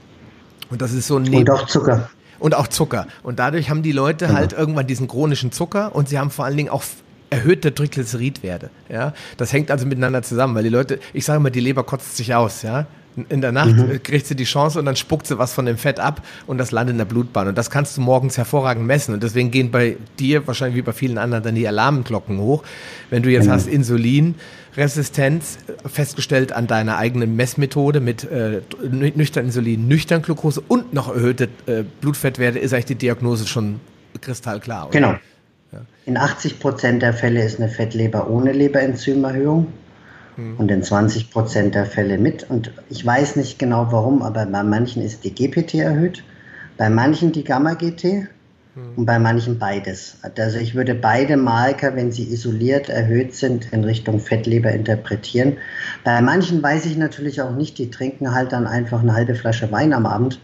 Und 0.72 0.80
das 0.80 0.92
ist 0.92 1.06
so 1.06 1.18
ein 1.18 1.32
Und 1.32 1.50
auch 1.50 1.66
Zucker. 1.66 2.08
Und 2.38 2.54
auch 2.54 2.66
Zucker. 2.66 3.06
Und 3.22 3.38
dadurch 3.38 3.68
haben 3.68 3.82
die 3.82 3.92
Leute 3.92 4.26
genau. 4.26 4.38
halt 4.38 4.52
irgendwann 4.54 4.86
diesen 4.86 5.06
chronischen 5.06 5.52
Zucker 5.52 5.94
und 5.94 6.08
sie 6.08 6.18
haben 6.18 6.30
vor 6.30 6.46
allen 6.46 6.56
Dingen 6.56 6.70
auch 6.70 6.82
erhöhte 7.28 7.74
Triglyceridwerte. 7.74 8.70
Ja, 8.88 9.12
das 9.36 9.52
hängt 9.52 9.70
also 9.70 9.86
miteinander 9.86 10.22
zusammen, 10.22 10.54
weil 10.54 10.64
die 10.64 10.70
Leute, 10.70 10.98
ich 11.12 11.26
sage 11.26 11.36
immer, 11.36 11.50
die 11.50 11.60
Leber 11.60 11.84
kotzt 11.84 12.16
sich 12.16 12.34
aus. 12.34 12.62
Ja, 12.62 12.86
in 13.28 13.42
der 13.42 13.52
Nacht 13.52 13.76
mhm. 13.76 14.02
kriegt 14.02 14.26
sie 14.26 14.34
die 14.34 14.44
Chance 14.44 14.78
und 14.78 14.86
dann 14.86 14.96
spuckt 14.96 15.26
sie 15.26 15.38
was 15.38 15.52
von 15.52 15.66
dem 15.66 15.76
Fett 15.76 16.00
ab 16.00 16.22
und 16.46 16.56
das 16.56 16.70
landet 16.70 16.92
in 16.94 16.98
der 16.98 17.04
Blutbahn. 17.04 17.48
Und 17.48 17.58
das 17.58 17.68
kannst 17.70 17.98
du 17.98 18.00
morgens 18.00 18.38
hervorragend 18.38 18.86
messen. 18.86 19.12
Und 19.12 19.22
deswegen 19.22 19.50
gehen 19.50 19.70
bei 19.70 19.98
dir, 20.18 20.46
wahrscheinlich 20.46 20.76
wie 20.78 20.82
bei 20.82 20.92
vielen 20.92 21.18
anderen, 21.18 21.44
dann 21.44 21.54
die 21.54 21.68
Alarmglocken 21.68 22.38
hoch. 22.38 22.62
Wenn 23.10 23.22
du 23.22 23.30
jetzt 23.30 23.46
mhm. 23.46 23.52
hast 23.52 23.66
Insulinresistenz 24.72 25.58
festgestellt 25.86 26.52
an 26.52 26.66
deiner 26.66 26.96
eigenen 26.96 27.36
Messmethode 27.36 28.00
mit 28.00 28.24
äh, 28.24 28.62
nüchtern 28.90 29.46
Insulin, 29.46 29.86
nüchtern 29.86 30.22
Glucose 30.22 30.62
und 30.66 30.94
noch 30.94 31.14
erhöhte 31.14 31.48
äh, 31.66 31.84
Blutfettwerte, 32.00 32.58
ist 32.58 32.72
eigentlich 32.72 32.86
die 32.86 32.94
Diagnose 32.94 33.46
schon 33.46 33.80
kristallklar. 34.20 34.88
Oder? 34.88 34.92
Genau. 34.92 35.14
Ja. 35.72 35.80
In 36.06 36.16
80 36.16 36.58
Prozent 36.58 37.02
der 37.02 37.12
Fälle 37.12 37.44
ist 37.44 37.60
eine 37.60 37.68
Fettleber 37.68 38.30
ohne 38.30 38.52
Leberenzymerhöhung 38.52 39.66
mhm. 40.36 40.56
und 40.56 40.70
in 40.70 40.82
20 40.82 41.30
Prozent 41.30 41.74
der 41.74 41.86
Fälle 41.86 42.16
mit. 42.16 42.48
Und 42.48 42.72
ich 42.88 43.04
weiß 43.04 43.36
nicht 43.36 43.58
genau 43.58 43.88
warum, 43.90 44.22
aber 44.22 44.46
bei 44.46 44.62
manchen 44.62 45.02
ist 45.02 45.24
die 45.24 45.34
GPT 45.34 45.74
erhöht, 45.74 46.24
bei 46.78 46.88
manchen 46.88 47.32
die 47.32 47.44
Gamma-GT 47.44 48.28
mhm. 48.74 48.92
und 48.96 49.06
bei 49.06 49.18
manchen 49.18 49.58
beides. 49.58 50.16
Also 50.36 50.58
ich 50.58 50.74
würde 50.74 50.94
beide 50.94 51.36
Marker, 51.36 51.94
wenn 51.96 52.12
sie 52.12 52.32
isoliert 52.32 52.88
erhöht 52.88 53.34
sind, 53.34 53.72
in 53.72 53.84
Richtung 53.84 54.20
Fettleber 54.20 54.70
interpretieren. 54.70 55.56
Bei 56.04 56.20
manchen 56.20 56.62
weiß 56.62 56.86
ich 56.86 56.96
natürlich 56.96 57.40
auch 57.42 57.54
nicht, 57.54 57.78
die 57.78 57.90
trinken 57.90 58.32
halt 58.34 58.52
dann 58.52 58.66
einfach 58.66 59.00
eine 59.00 59.14
halbe 59.14 59.34
Flasche 59.34 59.70
Wein 59.72 59.92
am 59.92 60.06
Abend 60.06 60.40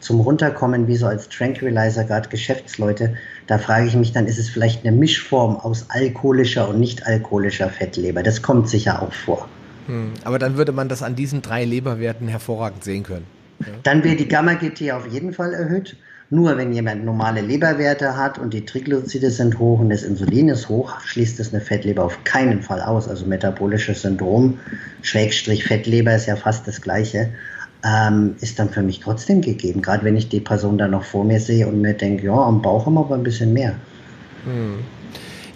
zum 0.00 0.20
Runterkommen, 0.20 0.86
wie 0.86 0.96
so 0.96 1.06
als 1.06 1.28
Tranquilizer 1.28 2.04
gerade 2.04 2.28
Geschäftsleute. 2.28 3.14
Da 3.46 3.58
frage 3.58 3.86
ich 3.86 3.96
mich 3.96 4.12
dann, 4.12 4.26
ist 4.26 4.38
es 4.38 4.48
vielleicht 4.48 4.86
eine 4.86 4.96
Mischform 4.96 5.56
aus 5.56 5.86
alkoholischer 5.88 6.68
und 6.68 6.78
nicht 6.78 7.06
alkoholischer 7.06 7.68
Fettleber? 7.68 8.22
Das 8.22 8.42
kommt 8.42 8.68
sicher 8.68 9.02
auch 9.02 9.12
vor. 9.12 9.48
Hm, 9.86 10.12
aber 10.24 10.38
dann 10.38 10.56
würde 10.56 10.72
man 10.72 10.88
das 10.88 11.02
an 11.02 11.16
diesen 11.16 11.42
drei 11.42 11.64
Leberwerten 11.64 12.28
hervorragend 12.28 12.84
sehen 12.84 13.02
können. 13.02 13.26
Ja. 13.60 13.66
Dann 13.82 14.04
wäre 14.04 14.16
die 14.16 14.28
Gamma-GT 14.28 14.92
auf 14.92 15.06
jeden 15.08 15.32
Fall 15.32 15.52
erhöht. 15.52 15.96
Nur 16.30 16.58
wenn 16.58 16.72
jemand 16.72 17.04
normale 17.04 17.40
Leberwerte 17.40 18.16
hat 18.16 18.38
und 18.38 18.52
die 18.52 18.66
Triglyceride 18.66 19.30
sind 19.30 19.58
hoch 19.58 19.80
und 19.80 19.88
das 19.88 20.02
Insulin 20.02 20.50
ist 20.50 20.68
hoch, 20.68 21.00
schließt 21.00 21.40
es 21.40 21.54
eine 21.54 21.62
Fettleber 21.62 22.04
auf 22.04 22.22
keinen 22.24 22.60
Fall 22.62 22.82
aus. 22.82 23.08
Also 23.08 23.24
metabolisches 23.24 24.02
Syndrom, 24.02 24.58
Schrägstrich 25.00 25.64
Fettleber 25.64 26.14
ist 26.14 26.26
ja 26.26 26.36
fast 26.36 26.68
das 26.68 26.82
gleiche 26.82 27.30
ähm, 27.84 28.34
ist 28.40 28.58
dann 28.58 28.70
für 28.70 28.82
mich 28.82 29.00
trotzdem 29.00 29.40
gegeben. 29.40 29.82
Gerade 29.82 30.04
wenn 30.04 30.16
ich 30.16 30.28
die 30.28 30.40
Person 30.40 30.78
dann 30.78 30.90
noch 30.90 31.04
vor 31.04 31.24
mir 31.24 31.40
sehe 31.40 31.66
und 31.66 31.80
mir 31.80 31.94
denke, 31.94 32.26
ja, 32.26 32.34
am 32.34 32.62
Bauch 32.62 32.86
haben 32.86 32.94
wir 32.94 33.00
aber 33.00 33.14
ein 33.14 33.22
bisschen 33.22 33.52
mehr. 33.52 33.74
Hm. 34.44 34.78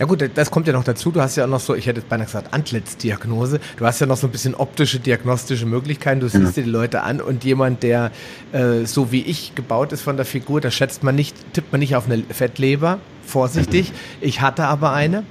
Ja 0.03 0.09
gut, 0.09 0.29
das 0.35 0.51
kommt 0.51 0.67
ja 0.67 0.73
noch 0.73 0.83
dazu. 0.83 1.13
Du 1.13 1.21
hast 1.21 1.37
ja 1.37 1.45
auch 1.45 1.49
noch 1.49 1.61
so, 1.61 1.77
ich 1.77 1.87
hätte 1.87 2.01
beinahe 2.01 2.27
gesagt, 2.27 2.53
Antlitzdiagnose. 2.53 3.61
Du 3.77 3.87
hast 3.87 4.01
ja 4.01 4.07
noch 4.09 4.17
so 4.17 4.27
ein 4.27 4.33
bisschen 4.33 4.57
optische, 4.57 4.99
diagnostische 4.99 5.65
Möglichkeiten. 5.65 6.19
Du 6.19 6.29
siehst 6.29 6.43
ja. 6.43 6.51
dir 6.51 6.65
die 6.65 6.71
Leute 6.71 7.05
an 7.05 7.21
und 7.21 7.45
jemand, 7.45 7.85
der 7.85 8.11
äh, 8.51 8.85
so 8.85 9.13
wie 9.13 9.23
ich 9.23 9.55
gebaut 9.55 9.93
ist 9.93 10.01
von 10.01 10.17
der 10.17 10.27
Figur, 10.27 10.61
da 10.61 10.73
schätzt 10.73 11.05
man 11.05 11.15
nicht, 11.15 11.37
tippt 11.53 11.71
man 11.71 11.79
nicht 11.79 11.95
auf 11.95 12.07
eine 12.07 12.25
Fettleber. 12.31 12.99
Vorsichtig. 13.25 13.93
Ich 14.21 14.41
hatte 14.41 14.65
aber 14.65 14.93
eine. 14.93 15.23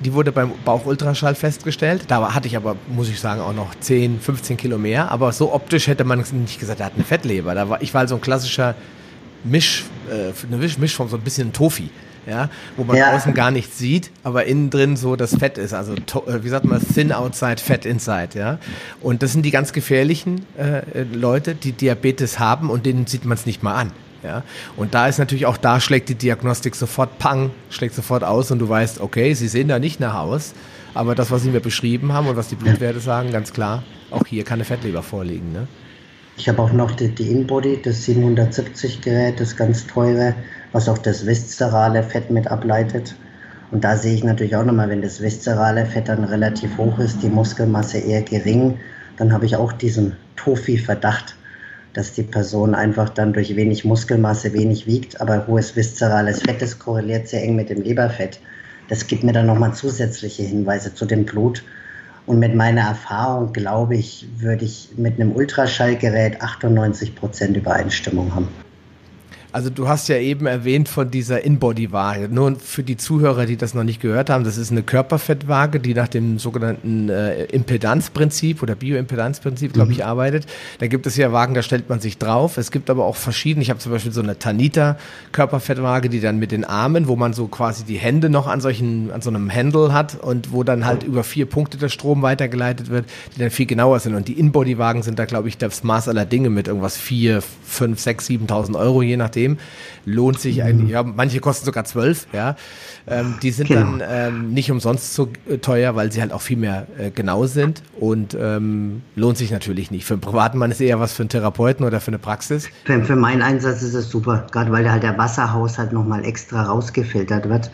Die 0.00 0.12
wurde 0.12 0.32
beim 0.32 0.50
Bauchultraschall 0.64 1.36
festgestellt. 1.36 2.06
Da 2.08 2.34
hatte 2.34 2.48
ich 2.48 2.56
aber, 2.56 2.74
muss 2.88 3.08
ich 3.08 3.20
sagen, 3.20 3.40
auch 3.40 3.54
noch 3.54 3.76
10, 3.78 4.18
15 4.18 4.56
Kilo 4.56 4.76
mehr. 4.76 5.12
Aber 5.12 5.30
so 5.30 5.54
optisch 5.54 5.86
hätte 5.86 6.02
man 6.02 6.24
nicht 6.32 6.58
gesagt, 6.58 6.80
er 6.80 6.86
hat 6.86 6.94
eine 6.96 7.04
Fettleber. 7.04 7.54
Da 7.54 7.68
war, 7.68 7.80
ich 7.80 7.94
war 7.94 8.08
so 8.08 8.16
ein 8.16 8.20
klassischer 8.20 8.74
Misch, 9.44 9.84
äh, 10.10 10.32
eine 10.52 10.56
Mischform, 10.56 11.08
so 11.08 11.16
ein 11.16 11.22
bisschen 11.22 11.50
ein 11.50 11.52
Tofi. 11.52 11.90
Ja, 12.26 12.50
wo 12.76 12.84
man 12.84 12.96
ja. 12.96 13.14
außen 13.14 13.34
gar 13.34 13.52
nichts 13.52 13.78
sieht, 13.78 14.10
aber 14.24 14.46
innen 14.46 14.68
drin 14.70 14.96
so 14.96 15.14
das 15.14 15.36
Fett 15.36 15.58
ist. 15.58 15.72
Also, 15.72 15.94
äh, 15.94 16.42
wie 16.42 16.48
sagt 16.48 16.64
man, 16.64 16.80
thin 16.80 17.12
outside, 17.12 17.58
fat 17.58 17.86
inside. 17.86 18.30
Ja, 18.34 18.58
und 19.00 19.22
das 19.22 19.32
sind 19.32 19.42
die 19.42 19.52
ganz 19.52 19.72
gefährlichen 19.72 20.44
äh, 20.58 21.02
Leute, 21.12 21.54
die 21.54 21.72
Diabetes 21.72 22.38
haben 22.38 22.70
und 22.70 22.84
denen 22.84 23.06
sieht 23.06 23.24
man 23.24 23.36
es 23.36 23.46
nicht 23.46 23.62
mal 23.62 23.74
an. 23.74 23.92
Ja? 24.26 24.42
Und 24.76 24.94
da 24.94 25.06
ist 25.06 25.18
natürlich 25.18 25.46
auch, 25.46 25.56
da 25.56 25.80
schlägt 25.80 26.08
die 26.08 26.14
Diagnostik 26.14 26.74
sofort 26.74 27.18
pang, 27.18 27.50
schlägt 27.70 27.94
sofort 27.94 28.24
aus 28.24 28.50
und 28.50 28.58
du 28.58 28.68
weißt, 28.68 29.00
okay, 29.00 29.32
sie 29.34 29.48
sehen 29.48 29.68
da 29.68 29.78
nicht 29.78 30.00
nach 30.00 30.14
aus, 30.14 30.54
aber 30.94 31.14
das, 31.14 31.30
was 31.30 31.42
sie 31.42 31.50
mir 31.50 31.60
beschrieben 31.60 32.12
haben 32.12 32.26
und 32.26 32.36
was 32.36 32.48
die 32.48 32.56
Blutwerte 32.56 33.00
sagen, 33.00 33.30
ganz 33.30 33.52
klar, 33.52 33.82
auch 34.10 34.26
hier 34.26 34.44
kann 34.44 34.56
eine 34.56 34.64
Fettleber 34.64 35.02
vorliegen. 35.02 35.52
Ne? 35.52 35.68
Ich 36.36 36.48
habe 36.48 36.60
auch 36.60 36.72
noch 36.72 36.92
die, 36.92 37.08
die 37.08 37.30
InBody, 37.30 37.80
das 37.82 38.04
770 38.04 39.00
Gerät, 39.00 39.40
das 39.40 39.56
ganz 39.56 39.86
teure, 39.86 40.34
was 40.76 40.90
auch 40.90 40.98
das 40.98 41.24
viszerale 41.24 42.02
Fett 42.02 42.30
mit 42.30 42.48
ableitet. 42.48 43.14
Und 43.70 43.82
da 43.82 43.96
sehe 43.96 44.12
ich 44.12 44.22
natürlich 44.22 44.56
auch 44.56 44.64
nochmal, 44.64 44.90
wenn 44.90 45.00
das 45.00 45.22
viszerale 45.22 45.86
Fett 45.86 46.10
dann 46.10 46.22
relativ 46.22 46.76
hoch 46.76 46.98
ist, 46.98 47.22
die 47.22 47.30
Muskelmasse 47.30 47.96
eher 47.96 48.20
gering, 48.20 48.76
dann 49.16 49.32
habe 49.32 49.46
ich 49.46 49.56
auch 49.56 49.72
diesen 49.72 50.16
Tofi-Verdacht, 50.36 51.34
dass 51.94 52.12
die 52.12 52.24
Person 52.24 52.74
einfach 52.74 53.08
dann 53.08 53.32
durch 53.32 53.56
wenig 53.56 53.86
Muskelmasse 53.86 54.52
wenig 54.52 54.86
wiegt, 54.86 55.18
aber 55.18 55.46
hohes 55.46 55.76
viszerales 55.76 56.42
Fett, 56.42 56.60
das 56.60 56.78
korreliert 56.78 57.26
sehr 57.26 57.42
eng 57.42 57.56
mit 57.56 57.70
dem 57.70 57.80
Leberfett. 57.80 58.38
Das 58.90 59.06
gibt 59.06 59.24
mir 59.24 59.32
dann 59.32 59.46
nochmal 59.46 59.72
zusätzliche 59.72 60.42
Hinweise 60.42 60.94
zu 60.94 61.06
dem 61.06 61.24
Blut. 61.24 61.64
Und 62.26 62.38
mit 62.38 62.54
meiner 62.54 62.82
Erfahrung, 62.82 63.54
glaube 63.54 63.96
ich, 63.96 64.28
würde 64.36 64.66
ich 64.66 64.90
mit 64.98 65.18
einem 65.18 65.34
Ultraschallgerät 65.34 66.42
98 66.42 67.14
Prozent 67.14 67.56
Übereinstimmung 67.56 68.34
haben. 68.34 68.65
Also 69.56 69.70
du 69.70 69.88
hast 69.88 70.08
ja 70.08 70.18
eben 70.18 70.44
erwähnt 70.44 70.86
von 70.86 71.10
dieser 71.10 71.42
In-Body-Waage. 71.42 72.28
Nur 72.28 72.56
für 72.56 72.82
die 72.82 72.98
Zuhörer, 72.98 73.46
die 73.46 73.56
das 73.56 73.72
noch 73.72 73.84
nicht 73.84 74.02
gehört 74.02 74.28
haben, 74.28 74.44
das 74.44 74.58
ist 74.58 74.70
eine 74.70 74.82
Körperfettwaage, 74.82 75.80
die 75.80 75.94
nach 75.94 76.08
dem 76.08 76.38
sogenannten 76.38 77.08
äh, 77.08 77.44
Impedanzprinzip 77.44 78.62
oder 78.62 78.74
Bioimpedanzprinzip, 78.74 79.72
glaube 79.72 79.92
ich, 79.92 80.00
mhm. 80.00 80.04
arbeitet. 80.04 80.44
Da 80.78 80.88
gibt 80.88 81.06
es 81.06 81.16
ja 81.16 81.32
Wagen, 81.32 81.54
da 81.54 81.62
stellt 81.62 81.88
man 81.88 82.00
sich 82.00 82.18
drauf. 82.18 82.58
Es 82.58 82.70
gibt 82.70 82.90
aber 82.90 83.06
auch 83.06 83.16
verschiedene. 83.16 83.62
Ich 83.62 83.70
habe 83.70 83.80
zum 83.80 83.92
Beispiel 83.92 84.12
so 84.12 84.20
eine 84.20 84.38
Tanita 84.38 84.98
Körperfettwaage, 85.32 86.10
die 86.10 86.20
dann 86.20 86.38
mit 86.38 86.52
den 86.52 86.66
Armen, 86.66 87.08
wo 87.08 87.16
man 87.16 87.32
so 87.32 87.46
quasi 87.46 87.84
die 87.84 87.96
Hände 87.96 88.28
noch 88.28 88.48
an 88.48 88.60
solchen, 88.60 89.10
an 89.10 89.22
so 89.22 89.30
einem 89.30 89.50
Handle 89.50 89.90
hat 89.90 90.22
und 90.22 90.52
wo 90.52 90.64
dann 90.64 90.84
halt 90.84 91.02
über 91.02 91.24
vier 91.24 91.46
Punkte 91.46 91.78
der 91.78 91.88
Strom 91.88 92.20
weitergeleitet 92.20 92.90
wird, 92.90 93.06
die 93.34 93.40
dann 93.40 93.48
viel 93.48 93.64
genauer 93.64 94.00
sind. 94.00 94.16
Und 94.16 94.28
die 94.28 94.38
In-Body-Wagen 94.38 95.02
sind 95.02 95.18
da, 95.18 95.24
glaube 95.24 95.48
ich, 95.48 95.56
das 95.56 95.82
Maß 95.82 96.10
aller 96.10 96.26
Dinge 96.26 96.50
mit 96.50 96.68
irgendwas 96.68 96.98
vier, 96.98 97.40
fünf, 97.64 98.00
sechs, 98.00 98.26
siebentausend 98.26 98.76
Euro, 98.76 99.00
je 99.00 99.16
nachdem. 99.16 99.45
System. 99.46 99.58
Lohnt 100.04 100.38
sich 100.38 100.62
eigentlich, 100.62 100.90
ja, 100.90 101.02
manche 101.02 101.40
kosten 101.40 101.66
sogar 101.66 101.84
zwölf, 101.84 102.26
ja. 102.32 102.56
Ähm, 103.08 103.34
die 103.42 103.50
sind 103.50 103.68
genau. 103.68 103.98
dann 103.98 104.02
ähm, 104.08 104.52
nicht 104.52 104.70
umsonst 104.70 105.14
so 105.14 105.28
äh, 105.48 105.58
teuer, 105.58 105.96
weil 105.96 106.12
sie 106.12 106.20
halt 106.20 106.32
auch 106.32 106.40
viel 106.40 106.56
mehr 106.56 106.86
äh, 106.98 107.10
genau 107.10 107.46
sind 107.46 107.82
und 107.98 108.36
ähm, 108.40 109.02
lohnt 109.16 109.36
sich 109.36 109.50
natürlich 109.50 109.90
nicht. 109.90 110.04
Für 110.04 110.14
einen 110.14 110.20
privaten 110.20 110.58
Mann 110.58 110.70
ist 110.70 110.80
eher 110.80 111.00
was 111.00 111.12
für 111.12 111.22
einen 111.22 111.30
Therapeuten 111.30 111.84
oder 111.84 112.00
für 112.00 112.08
eine 112.08 112.18
Praxis. 112.18 112.68
Für, 112.84 113.02
für 113.04 113.16
meinen 113.16 113.42
Einsatz 113.42 113.82
ist 113.82 113.94
es 113.94 114.10
super, 114.10 114.46
gerade 114.52 114.70
weil 114.70 114.88
halt 114.90 115.02
der 115.02 115.18
Wasserhaushalt 115.18 115.92
nochmal 115.92 116.24
extra 116.24 116.64
rausgefiltert 116.64 117.48
wird 117.48 117.70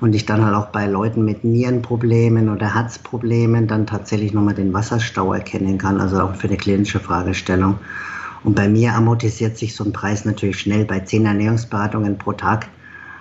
und 0.00 0.14
ich 0.14 0.24
dann 0.24 0.44
halt 0.44 0.54
auch 0.54 0.66
bei 0.66 0.86
Leuten 0.86 1.24
mit 1.24 1.42
Nierenproblemen 1.42 2.48
oder 2.48 2.74
Herzproblemen 2.74 3.66
dann 3.66 3.86
tatsächlich 3.86 4.32
nochmal 4.32 4.54
den 4.54 4.72
Wasserstau 4.72 5.32
erkennen 5.32 5.78
kann, 5.78 6.00
also 6.00 6.20
auch 6.20 6.34
für 6.36 6.48
eine 6.48 6.56
klinische 6.56 7.00
Fragestellung. 7.00 7.78
Und 8.44 8.54
bei 8.54 8.68
mir 8.68 8.94
amortisiert 8.94 9.56
sich 9.56 9.74
so 9.74 9.84
ein 9.84 9.92
Preis 9.92 10.24
natürlich 10.24 10.58
schnell. 10.58 10.84
Bei 10.84 11.00
zehn 11.00 11.26
Ernährungsberatungen 11.26 12.18
pro 12.18 12.32
Tag 12.32 12.68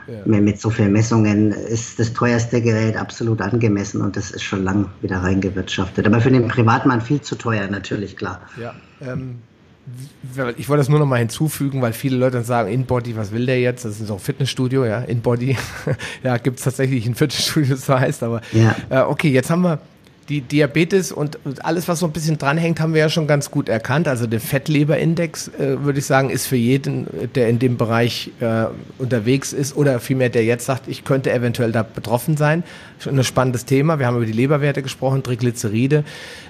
ja. 0.08 0.40
mit 0.40 0.60
so 0.60 0.70
vielen 0.70 0.92
Messungen 0.92 1.52
ist 1.52 2.00
das 2.00 2.14
teuerste 2.14 2.62
Gerät 2.62 2.98
absolut 2.98 3.42
angemessen 3.42 4.02
und 4.02 4.18
das 4.18 4.32
ist 4.32 4.44
schon 4.44 4.64
lang 4.64 4.88
wieder 5.02 5.18
reingewirtschaftet. 5.18 6.06
Aber 6.06 6.22
für 6.22 6.32
den 6.32 6.48
Privatmann 6.48 7.02
viel 7.02 7.22
zu 7.22 7.36
teuer, 7.36 7.68
natürlich, 7.68 8.18
klar. 8.18 8.42
Ja, 8.60 8.74
ähm, 9.02 9.40
ich 10.58 10.70
wollte 10.70 10.80
das 10.80 10.90
nur 10.90 11.00
noch 11.00 11.08
mal 11.08 11.18
hinzufügen, 11.18 11.82
weil 11.82 11.94
viele 11.94 12.16
Leute 12.16 12.38
dann 12.38 12.44
sagen, 12.44 12.72
InBody, 12.72 13.18
was 13.18 13.32
will 13.32 13.46
der 13.46 13.60
jetzt? 13.60 13.84
Das 13.84 14.00
ist 14.00 14.12
auch 14.12 14.18
ein 14.18 14.20
Fitnessstudio, 14.20 14.86
ja, 14.86 15.00
InBody. 15.02 15.58
ja, 16.24 16.38
gibt 16.38 16.60
es 16.60 16.66
tatsächlich 16.66 17.06
ein 17.08 17.16
Fitnessstudio, 17.16 17.76
das 17.76 17.90
heißt, 17.90 18.24
aber 18.24 18.42
ja. 18.52 18.76
äh, 18.90 19.02
okay, 19.02 19.30
jetzt 19.30 19.50
haben 19.50 19.64
wir 19.64 19.80
die 20.30 20.42
Diabetes 20.42 21.12
und 21.12 21.40
alles, 21.64 21.88
was 21.88 22.00
so 22.00 22.06
ein 22.06 22.12
bisschen 22.12 22.38
dranhängt, 22.38 22.80
haben 22.80 22.94
wir 22.94 23.02
ja 23.02 23.10
schon 23.10 23.28
ganz 23.28 23.52
gut 23.52 23.68
erkannt. 23.68 24.08
Also 24.08 24.28
der 24.28 24.40
Fettleberindex, 24.40 25.50
äh, 25.50 25.84
würde 25.84 26.00
ich 26.00 26.06
sagen, 26.06 26.30
ist 26.30 26.48
für 26.48 26.56
jeden, 26.56 27.08
der 27.36 27.50
in 27.50 27.60
dem 27.60 27.78
Bereich 27.78 28.32
äh, 28.40 28.66
unterwegs 28.98 29.52
ist 29.52 29.76
oder 29.76 30.00
vielmehr 30.00 30.30
der 30.30 30.46
jetzt 30.46 30.66
sagt, 30.66 30.88
ich 30.88 31.04
könnte 31.04 31.32
eventuell 31.32 31.72
da 31.72 31.84
betroffen 31.84 32.38
sein. 32.38 32.64
Schon 33.00 33.18
ein 33.18 33.24
spannendes 33.24 33.66
Thema. 33.66 34.00
Wir 34.00 34.08
haben 34.08 34.16
über 34.16 34.26
die 34.26 34.32
Leberwerte 34.32 34.82
gesprochen, 34.82 35.24
Triglyceride, 35.24 36.04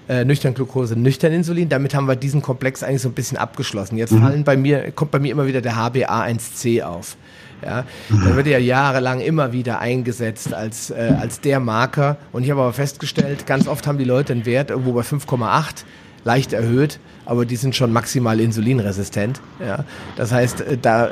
äh, 0.09 0.25
nüchtern 0.25 0.53
Glucose, 0.53 0.95
nüchtern 0.95 1.31
Insulin. 1.31 1.69
Damit 1.69 1.95
haben 1.95 2.07
wir 2.07 2.15
diesen 2.15 2.41
Komplex 2.41 2.83
eigentlich 2.83 3.01
so 3.01 3.09
ein 3.09 3.13
bisschen 3.13 3.37
abgeschlossen. 3.37 3.97
Jetzt 3.97 4.11
mhm. 4.11 4.21
fallen 4.21 4.43
bei 4.43 4.57
mir, 4.57 4.91
kommt 4.91 5.11
bei 5.11 5.19
mir 5.19 5.31
immer 5.31 5.47
wieder 5.47 5.61
der 5.61 5.75
HbA1c 5.75 6.83
auf. 6.83 7.15
Ja, 7.63 7.85
der 8.09 8.35
wird 8.35 8.47
ja 8.47 8.57
jahrelang 8.57 9.19
immer 9.19 9.53
wieder 9.53 9.79
eingesetzt 9.79 10.53
als, 10.53 10.89
äh, 10.89 11.13
als 11.19 11.41
der 11.41 11.59
Marker. 11.59 12.17
Und 12.31 12.43
ich 12.43 12.51
habe 12.51 12.61
aber 12.61 12.73
festgestellt, 12.73 13.45
ganz 13.45 13.67
oft 13.67 13.85
haben 13.87 13.97
die 13.97 14.03
Leute 14.03 14.33
einen 14.33 14.45
Wert 14.45 14.71
irgendwo 14.71 14.93
bei 14.93 15.01
5,8, 15.01 15.85
leicht 16.23 16.53
erhöht, 16.53 16.99
aber 17.25 17.45
die 17.45 17.55
sind 17.55 17.75
schon 17.75 17.93
maximal 17.93 18.39
insulinresistent. 18.39 19.41
Ja. 19.59 19.85
Das 20.15 20.31
heißt, 20.31 20.61
äh, 20.61 20.77
da 20.77 21.09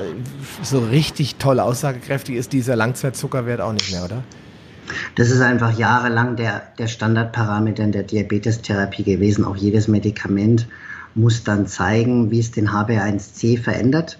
so 0.63 0.79
richtig 0.79 1.35
toll 1.35 1.59
aussagekräftig 1.59 2.35
ist 2.35 2.53
dieser 2.53 2.75
Langzeitzuckerwert 2.75 3.61
auch 3.61 3.73
nicht 3.73 3.91
mehr, 3.91 4.05
oder? 4.05 4.23
Das 5.15 5.29
ist 5.29 5.41
einfach 5.41 5.77
jahrelang 5.77 6.35
der, 6.35 6.63
der 6.77 6.87
Standardparameter 6.87 7.83
in 7.83 7.91
der 7.91 8.03
Diabetestherapie 8.03 9.03
gewesen. 9.03 9.45
Auch 9.45 9.55
jedes 9.55 9.87
Medikament 9.87 10.67
muss 11.15 11.43
dann 11.43 11.67
zeigen, 11.67 12.31
wie 12.31 12.39
es 12.39 12.51
den 12.51 12.69
HbA1c 12.69 13.61
verändert. 13.61 14.17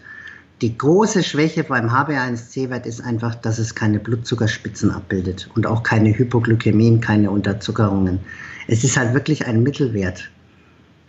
Die 0.61 0.77
große 0.77 1.23
Schwäche 1.23 1.63
beim 1.63 1.89
HbA1c-Wert 1.89 2.85
ist 2.85 2.99
einfach, 2.99 3.35
dass 3.35 3.59
es 3.59 3.75
keine 3.75 3.97
Blutzuckerspitzen 3.97 4.91
abbildet 4.91 5.49
und 5.55 5.65
auch 5.65 5.83
keine 5.83 6.17
Hypoglykämien, 6.17 6.99
keine 6.99 7.31
Unterzuckerungen. 7.31 8.19
Es 8.67 8.83
ist 8.83 8.97
halt 8.97 9.13
wirklich 9.13 9.47
ein 9.47 9.63
Mittelwert. 9.63 10.29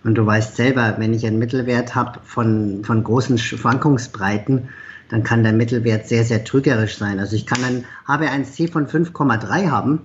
Und 0.05 0.15
du 0.15 0.25
weißt 0.25 0.55
selber, 0.55 0.95
wenn 0.99 1.13
ich 1.13 1.27
einen 1.27 1.41
Mittelwert 1.41 1.97
habe 1.97 2.21
von, 2.23 2.85
von 2.85 3.03
großen 3.03 3.39
Schwankungsbreiten, 3.39 4.69
dann 5.09 5.25
kann 5.25 5.43
der 5.43 5.53
Mittelwert 5.53 6.07
sehr, 6.07 6.23
sehr 6.23 6.45
trügerisch 6.45 6.99
sein. 6.99 7.19
Also 7.19 7.35
ich 7.35 7.45
kann 7.45 7.65
einen 7.65 7.85
HbA1c 8.07 8.71
von 8.71 8.87
5,3 8.87 9.69
haben, 9.69 10.03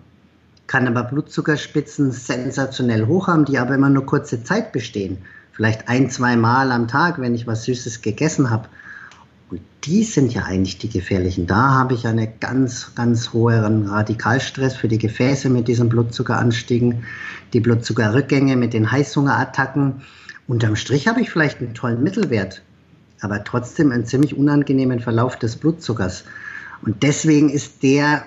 kann 0.65 0.87
aber 0.87 1.03
Blutzuckerspitzen 1.03 2.11
sensationell 2.11 3.05
hoch 3.05 3.27
haben, 3.27 3.45
die 3.45 3.59
aber 3.59 3.75
immer 3.75 3.91
nur 3.91 4.07
kurze 4.07 4.43
Zeit 4.43 4.71
bestehen. 4.71 5.19
Vielleicht 5.51 5.87
ein, 5.87 6.09
zwei 6.09 6.35
Mal 6.35 6.71
am 6.71 6.87
Tag, 6.87 7.21
wenn 7.21 7.35
ich 7.35 7.45
was 7.45 7.65
Süßes 7.65 8.01
gegessen 8.01 8.49
habe. 8.49 8.67
Und 9.55 9.61
die 9.85 10.03
sind 10.03 10.33
ja 10.33 10.43
eigentlich 10.43 10.79
die 10.79 10.89
gefährlichen. 10.89 11.47
Da 11.47 11.75
habe 11.75 11.93
ich 11.93 12.05
einen 12.05 12.27
ganz, 12.41 12.93
ganz 12.93 13.31
hohen 13.31 13.87
Radikalstress 13.87 14.75
für 14.75 14.89
die 14.89 14.97
Gefäße 14.97 15.49
mit 15.49 15.69
diesen 15.69 15.87
Blutzuckeranstiegen, 15.87 17.05
die 17.53 17.61
Blutzuckerrückgänge 17.61 18.57
mit 18.57 18.73
den 18.73 18.91
Heißhungerattacken. 18.91 20.01
Unterm 20.49 20.75
Strich 20.75 21.07
habe 21.07 21.21
ich 21.21 21.29
vielleicht 21.29 21.59
einen 21.59 21.73
tollen 21.73 22.03
Mittelwert, 22.03 22.63
aber 23.21 23.45
trotzdem 23.45 23.93
einen 23.93 24.05
ziemlich 24.05 24.35
unangenehmen 24.35 24.99
Verlauf 24.99 25.39
des 25.39 25.55
Blutzuckers. 25.55 26.25
Und 26.81 27.01
deswegen 27.01 27.49
ist 27.49 27.81
der, 27.81 28.25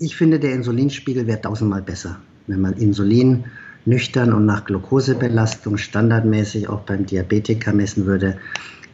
ich 0.00 0.16
finde, 0.16 0.40
der 0.40 0.52
Insulinspiegel 0.54 1.28
wäre 1.28 1.42
tausendmal 1.42 1.82
besser, 1.82 2.16
wenn 2.48 2.60
man 2.60 2.72
Insulin 2.72 3.44
nüchtern 3.84 4.32
und 4.32 4.46
nach 4.46 4.64
Glukosebelastung 4.64 5.76
standardmäßig 5.76 6.68
auch 6.68 6.80
beim 6.80 7.06
Diabetiker 7.06 7.72
messen 7.72 8.06
würde 8.06 8.36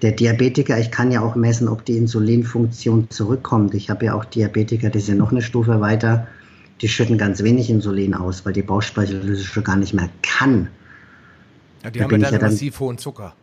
der 0.03 0.13
Diabetiker, 0.13 0.79
ich 0.79 0.91
kann 0.91 1.11
ja 1.13 1.21
auch 1.21 1.37
messen, 1.37 1.69
ob 1.69 1.85
die 1.85 1.97
Insulinfunktion 1.97 3.11
zurückkommt. 3.11 3.75
Ich 3.75 3.91
habe 3.91 4.07
ja 4.07 4.15
auch 4.15 4.25
Diabetiker, 4.25 4.91
die 4.91 5.01
sind 5.01 5.19
noch 5.19 5.31
eine 5.31 5.43
Stufe 5.43 5.81
weiter, 5.81 6.27
die 6.81 6.89
schütten 6.89 7.19
ganz 7.19 7.43
wenig 7.43 7.69
Insulin 7.69 8.15
aus, 8.15 8.47
weil 8.47 8.55
die 8.55 8.63
Bauchspeicheldrüse 8.63 9.45
schon 9.45 9.65
gar 9.65 9.77
nicht 9.77 9.93
mehr 9.93 10.09
kann. 10.23 10.69
Ja, 11.83 11.91
die 11.91 11.99
da 11.99 12.05
haben 12.05 12.13
ja 12.13 12.19
dann, 12.19 12.33
ja 12.33 12.39
dann 12.39 12.51
massiv 12.53 12.81
hohen 12.81 12.99
Zucker, 12.99 13.35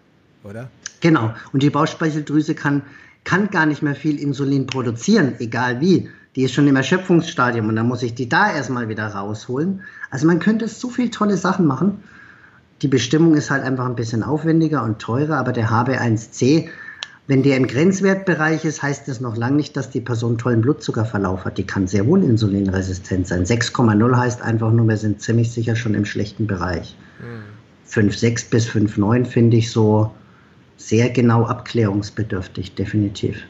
oder? 0.43 0.69
Genau. 0.99 1.33
Und 1.53 1.61
die 1.61 1.69
Bauchspeicheldrüse 1.69 2.55
kann, 2.55 2.81
kann 3.23 3.49
gar 3.49 3.65
nicht 3.65 3.83
mehr 3.83 3.95
viel 3.95 4.19
Insulin 4.19 4.65
produzieren, 4.65 5.35
egal 5.39 5.79
wie. 5.81 6.09
Die 6.35 6.43
ist 6.43 6.53
schon 6.53 6.67
im 6.67 6.75
Erschöpfungsstadium 6.75 7.67
und 7.67 7.75
dann 7.75 7.87
muss 7.87 8.03
ich 8.03 8.13
die 8.13 8.29
da 8.29 8.51
erstmal 8.51 8.89
wieder 8.89 9.07
rausholen. 9.07 9.81
Also 10.11 10.27
man 10.27 10.39
könnte 10.39 10.67
so 10.67 10.89
viele 10.89 11.09
tolle 11.09 11.37
Sachen 11.37 11.65
machen. 11.65 12.03
Die 12.81 12.87
Bestimmung 12.87 13.33
ist 13.33 13.49
halt 13.49 13.63
einfach 13.63 13.85
ein 13.85 13.95
bisschen 13.95 14.23
aufwendiger 14.23 14.83
und 14.83 14.99
teurer, 14.99 15.37
aber 15.37 15.51
der 15.51 15.69
HB1C, 15.69 16.69
wenn 17.25 17.41
der 17.41 17.57
im 17.57 17.67
Grenzwertbereich 17.67 18.65
ist, 18.65 18.83
heißt 18.83 19.07
das 19.07 19.19
noch 19.19 19.35
lange 19.35 19.55
nicht, 19.55 19.75
dass 19.75 19.89
die 19.89 19.99
Person 19.99 20.37
tollen 20.37 20.61
Blutzuckerverlauf 20.61 21.43
hat. 21.43 21.57
Die 21.57 21.65
kann 21.65 21.87
sehr 21.87 22.05
wohl 22.05 22.23
insulinresistent 22.23 23.27
sein. 23.27 23.45
6,0 23.45 24.15
heißt 24.15 24.41
einfach 24.41 24.71
nur, 24.71 24.87
wir 24.87 24.97
sind 24.97 25.21
ziemlich 25.21 25.51
sicher 25.51 25.75
schon 25.75 25.95
im 25.95 26.05
schlechten 26.05 26.45
Bereich. 26.45 26.95
Mhm. 27.19 27.57
5,6 27.89 28.49
bis 28.49 28.67
5,9 28.67 29.25
finde 29.25 29.57
ich 29.57 29.71
so 29.71 30.11
sehr 30.77 31.09
genau 31.09 31.45
abklärungsbedürftig, 31.45 32.75
definitiv. 32.75 33.41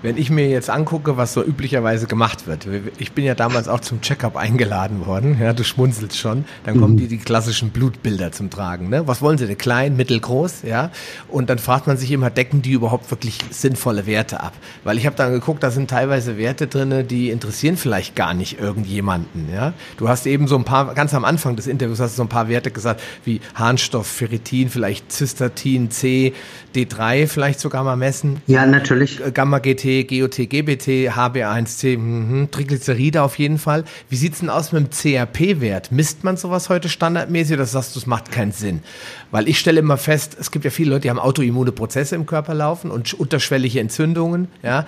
Wenn 0.00 0.16
ich 0.16 0.30
mir 0.30 0.48
jetzt 0.48 0.70
angucke, 0.70 1.16
was 1.16 1.32
so 1.32 1.44
üblicherweise 1.44 2.06
gemacht 2.06 2.46
wird, 2.46 2.68
ich 2.98 3.12
bin 3.12 3.24
ja 3.24 3.34
damals 3.34 3.66
auch 3.66 3.80
zum 3.80 4.00
Checkup 4.00 4.36
eingeladen 4.36 5.06
worden, 5.06 5.38
ja, 5.40 5.52
du 5.52 5.64
schmunzelst 5.64 6.16
schon, 6.16 6.44
dann 6.64 6.76
mhm. 6.76 6.80
kommen 6.80 6.96
die 6.96 7.08
die 7.08 7.18
klassischen 7.18 7.70
Blutbilder 7.70 8.30
zum 8.30 8.48
Tragen. 8.48 8.90
Ne? 8.90 9.08
Was 9.08 9.22
wollen 9.22 9.38
sie 9.38 9.46
denn? 9.46 9.58
Klein, 9.58 9.96
mittelgroß, 9.96 10.62
ja? 10.62 10.90
Und 11.28 11.50
dann 11.50 11.58
fragt 11.58 11.88
man 11.88 11.96
sich 11.96 12.12
immer, 12.12 12.30
decken 12.30 12.62
die 12.62 12.72
überhaupt 12.72 13.10
wirklich 13.10 13.38
sinnvolle 13.50 14.06
Werte 14.06 14.40
ab? 14.40 14.52
Weil 14.84 14.98
ich 14.98 15.06
habe 15.06 15.16
dann 15.16 15.32
geguckt, 15.32 15.64
da 15.64 15.72
sind 15.72 15.90
teilweise 15.90 16.38
Werte 16.38 16.68
drin, 16.68 17.08
die 17.08 17.30
interessieren 17.30 17.76
vielleicht 17.76 18.14
gar 18.14 18.34
nicht 18.34 18.60
irgendjemanden, 18.60 19.48
ja? 19.52 19.72
Du 19.96 20.08
hast 20.08 20.26
eben 20.26 20.46
so 20.46 20.56
ein 20.56 20.64
paar, 20.64 20.94
ganz 20.94 21.12
am 21.12 21.24
Anfang 21.24 21.56
des 21.56 21.66
Interviews 21.66 21.98
hast 21.98 22.12
du 22.12 22.18
so 22.18 22.22
ein 22.22 22.28
paar 22.28 22.48
Werte 22.48 22.70
gesagt, 22.70 23.02
wie 23.24 23.40
Harnstoff, 23.56 24.06
Ferritin, 24.06 24.68
vielleicht 24.68 25.10
Cystatin 25.10 25.90
C, 25.90 26.34
D3 26.76 27.26
vielleicht 27.26 27.58
sogar 27.58 27.82
mal 27.82 27.96
messen. 27.96 28.42
Ja, 28.46 28.64
natürlich. 28.64 29.20
Gamma-GT 29.34 29.87
GOT, 30.06 30.48
GBT, 30.48 31.10
HbA1c, 31.10 31.98
mh, 31.98 32.48
Triglyceride 32.50 33.22
auf 33.22 33.38
jeden 33.38 33.58
Fall. 33.58 33.84
Wie 34.08 34.16
sieht's 34.16 34.40
denn 34.40 34.50
aus 34.50 34.72
mit 34.72 34.84
dem 34.84 34.90
CRP-Wert? 34.90 35.92
Misst 35.92 36.24
man 36.24 36.36
sowas 36.36 36.68
heute 36.68 36.88
standardmäßig 36.88 37.54
oder 37.54 37.66
sagst 37.66 37.94
du, 37.94 38.00
es 38.00 38.06
macht 38.06 38.30
keinen 38.30 38.52
Sinn? 38.52 38.82
Weil 39.30 39.48
ich 39.48 39.58
stelle 39.58 39.80
immer 39.80 39.96
fest, 39.96 40.36
es 40.38 40.50
gibt 40.50 40.64
ja 40.64 40.70
viele 40.70 40.90
Leute, 40.90 41.02
die 41.02 41.10
haben 41.10 41.18
autoimmune 41.18 41.72
Prozesse 41.72 42.14
im 42.14 42.26
Körper 42.26 42.54
laufen 42.54 42.90
und 42.90 43.14
unterschwellige 43.14 43.80
Entzündungen, 43.80 44.48
ja 44.62 44.86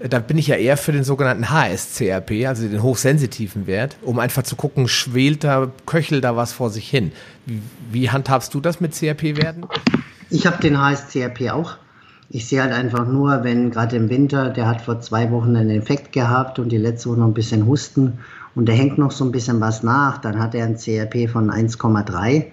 da 0.00 0.20
bin 0.20 0.38
ich 0.38 0.46
ja 0.46 0.56
eher 0.56 0.76
für 0.76 0.92
den 0.92 1.04
sogenannten 1.04 1.50
HSCRP, 1.50 2.46
also 2.46 2.68
den 2.68 2.82
hochsensitiven 2.82 3.66
Wert, 3.66 3.96
um 4.02 4.18
einfach 4.18 4.42
zu 4.42 4.54
gucken, 4.54 4.86
schwelt 4.88 5.44
da, 5.44 5.70
köchelt 5.86 6.24
da 6.24 6.36
was 6.36 6.52
vor 6.52 6.70
sich 6.70 6.88
hin. 6.88 7.12
Wie 7.90 8.10
handhabst 8.10 8.54
du 8.54 8.60
das 8.60 8.80
mit 8.80 8.94
CRP-Werten? 8.94 9.66
Ich 10.30 10.46
habe 10.46 10.58
den 10.62 10.80
HSCRP 10.80 11.50
auch. 11.50 11.78
Ich 12.30 12.46
sehe 12.46 12.60
halt 12.62 12.72
einfach 12.72 13.06
nur, 13.06 13.42
wenn 13.42 13.70
gerade 13.70 13.96
im 13.96 14.10
Winter, 14.10 14.50
der 14.50 14.68
hat 14.68 14.82
vor 14.82 15.00
zwei 15.00 15.30
Wochen 15.30 15.56
einen 15.56 15.70
Infekt 15.70 16.12
gehabt 16.12 16.58
und 16.58 16.68
die 16.68 16.76
letzte 16.76 17.08
Woche 17.08 17.20
noch 17.20 17.28
ein 17.28 17.34
bisschen 17.34 17.66
Husten 17.66 18.18
und 18.54 18.66
der 18.66 18.74
hängt 18.74 18.98
noch 18.98 19.12
so 19.12 19.24
ein 19.24 19.32
bisschen 19.32 19.62
was 19.62 19.82
nach, 19.82 20.18
dann 20.18 20.38
hat 20.38 20.54
er 20.54 20.66
ein 20.66 20.76
CRP 20.76 21.26
von 21.30 21.50
1,3, 21.50 22.44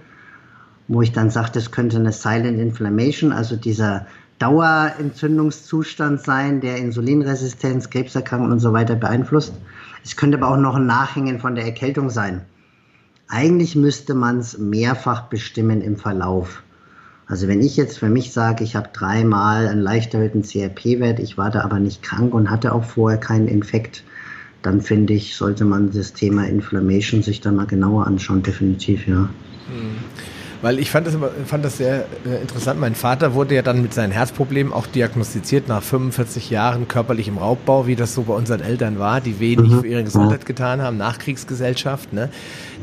wo 0.88 1.01
ich 1.01 1.11
dann 1.11 1.30
sage, 1.30 1.51
das 1.51 1.71
könnte 1.71 1.97
eine 1.97 2.13
Silent 2.13 2.57
Inflammation, 2.57 3.34
also 3.34 3.57
dieser 3.57 4.07
Dauerentzündungszustand 4.39 6.21
sein, 6.21 6.61
der 6.61 6.78
Insulinresistenz, 6.78 7.89
Krebserkrankungen 7.89 8.53
und 8.53 8.59
so 8.59 8.71
weiter 8.71 8.95
beeinflusst. 8.95 9.55
Es 10.05 10.15
könnte 10.15 10.38
aber 10.38 10.49
auch 10.49 10.57
noch 10.57 10.76
ein 10.76 10.86
Nachhängen 10.86 11.39
von 11.39 11.55
der 11.55 11.65
Erkältung 11.65 12.09
sein. 12.09 12.43
Eigentlich 13.28 13.76
müsste 13.76 14.13
man 14.13 14.38
es 14.38 14.57
mehrfach 14.57 15.23
bestimmen 15.23 15.82
im 15.82 15.97
Verlauf. 15.97 16.63
Also 17.28 17.47
wenn 17.47 17.61
ich 17.61 17.76
jetzt 17.76 17.97
für 17.97 18.09
mich 18.09 18.32
sage, 18.32 18.63
ich 18.63 18.76
habe 18.76 18.89
dreimal 18.93 19.67
einen 19.67 19.82
leicht 19.82 20.13
erhöhten 20.13 20.43
CRP-Wert, 20.43 21.19
ich 21.19 21.38
war 21.38 21.49
da 21.49 21.61
aber 21.61 21.80
nicht 21.80 22.03
krank 22.03 22.34
und 22.34 22.49
hatte 22.51 22.73
auch 22.73 22.84
vorher 22.84 23.19
keinen 23.19 23.47
Infekt, 23.47 24.03
dann 24.61 24.82
finde 24.82 25.13
ich, 25.13 25.36
sollte 25.36 25.65
man 25.65 25.91
das 25.91 26.13
Thema 26.13 26.47
Inflammation 26.47 27.23
sich 27.23 27.41
dann 27.41 27.55
mal 27.55 27.67
genauer 27.67 28.07
anschauen, 28.07 28.43
definitiv, 28.43 29.07
ja. 29.07 29.30
Hm. 29.67 29.97
Weil 30.66 30.80
ich 30.80 30.89
fand 30.89 31.05
das, 31.05 31.16
fand 31.45 31.63
das 31.63 31.78
sehr 31.78 32.05
äh, 32.26 32.41
interessant. 32.41 32.80
Mein 32.80 32.95
Vater 32.95 33.36
wurde 33.36 33.53
ja 33.53 33.61
dann 33.61 33.84
mit 33.84 33.93
seinen 33.93 34.09
Herzproblemen 34.09 34.74
auch 34.74 34.88
diagnostiziert 34.88 35.68
nach 35.68 35.84
45 35.84 36.49
Jahren 36.49 36.88
körperlichem 36.88 37.38
Raubbau, 37.38 37.86
wie 37.86 37.95
das 37.95 38.16
so 38.16 38.24
bei 38.24 38.34
unseren 38.34 38.61
Eltern 38.61 38.97
war, 38.97 39.22
die 39.22 39.39
wenig 39.39 39.70
mhm. 39.70 39.82
für 39.82 39.88
ihre 39.88 40.03
Gesundheit 40.03 40.47
getan 40.47 40.82
haben, 40.82 40.97
Nachkriegsgesellschaft, 40.97 42.13
ne? 42.13 42.32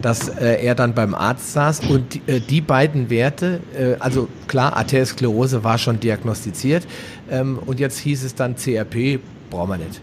dass 0.00 0.28
äh, 0.28 0.64
er 0.64 0.76
dann 0.76 0.94
beim 0.94 1.12
Arzt 1.12 1.54
saß 1.54 1.80
und 1.90 2.14
die, 2.14 2.22
äh, 2.28 2.38
die 2.38 2.60
beiden 2.60 3.10
Werte, 3.10 3.58
äh, 3.76 3.96
also 3.98 4.28
klar, 4.46 4.76
Arteriosklerose 4.76 5.64
war 5.64 5.76
schon 5.76 5.98
diagnostiziert 5.98 6.86
ähm, 7.32 7.58
und 7.66 7.80
jetzt 7.80 7.98
hieß 7.98 8.22
es 8.22 8.36
dann 8.36 8.54
CRP, 8.54 9.18
brauchen 9.50 9.70
wir 9.70 9.78
nicht. 9.78 10.00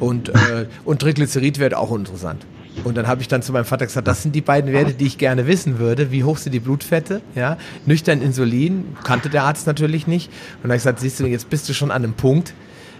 Und, 0.00 0.30
äh, 0.30 0.66
und 0.84 1.00
Triglyceridwert 1.00 1.74
auch 1.74 1.94
interessant. 1.94 2.44
Und 2.84 2.96
dann 2.96 3.06
habe 3.06 3.20
ich 3.20 3.28
dann 3.28 3.42
zu 3.42 3.52
meinem 3.52 3.64
Vater 3.64 3.86
gesagt, 3.86 4.08
das 4.08 4.22
sind 4.22 4.34
die 4.34 4.40
beiden 4.40 4.72
Werte, 4.72 4.94
die 4.94 5.06
ich 5.06 5.18
gerne 5.18 5.46
wissen 5.46 5.78
würde. 5.78 6.10
Wie 6.10 6.24
hoch 6.24 6.38
sind 6.38 6.52
die 6.52 6.60
Blutfette? 6.60 7.20
Ja, 7.34 7.56
nüchtern 7.86 8.22
Insulin 8.22 8.96
kannte 9.04 9.28
der 9.28 9.44
Arzt 9.44 9.66
natürlich 9.66 10.06
nicht. 10.06 10.28
Und 10.28 10.64
dann 10.64 10.70
habe 10.70 10.76
ich 10.76 10.82
gesagt, 10.82 11.00
siehst 11.00 11.20
du, 11.20 11.26
jetzt 11.26 11.50
bist 11.50 11.68
du 11.68 11.74
schon 11.74 11.90
an 11.90 12.04
einem 12.04 12.14
Punkt. 12.14 12.54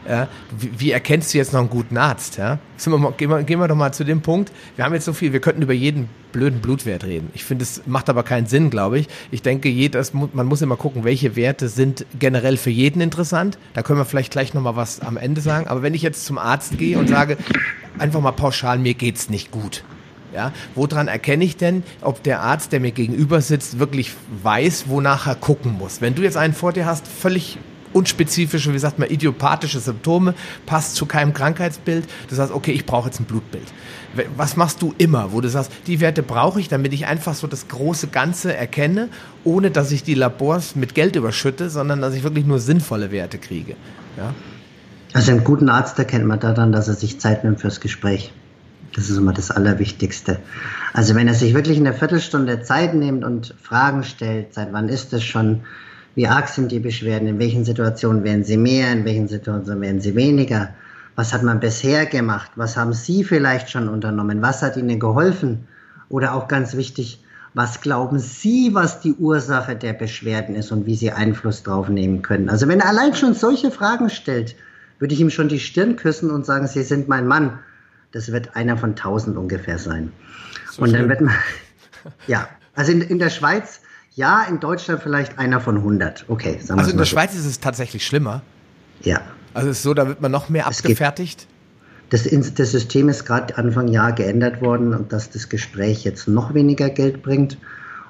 Ja, 0.08 0.28
wie, 0.58 0.70
wie, 0.78 0.90
erkennst 0.92 1.34
du 1.34 1.38
jetzt 1.38 1.52
noch 1.52 1.60
einen 1.60 1.68
guten 1.68 1.98
Arzt? 1.98 2.38
Ja? 2.38 2.58
Wir 2.82 2.98
mal, 2.98 3.12
gehen, 3.12 3.28
wir, 3.28 3.42
gehen 3.42 3.58
wir 3.60 3.68
doch 3.68 3.76
mal 3.76 3.92
zu 3.92 4.04
dem 4.04 4.22
Punkt. 4.22 4.50
Wir 4.76 4.84
haben 4.84 4.94
jetzt 4.94 5.04
so 5.04 5.12
viel, 5.12 5.32
wir 5.32 5.40
könnten 5.40 5.62
über 5.62 5.74
jeden 5.74 6.08
blöden 6.32 6.60
Blutwert 6.60 7.04
reden. 7.04 7.30
Ich 7.34 7.44
finde, 7.44 7.64
es 7.64 7.82
macht 7.86 8.08
aber 8.08 8.22
keinen 8.22 8.46
Sinn, 8.46 8.70
glaube 8.70 8.98
ich. 8.98 9.08
Ich 9.30 9.42
denke, 9.42 9.68
jedes, 9.68 10.14
man 10.14 10.46
muss 10.46 10.62
immer 10.62 10.76
gucken, 10.76 11.04
welche 11.04 11.36
Werte 11.36 11.68
sind 11.68 12.06
generell 12.18 12.56
für 12.56 12.70
jeden 12.70 13.00
interessant. 13.00 13.58
Da 13.74 13.82
können 13.82 13.98
wir 13.98 14.04
vielleicht 14.04 14.32
gleich 14.32 14.54
noch 14.54 14.62
mal 14.62 14.76
was 14.76 15.00
am 15.00 15.16
Ende 15.16 15.40
sagen. 15.40 15.66
Aber 15.68 15.82
wenn 15.82 15.94
ich 15.94 16.02
jetzt 16.02 16.24
zum 16.24 16.38
Arzt 16.38 16.78
gehe 16.78 16.98
und 16.98 17.08
sage, 17.08 17.36
einfach 17.98 18.20
mal 18.20 18.32
pauschal, 18.32 18.78
mir 18.78 18.94
geht's 18.94 19.28
nicht 19.28 19.50
gut. 19.50 19.84
Ja, 20.32 20.52
woran 20.76 21.08
erkenne 21.08 21.44
ich 21.44 21.56
denn, 21.56 21.82
ob 22.02 22.22
der 22.22 22.40
Arzt, 22.40 22.70
der 22.70 22.78
mir 22.78 22.92
gegenüber 22.92 23.40
sitzt, 23.40 23.80
wirklich 23.80 24.12
weiß, 24.42 24.84
wonach 24.86 25.26
er 25.26 25.34
gucken 25.34 25.76
muss? 25.76 26.00
Wenn 26.00 26.14
du 26.14 26.22
jetzt 26.22 26.36
einen 26.36 26.54
vor 26.54 26.72
dir 26.72 26.86
hast, 26.86 27.08
völlig 27.08 27.58
unspezifische, 27.92 28.72
wie 28.72 28.78
sagt 28.78 28.98
man, 28.98 29.10
idiopathische 29.10 29.80
Symptome, 29.80 30.34
passt 30.66 30.94
zu 30.94 31.06
keinem 31.06 31.32
Krankheitsbild. 31.32 32.08
Du 32.28 32.34
sagst, 32.34 32.52
okay, 32.52 32.72
ich 32.72 32.86
brauche 32.86 33.08
jetzt 33.08 33.20
ein 33.20 33.24
Blutbild. 33.24 33.66
Was 34.36 34.56
machst 34.56 34.82
du 34.82 34.94
immer, 34.98 35.32
wo 35.32 35.40
du 35.40 35.48
sagst, 35.48 35.70
die 35.86 36.00
Werte 36.00 36.22
brauche 36.22 36.60
ich, 36.60 36.68
damit 36.68 36.92
ich 36.92 37.06
einfach 37.06 37.34
so 37.34 37.46
das 37.46 37.68
große 37.68 38.08
Ganze 38.08 38.54
erkenne, 38.54 39.08
ohne 39.44 39.70
dass 39.70 39.92
ich 39.92 40.02
die 40.02 40.14
Labors 40.14 40.74
mit 40.74 40.94
Geld 40.94 41.16
überschütte, 41.16 41.70
sondern 41.70 42.00
dass 42.00 42.14
ich 42.14 42.22
wirklich 42.22 42.46
nur 42.46 42.58
sinnvolle 42.58 43.12
Werte 43.12 43.38
kriege. 43.38 43.76
Ja? 44.16 44.34
Also 45.12 45.32
einen 45.32 45.44
guten 45.44 45.68
Arzt 45.68 45.98
erkennt 45.98 46.26
man 46.26 46.40
daran, 46.40 46.72
dass 46.72 46.88
er 46.88 46.94
sich 46.94 47.20
Zeit 47.20 47.44
nimmt 47.44 47.60
fürs 47.60 47.80
Gespräch. 47.80 48.32
Das 48.94 49.08
ist 49.08 49.16
immer 49.16 49.32
das 49.32 49.50
Allerwichtigste. 49.50 50.40
Also 50.92 51.14
wenn 51.14 51.28
er 51.28 51.34
sich 51.34 51.54
wirklich 51.54 51.78
eine 51.78 51.94
Viertelstunde 51.94 52.62
Zeit 52.62 52.94
nimmt 52.94 53.24
und 53.24 53.54
Fragen 53.62 54.02
stellt, 54.02 54.54
seit 54.54 54.72
wann 54.72 54.88
ist 54.88 55.12
es 55.12 55.22
schon, 55.22 55.60
wie 56.14 56.26
arg 56.26 56.48
sind 56.48 56.72
die 56.72 56.80
Beschwerden, 56.80 57.28
in 57.28 57.38
welchen 57.38 57.64
Situationen 57.64 58.24
werden 58.24 58.44
sie 58.44 58.56
mehr, 58.56 58.92
in 58.92 59.04
welchen 59.04 59.28
Situationen 59.28 59.80
werden 59.80 60.00
sie 60.00 60.14
weniger, 60.14 60.70
was 61.16 61.32
hat 61.32 61.42
man 61.42 61.60
bisher 61.60 62.06
gemacht, 62.06 62.50
was 62.56 62.78
haben 62.78 62.94
Sie 62.94 63.24
vielleicht 63.24 63.70
schon 63.70 63.90
unternommen, 63.90 64.40
was 64.40 64.62
hat 64.62 64.78
Ihnen 64.78 64.98
geholfen 64.98 65.68
oder 66.08 66.34
auch 66.34 66.48
ganz 66.48 66.76
wichtig, 66.76 67.22
was 67.52 67.82
glauben 67.82 68.18
Sie, 68.18 68.70
was 68.72 69.00
die 69.00 69.12
Ursache 69.12 69.76
der 69.76 69.92
Beschwerden 69.92 70.54
ist 70.54 70.72
und 70.72 70.86
wie 70.86 70.94
Sie 70.94 71.10
Einfluss 71.10 71.62
drauf 71.62 71.88
nehmen 71.88 72.22
können. 72.22 72.48
Also 72.48 72.68
wenn 72.68 72.80
er 72.80 72.88
allein 72.88 73.14
schon 73.14 73.34
solche 73.34 73.70
Fragen 73.70 74.08
stellt, 74.08 74.54
würde 74.98 75.14
ich 75.14 75.20
ihm 75.20 75.30
schon 75.30 75.48
die 75.48 75.60
Stirn 75.60 75.96
küssen 75.96 76.30
und 76.30 76.46
sagen, 76.46 76.66
Sie 76.66 76.82
sind 76.82 77.08
mein 77.08 77.26
Mann. 77.26 77.58
Das 78.12 78.32
wird 78.32 78.56
einer 78.56 78.76
von 78.76 78.96
tausend 78.96 79.36
ungefähr 79.36 79.78
sein. 79.78 80.12
So 80.70 80.82
und 80.82 80.92
dann 80.92 81.02
schön. 81.02 81.08
wird 81.10 81.20
man, 81.20 81.34
ja, 82.26 82.48
also 82.74 82.92
in, 82.92 83.02
in 83.02 83.18
der 83.18 83.30
Schweiz, 83.30 83.80
ja, 84.14 84.42
in 84.44 84.60
Deutschland 84.60 85.02
vielleicht 85.02 85.38
einer 85.38 85.60
von 85.60 85.76
100. 85.76 86.24
Okay, 86.28 86.58
sagen 86.60 86.80
Also 86.80 86.90
in 86.90 86.96
der 86.96 87.06
so. 87.06 87.10
Schweiz 87.10 87.34
ist 87.34 87.46
es 87.46 87.60
tatsächlich 87.60 88.04
schlimmer. 88.06 88.42
Ja. 89.02 89.20
Also 89.54 89.68
es 89.68 89.78
ist 89.78 89.82
so, 89.82 89.94
da 89.94 90.06
wird 90.06 90.20
man 90.20 90.30
noch 90.30 90.48
mehr 90.48 90.66
abgefertigt. 90.66 91.46
Das, 92.10 92.24
das, 92.24 92.72
System 92.72 93.08
ist 93.08 93.24
gerade 93.24 93.56
Anfang 93.56 93.88
Jahr 93.88 94.12
geändert 94.12 94.60
worden 94.60 94.94
und 94.94 95.12
dass 95.12 95.30
das 95.30 95.48
Gespräch 95.48 96.02
jetzt 96.04 96.26
noch 96.26 96.54
weniger 96.54 96.90
Geld 96.90 97.22
bringt 97.22 97.56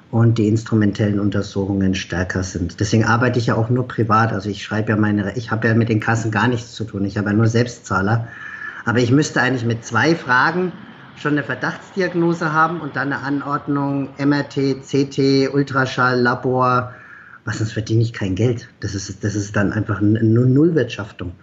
und 0.09 0.39
die 0.39 0.47
instrumentellen 0.47 1.19
Untersuchungen 1.19 1.93
stärker 1.93 2.43
sind. 2.43 2.79
Deswegen 2.79 3.05
arbeite 3.05 3.37
ich 3.37 3.47
ja 3.47 3.55
auch 3.55 3.69
nur 3.69 3.87
privat. 3.87 4.33
Also 4.33 4.49
ich 4.49 4.63
schreibe 4.63 4.89
ja 4.89 4.97
meine, 4.97 5.33
ich 5.37 5.51
habe 5.51 5.67
ja 5.67 5.75
mit 5.75 5.89
den 5.89 5.99
Kassen 5.99 6.31
gar 6.31 6.47
nichts 6.47 6.73
zu 6.73 6.83
tun. 6.83 7.05
Ich 7.05 7.17
habe 7.17 7.29
ja 7.29 7.35
nur 7.35 7.47
Selbstzahler. 7.47 8.27
Aber 8.85 8.99
ich 8.99 9.11
müsste 9.11 9.39
eigentlich 9.41 9.65
mit 9.65 9.85
zwei 9.85 10.15
Fragen 10.15 10.71
schon 11.21 11.33
eine 11.33 11.43
Verdachtsdiagnose 11.43 12.51
haben 12.51 12.81
und 12.81 12.95
dann 12.95 13.13
eine 13.13 13.23
Anordnung 13.23 14.09
MRT, 14.17 14.81
CT, 14.81 15.53
Ultraschall, 15.53 16.19
Labor. 16.19 16.93
Was 17.45 17.59
sonst 17.59 17.73
verdiene 17.73 18.01
ich 18.01 18.13
kein 18.13 18.35
Geld. 18.35 18.67
Das 18.79 18.95
ist, 18.95 19.23
das 19.23 19.35
ist 19.35 19.55
dann 19.55 19.73
einfach 19.73 20.01
eine 20.01 20.23
Nullwirtschaftung. 20.23 21.33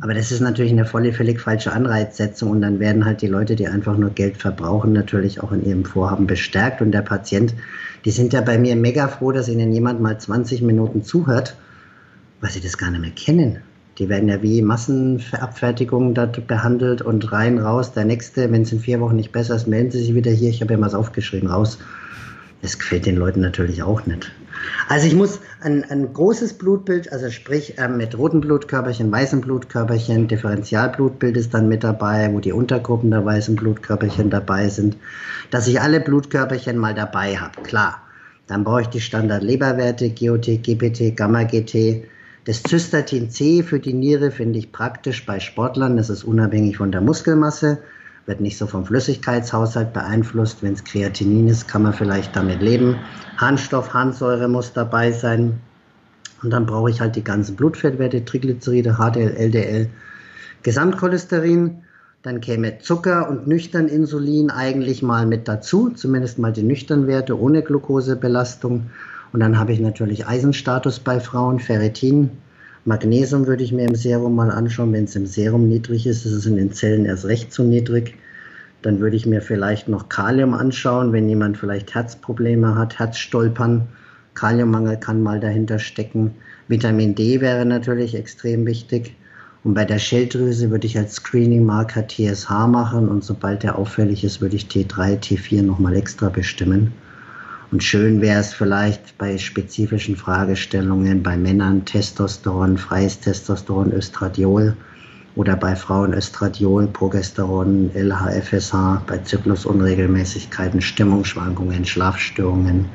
Aber 0.00 0.14
das 0.14 0.32
ist 0.32 0.40
natürlich 0.40 0.72
eine 0.72 0.86
volle, 0.86 1.12
völlig 1.12 1.40
falsche 1.40 1.72
Anreizsetzung 1.72 2.50
und 2.50 2.62
dann 2.62 2.80
werden 2.80 3.04
halt 3.04 3.20
die 3.20 3.26
Leute, 3.26 3.54
die 3.54 3.68
einfach 3.68 3.98
nur 3.98 4.10
Geld 4.10 4.38
verbrauchen, 4.38 4.94
natürlich 4.94 5.42
auch 5.42 5.52
in 5.52 5.62
ihrem 5.62 5.84
Vorhaben 5.84 6.26
bestärkt 6.26 6.80
und 6.80 6.92
der 6.92 7.02
Patient 7.02 7.54
die 8.04 8.10
sind 8.10 8.32
ja 8.32 8.40
bei 8.40 8.58
mir 8.58 8.76
mega 8.76 9.08
froh, 9.08 9.32
dass 9.32 9.48
ihnen 9.48 9.72
jemand 9.72 10.00
mal 10.00 10.18
20 10.18 10.62
Minuten 10.62 11.02
zuhört, 11.02 11.56
weil 12.40 12.50
sie 12.50 12.60
das 12.60 12.78
gar 12.78 12.90
nicht 12.90 13.00
mehr 13.00 13.10
kennen. 13.10 13.60
Die 14.00 14.08
werden 14.08 14.30
ja 14.30 14.42
wie 14.42 14.62
Massenabfertigung 14.62 16.14
dort 16.14 16.46
behandelt 16.46 17.02
und 17.02 17.30
rein, 17.32 17.58
raus. 17.58 17.92
Der 17.92 18.06
nächste, 18.06 18.50
wenn 18.50 18.62
es 18.62 18.72
in 18.72 18.80
vier 18.80 18.98
Wochen 19.00 19.16
nicht 19.16 19.30
besser 19.30 19.54
ist, 19.54 19.68
melden 19.68 19.90
sie 19.90 19.98
sich 20.00 20.14
wieder 20.14 20.30
hier. 20.30 20.48
Ich 20.48 20.62
habe 20.62 20.72
ja 20.72 20.80
was 20.80 20.94
aufgeschrieben, 20.94 21.50
raus. 21.50 21.78
Das 22.62 22.78
gefällt 22.78 23.04
den 23.04 23.16
Leuten 23.16 23.40
natürlich 23.40 23.82
auch 23.82 24.06
nicht. 24.06 24.32
Also 24.88 25.06
ich 25.06 25.14
muss 25.14 25.40
ein, 25.60 25.84
ein 25.84 26.12
großes 26.12 26.54
Blutbild, 26.54 27.12
also 27.12 27.30
sprich 27.30 27.78
äh, 27.78 27.88
mit 27.88 28.16
roten 28.16 28.40
Blutkörperchen, 28.40 29.12
weißen 29.12 29.42
Blutkörperchen, 29.42 30.28
Differentialblutbild 30.28 31.36
ist 31.36 31.52
dann 31.52 31.68
mit 31.68 31.84
dabei, 31.84 32.30
wo 32.32 32.40
die 32.40 32.52
Untergruppen 32.52 33.10
der 33.10 33.24
weißen 33.24 33.56
Blutkörperchen 33.56 34.30
dabei 34.30 34.68
sind, 34.68 34.96
dass 35.50 35.68
ich 35.68 35.80
alle 35.80 36.00
Blutkörperchen 36.00 36.76
mal 36.78 36.94
dabei 36.94 37.36
habe, 37.36 37.62
klar. 37.62 38.02
Dann 38.46 38.64
brauche 38.64 38.82
ich 38.82 38.88
die 38.88 39.00
Standard-Leberwerte, 39.00 40.10
GOT, 40.10 40.62
GPT, 40.62 41.16
Gamma-GT. 41.16 42.04
Das 42.44 42.62
Zystatin 42.62 43.30
C 43.30 43.62
für 43.62 43.80
die 43.80 43.92
Niere 43.92 44.30
finde 44.30 44.58
ich 44.58 44.72
praktisch 44.72 45.26
bei 45.26 45.40
Sportlern, 45.40 45.96
das 45.96 46.10
ist 46.10 46.24
unabhängig 46.24 46.76
von 46.76 46.90
der 46.90 47.00
Muskelmasse 47.00 47.78
wird 48.30 48.40
nicht 48.40 48.58
so 48.58 48.66
vom 48.68 48.84
Flüssigkeitshaushalt 48.84 49.92
beeinflusst. 49.92 50.62
Wenn 50.62 50.74
es 50.74 50.84
Kreatinin 50.84 51.48
ist, 51.48 51.66
kann 51.66 51.82
man 51.82 51.92
vielleicht 51.92 52.36
damit 52.36 52.62
leben. 52.62 52.96
Harnstoff, 53.38 53.92
Harnsäure 53.92 54.46
muss 54.46 54.72
dabei 54.72 55.10
sein. 55.10 55.58
Und 56.42 56.50
dann 56.50 56.64
brauche 56.64 56.90
ich 56.90 57.00
halt 57.00 57.16
die 57.16 57.24
ganzen 57.24 57.56
Blutfettwerte, 57.56 58.24
Triglyceride, 58.24 58.94
HDL, 58.94 59.36
LDL, 59.36 59.88
Gesamtcholesterin. 60.62 61.82
Dann 62.22 62.40
käme 62.40 62.78
Zucker 62.78 63.28
und 63.28 63.48
nüchtern 63.48 63.88
Insulin 63.88 64.50
eigentlich 64.50 65.02
mal 65.02 65.26
mit 65.26 65.48
dazu, 65.48 65.90
zumindest 65.90 66.38
mal 66.38 66.52
die 66.52 66.62
nüchtern 66.62 67.08
Werte 67.08 67.38
ohne 67.38 67.62
Glukosebelastung. 67.62 68.90
Und 69.32 69.40
dann 69.40 69.58
habe 69.58 69.72
ich 69.72 69.80
natürlich 69.80 70.26
Eisenstatus 70.26 70.98
bei 70.98 71.20
Frauen, 71.20 71.60
Ferritin, 71.60 72.30
Magnesium 72.86 73.46
würde 73.46 73.62
ich 73.62 73.72
mir 73.72 73.84
im 73.84 73.94
Serum 73.94 74.34
mal 74.34 74.50
anschauen. 74.50 74.92
Wenn 74.94 75.04
es 75.04 75.14
im 75.14 75.26
Serum 75.26 75.68
niedrig 75.68 76.06
ist, 76.06 76.24
ist 76.24 76.32
es 76.32 76.46
in 76.46 76.56
den 76.56 76.72
Zellen 76.72 77.04
erst 77.04 77.26
recht 77.26 77.52
zu 77.52 77.62
niedrig. 77.62 78.14
Dann 78.80 79.00
würde 79.00 79.16
ich 79.16 79.26
mir 79.26 79.42
vielleicht 79.42 79.86
noch 79.86 80.08
Kalium 80.08 80.54
anschauen, 80.54 81.12
wenn 81.12 81.28
jemand 81.28 81.58
vielleicht 81.58 81.94
Herzprobleme 81.94 82.74
hat, 82.74 82.98
Herzstolpern. 82.98 83.86
Kaliummangel 84.32 84.96
kann 84.96 85.22
mal 85.22 85.40
dahinter 85.40 85.78
stecken. 85.78 86.34
Vitamin 86.68 87.14
D 87.14 87.42
wäre 87.42 87.66
natürlich 87.66 88.14
extrem 88.14 88.64
wichtig. 88.64 89.14
Und 89.62 89.74
bei 89.74 89.84
der 89.84 89.98
Schilddrüse 89.98 90.70
würde 90.70 90.86
ich 90.86 90.96
als 90.96 91.16
Screening-Marker 91.16 92.08
TSH 92.08 92.48
machen 92.66 93.08
und 93.08 93.22
sobald 93.22 93.62
der 93.62 93.76
auffällig 93.76 94.24
ist, 94.24 94.40
würde 94.40 94.56
ich 94.56 94.64
T3, 94.64 95.18
T4 95.18 95.60
nochmal 95.60 95.94
extra 95.94 96.30
bestimmen. 96.30 96.94
Und 97.70 97.84
schön 97.84 98.20
wäre 98.20 98.40
es 98.40 98.52
vielleicht 98.52 99.16
bei 99.16 99.38
spezifischen 99.38 100.16
Fragestellungen 100.16 101.22
bei 101.22 101.36
Männern 101.36 101.84
Testosteron, 101.84 102.76
freies 102.76 103.20
Testosteron, 103.20 103.92
Östradiol 103.92 104.76
oder 105.36 105.54
bei 105.54 105.76
Frauen 105.76 106.12
Östradiol, 106.12 106.88
Progesteron, 106.88 107.92
LHFSH, 107.94 109.04
bei 109.06 109.18
Zyklusunregelmäßigkeiten, 109.18 110.80
Stimmungsschwankungen, 110.80 111.84
Schlafstörungen, 111.84 112.86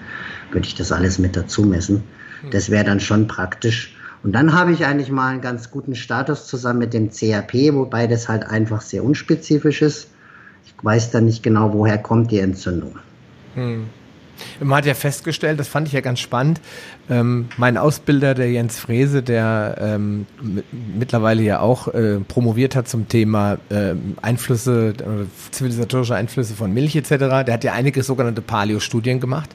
würde 0.51 0.67
ich 0.67 0.75
das 0.75 0.91
alles 0.91 1.19
mit 1.19 1.37
dazu 1.37 1.63
messen. 1.63 2.03
Hm. 2.41 2.51
Das 2.51 2.69
wäre 2.69 2.83
dann 2.83 2.99
schon 2.99 3.27
praktisch. 3.27 3.95
Und 4.23 4.33
dann 4.33 4.51
habe 4.51 4.73
ich 4.73 4.85
eigentlich 4.85 5.09
mal 5.09 5.29
einen 5.29 5.41
ganz 5.41 5.71
guten 5.71 5.95
Status 5.95 6.47
zusammen 6.47 6.79
mit 6.79 6.93
dem 6.93 7.11
CRP, 7.11 7.73
wobei 7.73 8.07
das 8.07 8.27
halt 8.27 8.43
einfach 8.43 8.81
sehr 8.81 9.05
unspezifisch 9.05 9.81
ist. 9.81 10.09
Ich 10.65 10.73
weiß 10.81 11.11
dann 11.11 11.25
nicht 11.25 11.43
genau, 11.43 11.71
woher 11.71 11.97
kommt 11.97 12.31
die 12.31 12.39
Entzündung. 12.39 12.99
Hm. 13.53 13.85
Man 14.59 14.77
hat 14.77 14.85
ja 14.85 14.93
festgestellt, 14.93 15.59
das 15.59 15.67
fand 15.67 15.87
ich 15.87 15.93
ja 15.93 16.01
ganz 16.01 16.19
spannend, 16.19 16.61
ähm, 17.09 17.49
mein 17.57 17.77
Ausbilder, 17.77 18.33
der 18.33 18.51
Jens 18.51 18.79
Frese, 18.79 19.21
der 19.23 19.77
ähm, 19.79 20.25
mittlerweile 20.97 21.43
ja 21.43 21.59
auch 21.59 21.87
äh, 21.87 22.19
promoviert 22.19 22.75
hat 22.75 22.87
zum 22.87 23.07
Thema 23.07 23.57
äh, 23.69 23.93
Einflüsse, 24.21 24.93
äh, 24.99 25.51
zivilisatorische 25.51 26.15
Einflüsse 26.15 26.53
von 26.55 26.73
Milch 26.73 26.95
etc., 26.95 27.09
der 27.09 27.53
hat 27.53 27.63
ja 27.63 27.73
einige 27.73 28.03
sogenannte 28.03 28.41
Paleo-Studien 28.41 29.19
gemacht. 29.19 29.49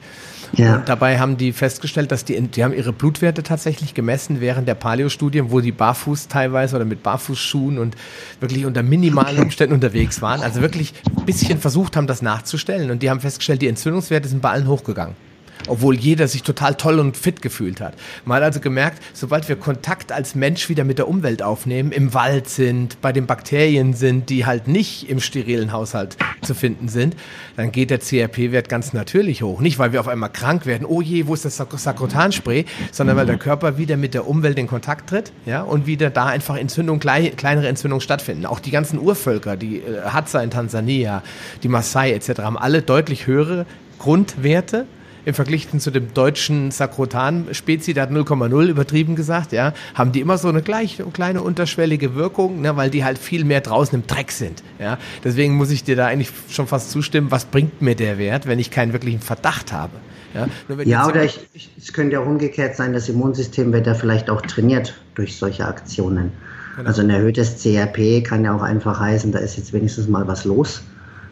Ja. 0.52 0.76
Und 0.76 0.88
dabei 0.88 1.18
haben 1.18 1.36
die 1.36 1.52
festgestellt, 1.52 2.10
dass 2.12 2.24
die, 2.24 2.40
die 2.40 2.64
haben 2.64 2.74
ihre 2.74 2.92
Blutwerte 2.92 3.42
tatsächlich 3.42 3.94
gemessen 3.94 4.40
während 4.40 4.66
der 4.66 4.74
Paleo-Studien, 4.74 5.50
wo 5.50 5.60
die 5.60 5.72
barfuß 5.72 6.28
teilweise 6.28 6.76
oder 6.76 6.84
mit 6.84 7.02
Barfußschuhen 7.02 7.78
und 7.78 7.96
wirklich 8.40 8.66
unter 8.66 8.82
minimalen 8.82 9.38
Umständen 9.38 9.74
unterwegs 9.74 10.20
waren. 10.22 10.42
Also 10.42 10.60
wirklich 10.60 10.94
ein 11.16 11.24
bisschen 11.24 11.58
versucht 11.58 11.96
haben, 11.96 12.06
das 12.06 12.22
nachzustellen. 12.22 12.90
Und 12.90 13.02
die 13.02 13.10
haben 13.10 13.20
festgestellt, 13.20 13.62
die 13.62 13.68
Entzündungswerte 13.68 14.28
sind 14.28 14.42
bei 14.42 14.50
allen 14.50 14.66
hochgegangen 14.66 15.14
obwohl 15.68 15.96
jeder 15.96 16.28
sich 16.28 16.42
total 16.42 16.74
toll 16.74 16.98
und 16.98 17.16
fit 17.16 17.42
gefühlt 17.42 17.80
hat. 17.80 17.94
Man 18.24 18.36
hat 18.36 18.44
also 18.44 18.60
gemerkt, 18.60 19.02
sobald 19.12 19.48
wir 19.48 19.56
Kontakt 19.56 20.12
als 20.12 20.34
Mensch 20.34 20.68
wieder 20.68 20.84
mit 20.84 20.98
der 20.98 21.08
Umwelt 21.08 21.42
aufnehmen, 21.42 21.92
im 21.92 22.14
Wald 22.14 22.48
sind, 22.48 23.00
bei 23.00 23.12
den 23.12 23.26
Bakterien 23.26 23.94
sind, 23.94 24.30
die 24.30 24.46
halt 24.46 24.68
nicht 24.68 25.08
im 25.08 25.20
sterilen 25.20 25.72
Haushalt 25.72 26.16
zu 26.42 26.54
finden 26.54 26.88
sind, 26.88 27.16
dann 27.56 27.72
geht 27.72 27.90
der 27.90 28.00
CRP-Wert 28.00 28.68
ganz 28.68 28.92
natürlich 28.92 29.42
hoch. 29.42 29.60
Nicht, 29.60 29.78
weil 29.78 29.92
wir 29.92 30.00
auf 30.00 30.08
einmal 30.08 30.30
krank 30.30 30.66
werden, 30.66 30.86
oh 30.86 31.00
je, 31.00 31.26
wo 31.26 31.34
ist 31.34 31.44
das 31.44 31.56
Sakrotanspray, 31.56 32.64
sondern 32.92 33.16
weil 33.16 33.26
der 33.26 33.38
Körper 33.38 33.78
wieder 33.78 33.96
mit 33.96 34.14
der 34.14 34.26
Umwelt 34.26 34.58
in 34.58 34.66
Kontakt 34.66 35.10
tritt, 35.10 35.32
ja, 35.46 35.62
und 35.62 35.86
wieder 35.86 36.10
da 36.10 36.26
einfach 36.26 36.56
Entzündungen, 36.56 37.00
kleinere 37.00 37.68
Entzündungen 37.68 38.00
stattfinden. 38.00 38.46
Auch 38.46 38.60
die 38.60 38.70
ganzen 38.70 38.98
Urvölker, 38.98 39.56
die 39.56 39.78
äh, 39.78 40.02
Hadza 40.04 40.42
in 40.42 40.50
Tansania, 40.50 41.22
die 41.62 41.68
Maasai 41.68 42.12
etc., 42.12 42.40
haben 42.40 42.58
alle 42.58 42.82
deutlich 42.82 43.26
höhere 43.26 43.66
Grundwerte 43.98 44.86
im 45.24 45.34
Vergleich 45.34 45.68
zu 45.78 45.90
dem 45.90 46.12
deutschen 46.14 46.70
Sakrotan-Spezi, 46.70 47.94
der 47.94 48.04
hat 48.04 48.10
0,0 48.10 48.66
übertrieben 48.66 49.16
gesagt, 49.16 49.52
ja, 49.52 49.72
haben 49.94 50.12
die 50.12 50.20
immer 50.20 50.38
so 50.38 50.48
eine 50.48 50.62
gleich, 50.62 51.02
kleine 51.12 51.42
unterschwellige 51.42 52.14
Wirkung, 52.14 52.60
ne, 52.60 52.76
weil 52.76 52.90
die 52.90 53.04
halt 53.04 53.18
viel 53.18 53.44
mehr 53.44 53.60
draußen 53.60 53.98
im 53.98 54.06
Dreck 54.06 54.32
sind. 54.32 54.62
Ja. 54.78 54.98
Deswegen 55.24 55.54
muss 55.54 55.70
ich 55.70 55.84
dir 55.84 55.96
da 55.96 56.06
eigentlich 56.06 56.30
schon 56.48 56.66
fast 56.66 56.90
zustimmen, 56.90 57.30
was 57.30 57.44
bringt 57.44 57.82
mir 57.82 57.94
der 57.94 58.18
Wert, 58.18 58.46
wenn 58.46 58.58
ich 58.58 58.70
keinen 58.70 58.92
wirklichen 58.92 59.20
Verdacht 59.20 59.72
habe. 59.72 59.92
Ja, 60.34 60.48
ja 60.84 61.08
oder 61.08 61.24
ich, 61.24 61.40
ich, 61.52 61.70
es 61.76 61.92
könnte 61.92 62.14
ja 62.14 62.20
auch 62.20 62.26
umgekehrt 62.26 62.76
sein, 62.76 62.92
das 62.92 63.08
Immunsystem 63.08 63.72
wird 63.72 63.86
ja 63.86 63.94
vielleicht 63.94 64.30
auch 64.30 64.40
trainiert 64.42 64.94
durch 65.14 65.36
solche 65.36 65.66
Aktionen. 65.66 66.32
Genau. 66.76 66.88
Also 66.88 67.02
ein 67.02 67.10
erhöhtes 67.10 67.60
CRP 67.62 68.22
kann 68.22 68.44
ja 68.44 68.54
auch 68.54 68.62
einfach 68.62 69.00
heißen, 69.00 69.32
da 69.32 69.40
ist 69.40 69.56
jetzt 69.56 69.72
wenigstens 69.72 70.08
mal 70.08 70.26
was 70.28 70.44
los. 70.44 70.82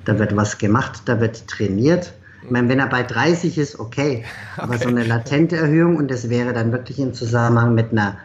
Da 0.04 0.18
wird 0.18 0.34
was 0.34 0.58
gemacht, 0.58 1.02
da 1.04 1.20
wird 1.20 1.46
trainiert 1.46 2.12
ich 2.48 2.52
meine, 2.52 2.70
wenn 2.70 2.78
er 2.78 2.86
bei 2.86 3.02
30 3.02 3.58
ist, 3.58 3.78
okay. 3.78 4.24
Aber 4.56 4.76
okay. 4.76 4.84
so 4.84 4.88
eine 4.88 5.04
latente 5.04 5.56
Erhöhung 5.56 5.96
und 5.96 6.10
das 6.10 6.30
wäre 6.30 6.54
dann 6.54 6.72
wirklich 6.72 6.98
im 6.98 7.12
Zusammenhang 7.12 7.74
mit 7.74 7.92
einer 7.92 8.16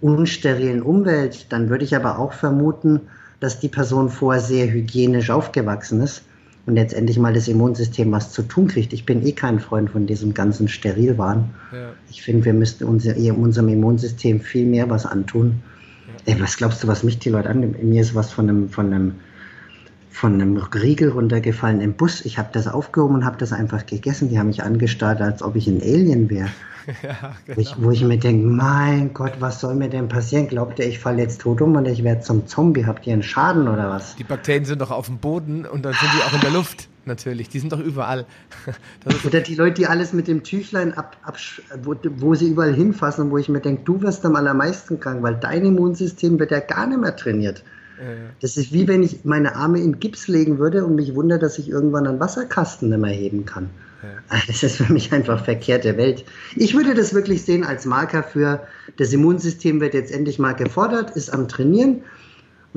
unsterilen 0.00 0.82
Umwelt, 0.82 1.52
dann 1.52 1.68
würde 1.68 1.84
ich 1.84 1.94
aber 1.94 2.18
auch 2.18 2.32
vermuten, 2.32 3.02
dass 3.38 3.60
die 3.60 3.68
Person 3.68 4.10
vorher 4.10 4.42
sehr 4.42 4.68
hygienisch 4.68 5.30
aufgewachsen 5.30 6.00
ist 6.00 6.22
und 6.66 6.76
jetzt 6.76 6.92
endlich 6.92 7.20
mal 7.20 7.32
das 7.32 7.46
Immunsystem 7.46 8.10
was 8.10 8.32
zu 8.32 8.42
tun 8.42 8.66
kriegt. 8.66 8.92
Ich 8.92 9.06
bin 9.06 9.24
eh 9.24 9.30
kein 9.30 9.60
Freund 9.60 9.90
von 9.90 10.08
diesem 10.08 10.34
ganzen 10.34 10.66
Sterilwahn. 10.66 11.50
Ja. 11.72 11.90
Ich 12.10 12.22
finde, 12.22 12.46
wir 12.46 12.54
müssten 12.54 12.82
unser, 12.82 13.14
unserem 13.36 13.68
Immunsystem 13.68 14.40
viel 14.40 14.66
mehr 14.66 14.90
was 14.90 15.06
antun. 15.06 15.62
Ja. 16.26 16.34
Ey, 16.34 16.40
was 16.40 16.56
glaubst 16.56 16.82
du, 16.82 16.88
was 16.88 17.04
mich 17.04 17.20
die 17.20 17.30
Leute 17.30 17.48
an? 17.48 17.76
Mir 17.80 18.02
ist 18.02 18.16
was 18.16 18.32
von 18.32 18.48
einem, 18.48 18.70
von 18.70 18.92
einem 18.92 19.12
von 20.18 20.34
einem 20.34 20.56
Riegel 20.56 21.10
runtergefallen 21.10 21.80
im 21.80 21.94
Bus. 21.94 22.24
Ich 22.24 22.38
habe 22.38 22.48
das 22.52 22.66
aufgehoben 22.66 23.14
und 23.14 23.24
habe 23.24 23.36
das 23.38 23.52
einfach 23.52 23.86
gegessen. 23.86 24.28
Die 24.28 24.38
haben 24.38 24.48
mich 24.48 24.64
angestarrt, 24.64 25.20
als 25.20 25.42
ob 25.42 25.54
ich 25.54 25.68
ein 25.68 25.80
Alien 25.80 26.28
wäre. 26.28 26.48
Ja, 27.02 27.36
genau. 27.44 27.60
ich, 27.60 27.74
wo 27.76 27.90
ich 27.90 28.02
mir 28.02 28.16
denke, 28.16 28.46
mein 28.46 29.12
Gott, 29.12 29.34
was 29.40 29.60
soll 29.60 29.74
mir 29.74 29.90
denn 29.90 30.08
passieren? 30.08 30.48
Glaubt 30.48 30.78
ihr, 30.78 30.86
ich 30.86 30.98
falle 30.98 31.20
jetzt 31.20 31.42
tot 31.42 31.60
um 31.60 31.76
und 31.76 31.84
ich 31.84 32.02
werde 32.02 32.22
zum 32.22 32.46
Zombie? 32.46 32.86
Habt 32.86 33.06
ihr 33.06 33.12
einen 33.12 33.22
Schaden 33.22 33.68
oder 33.68 33.90
was? 33.90 34.16
Die 34.16 34.24
Bakterien 34.24 34.64
sind 34.64 34.80
doch 34.80 34.90
auf 34.90 35.04
dem 35.04 35.18
Boden 35.18 35.66
und 35.66 35.84
dann 35.84 35.92
sind 35.92 36.08
die 36.16 36.22
auch 36.22 36.32
in 36.32 36.40
der 36.40 36.50
Luft, 36.50 36.88
natürlich. 37.04 37.50
Die 37.50 37.58
sind 37.58 37.74
doch 37.74 37.78
überall. 37.78 38.24
oder 39.26 39.40
die 39.42 39.54
Leute, 39.54 39.74
die 39.74 39.86
alles 39.86 40.14
mit 40.14 40.28
dem 40.28 40.42
Tüchlein 40.44 40.94
ab, 40.94 41.18
ab 41.24 41.36
wo, 41.82 41.94
wo, 42.16 42.34
sie 42.34 42.48
überall 42.48 42.72
hinfassen 42.72 43.26
und 43.26 43.32
wo 43.32 43.36
ich 43.36 43.50
mir 43.50 43.60
denke, 43.60 43.82
du 43.84 44.00
wirst 44.00 44.24
am 44.24 44.34
allermeisten 44.34 44.98
krank, 44.98 45.22
weil 45.22 45.34
dein 45.34 45.66
Immunsystem 45.66 46.38
wird 46.38 46.52
ja 46.52 46.60
gar 46.60 46.86
nicht 46.86 47.02
mehr 47.02 47.14
trainiert. 47.14 47.62
Das 48.40 48.56
ist 48.56 48.72
wie 48.72 48.86
wenn 48.86 49.02
ich 49.02 49.24
meine 49.24 49.56
Arme 49.56 49.80
in 49.80 49.98
Gips 49.98 50.28
legen 50.28 50.58
würde 50.58 50.84
und 50.84 50.94
mich 50.94 51.14
wundere, 51.14 51.38
dass 51.38 51.58
ich 51.58 51.68
irgendwann 51.68 52.06
einen 52.06 52.20
Wasserkasten 52.20 52.88
nicht 52.90 53.00
mehr 53.00 53.10
heben 53.12 53.44
kann. 53.44 53.70
Ja. 54.02 54.38
Das 54.46 54.62
ist 54.62 54.76
für 54.76 54.92
mich 54.92 55.12
einfach 55.12 55.44
verkehrte 55.44 55.96
Welt. 55.96 56.24
Ich 56.54 56.74
würde 56.74 56.94
das 56.94 57.14
wirklich 57.14 57.42
sehen 57.42 57.64
als 57.64 57.84
Marker 57.84 58.22
für 58.22 58.66
das 58.96 59.12
Immunsystem 59.12 59.80
wird 59.80 59.94
jetzt 59.94 60.12
endlich 60.12 60.38
mal 60.38 60.52
gefordert, 60.52 61.10
ist 61.16 61.32
am 61.32 61.48
Trainieren 61.48 62.02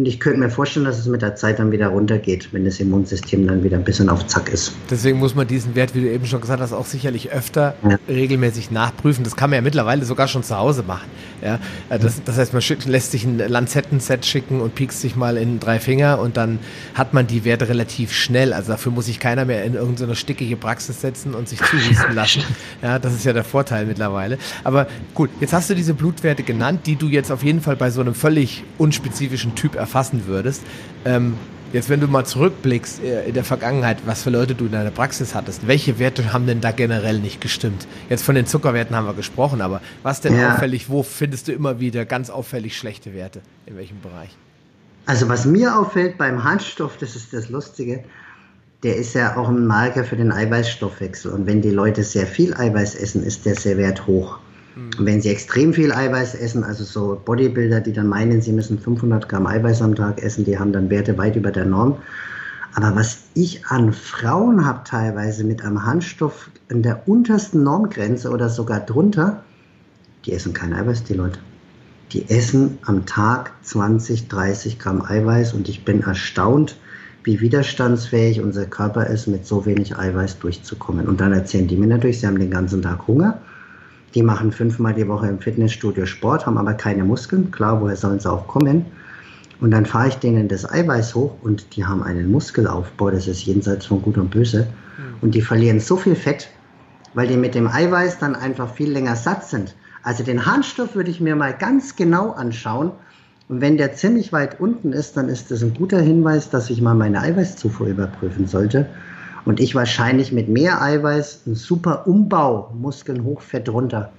und 0.01 0.07
ich 0.07 0.19
könnte 0.19 0.39
mir 0.39 0.49
vorstellen, 0.49 0.87
dass 0.87 0.97
es 0.97 1.05
mit 1.05 1.21
der 1.21 1.35
Zeit 1.35 1.59
dann 1.59 1.71
wieder 1.71 1.89
runtergeht, 1.89 2.51
wenn 2.53 2.65
das 2.65 2.79
Immunsystem 2.79 3.45
dann 3.45 3.63
wieder 3.63 3.77
ein 3.77 3.83
bisschen 3.83 4.09
auf 4.09 4.25
Zack 4.25 4.49
ist. 4.49 4.73
Deswegen 4.89 5.19
muss 5.19 5.35
man 5.35 5.45
diesen 5.45 5.75
Wert, 5.75 5.93
wie 5.93 6.01
du 6.01 6.11
eben 6.11 6.25
schon 6.25 6.41
gesagt 6.41 6.59
hast, 6.59 6.73
auch 6.73 6.87
sicherlich 6.87 7.31
öfter 7.31 7.75
ja. 7.87 7.99
regelmäßig 8.09 8.71
nachprüfen. 8.71 9.23
Das 9.23 9.35
kann 9.35 9.51
man 9.51 9.57
ja 9.57 9.61
mittlerweile 9.61 10.03
sogar 10.03 10.27
schon 10.27 10.41
zu 10.41 10.57
Hause 10.57 10.81
machen. 10.81 11.07
Ja, 11.43 11.59
äh, 11.89 11.99
das, 11.99 12.23
das 12.23 12.35
heißt, 12.35 12.51
man 12.53 12.63
schickt, 12.63 12.85
lässt 12.85 13.11
sich 13.11 13.25
ein 13.25 13.37
Lanzettenset 13.37 14.25
schicken 14.25 14.59
und 14.59 14.73
piekst 14.73 15.01
sich 15.01 15.15
mal 15.15 15.37
in 15.37 15.59
drei 15.59 15.79
Finger 15.79 16.19
und 16.19 16.35
dann 16.35 16.57
hat 16.95 17.13
man 17.13 17.27
die 17.27 17.45
Werte 17.45 17.69
relativ 17.69 18.11
schnell. 18.11 18.53
Also 18.53 18.71
dafür 18.71 18.91
muss 18.91 19.05
sich 19.05 19.19
keiner 19.19 19.45
mehr 19.45 19.63
in 19.65 19.75
irgendeine 19.75 20.15
stickige 20.15 20.57
Praxis 20.57 21.01
setzen 21.01 21.35
und 21.35 21.47
sich 21.47 21.61
zuhusten 21.61 22.15
lassen. 22.15 22.41
Ja, 22.81 22.97
das 22.97 23.13
ist 23.13 23.25
ja 23.25 23.33
der 23.33 23.43
Vorteil 23.43 23.85
mittlerweile. 23.85 24.37
Aber 24.63 24.87
gut, 25.13 25.29
jetzt 25.39 25.53
hast 25.53 25.69
du 25.69 25.75
diese 25.75 25.93
Blutwerte 25.93 26.41
genannt, 26.41 26.81
die 26.85 26.95
du 26.95 27.07
jetzt 27.07 27.31
auf 27.31 27.43
jeden 27.43 27.61
Fall 27.61 27.75
bei 27.75 27.91
so 27.91 28.01
einem 28.01 28.15
völlig 28.15 28.63
unspezifischen 28.77 29.53
Typ 29.55 29.75
erfassen 29.91 30.25
würdest. 30.25 30.63
Ähm, 31.03 31.35
jetzt, 31.73 31.89
wenn 31.89 31.99
du 31.99 32.07
mal 32.07 32.25
zurückblickst 32.25 33.03
äh, 33.03 33.27
in 33.27 33.33
der 33.33 33.43
Vergangenheit, 33.43 33.97
was 34.05 34.23
für 34.23 34.29
Leute 34.29 34.55
du 34.55 34.65
in 34.65 34.71
deiner 34.71 34.91
Praxis 34.91 35.35
hattest, 35.35 35.67
welche 35.67 35.99
Werte 35.99 36.31
haben 36.31 36.47
denn 36.47 36.61
da 36.61 36.71
generell 36.71 37.19
nicht 37.19 37.41
gestimmt? 37.41 37.87
Jetzt 38.09 38.23
von 38.23 38.35
den 38.35 38.45
Zuckerwerten 38.45 38.95
haben 38.95 39.05
wir 39.05 39.13
gesprochen, 39.13 39.61
aber 39.61 39.81
was 40.01 40.21
denn 40.21 40.37
ja. 40.37 40.53
auffällig, 40.53 40.89
wo 40.89 41.03
findest 41.03 41.49
du 41.49 41.51
immer 41.51 41.81
wieder 41.81 42.05
ganz 42.05 42.29
auffällig 42.29 42.77
schlechte 42.77 43.13
Werte? 43.13 43.41
In 43.65 43.75
welchem 43.75 43.99
Bereich? 43.99 44.29
Also 45.07 45.27
was 45.27 45.45
mir 45.45 45.77
auffällt 45.77 46.17
beim 46.17 46.41
Harnstoff, 46.41 46.97
das 46.97 47.17
ist 47.17 47.33
das 47.33 47.49
Lustige, 47.49 48.03
der 48.83 48.95
ist 48.95 49.13
ja 49.13 49.35
auch 49.35 49.49
ein 49.49 49.67
Marker 49.67 50.05
für 50.05 50.15
den 50.15 50.31
Eiweißstoffwechsel. 50.31 51.31
Und 51.31 51.45
wenn 51.47 51.61
die 51.61 51.69
Leute 51.69 52.03
sehr 52.03 52.25
viel 52.25 52.53
Eiweiß 52.53 52.95
essen, 52.95 53.23
ist 53.23 53.45
der 53.45 53.55
sehr 53.55 53.77
Wert 53.77 54.07
hoch. 54.07 54.39
Und 54.75 55.05
wenn 55.05 55.21
sie 55.21 55.29
extrem 55.29 55.73
viel 55.73 55.91
Eiweiß 55.91 56.35
essen, 56.35 56.63
also 56.63 56.83
so 56.83 57.21
Bodybuilder, 57.25 57.81
die 57.81 57.91
dann 57.91 58.07
meinen, 58.07 58.41
sie 58.41 58.53
müssen 58.53 58.79
500 58.79 59.27
Gramm 59.27 59.45
Eiweiß 59.45 59.81
am 59.81 59.95
Tag 59.95 60.23
essen, 60.23 60.45
die 60.45 60.57
haben 60.57 60.71
dann 60.71 60.89
Werte 60.89 61.17
weit 61.17 61.35
über 61.35 61.51
der 61.51 61.65
Norm. 61.65 61.97
Aber 62.73 62.95
was 62.95 63.23
ich 63.33 63.65
an 63.67 63.91
Frauen 63.91 64.65
habe 64.65 64.85
teilweise 64.85 65.43
mit 65.43 65.61
einem 65.61 65.85
Handstoff 65.85 66.49
in 66.69 66.83
der 66.83 67.07
untersten 67.07 67.63
Normgrenze 67.63 68.29
oder 68.29 68.47
sogar 68.47 68.79
drunter, 68.79 69.43
die 70.25 70.31
essen 70.31 70.53
kein 70.53 70.73
Eiweiß, 70.73 71.03
die 71.03 71.15
Leute. 71.15 71.39
Die 72.13 72.29
essen 72.29 72.77
am 72.83 73.05
Tag 73.05 73.51
20, 73.63 74.29
30 74.29 74.79
Gramm 74.79 75.01
Eiweiß 75.01 75.53
und 75.53 75.67
ich 75.67 75.83
bin 75.83 76.01
erstaunt, 76.01 76.77
wie 77.23 77.41
widerstandsfähig 77.41 78.41
unser 78.41 78.65
Körper 78.65 79.07
ist, 79.07 79.27
mit 79.27 79.45
so 79.45 79.65
wenig 79.65 79.97
Eiweiß 79.97 80.39
durchzukommen. 80.39 81.07
Und 81.07 81.19
dann 81.19 81.33
erzählen 81.33 81.67
die 81.67 81.75
mir 81.75 81.87
natürlich, 81.87 82.21
sie 82.21 82.27
haben 82.27 82.39
den 82.39 82.51
ganzen 82.51 82.81
Tag 82.81 83.07
Hunger 83.07 83.41
Die 84.13 84.23
machen 84.23 84.51
fünfmal 84.51 84.93
die 84.93 85.07
Woche 85.07 85.27
im 85.27 85.39
Fitnessstudio 85.39 86.05
Sport, 86.05 86.45
haben 86.45 86.57
aber 86.57 86.73
keine 86.73 87.03
Muskeln. 87.03 87.51
Klar, 87.51 87.81
woher 87.81 87.95
sollen 87.95 88.19
sie 88.19 88.29
auch 88.29 88.47
kommen? 88.47 88.85
Und 89.61 89.71
dann 89.71 89.85
fahre 89.85 90.07
ich 90.07 90.15
denen 90.15 90.47
das 90.47 90.69
Eiweiß 90.69 91.13
hoch 91.15 91.35
und 91.43 91.75
die 91.75 91.85
haben 91.85 92.03
einen 92.03 92.31
Muskelaufbau, 92.31 93.11
das 93.11 93.27
ist 93.27 93.45
jenseits 93.45 93.85
von 93.85 94.01
Gut 94.01 94.17
und 94.17 94.31
Böse. 94.31 94.67
Mhm. 94.97 95.03
Und 95.21 95.35
die 95.35 95.41
verlieren 95.41 95.79
so 95.79 95.97
viel 95.97 96.15
Fett, 96.15 96.49
weil 97.13 97.27
die 97.27 97.37
mit 97.37 97.53
dem 97.53 97.67
Eiweiß 97.67 98.17
dann 98.17 98.35
einfach 98.35 98.73
viel 98.73 98.91
länger 98.91 99.15
satt 99.15 99.45
sind. 99.45 99.75
Also 100.03 100.23
den 100.23 100.45
Harnstoff 100.45 100.95
würde 100.95 101.11
ich 101.11 101.21
mir 101.21 101.35
mal 101.35 101.53
ganz 101.53 101.95
genau 101.95 102.31
anschauen. 102.31 102.91
Und 103.49 103.61
wenn 103.61 103.77
der 103.77 103.93
ziemlich 103.93 104.33
weit 104.33 104.59
unten 104.59 104.93
ist, 104.93 105.15
dann 105.15 105.29
ist 105.29 105.51
das 105.51 105.61
ein 105.61 105.75
guter 105.75 106.01
Hinweis, 106.01 106.49
dass 106.49 106.69
ich 106.69 106.81
mal 106.81 106.95
meine 106.95 107.21
Eiweißzufuhr 107.21 107.87
überprüfen 107.87 108.47
sollte. 108.47 108.87
Und 109.45 109.59
ich 109.59 109.73
wahrscheinlich 109.75 110.31
mit 110.31 110.49
mehr 110.49 110.81
Eiweiß 110.81 111.41
einen 111.45 111.55
super 111.55 112.07
Umbau, 112.07 112.73
Muskeln 112.79 113.23
hoch, 113.23 113.41
Fett 113.41 113.69
runter 113.69 114.11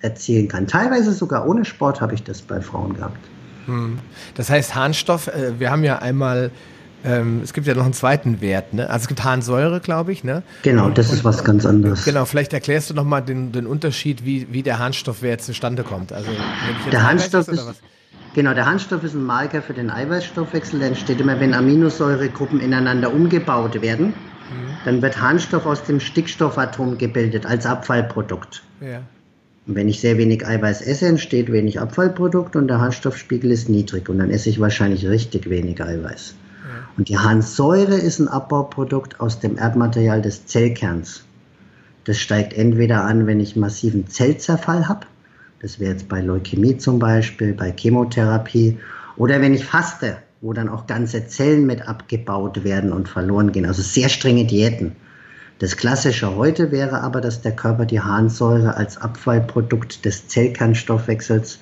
erzielen 0.00 0.48
kann. 0.48 0.66
Teilweise 0.66 1.12
sogar 1.12 1.46
ohne 1.46 1.64
Sport 1.64 2.00
habe 2.00 2.14
ich 2.14 2.22
das 2.22 2.40
bei 2.40 2.60
Frauen 2.60 2.94
gehabt. 2.94 3.18
Hm. 3.66 3.98
Das 4.34 4.48
heißt, 4.48 4.74
Harnstoff, 4.74 5.28
äh, 5.28 5.58
wir 5.58 5.70
haben 5.70 5.84
ja 5.84 5.98
einmal, 5.98 6.50
ähm, 7.04 7.40
es 7.44 7.52
gibt 7.52 7.66
ja 7.66 7.74
noch 7.74 7.84
einen 7.84 7.92
zweiten 7.92 8.40
Wert, 8.40 8.72
ne? 8.72 8.88
Also 8.88 9.04
es 9.04 9.08
gibt 9.08 9.22
Harnsäure, 9.22 9.80
glaube 9.80 10.12
ich, 10.12 10.24
ne? 10.24 10.42
Genau, 10.62 10.88
das 10.88 11.10
und, 11.10 11.16
ist 11.16 11.24
was 11.24 11.44
ganz 11.44 11.66
anderes. 11.66 12.04
Genau, 12.04 12.24
vielleicht 12.24 12.54
erklärst 12.54 12.88
du 12.88 12.94
nochmal 12.94 13.22
den, 13.22 13.52
den 13.52 13.66
Unterschied, 13.66 14.24
wie, 14.24 14.46
wie 14.50 14.62
der 14.62 14.78
Harnstoffwert 14.78 15.42
zustande 15.42 15.82
kommt. 15.82 16.12
Also, 16.12 16.30
der 16.90 17.02
Harnstoff 17.02 17.48
ist, 17.48 17.60
ist 17.60 17.82
Genau, 18.32 18.54
der 18.54 18.64
Harnstoff 18.64 19.02
ist 19.02 19.14
ein 19.14 19.24
Marker 19.24 19.60
für 19.60 19.74
den 19.74 19.90
Eiweißstoffwechsel. 19.90 20.78
Der 20.78 20.88
entsteht 20.88 21.20
immer, 21.20 21.40
wenn 21.40 21.52
Aminosäuregruppen 21.52 22.60
ineinander 22.60 23.12
umgebaut 23.12 23.82
werden. 23.82 24.14
Mhm. 24.50 24.76
Dann 24.84 25.02
wird 25.02 25.20
Harnstoff 25.20 25.66
aus 25.66 25.84
dem 25.84 26.00
Stickstoffatom 26.00 26.98
gebildet 26.98 27.46
als 27.46 27.66
Abfallprodukt. 27.66 28.62
Ja. 28.80 29.02
Und 29.66 29.74
wenn 29.76 29.88
ich 29.88 30.00
sehr 30.00 30.18
wenig 30.18 30.46
Eiweiß 30.46 30.82
esse, 30.82 31.06
entsteht 31.06 31.52
wenig 31.52 31.80
Abfallprodukt 31.80 32.56
und 32.56 32.68
der 32.68 32.80
Harnstoffspiegel 32.80 33.50
ist 33.50 33.68
niedrig 33.68 34.08
und 34.08 34.18
dann 34.18 34.30
esse 34.30 34.50
ich 34.50 34.58
wahrscheinlich 34.58 35.06
richtig 35.06 35.48
wenig 35.48 35.82
Eiweiß. 35.82 36.34
Ja. 36.62 36.88
Und 36.96 37.08
die 37.08 37.18
Harnsäure 37.18 37.96
ist 37.96 38.18
ein 38.18 38.28
Abbauprodukt 38.28 39.20
aus 39.20 39.40
dem 39.40 39.56
Erbmaterial 39.56 40.22
des 40.22 40.46
Zellkerns. 40.46 41.24
Das 42.04 42.18
steigt 42.18 42.54
entweder 42.54 43.04
an, 43.04 43.26
wenn 43.26 43.40
ich 43.40 43.56
massiven 43.56 44.08
Zellzerfall 44.08 44.88
habe, 44.88 45.06
das 45.60 45.78
wäre 45.78 45.92
jetzt 45.92 46.08
bei 46.08 46.20
Leukämie 46.20 46.78
zum 46.78 46.98
Beispiel, 46.98 47.52
bei 47.52 47.72
Chemotherapie, 47.76 48.78
oder 49.16 49.40
wenn 49.42 49.52
ich 49.52 49.66
faste, 49.66 50.16
wo 50.40 50.54
dann 50.54 50.68
auch 50.68 50.86
ganze 50.86 51.26
Zellen 51.26 51.66
mit 51.66 51.86
abgebaut 51.86 52.64
werden 52.64 52.92
und 52.92 53.08
verloren 53.08 53.52
gehen. 53.52 53.66
Also 53.66 53.82
sehr 53.82 54.08
strenge 54.08 54.46
Diäten. 54.46 54.96
Das 55.58 55.76
Klassische 55.76 56.34
heute 56.34 56.72
wäre 56.72 57.02
aber, 57.02 57.20
dass 57.20 57.42
der 57.42 57.52
Körper 57.52 57.84
die 57.84 58.00
Harnsäure 58.00 58.76
als 58.76 58.96
Abfallprodukt 58.96 60.04
des 60.06 60.28
Zellkernstoffwechsels 60.28 61.58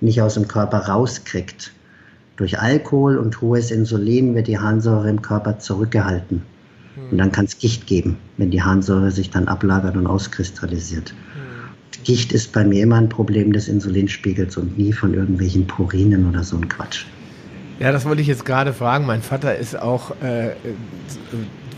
nicht 0.00 0.22
aus 0.22 0.34
dem 0.34 0.46
Körper 0.46 0.78
rauskriegt. 0.78 1.72
Durch 2.36 2.60
Alkohol 2.60 3.18
und 3.18 3.40
hohes 3.40 3.72
Insulin 3.72 4.34
wird 4.36 4.46
die 4.46 4.58
Harnsäure 4.58 5.10
im 5.10 5.20
Körper 5.20 5.58
zurückgehalten. 5.58 6.42
Und 7.10 7.18
dann 7.18 7.32
kann 7.32 7.46
es 7.46 7.58
Gicht 7.58 7.86
geben, 7.86 8.16
wenn 8.36 8.50
die 8.52 8.62
Harnsäure 8.62 9.10
sich 9.10 9.30
dann 9.30 9.48
ablagert 9.48 9.96
und 9.96 10.06
auskristallisiert. 10.06 11.12
Gicht 12.04 12.32
ist 12.32 12.52
bei 12.52 12.64
mir 12.64 12.84
immer 12.84 12.96
ein 12.96 13.08
Problem 13.08 13.52
des 13.52 13.68
Insulinspiegels 13.68 14.56
und 14.56 14.78
nie 14.78 14.92
von 14.92 15.14
irgendwelchen 15.14 15.66
Purinen 15.66 16.28
oder 16.28 16.44
so 16.44 16.56
ein 16.56 16.68
Quatsch. 16.68 17.04
Ja, 17.80 17.92
das 17.92 18.04
wollte 18.04 18.20
ich 18.20 18.28
jetzt 18.28 18.44
gerade 18.44 18.74
fragen. 18.74 19.06
Mein 19.06 19.22
Vater 19.22 19.56
ist 19.56 19.74
auch 19.74 20.10
äh, 20.20 20.50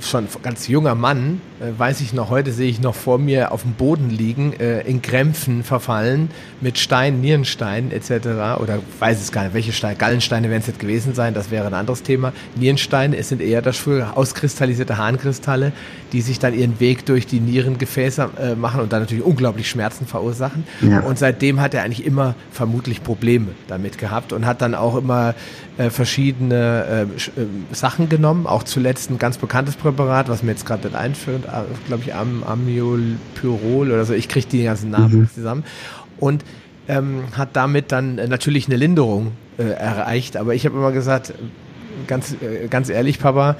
schon 0.05 0.27
ganz 0.43 0.69
junger 0.69 0.95
Mann, 0.95 1.41
äh, 1.61 1.79
weiß 1.79 2.01
ich 2.01 2.13
noch, 2.13 2.31
heute 2.31 2.53
sehe 2.53 2.69
ich 2.69 2.81
noch 2.81 2.95
vor 2.95 3.19
mir 3.19 3.53
auf 3.53 3.63
dem 3.63 3.73
Boden 3.73 4.11
liegen, 4.11 4.53
äh, 4.59 4.81
in 4.81 5.03
Krämpfen 5.03 5.63
verfallen, 5.63 6.31
mit 6.61 6.79
Steinen, 6.79 7.21
Nierensteinen 7.21 7.93
etc. 7.93 8.61
Oder 8.61 8.81
weiß 8.99 9.21
es 9.21 9.33
gar 9.33 9.45
nicht, 9.45 9.55
welche 9.55 9.73
Steine, 9.73 9.97
Gallensteine 9.97 10.51
werden 10.51 10.61
es 10.61 10.67
jetzt 10.67 10.81
gewesen 10.81 11.15
sein, 11.15 11.35
das 11.35 11.51
wäre 11.51 11.67
ein 11.67 11.75
anderes 11.75 12.03
Thema. 12.03 12.33
Nierensteine, 12.57 13.17
es 13.17 13.29
sind 13.29 13.41
eher 13.41 13.63
das 13.63 13.77
früher 13.77 14.17
auskristallisierte 14.17 14.97
Harnkristalle, 14.97 15.73
die 16.13 16.21
sich 16.21 16.39
dann 16.39 16.55
ihren 16.55 16.81
Weg 16.81 17.07
durch 17.07 17.27
die 17.27 17.41
Nierengefäße 17.41 18.31
äh, 18.41 18.55
machen 18.55 18.81
und 18.81 18.93
dann 18.93 19.03
natürlich 19.03 19.25
unglaublich 19.25 19.69
Schmerzen 19.69 20.07
verursachen. 20.07 20.65
Ja. 20.81 21.01
Und 21.01 21.19
seitdem 21.19 21.61
hat 21.61 21.75
er 21.75 21.83
eigentlich 21.83 22.05
immer 22.05 22.35
vermutlich 22.51 23.03
Probleme 23.03 23.49
damit 23.69 23.99
gehabt 23.99 24.33
und 24.33 24.47
hat 24.47 24.63
dann 24.63 24.75
auch 24.75 24.97
immer 24.97 25.35
äh, 25.79 25.91
verschiedene 25.91 27.07
äh, 27.09 27.41
äh, 27.41 27.47
Sachen 27.73 28.09
genommen, 28.09 28.47
auch 28.47 28.63
zuletzt 28.63 29.11
ein 29.11 29.19
ganz 29.19 29.39
bekanntes 29.39 29.77
Präparat, 29.77 30.29
was 30.29 30.43
mir 30.43 30.53
jetzt 30.53 30.67
gerade 30.67 30.89
nicht 30.89 30.97
einführt, 30.97 31.45
äh, 31.47 31.63
glaube 31.87 32.03
ich, 32.05 32.15
Am 32.15 32.45
Amiolpyrol 32.45 33.91
oder 33.91 34.05
so, 34.05 34.13
ich 34.13 34.29
kriege 34.29 34.47
die 34.47 34.65
ganzen 34.65 34.91
Namen 34.91 35.21
mhm. 35.21 35.31
zusammen 35.35 35.65
und 36.19 36.45
ähm, 36.89 37.25
hat 37.37 37.51
damit 37.55 37.93
dann 37.93 38.17
natürlich 38.17 38.67
eine 38.67 38.77
Linderung 38.77 39.33
äh, 39.57 39.63
erreicht, 39.63 40.37
aber 40.37 40.55
ich 40.55 40.67
habe 40.67 40.77
immer 40.77 40.93
gesagt, 40.93 41.33
ganz, 42.07 42.33
äh, 42.33 42.69
ganz 42.69 42.89
ehrlich, 42.89 43.19
Papa, 43.19 43.57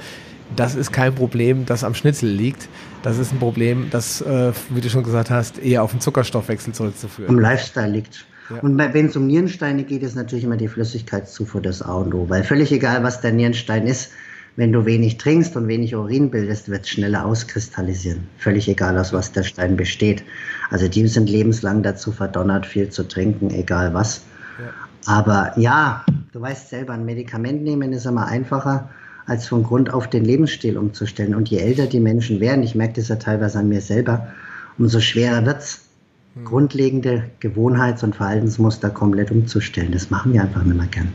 das 0.55 0.75
ist 0.75 0.91
kein 0.91 1.15
Problem, 1.15 1.65
das 1.65 1.83
am 1.83 1.95
Schnitzel 1.95 2.29
liegt. 2.29 2.67
Das 3.01 3.17
ist 3.17 3.31
ein 3.31 3.39
Problem, 3.39 3.87
das, 3.89 4.21
äh, 4.21 4.51
wie 4.69 4.81
du 4.81 4.89
schon 4.89 5.03
gesagt 5.03 5.29
hast, 5.29 5.57
eher 5.57 5.83
auf 5.83 5.91
den 5.91 5.99
Zuckerstoffwechsel 5.99 6.73
zurückzuführen. 6.73 7.29
Am 7.29 7.39
Lifestyle 7.39 7.87
liegt. 7.87 8.25
Ja. 8.49 8.59
Und 8.59 8.77
wenn 8.77 9.05
es 9.05 9.15
um 9.15 9.27
Nierensteine 9.27 9.83
geht, 9.83 10.03
ist 10.03 10.15
natürlich 10.15 10.43
immer 10.43 10.57
die 10.57 10.67
Flüssigkeitszufuhr 10.67 11.61
das 11.61 11.81
A 11.81 11.95
und 11.95 12.13
O. 12.13 12.29
Weil 12.29 12.43
völlig 12.43 12.71
egal, 12.71 13.03
was 13.03 13.21
der 13.21 13.31
Nierenstein 13.31 13.87
ist, 13.87 14.11
wenn 14.55 14.71
du 14.71 14.85
wenig 14.85 15.17
trinkst 15.17 15.55
und 15.55 15.67
wenig 15.67 15.95
Urin 15.95 16.29
bildest, 16.29 16.69
wird 16.69 16.83
es 16.83 16.89
schneller 16.89 17.25
auskristallisieren. 17.25 18.27
Völlig 18.37 18.67
egal, 18.67 18.97
aus 18.97 19.11
was 19.11 19.31
der 19.31 19.43
Stein 19.43 19.75
besteht. 19.75 20.23
Also 20.69 20.87
die 20.87 21.07
sind 21.07 21.29
lebenslang 21.29 21.81
dazu 21.81 22.11
verdonnert, 22.11 22.65
viel 22.65 22.89
zu 22.89 23.07
trinken, 23.07 23.49
egal 23.49 23.93
was. 23.93 24.21
Ja. 24.59 24.71
Aber 25.05 25.53
ja, 25.57 26.05
du 26.31 26.41
weißt 26.41 26.69
selber, 26.69 26.93
ein 26.93 27.05
Medikament 27.05 27.63
nehmen 27.63 27.93
ist 27.93 28.05
immer 28.05 28.27
einfacher, 28.27 28.89
als 29.25 29.47
von 29.47 29.63
Grund 29.63 29.91
auf 29.91 30.09
den 30.09 30.23
Lebensstil 30.23 30.77
umzustellen. 30.77 31.33
Und 31.33 31.49
je 31.49 31.57
älter 31.57 31.87
die 31.87 31.99
Menschen 31.99 32.39
werden, 32.39 32.63
ich 32.63 32.75
merke 32.75 32.95
das 32.95 33.07
ja 33.07 33.15
teilweise 33.15 33.59
an 33.59 33.69
mir 33.69 33.81
selber, 33.81 34.27
umso 34.77 34.99
schwerer 34.99 35.45
wird 35.45 35.61
es 35.61 35.82
hm. 36.35 36.45
grundlegende 36.45 37.29
Gewohnheits- 37.39 38.03
und 38.03 38.15
Verhaltensmuster 38.15 38.89
komplett 38.89 39.31
umzustellen. 39.31 39.91
Das 39.91 40.09
machen 40.09 40.33
wir 40.33 40.41
einfach 40.41 40.63
nicht 40.63 40.77
mehr 40.77 40.87
gern. 40.87 41.09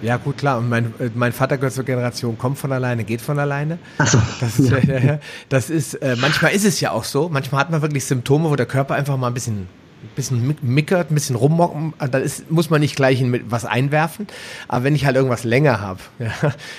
Ja, 0.00 0.16
gut, 0.16 0.38
klar. 0.38 0.58
Und 0.58 0.68
mein, 0.68 0.86
äh, 0.98 1.10
mein 1.14 1.32
Vater 1.32 1.56
gehört 1.56 1.72
zur 1.72 1.84
Generation, 1.84 2.38
kommt 2.38 2.58
von 2.58 2.72
alleine, 2.72 3.04
geht 3.04 3.20
von 3.20 3.38
alleine. 3.38 3.78
Ach 3.98 4.06
so. 4.06 4.18
Das 4.40 4.58
ist, 4.58 4.70
ja. 4.70 5.18
das 5.48 5.70
ist 5.70 5.94
äh, 5.94 6.16
manchmal 6.20 6.52
ist 6.52 6.64
es 6.64 6.80
ja 6.80 6.92
auch 6.92 7.04
so. 7.04 7.28
Manchmal 7.28 7.62
hat 7.62 7.70
man 7.70 7.82
wirklich 7.82 8.04
Symptome, 8.04 8.48
wo 8.48 8.56
der 8.56 8.66
Körper 8.66 8.94
einfach 8.94 9.16
mal 9.16 9.26
ein 9.28 9.34
bisschen 9.34 9.66
ein 10.02 10.10
bisschen 10.14 10.56
mickert, 10.62 11.10
ein 11.10 11.14
bisschen 11.14 11.36
rummocken, 11.36 11.92
dann 11.98 12.22
ist, 12.22 12.50
muss 12.50 12.70
man 12.70 12.80
nicht 12.80 12.96
gleich 12.96 13.20
in 13.20 13.50
was 13.50 13.64
einwerfen. 13.64 14.26
Aber 14.68 14.84
wenn 14.84 14.94
ich 14.94 15.04
halt 15.06 15.16
irgendwas 15.16 15.44
länger 15.44 15.80
habe, 15.80 16.00
ja, 16.18 16.32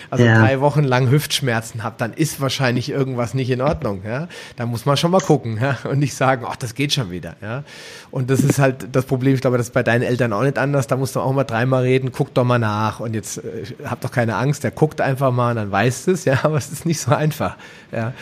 also 0.09 0.23
ja. 0.23 0.39
drei 0.39 0.61
Wochen 0.61 0.83
lang 0.83 1.09
Hüftschmerzen 1.09 1.83
habe, 1.83 1.95
dann 1.97 2.13
ist 2.13 2.39
wahrscheinlich 2.39 2.89
irgendwas 2.89 3.33
nicht 3.33 3.49
in 3.49 3.61
Ordnung. 3.61 4.01
Ja. 4.05 4.27
Da 4.55 4.65
muss 4.65 4.85
man 4.85 4.97
schon 4.97 5.11
mal 5.11 5.19
gucken 5.19 5.59
ja, 5.61 5.77
und 5.89 5.99
nicht 5.99 6.13
sagen, 6.13 6.45
ach, 6.47 6.55
das 6.55 6.75
geht 6.75 6.93
schon 6.93 7.11
wieder. 7.11 7.35
Ja. 7.41 7.63
Und 8.11 8.29
das 8.29 8.39
ist 8.41 8.59
halt 8.59 8.87
das 8.91 9.05
Problem, 9.05 9.35
ich 9.35 9.41
glaube, 9.41 9.57
das 9.57 9.67
ist 9.67 9.73
bei 9.73 9.83
deinen 9.83 10.03
Eltern 10.03 10.33
auch 10.33 10.43
nicht 10.43 10.57
anders. 10.57 10.87
Da 10.87 10.95
musst 10.95 11.15
du 11.15 11.19
auch 11.19 11.33
mal 11.33 11.43
dreimal 11.43 11.83
reden, 11.83 12.11
guck 12.11 12.33
doch 12.33 12.45
mal 12.45 12.59
nach 12.59 12.99
und 12.99 13.13
jetzt 13.13 13.39
äh, 13.39 13.65
hab 13.85 14.01
doch 14.01 14.11
keine 14.11 14.35
Angst, 14.35 14.63
der 14.63 14.71
guckt 14.71 15.01
einfach 15.01 15.31
mal 15.31 15.51
und 15.51 15.55
dann 15.57 15.71
weißt 15.71 16.07
es, 16.07 16.25
ja, 16.29 16.39
aber 16.43 16.57
es 16.57 16.71
ist 16.71 16.85
nicht 16.85 16.99
so 16.99 17.13
einfach. 17.13 17.57
Ja. 17.91 18.13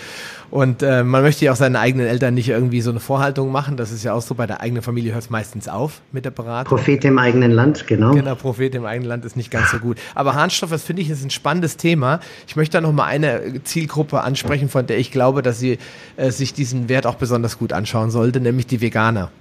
Und 0.49 0.81
äh, 0.81 1.03
man 1.03 1.23
möchte 1.23 1.45
ja 1.45 1.51
auch 1.51 1.57
seinen 1.57 1.75
eigenen 1.75 2.07
Eltern 2.07 2.33
nicht 2.33 2.49
irgendwie 2.49 2.81
so 2.81 2.89
eine 2.89 2.99
Vorhaltung 2.99 3.51
machen. 3.51 3.77
Das 3.77 3.91
ist 3.91 4.03
ja 4.03 4.13
auch 4.13 4.21
so, 4.21 4.35
bei 4.35 4.47
der 4.47 4.61
eigenen 4.61 4.81
Familie 4.81 5.13
hört 5.13 5.23
es 5.23 5.29
meistens 5.29 5.67
auf 5.67 6.01
mit 6.11 6.25
der 6.25 6.31
Beratung. 6.31 6.77
Prophet 6.77 7.03
im 7.05 7.19
eigenen 7.19 7.51
Land, 7.51 7.87
genau. 7.87 8.13
Genau, 8.13 8.35
Prophet 8.35 8.73
im 8.75 8.85
eigenen 8.85 9.09
Land 9.09 9.25
ist 9.25 9.35
nicht 9.35 9.51
ganz 9.51 9.71
so 9.71 9.79
gut. 9.79 9.97
Aber 10.15 10.35
Harnstoff, 10.35 10.69
das 10.69 10.83
finde 10.83 11.01
ich, 11.01 11.09
ist 11.09 11.23
ein 11.23 11.29
spannendes 11.29 11.77
Thema. 11.77 12.19
Ich 12.47 12.55
möchte 12.55 12.77
da 12.77 12.81
noch 12.81 12.93
mal 12.93 13.05
eine 13.05 13.63
Zielgruppe 13.63 14.21
ansprechen, 14.21 14.69
von 14.69 14.87
der 14.87 14.97
ich 14.99 15.11
glaube, 15.11 15.41
dass 15.41 15.59
sie 15.59 15.77
äh, 16.15 16.31
sich 16.31 16.53
diesen 16.53 16.89
Wert 16.89 17.05
auch 17.05 17.15
besonders 17.15 17.57
gut 17.57 17.73
anschauen 17.73 18.11
sollte, 18.11 18.39
nämlich 18.39 18.67
die 18.67 18.81
Veganer. 18.81 19.31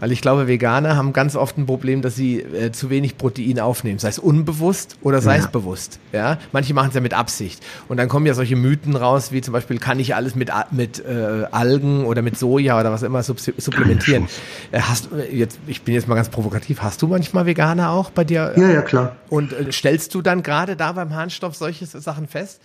Weil 0.00 0.12
ich 0.12 0.20
glaube, 0.20 0.46
Veganer 0.46 0.96
haben 0.96 1.12
ganz 1.12 1.34
oft 1.36 1.58
ein 1.58 1.66
Problem, 1.66 2.02
dass 2.02 2.14
sie 2.14 2.40
äh, 2.40 2.72
zu 2.72 2.90
wenig 2.90 3.18
Protein 3.18 3.58
aufnehmen, 3.60 3.98
sei 3.98 4.08
es 4.08 4.18
unbewusst 4.18 4.96
oder 5.02 5.20
sei 5.20 5.36
ja. 5.36 5.44
es 5.44 5.48
bewusst. 5.48 5.98
Ja? 6.12 6.38
Manche 6.52 6.74
machen 6.74 6.88
es 6.88 6.94
ja 6.94 7.00
mit 7.00 7.14
Absicht. 7.14 7.64
Und 7.88 7.96
dann 7.96 8.08
kommen 8.08 8.26
ja 8.26 8.34
solche 8.34 8.56
Mythen 8.56 8.96
raus, 8.96 9.32
wie 9.32 9.40
zum 9.40 9.52
Beispiel, 9.52 9.78
kann 9.78 9.98
ich 9.98 10.14
alles 10.14 10.34
mit, 10.34 10.50
mit 10.70 11.04
äh, 11.04 11.46
Algen 11.50 12.04
oder 12.04 12.22
mit 12.22 12.38
Soja 12.38 12.78
oder 12.78 12.92
was 12.92 13.02
immer 13.02 13.22
supplementieren. 13.22 14.28
Äh, 14.70 14.80
hast, 14.80 15.10
äh, 15.12 15.34
jetzt, 15.34 15.58
ich 15.66 15.82
bin 15.82 15.94
jetzt 15.94 16.08
mal 16.08 16.14
ganz 16.14 16.28
provokativ, 16.28 16.82
hast 16.82 17.02
du 17.02 17.08
manchmal 17.08 17.46
Veganer 17.46 17.90
auch 17.90 18.10
bei 18.10 18.24
dir? 18.24 18.52
Ja, 18.56 18.70
ja, 18.70 18.82
klar. 18.82 19.16
Und 19.28 19.52
äh, 19.52 19.72
stellst 19.72 20.14
du 20.14 20.22
dann 20.22 20.42
gerade 20.42 20.76
da 20.76 20.92
beim 20.92 21.14
Harnstoff 21.14 21.56
solche 21.56 21.86
Sachen 21.86 22.26
fest? 22.26 22.60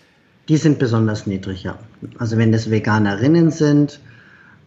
Die 0.50 0.58
sind 0.58 0.80
besonders 0.80 1.26
niedrig, 1.26 1.64
ja. 1.64 1.78
Also 2.20 2.38
wenn 2.38 2.52
das 2.52 2.70
Veganerinnen 2.70 3.52
sind, 3.52 4.00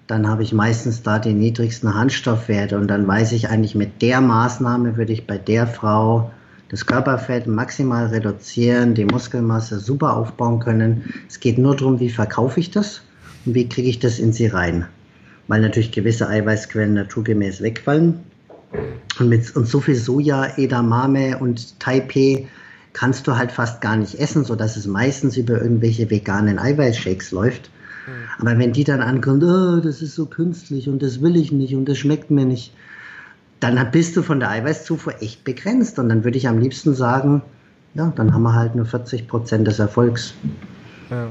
dann 0.06 0.28
habe 0.28 0.42
ich 0.42 0.52
meistens 0.52 1.02
da 1.02 1.18
die 1.18 1.32
niedrigsten 1.32 1.94
Handstoffwerte 1.94 2.78
und 2.78 2.88
dann 2.88 3.06
weiß 3.06 3.32
ich 3.32 3.48
eigentlich, 3.48 3.74
mit 3.74 4.02
der 4.02 4.20
Maßnahme 4.20 4.96
würde 4.96 5.12
ich 5.12 5.26
bei 5.26 5.38
der 5.38 5.66
Frau 5.66 6.30
das 6.68 6.86
Körperfett 6.86 7.46
maximal 7.46 8.06
reduzieren, 8.06 8.94
die 8.94 9.04
Muskelmasse 9.04 9.78
super 9.78 10.16
aufbauen 10.16 10.60
können. 10.60 11.12
Es 11.28 11.40
geht 11.40 11.58
nur 11.58 11.76
darum, 11.76 12.00
wie 12.00 12.10
verkaufe 12.10 12.60
ich 12.60 12.70
das 12.70 13.02
und 13.44 13.54
wie 13.54 13.68
kriege 13.68 13.88
ich 13.88 13.98
das 13.98 14.18
in 14.18 14.32
sie 14.32 14.46
rein. 14.46 14.86
weil 15.48 15.60
natürlich 15.60 15.92
gewisse 15.92 16.28
Eiweißquellen 16.28 16.94
naturgemäß 16.94 17.62
wegfallen. 17.62 18.20
Und 19.18 19.28
mit 19.28 19.54
und 19.56 19.66
so 19.66 19.80
viel 19.80 19.94
Soja, 19.94 20.56
Edamame 20.56 21.38
und 21.38 21.78
Taipei 21.80 22.48
kannst 22.92 23.26
du 23.26 23.36
halt 23.36 23.52
fast 23.52 23.80
gar 23.80 23.96
nicht 23.96 24.18
essen, 24.18 24.44
sodass 24.44 24.76
es 24.76 24.86
meistens 24.86 25.36
über 25.36 25.60
irgendwelche 25.60 26.10
veganen 26.10 26.58
Eiweißshakes 26.58 27.30
läuft. 27.30 27.70
Mhm. 28.06 28.12
Aber 28.40 28.58
wenn 28.58 28.72
die 28.72 28.84
dann 28.84 29.00
ankommen, 29.00 29.42
oh, 29.42 29.80
das 29.80 30.02
ist 30.02 30.14
so 30.14 30.26
künstlich 30.26 30.88
und 30.88 31.02
das 31.02 31.20
will 31.20 31.36
ich 31.36 31.52
nicht 31.52 31.74
und 31.74 31.86
das 31.86 31.98
schmeckt 31.98 32.30
mir 32.30 32.44
nicht, 32.44 32.72
dann 33.60 33.90
bist 33.90 34.16
du 34.16 34.22
von 34.22 34.40
der 34.40 34.50
Eiweißzufuhr 34.50 35.22
echt 35.22 35.44
begrenzt. 35.44 35.98
Und 35.98 36.08
dann 36.08 36.24
würde 36.24 36.38
ich 36.38 36.48
am 36.48 36.58
liebsten 36.58 36.94
sagen, 36.94 37.42
ja, 37.94 38.12
dann 38.14 38.32
haben 38.32 38.42
wir 38.42 38.54
halt 38.54 38.74
nur 38.74 38.86
40 38.86 39.26
Prozent 39.26 39.66
des 39.66 39.78
Erfolgs. 39.78 40.34
Ja. 41.10 41.28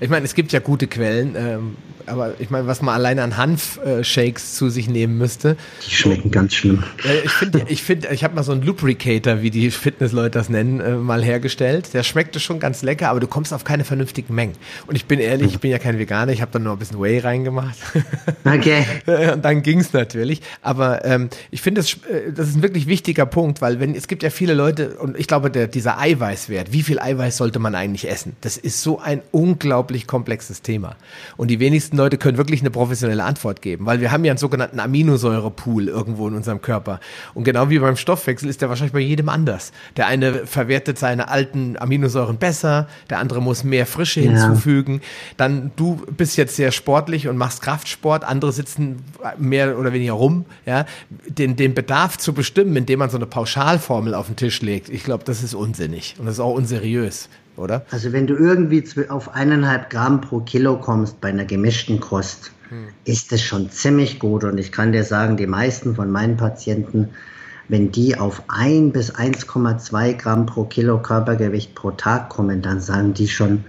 Ich 0.00 0.10
meine, 0.10 0.26
es 0.26 0.34
gibt 0.34 0.52
ja 0.52 0.60
gute 0.60 0.86
Quellen, 0.86 1.34
ähm, 1.36 1.76
aber 2.06 2.34
ich 2.38 2.50
meine, 2.50 2.66
was 2.66 2.82
man 2.82 2.94
alleine 2.94 3.22
an 3.22 3.36
Hanf-Shakes 3.36 4.54
zu 4.54 4.70
sich 4.70 4.88
nehmen 4.88 5.18
müsste. 5.18 5.56
Die 5.86 5.94
schmecken 5.94 6.30
ganz 6.30 6.54
schlimm. 6.54 6.82
ich 7.24 7.30
finde, 7.30 7.66
ich, 7.68 7.82
find, 7.82 8.10
ich 8.10 8.24
habe 8.24 8.34
mal 8.34 8.42
so 8.42 8.52
einen 8.52 8.62
Lubricator, 8.62 9.42
wie 9.42 9.50
die 9.50 9.70
Fitnessleute 9.70 10.38
das 10.38 10.48
nennen, 10.48 10.80
äh, 10.80 10.96
mal 10.96 11.24
hergestellt. 11.24 11.94
Der 11.94 12.02
schmeckte 12.02 12.40
schon 12.40 12.60
ganz 12.60 12.82
lecker, 12.82 13.08
aber 13.08 13.20
du 13.20 13.26
kommst 13.26 13.52
auf 13.52 13.64
keine 13.64 13.84
vernünftigen 13.84 14.34
Mengen. 14.34 14.54
Und 14.86 14.96
ich 14.96 15.06
bin 15.06 15.18
ehrlich, 15.18 15.54
ich 15.54 15.60
bin 15.60 15.70
ja 15.70 15.78
kein 15.78 15.98
Veganer, 15.98 16.32
ich 16.32 16.42
habe 16.42 16.52
da 16.52 16.58
nur 16.58 16.72
ein 16.72 16.78
bisschen 16.78 17.00
Whey 17.00 17.18
reingemacht. 17.18 17.76
Okay. 18.44 18.84
Und 19.32 19.44
dann 19.44 19.62
ging's 19.62 19.92
natürlich. 19.92 20.40
Aber 20.62 21.04
ähm, 21.04 21.30
ich 21.50 21.62
finde, 21.62 21.80
das, 21.80 21.94
äh, 22.08 22.32
das 22.32 22.48
ist 22.48 22.56
ein 22.56 22.62
wirklich 22.62 22.86
wichtiger 22.86 23.26
Punkt, 23.26 23.60
weil 23.60 23.80
wenn 23.80 23.94
es 23.94 24.06
gibt 24.06 24.22
ja 24.22 24.30
viele 24.30 24.54
Leute, 24.54 24.96
und 24.98 25.18
ich 25.18 25.26
glaube, 25.26 25.50
der, 25.50 25.66
dieser 25.66 25.98
Eiweißwert, 25.98 26.72
wie 26.72 26.82
viel 26.82 27.00
Eiweiß 27.00 27.36
sollte 27.36 27.58
man 27.58 27.74
eigentlich 27.74 28.08
essen? 28.08 28.36
Das 28.42 28.56
ist 28.56 28.82
so 28.82 29.00
ein 29.00 29.22
unglaublich 29.32 30.06
komplexes 30.06 30.62
Thema. 30.62 30.96
Und 31.36 31.48
die 31.48 31.58
wenigsten 31.58 31.95
meisten 31.96 31.98
Leute 31.98 32.18
können 32.18 32.38
wirklich 32.38 32.60
eine 32.60 32.70
professionelle 32.70 33.24
Antwort 33.24 33.62
geben, 33.62 33.86
weil 33.86 34.00
wir 34.00 34.12
haben 34.12 34.24
ja 34.24 34.32
einen 34.32 34.38
sogenannten 34.38 34.80
Aminosäurepool 34.80 35.88
irgendwo 35.88 36.28
in 36.28 36.34
unserem 36.34 36.60
Körper. 36.60 37.00
Und 37.34 37.44
genau 37.44 37.70
wie 37.70 37.78
beim 37.78 37.96
Stoffwechsel 37.96 38.48
ist 38.48 38.60
der 38.60 38.68
wahrscheinlich 38.68 38.92
bei 38.92 39.00
jedem 39.00 39.28
anders. 39.28 39.72
Der 39.96 40.06
eine 40.06 40.46
verwertet 40.46 40.98
seine 40.98 41.28
alten 41.28 41.76
Aminosäuren 41.78 42.36
besser, 42.38 42.88
der 43.10 43.18
andere 43.18 43.40
muss 43.40 43.64
mehr 43.64 43.86
Frische 43.86 44.20
ja. 44.20 44.30
hinzufügen. 44.30 45.00
Dann 45.36 45.72
du 45.76 46.02
bist 46.16 46.36
jetzt 46.36 46.56
sehr 46.56 46.72
sportlich 46.72 47.28
und 47.28 47.36
machst 47.36 47.62
Kraftsport, 47.62 48.24
andere 48.24 48.52
sitzen 48.52 49.02
mehr 49.38 49.78
oder 49.78 49.92
weniger 49.92 50.12
rum, 50.12 50.44
ja, 50.66 50.84
den, 51.28 51.56
den 51.56 51.74
Bedarf 51.74 52.18
zu 52.18 52.32
bestimmen, 52.32 52.76
indem 52.76 52.98
man 52.98 53.10
so 53.10 53.16
eine 53.16 53.26
Pauschalformel 53.26 54.14
auf 54.14 54.26
den 54.26 54.36
Tisch 54.36 54.60
legt. 54.62 54.88
Ich 54.88 55.04
glaube, 55.04 55.24
das 55.24 55.42
ist 55.42 55.54
unsinnig 55.54 56.16
und 56.18 56.26
das 56.26 56.34
ist 56.34 56.40
auch 56.40 56.54
unseriös 56.54 57.28
oder? 57.56 57.84
Also 57.90 58.12
wenn 58.12 58.26
du 58.26 58.34
irgendwie 58.34 58.84
auf 59.08 59.34
eineinhalb 59.34 59.90
Gramm 59.90 60.20
pro 60.20 60.40
Kilo 60.40 60.78
kommst 60.78 61.20
bei 61.20 61.28
einer 61.28 61.44
gemischten 61.44 62.00
Kost, 62.00 62.52
hm. 62.68 62.88
ist 63.04 63.32
das 63.32 63.42
schon 63.42 63.70
ziemlich 63.70 64.18
gut. 64.18 64.44
Und 64.44 64.58
ich 64.58 64.72
kann 64.72 64.92
dir 64.92 65.04
sagen, 65.04 65.36
die 65.36 65.46
meisten 65.46 65.94
von 65.94 66.10
meinen 66.10 66.36
Patienten, 66.36 67.08
wenn 67.68 67.90
die 67.90 68.16
auf 68.16 68.42
1 68.48 68.92
bis 68.92 69.14
1,2 69.14 70.14
Gramm 70.14 70.46
pro 70.46 70.64
Kilo 70.64 71.00
Körpergewicht 71.00 71.74
pro 71.74 71.90
Tag 71.90 72.28
kommen, 72.28 72.62
dann 72.62 72.80
sagen 72.80 73.14
die 73.14 73.28
schon, 73.28 73.64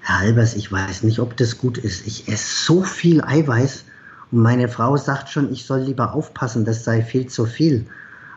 Herr 0.00 0.20
Albers, 0.20 0.54
ich 0.54 0.70
weiß 0.70 1.04
nicht, 1.04 1.20
ob 1.20 1.36
das 1.36 1.58
gut 1.58 1.78
ist. 1.78 2.06
Ich 2.06 2.28
esse 2.28 2.64
so 2.64 2.82
viel 2.82 3.22
Eiweiß 3.22 3.84
und 4.32 4.40
meine 4.40 4.68
Frau 4.68 4.96
sagt 4.96 5.28
schon, 5.28 5.52
ich 5.52 5.64
soll 5.64 5.80
lieber 5.80 6.14
aufpassen, 6.14 6.64
das 6.64 6.84
sei 6.84 7.02
viel 7.02 7.26
zu 7.26 7.46
viel. 7.46 7.86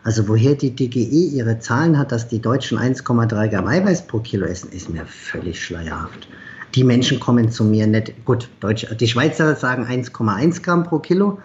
Also 0.06 0.28
woher 0.28 0.54
die 0.54 0.70
DGE 0.70 1.34
ihre 1.34 1.58
Zahlen 1.58 1.98
hat, 1.98 2.12
dass 2.12 2.28
die 2.28 2.38
Deutschen 2.38 2.78
1,3 2.78 3.48
Gramm 3.48 3.66
Eiweiß 3.66 4.06
pro 4.06 4.20
Kilo 4.20 4.46
essen, 4.46 4.70
ist 4.70 4.88
mir 4.88 5.04
völlig 5.04 5.60
schleierhaft. 5.60 6.28
Die 6.76 6.84
Menschen 6.84 7.18
kommen 7.18 7.50
zu 7.50 7.64
mir 7.64 7.88
nicht, 7.88 8.24
gut, 8.24 8.48
Deutsch, 8.60 8.86
die 9.00 9.08
Schweizer 9.08 9.56
sagen 9.56 9.84
1,1 9.84 10.62
Gramm 10.62 10.84
pro 10.84 11.00
Kilo. 11.00 11.40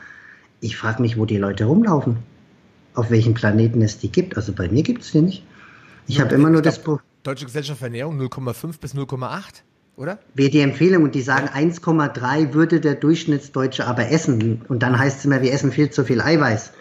Ich 0.60 0.78
frage 0.78 1.02
mich, 1.02 1.18
wo 1.18 1.26
die 1.26 1.38
Leute 1.38 1.66
rumlaufen, 1.66 2.18
auf 2.94 3.10
welchen 3.10 3.34
Planeten 3.34 3.82
es 3.82 3.98
die 3.98 4.12
gibt. 4.12 4.38
Also 4.38 4.54
bei 4.54 4.70
mir 4.70 4.84
gibt 4.84 5.02
es 5.02 5.12
die 5.12 5.24
nicht. 5.24 5.44
Ich 6.06 6.22
habe 6.22 6.36
immer 6.36 6.52
nur 6.52 6.62
das... 6.62 6.80
Deutsche 7.24 7.46
Gesellschaft 7.46 7.80
für 7.80 7.86
Ernährung 7.86 8.22
0,5 8.22 8.80
bis 8.80 8.94
0,8 8.94 9.64
oder? 9.96 10.20
Wäre 10.36 10.52
die 10.52 10.60
Empfehlung 10.60 11.02
und 11.02 11.16
die 11.16 11.24
sagen 11.24 11.48
1,3 11.48 12.54
würde 12.54 12.80
der 12.80 12.94
Durchschnittsdeutsche 12.94 13.88
aber 13.88 14.12
essen. 14.12 14.62
Und 14.68 14.84
dann 14.84 15.00
heißt 15.00 15.18
es 15.18 15.26
immer, 15.26 15.42
wir 15.42 15.52
essen 15.52 15.72
viel 15.72 15.90
zu 15.90 16.06
viel 16.06 16.22
Eiweiß. 16.22 16.74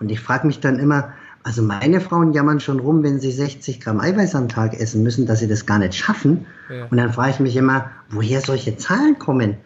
Und 0.00 0.10
ich 0.10 0.18
frage 0.18 0.48
mich 0.48 0.58
dann 0.58 0.80
immer, 0.80 1.12
also 1.42 1.62
meine 1.62 2.00
Frauen 2.00 2.32
jammern 2.32 2.60
schon 2.60 2.80
rum, 2.80 3.02
wenn 3.02 3.18
sie 3.18 3.32
60 3.32 3.80
Gramm 3.80 4.00
Eiweiß 4.00 4.34
am 4.34 4.48
Tag 4.48 4.78
essen 4.78 5.02
müssen, 5.02 5.26
dass 5.26 5.40
sie 5.40 5.48
das 5.48 5.64
gar 5.64 5.78
nicht 5.78 5.94
schaffen. 5.94 6.46
Ja. 6.68 6.86
Und 6.90 6.96
dann 6.98 7.12
frage 7.12 7.30
ich 7.30 7.40
mich 7.40 7.56
immer, 7.56 7.90
woher 8.10 8.40
solche 8.40 8.76
Zahlen 8.76 9.18
kommen. 9.18 9.56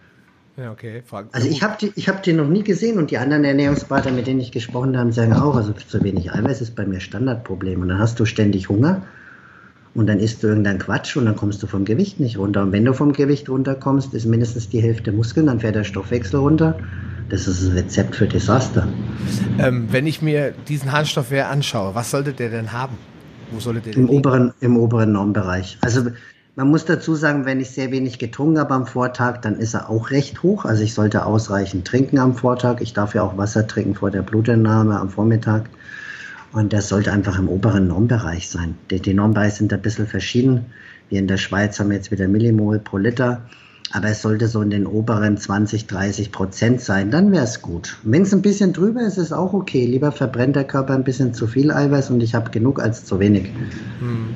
Ja, 0.56 0.70
okay. 0.70 1.02
Frag 1.04 1.26
also 1.32 1.48
ich 1.48 1.64
habe 1.64 1.76
die, 1.80 1.90
hab 2.02 2.22
die 2.22 2.32
noch 2.32 2.46
nie 2.46 2.62
gesehen 2.62 2.98
und 2.98 3.10
die 3.10 3.18
anderen 3.18 3.42
Ernährungsberater, 3.42 4.12
mit 4.12 4.28
denen 4.28 4.38
ich 4.38 4.52
gesprochen 4.52 4.96
habe, 4.96 5.12
sagen 5.12 5.32
auch, 5.32 5.56
also 5.56 5.72
zu 5.72 6.02
wenig 6.04 6.32
Eiweiß 6.32 6.60
ist 6.60 6.76
bei 6.76 6.86
mir 6.86 7.00
Standardproblem. 7.00 7.80
Und 7.80 7.88
dann 7.88 7.98
hast 7.98 8.20
du 8.20 8.24
ständig 8.24 8.68
Hunger 8.68 9.02
und 9.94 10.06
dann 10.06 10.20
isst 10.20 10.44
du 10.44 10.46
irgendeinen 10.46 10.78
Quatsch 10.78 11.16
und 11.16 11.24
dann 11.24 11.34
kommst 11.34 11.60
du 11.64 11.66
vom 11.66 11.84
Gewicht 11.84 12.20
nicht 12.20 12.38
runter. 12.38 12.62
Und 12.62 12.70
wenn 12.70 12.84
du 12.84 12.92
vom 12.92 13.12
Gewicht 13.12 13.48
runterkommst, 13.48 14.14
ist 14.14 14.26
mindestens 14.26 14.68
die 14.68 14.80
Hälfte 14.80 15.10
Muskeln, 15.10 15.46
dann 15.46 15.58
fährt 15.58 15.74
der 15.74 15.84
Stoffwechsel 15.84 16.38
runter 16.38 16.78
das 17.28 17.46
ist 17.46 17.64
ein 17.64 17.72
Rezept 17.72 18.16
für 18.16 18.26
Desaster. 18.26 18.86
Ähm, 19.58 19.88
wenn 19.90 20.06
ich 20.06 20.22
mir 20.22 20.52
diesen 20.68 20.92
Harnstoffwert 20.92 21.50
anschaue, 21.50 21.94
was 21.94 22.10
sollte 22.10 22.32
der 22.32 22.50
denn 22.50 22.72
haben? 22.72 22.96
Wo 23.50 23.60
sollte 23.60 23.80
der 23.80 23.96
Im, 23.96 24.10
oberen, 24.10 24.52
Im 24.60 24.76
oberen 24.76 25.12
Normbereich. 25.12 25.78
Also 25.80 26.10
man 26.56 26.68
muss 26.68 26.84
dazu 26.84 27.14
sagen, 27.14 27.46
wenn 27.46 27.60
ich 27.60 27.70
sehr 27.70 27.90
wenig 27.90 28.18
getrunken 28.18 28.58
habe 28.58 28.74
am 28.74 28.86
Vortag, 28.86 29.38
dann 29.38 29.58
ist 29.58 29.74
er 29.74 29.90
auch 29.90 30.10
recht 30.10 30.42
hoch. 30.42 30.64
Also 30.64 30.82
ich 30.82 30.94
sollte 30.94 31.26
ausreichend 31.26 31.86
trinken 31.86 32.18
am 32.18 32.34
Vortag. 32.36 32.80
Ich 32.80 32.92
darf 32.92 33.14
ja 33.14 33.22
auch 33.22 33.36
Wasser 33.36 33.66
trinken 33.66 33.94
vor 33.94 34.10
der 34.10 34.22
Blutentnahme 34.22 34.98
am 34.98 35.08
Vormittag. 35.08 35.68
Und 36.52 36.72
das 36.72 36.88
sollte 36.88 37.10
einfach 37.10 37.38
im 37.38 37.48
oberen 37.48 37.88
Normbereich 37.88 38.48
sein. 38.48 38.76
Die, 38.90 39.00
die 39.00 39.14
Normbereiche 39.14 39.56
sind 39.56 39.72
ein 39.72 39.82
bisschen 39.82 40.06
verschieden. 40.06 40.66
Wir 41.08 41.18
in 41.18 41.26
der 41.26 41.38
Schweiz 41.38 41.80
haben 41.80 41.90
jetzt 41.90 42.12
wieder 42.12 42.28
Millimol 42.28 42.78
pro 42.78 42.98
Liter 42.98 43.42
aber 43.94 44.08
es 44.08 44.22
sollte 44.22 44.48
so 44.48 44.60
in 44.60 44.70
den 44.70 44.86
oberen 44.86 45.36
20, 45.36 45.86
30 45.86 46.32
Prozent 46.32 46.80
sein, 46.80 47.12
dann 47.12 47.30
wäre 47.30 47.44
es 47.44 47.62
gut. 47.62 47.96
Wenn 48.02 48.22
es 48.22 48.34
ein 48.34 48.42
bisschen 48.42 48.72
drüber 48.72 49.02
ist, 49.02 49.18
ist 49.18 49.32
auch 49.32 49.52
okay. 49.52 49.86
Lieber 49.86 50.10
verbrennt 50.10 50.56
der 50.56 50.64
Körper 50.64 50.94
ein 50.94 51.04
bisschen 51.04 51.32
zu 51.32 51.46
viel 51.46 51.70
Eiweiß 51.70 52.10
und 52.10 52.20
ich 52.20 52.34
habe 52.34 52.50
genug 52.50 52.82
als 52.82 53.04
zu 53.04 53.20
wenig. 53.20 53.44
Hm. 54.00 54.34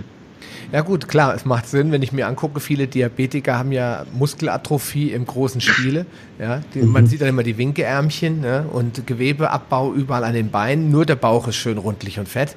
Ja 0.71 0.83
gut, 0.83 1.09
klar, 1.09 1.35
es 1.35 1.47
macht 1.47 1.67
Sinn, 1.67 1.93
wenn 1.93 2.03
ich 2.03 2.13
mir 2.13 2.27
angucke, 2.27 2.61
viele 2.61 2.87
Diabetiker 2.87 3.59
haben 3.59 3.73
ja 3.73 4.05
Muskelatrophie 4.13 5.13
im 5.13 5.25
großen 5.25 5.63
Stile. 5.63 6.05
Ja, 6.39 6.61
die, 6.75 6.81
mhm. 6.81 6.93
Man 6.93 7.07
sieht 7.07 7.23
dann 7.23 7.29
immer 7.29 7.43
die 7.43 7.57
Winkeärmchen 7.57 8.43
ne, 8.43 8.65
und 8.71 9.07
Gewebeabbau 9.07 9.93
überall 9.95 10.25
an 10.25 10.35
den 10.35 10.51
Beinen. 10.51 10.91
Nur 10.91 11.07
der 11.07 11.17
Bauch 11.17 11.49
ist 11.49 11.57
schön 11.57 11.79
rundlich 11.79 12.19
und 12.19 12.29
fett. 12.29 12.55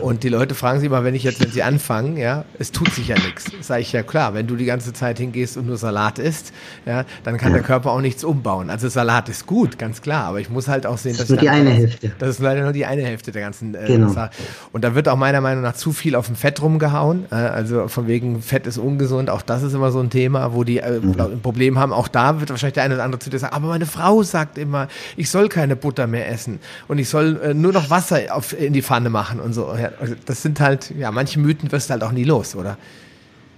Und 0.00 0.24
die 0.24 0.28
Leute 0.28 0.54
fragen 0.54 0.80
sich 0.80 0.88
immer, 0.88 1.04
wenn 1.04 1.14
ich 1.14 1.22
jetzt, 1.22 1.40
wenn 1.40 1.50
sie 1.50 1.62
anfangen, 1.62 2.16
ja, 2.16 2.44
es 2.58 2.72
tut 2.72 2.92
sich 2.92 3.08
ja 3.08 3.14
nichts. 3.14 3.50
Sage 3.60 3.82
ich 3.82 3.92
ja 3.92 4.02
klar, 4.02 4.34
wenn 4.34 4.46
du 4.46 4.56
die 4.56 4.64
ganze 4.64 4.92
Zeit 4.92 5.18
hingehst 5.18 5.56
und 5.56 5.66
nur 5.66 5.76
Salat 5.76 6.18
isst, 6.18 6.52
ja, 6.86 7.04
dann 7.22 7.38
kann 7.38 7.52
der 7.52 7.62
Körper 7.62 7.92
auch 7.92 8.00
nichts 8.00 8.24
umbauen. 8.24 8.68
Also 8.68 8.88
Salat 8.88 9.28
ist 9.28 9.46
gut, 9.46 9.78
ganz 9.78 10.02
klar, 10.02 10.24
aber 10.24 10.40
ich 10.40 10.50
muss 10.50 10.66
halt 10.66 10.86
auch 10.86 10.98
sehen, 10.98 11.12
das 11.12 11.28
dass 11.28 11.30
nur 11.30 11.38
die 11.38 11.48
eine 11.48 11.70
Hälfte. 11.70 12.12
Das 12.18 12.30
ist 12.30 12.40
leider 12.40 12.62
nur 12.62 12.72
die 12.72 12.84
eine 12.84 13.02
Hälfte 13.02 13.30
der 13.30 13.42
ganzen 13.42 13.74
äh, 13.74 13.86
genau. 13.86 14.08
Sache. 14.08 14.30
Und 14.72 14.82
da 14.82 14.94
wird 14.94 15.08
auch 15.08 15.16
meiner 15.16 15.40
Meinung 15.40 15.62
nach 15.62 15.74
zu 15.74 15.92
viel 15.92 16.16
auf 16.16 16.26
dem 16.26 16.36
Fett 16.36 16.60
rumgehauen. 16.60 17.26
Äh, 17.30 17.43
also 17.52 17.88
von 17.88 18.06
wegen 18.06 18.40
Fett 18.42 18.66
ist 18.66 18.78
ungesund, 18.78 19.30
auch 19.30 19.42
das 19.42 19.62
ist 19.62 19.74
immer 19.74 19.90
so 19.90 20.00
ein 20.00 20.10
Thema, 20.10 20.54
wo 20.54 20.64
die 20.64 20.78
äh, 20.78 21.00
mhm. 21.00 21.20
ein 21.20 21.40
Problem 21.40 21.78
haben. 21.78 21.92
Auch 21.92 22.08
da 22.08 22.40
wird 22.40 22.50
wahrscheinlich 22.50 22.74
der 22.74 22.84
eine 22.84 22.94
oder 22.94 23.04
andere 23.04 23.18
zu 23.18 23.30
dir 23.30 23.38
sagen, 23.38 23.54
aber 23.54 23.68
meine 23.68 23.86
Frau 23.86 24.22
sagt 24.22 24.58
immer, 24.58 24.88
ich 25.16 25.30
soll 25.30 25.48
keine 25.48 25.76
Butter 25.76 26.06
mehr 26.06 26.30
essen 26.30 26.60
und 26.88 26.98
ich 26.98 27.08
soll 27.08 27.40
äh, 27.42 27.54
nur 27.54 27.72
noch 27.72 27.90
Wasser 27.90 28.20
auf, 28.30 28.58
in 28.58 28.72
die 28.72 28.82
Pfanne 28.82 29.10
machen 29.10 29.40
und 29.40 29.52
so. 29.52 29.66
Also 29.66 30.14
das 30.26 30.42
sind 30.42 30.60
halt, 30.60 30.92
ja, 30.96 31.10
manche 31.10 31.38
Mythen 31.38 31.70
wirst 31.72 31.88
du 31.88 31.92
halt 31.92 32.02
auch 32.02 32.12
nie 32.12 32.24
los, 32.24 32.54
oder? 32.54 32.76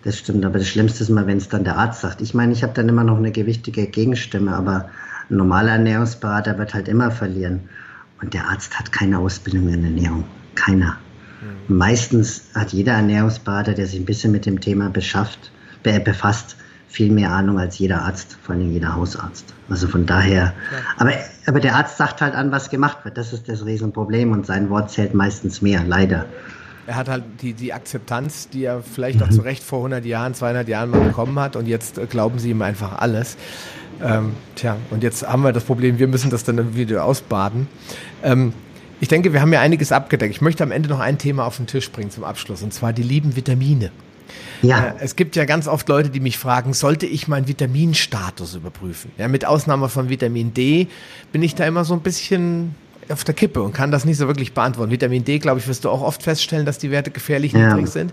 Das 0.05 0.19
stimmt, 0.19 0.45
aber 0.45 0.59
das 0.59 0.69
Schlimmste 0.69 1.03
ist 1.03 1.11
mal, 1.11 1.27
wenn 1.27 1.39
es 1.39 1.49
dann 1.49 1.65
der 1.65 1.77
Arzt 1.77 2.03
sagt. 2.03 2.21
Ich 2.21 2.33
meine, 2.33 2.53
ich 2.53 2.63
habe 2.63 2.73
dann 2.75 2.89
immer 2.89 3.03
noch 3.03 3.19
eine 3.19 3.33
gewichtige 3.33 3.87
Gegenstimme, 3.87 4.55
aber 4.55 4.89
ein 5.31 5.37
normaler 5.37 5.73
Ernährungsberater 5.73 6.57
wird 6.59 6.75
halt 6.75 6.87
immer 6.87 7.11
verlieren. 7.11 7.69
Und 8.23 8.33
der 8.33 8.49
Arzt 8.49 8.79
hat 8.79 8.93
keine 8.93 9.19
Ausbildung 9.19 9.69
in 9.69 9.85
Ernährung. 9.85 10.25
Keiner. 10.55 10.97
Meistens 11.69 12.43
hat 12.55 12.73
jeder 12.73 12.93
Ernährungsberater, 12.95 13.75
der 13.75 13.87
sich 13.87 13.99
ein 13.99 14.05
bisschen 14.05 14.33
mit 14.33 14.47
dem 14.47 14.61
Thema 14.61 14.89
beschafft, 14.91 15.51
befasst, 15.83 16.57
viel 16.89 17.13
mehr 17.13 17.31
Ahnung 17.31 17.59
als 17.59 17.79
jeder 17.79 18.03
Arzt, 18.03 18.37
vor 18.43 18.55
allem 18.55 18.73
jeder 18.73 18.95
Hausarzt. 18.95 19.53
Also 19.69 19.87
von 19.87 20.07
daher, 20.07 20.45
ja. 20.45 20.53
aber, 20.97 21.13
aber 21.47 21.61
der 21.61 21.77
Arzt 21.77 21.97
sagt 21.97 22.21
halt 22.21 22.35
an, 22.35 22.51
was 22.51 22.71
gemacht 22.71 23.05
wird. 23.05 23.19
Das 23.19 23.33
ist 23.33 23.49
das 23.49 23.65
Riesenproblem 23.65 24.33
und 24.33 24.47
sein 24.47 24.71
Wort 24.71 24.91
zählt 24.91 25.15
meistens 25.15 25.61
mehr, 25.63 25.85
leider. 25.85 26.25
Er 26.87 26.95
hat 26.95 27.09
halt 27.09 27.25
die, 27.43 27.53
die 27.53 27.73
Akzeptanz, 27.73 28.49
die 28.49 28.65
er 28.65 28.81
vielleicht 28.83 29.23
auch 29.23 29.27
mhm. 29.27 29.33
zu 29.33 29.41
Recht 29.43 29.63
vor 29.63 29.81
100 29.81 30.05
Jahren, 30.05 30.35
200 30.35 30.69
Jahren 30.69 30.91
mal 30.91 31.01
bekommen 31.01 31.39
hat 31.39 31.57
und 31.57 31.67
jetzt 31.67 32.01
glauben 32.09 32.39
sie 32.39 32.51
ihm 32.51 32.63
einfach 32.63 32.99
alles. 32.99 33.37
Ähm, 34.03 34.33
tja, 34.55 34.77
und 34.91 35.03
jetzt 35.03 35.27
haben 35.27 35.43
wir 35.43 35.53
das 35.53 35.65
Problem, 35.65 35.99
wir 35.99 36.07
müssen 36.07 36.31
das 36.31 36.45
dann 36.45 36.77
wieder 36.77 37.05
ausbaden. 37.05 37.69
Ähm, 38.23 38.53
ich 39.01 39.09
denke, 39.09 39.32
wir 39.32 39.40
haben 39.40 39.52
ja 39.52 39.60
einiges 39.60 39.93
abgedeckt. 39.93 40.35
Ich 40.35 40.40
möchte 40.40 40.62
am 40.62 40.73
Ende 40.73 40.89
noch 40.89 41.01
ein 41.01 41.18
Thema 41.18 41.44
auf 41.44 41.56
den 41.56 41.66
Tisch 41.66 41.90
bringen 41.90 42.10
zum 42.10 42.24
Abschluss, 42.24 42.62
und 42.62 42.73
zwar 42.73 42.93
die 42.93 43.02
lieben 43.02 43.36
Vitamine. 43.36 43.90
Ja. 44.62 44.89
Äh, 44.89 44.93
es 45.01 45.16
gibt 45.16 45.36
ja 45.36 45.44
ganz 45.44 45.68
oft 45.68 45.89
Leute, 45.89 46.10
die 46.10 46.20
mich 46.20 46.39
fragen, 46.39 46.73
sollte 46.73 47.06
ich 47.06 47.28
meinen 47.28 47.48
Vitaminstatus 47.48 48.55
überprüfen? 48.55 49.10
Ja, 49.18 49.28
mit 49.28 49.44
Ausnahme 49.44 49.89
von 49.89 50.09
Vitamin 50.09 50.55
D 50.55 50.89
bin 51.32 51.43
ich 51.43 51.55
da 51.55 51.66
immer 51.66 51.85
so 51.85 51.94
ein 51.94 52.01
bisschen 52.01 52.74
auf 53.09 53.23
der 53.23 53.35
Kippe 53.35 53.62
und 53.62 53.73
kann 53.73 53.93
das 53.93 54.05
nicht 54.05 54.16
so 54.16 54.27
wirklich 54.27 54.52
beantworten. 54.52 54.90
Vitamin 54.90 55.24
D, 55.24 55.39
glaube 55.39 55.60
ich, 55.60 55.68
wirst 55.68 55.85
du 55.85 55.90
auch 55.90 56.02
oft 56.02 56.23
feststellen, 56.23 56.66
dass 56.66 56.78
die 56.78 56.90
Werte 56.90 57.10
gefährlich 57.10 57.52
ja. 57.52 57.68
niedrig 57.68 57.89
sind. 57.89 58.12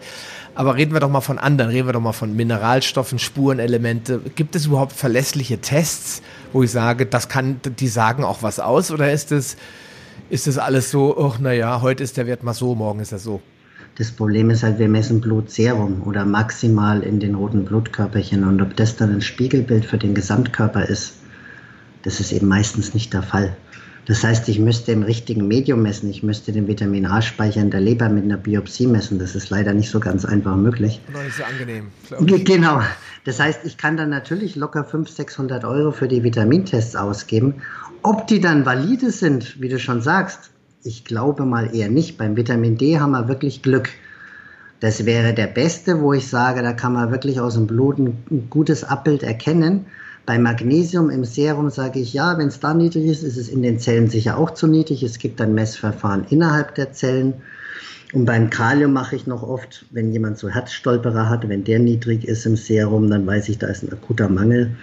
Aber 0.55 0.75
reden 0.75 0.93
wir 0.93 0.99
doch 0.99 1.09
mal 1.09 1.21
von 1.21 1.39
anderen, 1.39 1.71
reden 1.71 1.87
wir 1.87 1.93
doch 1.93 2.01
mal 2.01 2.13
von 2.13 2.35
Mineralstoffen, 2.35 3.17
Spurenelemente. 3.17 4.21
Gibt 4.35 4.55
es 4.55 4.67
überhaupt 4.67 4.93
verlässliche 4.93 5.57
Tests, 5.59 6.21
wo 6.51 6.61
ich 6.61 6.69
sage, 6.69 7.07
das 7.07 7.27
kann, 7.27 7.59
die 7.79 7.87
sagen 7.87 8.23
auch 8.23 8.43
was 8.43 8.59
aus 8.59 8.91
oder 8.91 9.11
ist 9.11 9.31
es, 9.31 9.57
ist 10.33 10.47
es 10.47 10.57
alles 10.57 10.89
so, 10.89 11.15
ach, 11.15 11.37
naja, 11.37 11.81
heute 11.83 12.03
ist 12.03 12.17
der 12.17 12.25
Wert 12.25 12.41
mal 12.41 12.55
so, 12.55 12.73
morgen 12.73 12.99
ist 12.99 13.11
er 13.11 13.19
so? 13.19 13.39
Das 13.99 14.09
Problem 14.09 14.49
ist 14.49 14.63
halt, 14.63 14.79
wir 14.79 14.89
messen 14.89 15.21
Blutserum 15.21 16.01
oder 16.07 16.25
maximal 16.25 17.03
in 17.03 17.19
den 17.19 17.35
roten 17.35 17.65
Blutkörperchen. 17.65 18.43
Und 18.43 18.59
ob 18.59 18.75
das 18.75 18.95
dann 18.95 19.13
ein 19.13 19.21
Spiegelbild 19.21 19.85
für 19.85 19.99
den 19.99 20.15
Gesamtkörper 20.15 20.89
ist, 20.89 21.13
das 22.01 22.19
ist 22.19 22.31
eben 22.31 22.47
meistens 22.47 22.95
nicht 22.95 23.13
der 23.13 23.21
Fall. 23.21 23.55
Das 24.05 24.23
heißt, 24.23 24.49
ich 24.49 24.59
müsste 24.59 24.91
im 24.91 25.03
richtigen 25.03 25.47
Medium 25.47 25.81
messen. 25.81 26.09
Ich 26.09 26.23
müsste 26.23 26.51
den 26.51 26.67
Vitamin 26.67 27.05
A-Speicher 27.05 27.61
in 27.61 27.71
der 27.71 27.79
Leber 27.79 28.09
mit 28.09 28.25
einer 28.25 28.37
Biopsie 28.37 28.85
messen. 28.85 29.17
Das 29.17 29.33
ist 29.33 29.49
leider 29.49 29.73
nicht 29.73 29.89
so 29.89 29.99
ganz 29.99 30.25
einfach 30.25 30.57
möglich. 30.57 30.99
Noch 31.13 31.23
nicht 31.23 31.37
so 31.37 31.43
angenehm. 31.43 31.87
Genau. 32.43 32.81
Das 33.23 33.39
heißt, 33.39 33.61
ich 33.63 33.77
kann 33.77 33.95
dann 33.95 34.09
natürlich 34.09 34.57
locker 34.57 34.83
500, 34.83 35.15
600 35.15 35.63
Euro 35.63 35.91
für 35.91 36.09
die 36.09 36.21
Vitamintests 36.23 36.97
ausgeben. 36.97 37.61
Ob 38.01 38.27
die 38.27 38.41
dann 38.41 38.65
valide 38.65 39.11
sind, 39.11 39.61
wie 39.61 39.69
du 39.69 39.79
schon 39.79 40.01
sagst, 40.01 40.51
ich 40.83 41.05
glaube 41.05 41.45
mal 41.45 41.73
eher 41.73 41.89
nicht. 41.89 42.17
Beim 42.17 42.35
Vitamin 42.35 42.77
D 42.77 42.99
haben 42.99 43.11
wir 43.11 43.29
wirklich 43.29 43.61
Glück. 43.61 43.89
Das 44.81 45.05
wäre 45.05 45.33
der 45.33 45.47
beste, 45.47 46.01
wo 46.01 46.11
ich 46.11 46.27
sage, 46.27 46.61
da 46.61 46.73
kann 46.73 46.91
man 46.91 47.09
wirklich 47.09 47.39
aus 47.39 47.53
dem 47.53 47.67
Blut 47.67 47.99
ein 47.99 48.47
gutes 48.49 48.83
Abbild 48.83 49.23
erkennen. 49.23 49.85
Bei 50.25 50.39
Magnesium 50.39 51.09
im 51.09 51.25
Serum 51.25 51.69
sage 51.69 51.99
ich 51.99 52.13
ja, 52.13 52.37
wenn 52.37 52.47
es 52.47 52.59
da 52.59 52.73
niedrig 52.73 53.05
ist, 53.07 53.23
ist 53.23 53.35
es 53.35 53.49
in 53.49 53.61
den 53.61 53.79
Zellen 53.79 54.09
sicher 54.09 54.37
auch 54.37 54.51
zu 54.51 54.67
niedrig. 54.67 55.03
Es 55.03 55.19
gibt 55.19 55.39
dann 55.39 55.53
Messverfahren 55.53 56.25
innerhalb 56.29 56.75
der 56.75 56.93
Zellen. 56.93 57.33
Und 58.13 58.25
beim 58.25 58.49
Kalium 58.49 58.93
mache 58.93 59.15
ich 59.15 59.27
noch 59.27 59.43
oft, 59.43 59.85
wenn 59.91 60.13
jemand 60.13 60.37
so 60.37 60.47
Herzstolperer 60.47 61.29
hat, 61.29 61.49
wenn 61.49 61.63
der 61.65 61.79
niedrig 61.79 62.25
ist 62.25 62.45
im 62.45 62.55
Serum, 62.55 63.09
dann 63.09 63.27
weiß 63.27 63.49
ich, 63.49 63.57
da 63.57 63.67
ist 63.67 63.83
ein 63.83 63.91
akuter 63.91 64.29
Mangel. 64.29 64.77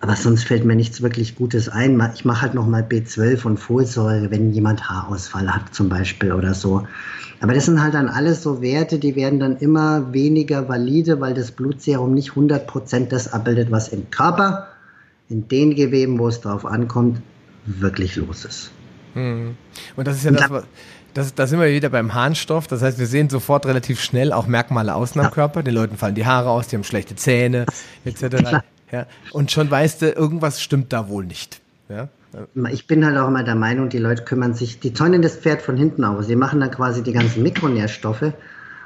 Aber 0.00 0.16
sonst 0.16 0.44
fällt 0.44 0.64
mir 0.64 0.76
nichts 0.76 1.02
wirklich 1.02 1.36
Gutes 1.36 1.68
ein. 1.68 2.02
Ich 2.14 2.24
mache 2.24 2.42
halt 2.42 2.54
nochmal 2.54 2.82
B12 2.82 3.44
und 3.44 3.58
Folsäure, 3.58 4.30
wenn 4.30 4.52
jemand 4.52 4.88
Haarausfall 4.88 5.52
hat 5.54 5.74
zum 5.74 5.90
Beispiel 5.90 6.32
oder 6.32 6.54
so. 6.54 6.86
Aber 7.42 7.54
das 7.54 7.66
sind 7.66 7.82
halt 7.82 7.94
dann 7.94 8.08
alles 8.08 8.42
so 8.42 8.62
Werte, 8.62 8.98
die 8.98 9.16
werden 9.16 9.40
dann 9.40 9.56
immer 9.58 10.12
weniger 10.12 10.68
valide, 10.68 11.20
weil 11.20 11.34
das 11.34 11.50
Blutserum 11.50 12.14
nicht 12.14 12.32
100% 12.32 13.08
das 13.08 13.32
abbildet, 13.32 13.70
was 13.70 13.88
im 13.88 14.10
Körper, 14.10 14.68
in 15.28 15.48
den 15.48 15.74
Geweben, 15.74 16.18
wo 16.18 16.28
es 16.28 16.40
drauf 16.40 16.66
ankommt, 16.66 17.20
wirklich 17.64 18.16
los 18.16 18.44
ist. 18.44 18.70
Hm. 19.14 19.56
Und 19.96 20.06
das 20.06 20.16
ist 20.16 20.24
ja 20.24 20.30
das, 20.32 20.50
was, 20.50 20.64
das, 21.14 21.34
da 21.34 21.46
sind 21.46 21.60
wir 21.60 21.68
wieder 21.68 21.88
beim 21.88 22.14
Harnstoff. 22.14 22.66
Das 22.66 22.82
heißt, 22.82 22.98
wir 22.98 23.06
sehen 23.06 23.28
sofort 23.28 23.66
relativ 23.66 24.00
schnell 24.00 24.32
auch 24.32 24.46
Merkmale 24.46 24.94
außen 24.94 25.20
am 25.20 25.30
Körper. 25.30 25.62
Den 25.62 25.74
Leuten 25.74 25.96
fallen 25.96 26.14
die 26.14 26.26
Haare 26.26 26.50
aus, 26.50 26.68
die 26.68 26.76
haben 26.76 26.84
schlechte 26.84 27.16
Zähne, 27.16 27.66
etc. 28.04 28.62
Ja, 28.92 29.06
und 29.32 29.50
schon 29.50 29.70
weißt 29.70 30.02
du, 30.02 30.10
irgendwas 30.10 30.60
stimmt 30.60 30.92
da 30.92 31.08
wohl 31.08 31.24
nicht. 31.24 31.60
Ja. 31.88 32.08
Ich 32.70 32.86
bin 32.86 33.04
halt 33.04 33.16
auch 33.16 33.28
immer 33.28 33.42
der 33.42 33.56
Meinung, 33.56 33.88
die 33.88 33.98
Leute 33.98 34.22
kümmern 34.24 34.54
sich, 34.54 34.78
die 34.78 34.92
zäunen 34.92 35.20
das 35.20 35.36
Pferd 35.36 35.62
von 35.62 35.76
hinten 35.76 36.04
auf. 36.04 36.22
Sie 36.24 36.36
machen 36.36 36.60
dann 36.60 36.70
quasi 36.70 37.02
die 37.02 37.12
ganzen 37.12 37.42
Mikronährstoffe, 37.42 38.32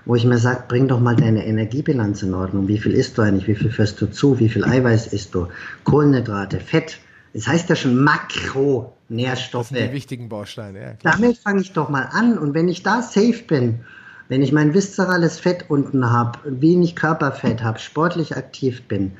wo 0.06 0.14
ich 0.14 0.24
mir 0.24 0.38
sage, 0.38 0.64
bring 0.66 0.88
doch 0.88 1.00
mal 1.00 1.14
deine 1.14 1.46
Energiebilanz 1.46 2.22
in 2.22 2.32
Ordnung. 2.32 2.68
Wie 2.68 2.78
viel 2.78 2.92
isst 2.92 3.18
du 3.18 3.22
eigentlich? 3.22 3.46
Wie 3.46 3.54
viel 3.54 3.70
führst 3.70 4.00
du 4.00 4.06
zu? 4.06 4.38
Wie 4.38 4.48
viel 4.48 4.64
Eiweiß 4.64 5.08
isst 5.08 5.34
du? 5.34 5.48
Kohlenhydrate, 5.84 6.58
Fett. 6.60 6.98
Es 7.34 7.44
das 7.44 7.52
heißt 7.52 7.68
ja 7.68 7.76
schon 7.76 8.02
Makronährstoffe. 8.02 9.68
Das 9.68 9.78
sind 9.78 9.90
die 9.90 9.94
wichtigen 9.94 10.28
Bausteine, 10.28 10.80
ja. 10.80 10.92
Klar. 10.94 11.14
Damit 11.14 11.38
fange 11.38 11.60
ich 11.60 11.72
doch 11.72 11.88
mal 11.90 12.08
an. 12.12 12.38
Und 12.38 12.54
wenn 12.54 12.68
ich 12.68 12.82
da 12.82 13.02
safe 13.02 13.42
bin, 13.46 13.80
wenn 14.28 14.40
ich 14.40 14.52
mein 14.52 14.72
viszerales 14.72 15.38
Fett 15.38 15.66
unten 15.68 16.10
habe, 16.10 16.38
wenig 16.44 16.96
Körperfett 16.96 17.62
habe, 17.62 17.78
sportlich 17.78 18.36
aktiv 18.36 18.82
bin, 18.84 19.12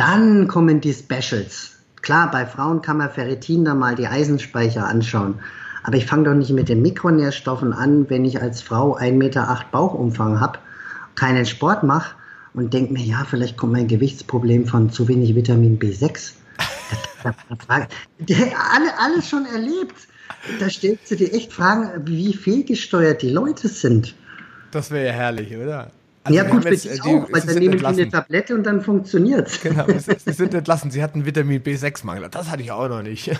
dann 0.00 0.48
kommen 0.48 0.80
die 0.80 0.94
Specials. 0.94 1.72
Klar, 2.00 2.30
bei 2.30 2.46
Frauen 2.46 2.80
kann 2.80 2.96
man 2.96 3.10
Ferritin 3.10 3.66
da 3.66 3.74
mal 3.74 3.96
die 3.96 4.06
Eisenspeicher 4.06 4.86
anschauen. 4.86 5.40
Aber 5.82 5.96
ich 5.96 6.06
fange 6.06 6.24
doch 6.24 6.34
nicht 6.34 6.52
mit 6.52 6.70
den 6.70 6.80
Mikronährstoffen 6.80 7.74
an, 7.74 8.08
wenn 8.08 8.24
ich 8.24 8.40
als 8.40 8.62
Frau 8.62 8.96
1,8 8.96 9.12
Meter 9.12 9.64
Bauchumfang 9.70 10.40
habe, 10.40 10.58
keinen 11.16 11.44
Sport 11.44 11.82
mache 11.82 12.14
und 12.54 12.72
denke 12.72 12.94
mir, 12.94 13.02
ja, 13.02 13.26
vielleicht 13.28 13.58
kommt 13.58 13.74
mein 13.74 13.88
Gewichtsproblem 13.88 14.66
von 14.66 14.90
zu 14.90 15.06
wenig 15.06 15.34
Vitamin 15.34 15.78
B6. 15.78 16.32
alle, 17.24 18.98
alles 18.98 19.28
schon 19.28 19.44
erlebt. 19.44 20.08
Da 20.60 20.70
stellst 20.70 21.10
du 21.10 21.16
dir 21.16 21.30
echt 21.34 21.52
Fragen, 21.52 21.90
wie 22.06 22.32
fehlgesteuert 22.32 23.20
die 23.20 23.28
Leute 23.28 23.68
sind. 23.68 24.14
Das 24.70 24.90
wäre 24.90 25.08
ja 25.08 25.12
herrlich, 25.12 25.54
oder? 25.54 25.90
Also 26.22 26.36
ja, 26.36 26.44
gut, 26.44 26.66
jetzt, 26.66 26.84
ich 26.84 27.02
auch, 27.02 27.32
weil 27.32 27.40
dann 27.40 27.56
nehmen 27.56 27.78
die 27.78 27.84
eine 27.84 28.08
Tablette 28.08 28.54
und 28.54 28.64
dann 28.64 28.82
funktioniert 28.82 29.48
es. 29.48 29.62
Genau, 29.62 29.86
sie 29.86 30.32
sind 30.32 30.52
entlassen. 30.54 30.90
Sie 30.90 31.02
hatten 31.02 31.24
Vitamin 31.24 31.62
B6-Mangel. 31.62 32.28
Das 32.30 32.50
hatte 32.50 32.62
ich 32.62 32.72
auch 32.72 32.90
noch 32.90 33.02
nicht. 33.02 33.30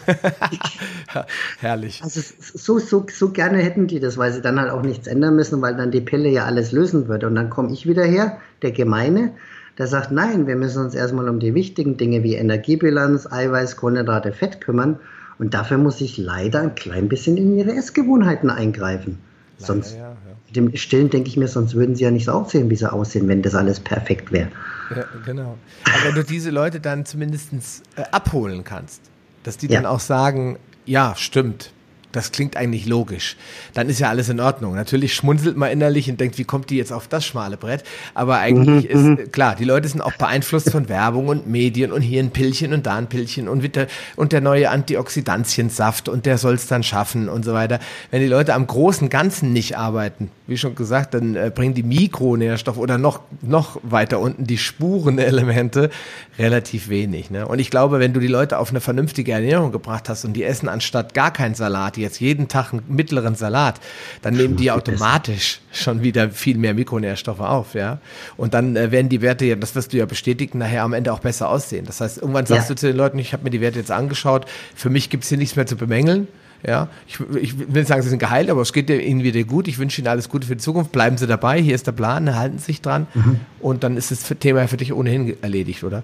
Herrlich. 1.60 2.00
Also 2.02 2.22
so, 2.38 2.78
so, 2.78 3.06
so 3.12 3.30
gerne 3.32 3.58
hätten 3.58 3.86
die 3.86 4.00
das, 4.00 4.16
weil 4.16 4.32
sie 4.32 4.40
dann 4.40 4.58
halt 4.58 4.70
auch 4.70 4.80
nichts 4.80 5.06
ändern 5.08 5.36
müssen, 5.36 5.60
weil 5.60 5.76
dann 5.76 5.90
die 5.90 6.00
Pille 6.00 6.30
ja 6.30 6.46
alles 6.46 6.72
lösen 6.72 7.06
würde. 7.06 7.26
Und 7.26 7.34
dann 7.34 7.50
komme 7.50 7.70
ich 7.70 7.86
wieder 7.86 8.04
her, 8.04 8.38
der 8.62 8.70
Gemeine, 8.70 9.34
der 9.76 9.86
sagt, 9.86 10.10
nein, 10.10 10.46
wir 10.46 10.56
müssen 10.56 10.82
uns 10.82 10.94
erstmal 10.94 11.28
um 11.28 11.38
die 11.38 11.54
wichtigen 11.54 11.98
Dinge 11.98 12.22
wie 12.22 12.34
Energiebilanz, 12.36 13.30
Eiweiß, 13.30 13.76
Kohlenhydrate, 13.76 14.32
Fett 14.32 14.62
kümmern. 14.62 14.98
Und 15.38 15.52
dafür 15.52 15.76
muss 15.76 16.00
ich 16.00 16.16
leider 16.16 16.62
ein 16.62 16.74
klein 16.76 17.10
bisschen 17.10 17.36
in 17.36 17.58
ihre 17.58 17.72
Essgewohnheiten 17.72 18.48
eingreifen. 18.48 19.18
Leider, 19.58 19.66
Sonst 19.66 19.96
ja 19.96 20.16
dem 20.50 20.74
Stillen 20.76 21.10
denke 21.10 21.28
ich 21.28 21.36
mir, 21.36 21.48
sonst 21.48 21.74
würden 21.74 21.94
sie 21.94 22.04
ja 22.04 22.10
nicht 22.10 22.26
so 22.26 22.32
aussehen, 22.32 22.70
wie 22.70 22.76
sie 22.76 22.90
aussehen, 22.90 23.28
wenn 23.28 23.42
das 23.42 23.54
alles 23.54 23.80
perfekt 23.80 24.32
wäre. 24.32 24.48
Ja, 24.94 25.04
genau. 25.24 25.56
Aber 25.84 26.04
wenn 26.04 26.14
du 26.14 26.24
diese 26.24 26.50
Leute 26.50 26.80
dann 26.80 27.04
zumindest 27.04 27.52
äh, 27.96 28.02
abholen 28.10 28.64
kannst, 28.64 29.02
dass 29.44 29.56
die 29.56 29.66
ja. 29.66 29.76
dann 29.76 29.86
auch 29.86 30.00
sagen, 30.00 30.58
ja, 30.86 31.14
stimmt, 31.16 31.72
das 32.12 32.32
klingt 32.32 32.56
eigentlich 32.56 32.86
logisch. 32.86 33.36
Dann 33.74 33.88
ist 33.88 34.00
ja 34.00 34.08
alles 34.08 34.28
in 34.28 34.40
Ordnung. 34.40 34.74
Natürlich 34.74 35.14
schmunzelt 35.14 35.56
man 35.56 35.70
innerlich 35.70 36.10
und 36.10 36.20
denkt, 36.20 36.38
wie 36.38 36.44
kommt 36.44 36.70
die 36.70 36.76
jetzt 36.76 36.92
auf 36.92 37.08
das 37.08 37.24
schmale 37.24 37.56
Brett? 37.56 37.84
Aber 38.14 38.38
eigentlich 38.38 38.84
mhm, 38.84 38.90
ist, 38.90 39.02
mhm. 39.02 39.32
klar, 39.32 39.54
die 39.54 39.64
Leute 39.64 39.88
sind 39.88 40.00
auch 40.00 40.12
beeinflusst 40.12 40.70
von 40.70 40.88
Werbung 40.88 41.28
und 41.28 41.46
Medien 41.46 41.92
und 41.92 42.02
hier 42.02 42.22
ein 42.22 42.30
Pillchen 42.30 42.72
und 42.72 42.86
da 42.86 42.96
ein 42.96 43.08
Pillchen 43.08 43.48
und, 43.48 43.76
der, 43.76 43.86
und 44.16 44.32
der 44.32 44.40
neue 44.40 44.70
Antioxidantiensaft 44.70 46.08
und 46.08 46.26
der 46.26 46.38
soll 46.38 46.54
es 46.54 46.66
dann 46.66 46.82
schaffen 46.82 47.28
und 47.28 47.44
so 47.44 47.52
weiter. 47.52 47.78
Wenn 48.10 48.20
die 48.20 48.28
Leute 48.28 48.54
am 48.54 48.66
großen 48.66 49.08
Ganzen 49.08 49.52
nicht 49.52 49.78
arbeiten, 49.78 50.30
wie 50.46 50.58
schon 50.58 50.74
gesagt, 50.74 51.14
dann 51.14 51.36
äh, 51.36 51.52
bringen 51.54 51.74
die 51.74 51.84
Mikronährstoffe 51.84 52.78
oder 52.78 52.98
noch, 52.98 53.20
noch 53.40 53.78
weiter 53.82 54.18
unten 54.18 54.44
die 54.44 54.58
Spurenelemente 54.58 55.90
relativ 56.38 56.88
wenig. 56.88 57.30
Ne? 57.30 57.46
Und 57.46 57.60
ich 57.60 57.70
glaube, 57.70 58.00
wenn 58.00 58.12
du 58.12 58.20
die 58.20 58.26
Leute 58.26 58.58
auf 58.58 58.70
eine 58.70 58.80
vernünftige 58.80 59.32
Ernährung 59.32 59.70
gebracht 59.70 60.08
hast 60.08 60.24
und 60.24 60.32
die 60.32 60.42
essen 60.42 60.68
anstatt 60.68 61.14
gar 61.14 61.32
kein 61.32 61.54
Salat, 61.54 61.96
jetzt 62.00 62.20
jeden 62.20 62.48
Tag 62.48 62.72
einen 62.72 62.82
mittleren 62.88 63.34
Salat, 63.34 63.80
dann 64.22 64.34
nehmen 64.34 64.56
die 64.56 64.70
automatisch 64.70 65.60
schon 65.72 66.02
wieder 66.02 66.30
viel 66.30 66.58
mehr 66.58 66.74
Mikronährstoffe 66.74 67.40
auf, 67.40 67.74
ja. 67.74 67.98
Und 68.36 68.54
dann 68.54 68.76
äh, 68.76 68.90
werden 68.90 69.08
die 69.08 69.22
Werte 69.22 69.44
ja, 69.44 69.56
das 69.56 69.74
wirst 69.74 69.92
du 69.92 69.98
ja 69.98 70.06
bestätigen, 70.06 70.58
nachher 70.58 70.82
am 70.82 70.92
Ende 70.92 71.12
auch 71.12 71.20
besser 71.20 71.48
aussehen. 71.48 71.84
Das 71.86 72.00
heißt, 72.00 72.18
irgendwann 72.18 72.46
sagst 72.46 72.68
ja. 72.68 72.74
du 72.74 72.80
zu 72.80 72.86
den 72.88 72.96
Leuten, 72.96 73.18
ich 73.18 73.32
habe 73.32 73.44
mir 73.44 73.50
die 73.50 73.60
Werte 73.60 73.78
jetzt 73.78 73.90
angeschaut, 73.90 74.46
für 74.74 74.90
mich 74.90 75.10
gibt 75.10 75.24
es 75.24 75.28
hier 75.28 75.38
nichts 75.38 75.56
mehr 75.56 75.66
zu 75.66 75.76
bemängeln. 75.76 76.28
Ja, 76.66 76.88
ich, 77.06 77.18
ich 77.40 77.58
will 77.58 77.68
nicht 77.68 77.86
sagen, 77.86 78.02
sie 78.02 78.10
sind 78.10 78.18
geheilt, 78.18 78.50
aber 78.50 78.60
es 78.60 78.72
geht 78.72 78.90
ihnen 78.90 79.22
wieder 79.22 79.42
gut. 79.44 79.66
Ich 79.66 79.78
wünsche 79.78 80.00
ihnen 80.00 80.08
alles 80.08 80.28
Gute 80.28 80.46
für 80.46 80.56
die 80.56 80.62
Zukunft. 80.62 80.92
Bleiben 80.92 81.16
sie 81.16 81.26
dabei. 81.26 81.60
Hier 81.60 81.74
ist 81.74 81.86
der 81.86 81.92
Plan, 81.92 82.34
halten 82.36 82.58
Sie 82.58 82.66
sich 82.66 82.82
dran. 82.82 83.06
Mhm. 83.14 83.40
Und 83.60 83.82
dann 83.82 83.96
ist 83.96 84.10
das 84.10 84.22
Thema 84.40 84.68
für 84.68 84.76
dich 84.76 84.92
ohnehin 84.92 85.42
erledigt, 85.42 85.84
oder? 85.84 86.02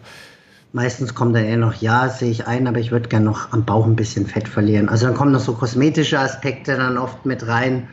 Meistens 0.76 1.14
kommt 1.14 1.34
dann 1.34 1.46
eher 1.46 1.56
noch, 1.56 1.72
ja, 1.72 2.10
sehe 2.10 2.30
ich 2.30 2.46
ein, 2.46 2.66
aber 2.66 2.78
ich 2.78 2.92
würde 2.92 3.08
gerne 3.08 3.24
noch 3.24 3.50
am 3.50 3.64
Bauch 3.64 3.86
ein 3.86 3.96
bisschen 3.96 4.26
Fett 4.26 4.46
verlieren. 4.46 4.90
Also 4.90 5.06
dann 5.06 5.14
kommen 5.14 5.32
noch 5.32 5.40
so 5.40 5.54
kosmetische 5.54 6.18
Aspekte 6.18 6.76
dann 6.76 6.98
oft 6.98 7.24
mit 7.24 7.46
rein. 7.46 7.88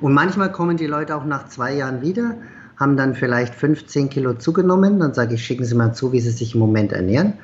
Und 0.00 0.14
manchmal 0.14 0.50
kommen 0.50 0.76
die 0.76 0.88
Leute 0.88 1.14
auch 1.14 1.24
nach 1.24 1.46
zwei 1.46 1.72
Jahren 1.72 2.02
wieder, 2.02 2.34
haben 2.76 2.96
dann 2.96 3.14
vielleicht 3.14 3.54
15 3.54 4.10
Kilo 4.10 4.34
zugenommen. 4.34 4.98
Dann 4.98 5.14
sage 5.14 5.36
ich, 5.36 5.44
schicken 5.44 5.64
Sie 5.64 5.76
mal 5.76 5.92
zu, 5.92 6.10
wie 6.10 6.18
Sie 6.18 6.32
sich 6.32 6.54
im 6.54 6.60
Moment 6.60 6.92
ernähren. 6.92 7.34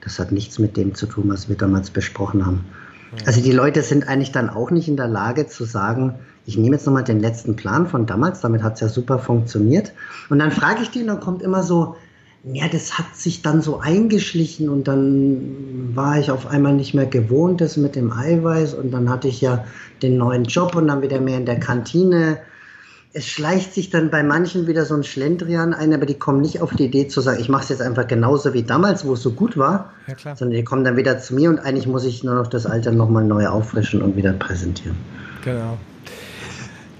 Das 0.00 0.18
hat 0.18 0.32
nichts 0.32 0.58
mit 0.58 0.76
dem 0.76 0.96
zu 0.96 1.06
tun, 1.06 1.26
was 1.28 1.48
wir 1.48 1.54
damals 1.54 1.90
besprochen 1.90 2.44
haben. 2.44 2.64
Also 3.24 3.40
die 3.40 3.52
Leute 3.52 3.82
sind 3.82 4.08
eigentlich 4.08 4.32
dann 4.32 4.50
auch 4.50 4.72
nicht 4.72 4.88
in 4.88 4.96
der 4.96 5.06
Lage 5.06 5.46
zu 5.46 5.62
sagen, 5.62 6.16
ich 6.44 6.58
nehme 6.58 6.74
jetzt 6.74 6.86
nochmal 6.86 7.04
den 7.04 7.20
letzten 7.20 7.54
Plan 7.54 7.86
von 7.86 8.06
damals, 8.06 8.40
damit 8.40 8.64
hat 8.64 8.74
es 8.74 8.80
ja 8.80 8.88
super 8.88 9.20
funktioniert. 9.20 9.92
Und 10.28 10.40
dann 10.40 10.50
frage 10.50 10.82
ich 10.82 10.90
die 10.90 11.02
und 11.02 11.06
dann 11.06 11.20
kommt 11.20 11.40
immer 11.40 11.62
so, 11.62 11.94
ja, 12.44 12.66
das 12.66 12.98
hat 12.98 13.14
sich 13.14 13.42
dann 13.42 13.62
so 13.62 13.78
eingeschlichen 13.78 14.68
und 14.68 14.88
dann 14.88 15.94
war 15.94 16.18
ich 16.18 16.30
auf 16.30 16.46
einmal 16.46 16.74
nicht 16.74 16.92
mehr 16.92 17.06
gewohnt, 17.06 17.60
das 17.60 17.76
mit 17.76 17.94
dem 17.94 18.12
Eiweiß 18.12 18.74
und 18.74 18.90
dann 18.90 19.08
hatte 19.08 19.28
ich 19.28 19.40
ja 19.40 19.64
den 20.02 20.16
neuen 20.16 20.44
Job 20.44 20.74
und 20.74 20.88
dann 20.88 21.02
wieder 21.02 21.20
mehr 21.20 21.38
in 21.38 21.46
der 21.46 21.60
Kantine. 21.60 22.38
es 23.12 23.26
schleicht 23.26 23.74
sich 23.74 23.90
dann 23.90 24.10
bei 24.10 24.24
manchen 24.24 24.66
wieder 24.66 24.84
so 24.86 24.94
ein 24.94 25.04
Schlendrian 25.04 25.72
ein, 25.72 25.94
aber 25.94 26.06
die 26.06 26.18
kommen 26.18 26.40
nicht 26.40 26.60
auf 26.62 26.74
die 26.74 26.86
Idee 26.86 27.06
zu 27.06 27.20
sagen, 27.20 27.38
ich 27.40 27.48
mache 27.48 27.62
es 27.62 27.68
jetzt 27.68 27.82
einfach 27.82 28.08
genauso 28.08 28.54
wie 28.54 28.64
damals, 28.64 29.06
wo 29.06 29.12
es 29.12 29.22
so 29.22 29.32
gut 29.32 29.56
war, 29.56 29.92
ja, 30.08 30.34
sondern 30.34 30.56
die 30.56 30.64
kommen 30.64 30.82
dann 30.82 30.96
wieder 30.96 31.18
zu 31.18 31.34
mir 31.34 31.48
und 31.48 31.60
eigentlich 31.60 31.86
muss 31.86 32.04
ich 32.04 32.24
nur 32.24 32.34
noch 32.34 32.48
das 32.48 32.66
Alter 32.66 32.90
nochmal 32.90 33.24
neu 33.24 33.46
auffrischen 33.46 34.02
und 34.02 34.16
wieder 34.16 34.32
präsentieren. 34.32 34.96
Genau. 35.44 35.78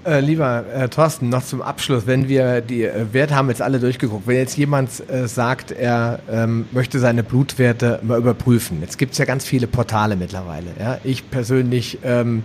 Äh, 0.05 0.19
lieber 0.19 0.65
äh, 0.73 0.89
Thorsten, 0.89 1.29
noch 1.29 1.45
zum 1.45 1.61
Abschluss, 1.61 2.05
wenn 2.05 2.27
wir 2.27 2.59
die 2.59 2.83
äh, 2.83 3.13
Werte 3.13 3.35
haben 3.35 3.47
jetzt 3.47 3.61
alle 3.61 3.79
durchgeguckt, 3.79 4.27
wenn 4.27 4.35
jetzt 4.35 4.57
jemand 4.57 4.89
äh, 5.09 5.27
sagt, 5.29 5.71
er 5.71 6.19
ähm, 6.29 6.65
möchte 6.73 6.99
seine 6.99 7.23
Blutwerte 7.23 7.99
mal 8.03 8.17
überprüfen, 8.17 8.79
jetzt 8.81 8.97
gibt 8.97 9.13
es 9.13 9.17
ja 9.17 9.23
ganz 9.23 9.45
viele 9.45 9.65
Portale 9.65 10.17
mittlerweile. 10.17 10.67
Ja? 10.77 10.97
Ich 11.05 11.29
persönlich 11.31 11.99
ähm, 12.03 12.43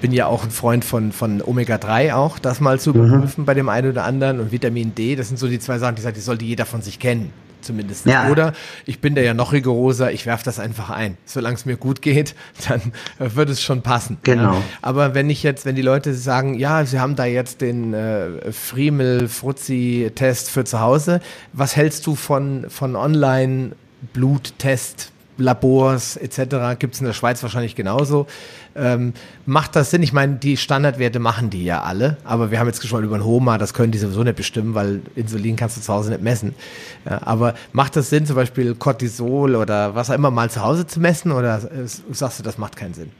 bin 0.00 0.12
ja 0.12 0.26
auch 0.26 0.44
ein 0.44 0.52
Freund 0.52 0.84
von, 0.84 1.10
von 1.10 1.42
Omega-3 1.42 2.14
auch, 2.14 2.38
das 2.38 2.60
mal 2.60 2.78
zu 2.78 2.90
mhm. 2.90 3.04
überprüfen 3.04 3.42
mhm. 3.42 3.46
bei 3.46 3.54
dem 3.54 3.68
einen 3.68 3.90
oder 3.90 4.04
anderen 4.04 4.38
und 4.38 4.52
Vitamin 4.52 4.94
D, 4.94 5.16
das 5.16 5.26
sind 5.26 5.38
so 5.38 5.48
die 5.48 5.58
zwei 5.58 5.78
Sachen, 5.78 5.96
die, 5.96 6.12
die 6.12 6.20
sollte 6.20 6.44
jeder 6.44 6.66
von 6.66 6.82
sich 6.82 7.00
kennen 7.00 7.32
zumindest. 7.62 8.06
Ja. 8.06 8.28
Oder 8.28 8.52
ich 8.86 9.00
bin 9.00 9.14
da 9.14 9.22
ja 9.22 9.34
noch 9.34 9.52
rigoroser, 9.52 10.10
ich 10.12 10.26
werfe 10.26 10.44
das 10.44 10.58
einfach 10.58 10.90
ein. 10.90 11.16
Solange 11.24 11.54
es 11.56 11.64
mir 11.64 11.76
gut 11.76 12.02
geht, 12.02 12.34
dann 12.68 12.92
wird 13.18 13.50
es 13.50 13.62
schon 13.62 13.82
passen. 13.82 14.18
Genau. 14.22 14.54
Ja. 14.54 14.62
Aber 14.82 15.14
wenn 15.14 15.30
ich 15.30 15.42
jetzt, 15.42 15.64
wenn 15.64 15.76
die 15.76 15.82
Leute 15.82 16.14
sagen, 16.14 16.54
ja, 16.54 16.84
sie 16.84 17.00
haben 17.00 17.16
da 17.16 17.24
jetzt 17.24 17.60
den 17.60 17.94
äh, 17.94 18.52
Friemel-Fruzzi-Test 18.52 20.50
für 20.50 20.64
zu 20.64 20.80
Hause, 20.80 21.20
was 21.52 21.76
hältst 21.76 22.06
du 22.06 22.14
von, 22.14 22.66
von 22.68 22.96
Online-Bluttest? 22.96 25.12
Labors 25.42 26.16
etc. 26.16 26.78
gibt 26.78 26.94
es 26.94 27.00
in 27.00 27.06
der 27.06 27.12
Schweiz 27.12 27.42
wahrscheinlich 27.42 27.74
genauso. 27.74 28.26
Ähm, 28.74 29.12
macht 29.44 29.76
das 29.76 29.90
Sinn? 29.90 30.02
Ich 30.02 30.12
meine, 30.12 30.36
die 30.36 30.56
Standardwerte 30.56 31.18
machen 31.18 31.50
die 31.50 31.64
ja 31.64 31.82
alle, 31.82 32.16
aber 32.24 32.50
wir 32.50 32.58
haben 32.58 32.68
jetzt 32.68 32.80
gesprochen 32.80 33.04
über 33.04 33.16
ein 33.16 33.24
Homa, 33.24 33.58
das 33.58 33.74
können 33.74 33.92
die 33.92 33.98
sowieso 33.98 34.22
nicht 34.22 34.36
bestimmen, 34.36 34.74
weil 34.74 35.02
Insulin 35.14 35.56
kannst 35.56 35.76
du 35.76 35.80
zu 35.80 35.92
Hause 35.92 36.10
nicht 36.10 36.22
messen. 36.22 36.54
Ja, 37.08 37.20
aber 37.24 37.54
macht 37.72 37.96
das 37.96 38.08
Sinn, 38.08 38.24
zum 38.24 38.36
Beispiel 38.36 38.74
Cortisol 38.74 39.56
oder 39.56 39.94
was 39.94 40.10
auch 40.10 40.14
immer 40.14 40.30
mal 40.30 40.50
zu 40.50 40.62
Hause 40.62 40.86
zu 40.86 41.00
messen 41.00 41.32
oder 41.32 41.60
sagst 42.10 42.38
du, 42.38 42.42
das 42.42 42.56
macht 42.58 42.76
keinen 42.76 42.94
Sinn? 42.94 43.10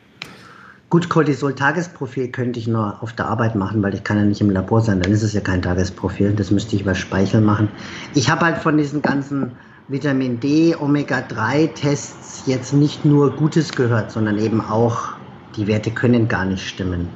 Gut, 0.92 1.08
Cortisol-Tagesprofil 1.08 2.28
könnte 2.28 2.58
ich 2.58 2.68
nur 2.68 3.02
auf 3.02 3.14
der 3.14 3.24
Arbeit 3.24 3.54
machen, 3.54 3.82
weil 3.82 3.94
ich 3.94 4.04
kann 4.04 4.18
ja 4.18 4.24
nicht 4.24 4.42
im 4.42 4.50
Labor 4.50 4.82
sein, 4.82 5.00
dann 5.00 5.10
ist 5.10 5.22
es 5.22 5.32
ja 5.32 5.40
kein 5.40 5.62
Tagesprofil, 5.62 6.34
das 6.34 6.50
müsste 6.50 6.76
ich 6.76 6.82
über 6.82 6.94
Speichel 6.94 7.40
machen. 7.40 7.70
Ich 8.12 8.28
habe 8.28 8.44
halt 8.44 8.58
von 8.58 8.76
diesen 8.76 9.00
ganzen 9.00 9.52
Vitamin 9.93 10.40
D, 10.40 10.74
Omega-3-Tests 10.74 12.44
jetzt 12.47 12.73
nicht 12.73 13.05
nur 13.05 13.36
Gutes 13.36 13.73
gehört, 13.73 14.10
sondern 14.10 14.39
eben 14.39 14.62
auch, 14.62 15.10
die 15.55 15.66
Werte 15.66 15.90
können 15.90 16.28
gar 16.28 16.47
nicht 16.47 16.66
stimmen. 16.66 17.10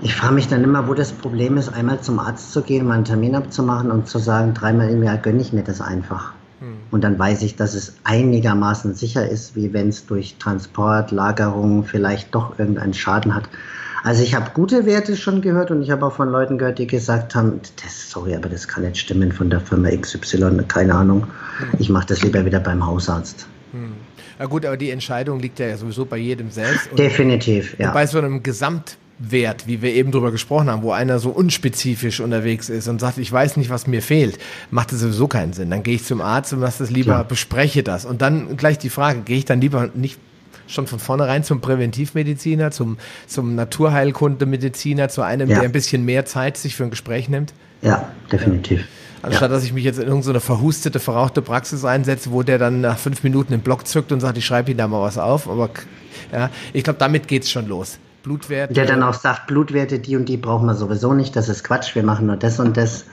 Ich 0.00 0.14
frage 0.14 0.34
mich 0.34 0.46
dann 0.46 0.62
immer, 0.62 0.86
wo 0.86 0.94
das 0.94 1.10
Problem 1.10 1.56
ist, 1.56 1.70
einmal 1.70 2.00
zum 2.00 2.20
Arzt 2.20 2.52
zu 2.52 2.62
gehen, 2.62 2.86
mal 2.86 2.94
einen 2.94 3.04
Termin 3.04 3.34
abzumachen 3.34 3.90
und 3.90 4.06
zu 4.06 4.20
sagen, 4.20 4.54
dreimal 4.54 4.88
im 4.88 5.02
Jahr 5.02 5.16
gönne 5.16 5.40
ich 5.40 5.52
mir 5.52 5.64
das 5.64 5.80
einfach. 5.80 6.34
Hm. 6.60 6.76
Und 6.92 7.02
dann 7.02 7.18
weiß 7.18 7.42
ich, 7.42 7.56
dass 7.56 7.74
es 7.74 7.96
einigermaßen 8.04 8.94
sicher 8.94 9.28
ist, 9.28 9.56
wie 9.56 9.72
wenn 9.72 9.88
es 9.88 10.06
durch 10.06 10.36
Transport, 10.38 11.10
Lagerung 11.10 11.82
vielleicht 11.82 12.36
doch 12.36 12.56
irgendeinen 12.56 12.94
Schaden 12.94 13.34
hat. 13.34 13.48
Also 14.04 14.22
ich 14.22 14.34
habe 14.34 14.50
gute 14.52 14.84
Werte 14.84 15.16
schon 15.16 15.40
gehört 15.40 15.70
und 15.70 15.82
ich 15.82 15.90
habe 15.90 16.04
auch 16.04 16.12
von 16.12 16.28
Leuten 16.30 16.58
gehört, 16.58 16.78
die 16.78 16.86
gesagt 16.86 17.34
haben, 17.34 17.58
das, 17.82 18.10
sorry, 18.10 18.36
aber 18.36 18.50
das 18.50 18.68
kann 18.68 18.84
nicht 18.84 18.98
stimmen 18.98 19.32
von 19.32 19.48
der 19.48 19.62
Firma 19.62 19.88
XY, 19.88 20.62
keine 20.68 20.94
Ahnung. 20.94 21.26
Hm. 21.58 21.68
Ich 21.78 21.88
mache 21.88 22.06
das 22.08 22.22
lieber 22.22 22.44
wieder 22.44 22.60
beim 22.60 22.84
Hausarzt. 22.84 23.46
Hm. 23.72 23.94
Na 24.38 24.44
gut, 24.44 24.66
aber 24.66 24.76
die 24.76 24.90
Entscheidung 24.90 25.40
liegt 25.40 25.58
ja 25.58 25.74
sowieso 25.78 26.04
bei 26.04 26.18
jedem 26.18 26.50
selbst. 26.50 26.90
Und 26.90 26.98
Definitiv, 26.98 27.78
ja. 27.78 27.92
Bei 27.92 28.06
so 28.06 28.18
einem 28.18 28.42
Gesamtwert, 28.42 29.66
wie 29.66 29.80
wir 29.80 29.94
eben 29.94 30.12
drüber 30.12 30.32
gesprochen 30.32 30.68
haben, 30.68 30.82
wo 30.82 30.92
einer 30.92 31.18
so 31.18 31.30
unspezifisch 31.30 32.20
unterwegs 32.20 32.68
ist 32.68 32.88
und 32.88 33.00
sagt, 33.00 33.16
ich 33.16 33.32
weiß 33.32 33.56
nicht, 33.56 33.70
was 33.70 33.86
mir 33.86 34.02
fehlt, 34.02 34.38
macht 34.70 34.92
das 34.92 35.00
sowieso 35.00 35.28
keinen 35.28 35.54
Sinn. 35.54 35.70
Dann 35.70 35.82
gehe 35.82 35.94
ich 35.94 36.04
zum 36.04 36.20
Arzt 36.20 36.52
und 36.52 36.60
lasse 36.60 36.80
das 36.80 36.90
lieber, 36.90 37.12
Klar. 37.12 37.24
bespreche 37.24 37.82
das. 37.82 38.04
Und 38.04 38.20
dann 38.20 38.58
gleich 38.58 38.76
die 38.76 38.90
Frage, 38.90 39.20
gehe 39.20 39.38
ich 39.38 39.46
dann 39.46 39.62
lieber 39.62 39.88
nicht 39.94 40.18
schon 40.66 40.86
von 40.86 40.98
vornherein 40.98 41.44
zum 41.44 41.60
Präventivmediziner, 41.60 42.70
zum, 42.70 42.98
zum 43.26 43.54
Naturheilkundemediziner, 43.54 45.08
zu 45.08 45.22
einem, 45.22 45.48
ja. 45.48 45.56
der 45.56 45.64
ein 45.64 45.72
bisschen 45.72 46.04
mehr 46.04 46.24
Zeit 46.24 46.56
sich 46.56 46.76
für 46.76 46.84
ein 46.84 46.90
Gespräch 46.90 47.28
nimmt? 47.28 47.52
Ja, 47.82 48.08
definitiv. 48.30 48.80
Ja. 48.80 48.86
Anstatt 49.22 49.50
dass 49.50 49.64
ich 49.64 49.72
mich 49.72 49.84
jetzt 49.84 49.98
in 49.98 50.06
irgendeine 50.06 50.40
verhustete, 50.40 51.00
verrauchte 51.00 51.40
Praxis 51.40 51.84
einsetze, 51.84 52.30
wo 52.30 52.42
der 52.42 52.58
dann 52.58 52.82
nach 52.82 52.98
fünf 52.98 53.22
Minuten 53.22 53.52
den 53.52 53.60
Block 53.60 53.86
zückt 53.86 54.12
und 54.12 54.20
sagt, 54.20 54.36
ich 54.36 54.44
schreibe 54.44 54.70
Ihnen 54.70 54.78
da 54.78 54.86
mal 54.86 55.00
was 55.00 55.16
auf. 55.16 55.48
Aber 55.48 55.70
ja, 56.30 56.50
ich 56.74 56.84
glaube, 56.84 56.98
damit 56.98 57.26
geht 57.26 57.44
es 57.44 57.50
schon 57.50 57.66
los. 57.66 57.98
Blutwerte. 58.22 58.74
Der 58.74 58.86
dann 58.86 59.02
auch 59.02 59.14
sagt, 59.14 59.46
Blutwerte, 59.46 59.98
die 59.98 60.16
und 60.16 60.28
die 60.28 60.36
brauchen 60.36 60.66
wir 60.66 60.74
sowieso 60.74 61.14
nicht, 61.14 61.36
das 61.36 61.48
ist 61.48 61.62
Quatsch, 61.62 61.94
wir 61.94 62.02
machen 62.02 62.26
nur 62.26 62.36
das 62.36 62.58
und 62.58 62.76
das. 62.76 63.04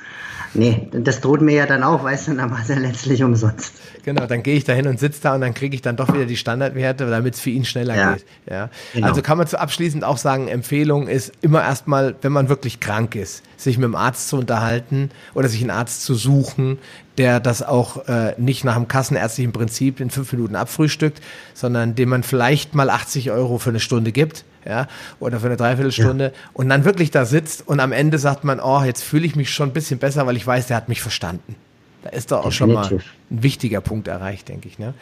Nee, 0.53 0.89
das 0.91 1.21
droht 1.21 1.41
mir 1.41 1.53
ja 1.53 1.65
dann 1.65 1.83
auch, 1.83 2.03
weißt 2.03 2.27
du, 2.27 2.35
dann 2.35 2.51
war 2.51 2.61
es 2.61 2.67
ja 2.67 2.75
letztlich 2.75 3.23
umsonst. 3.23 3.73
Genau, 4.03 4.25
dann 4.25 4.43
gehe 4.43 4.55
ich 4.55 4.63
da 4.63 4.73
hin 4.73 4.87
und 4.87 4.99
sitze 4.99 5.21
da 5.21 5.35
und 5.35 5.41
dann 5.41 5.53
kriege 5.53 5.75
ich 5.75 5.81
dann 5.81 5.95
doch 5.95 6.13
wieder 6.13 6.25
die 6.25 6.35
Standardwerte, 6.35 7.09
damit 7.09 7.35
es 7.35 7.39
für 7.39 7.51
ihn 7.51 7.63
schneller 7.63 7.95
ja. 7.95 8.13
geht. 8.13 8.25
Ja. 8.49 8.69
Genau. 8.93 9.07
Also 9.07 9.21
kann 9.21 9.37
man 9.37 9.47
zu 9.47 9.59
abschließend 9.59 10.03
auch 10.03 10.17
sagen, 10.17 10.47
Empfehlung 10.47 11.07
ist 11.07 11.31
immer 11.41 11.61
erstmal, 11.61 12.15
wenn 12.21 12.31
man 12.31 12.49
wirklich 12.49 12.79
krank 12.79 13.15
ist, 13.15 13.43
sich 13.57 13.77
mit 13.77 13.85
dem 13.85 13.95
Arzt 13.95 14.27
zu 14.27 14.37
unterhalten 14.37 15.09
oder 15.33 15.47
sich 15.47 15.61
einen 15.61 15.69
Arzt 15.69 16.03
zu 16.03 16.15
suchen, 16.15 16.79
der 17.17 17.39
das 17.39 17.63
auch 17.63 18.07
äh, 18.07 18.33
nicht 18.37 18.63
nach 18.63 18.75
dem 18.75 18.87
kassenärztlichen 18.87 19.53
Prinzip 19.53 19.99
in 19.99 20.09
fünf 20.09 20.33
Minuten 20.33 20.55
abfrühstückt, 20.55 21.21
sondern 21.53 21.95
dem 21.95 22.09
man 22.09 22.23
vielleicht 22.23 22.75
mal 22.75 22.89
80 22.89 23.31
Euro 23.31 23.57
für 23.57 23.69
eine 23.69 23.79
Stunde 23.79 24.11
gibt 24.11 24.43
ja, 24.65 24.87
oder 25.19 25.39
für 25.39 25.47
eine 25.47 25.57
Dreiviertelstunde 25.57 26.25
ja. 26.25 26.31
und 26.53 26.69
dann 26.69 26.85
wirklich 26.85 27.11
da 27.11 27.25
sitzt 27.25 27.67
und 27.67 27.79
am 27.79 27.91
Ende 27.91 28.17
sagt 28.17 28.43
man, 28.43 28.59
oh, 28.59 28.83
jetzt 28.83 29.03
fühle 29.03 29.25
ich 29.25 29.35
mich 29.35 29.51
schon 29.51 29.69
ein 29.69 29.73
bisschen 29.73 29.99
besser, 29.99 30.27
weil 30.27 30.37
ich 30.37 30.45
weiß, 30.45 30.67
der 30.67 30.77
hat 30.77 30.89
mich 30.89 31.01
verstanden. 31.01 31.55
Da 32.03 32.09
ist 32.09 32.31
doch 32.31 32.45
auch 32.45 32.51
schon 32.51 32.73
mal 32.73 32.87
ein 32.91 33.01
wichtiger 33.29 33.81
Punkt 33.81 34.07
erreicht, 34.07 34.49
denke 34.49 34.67
ich. 34.67 34.79
Ne? 34.79 34.93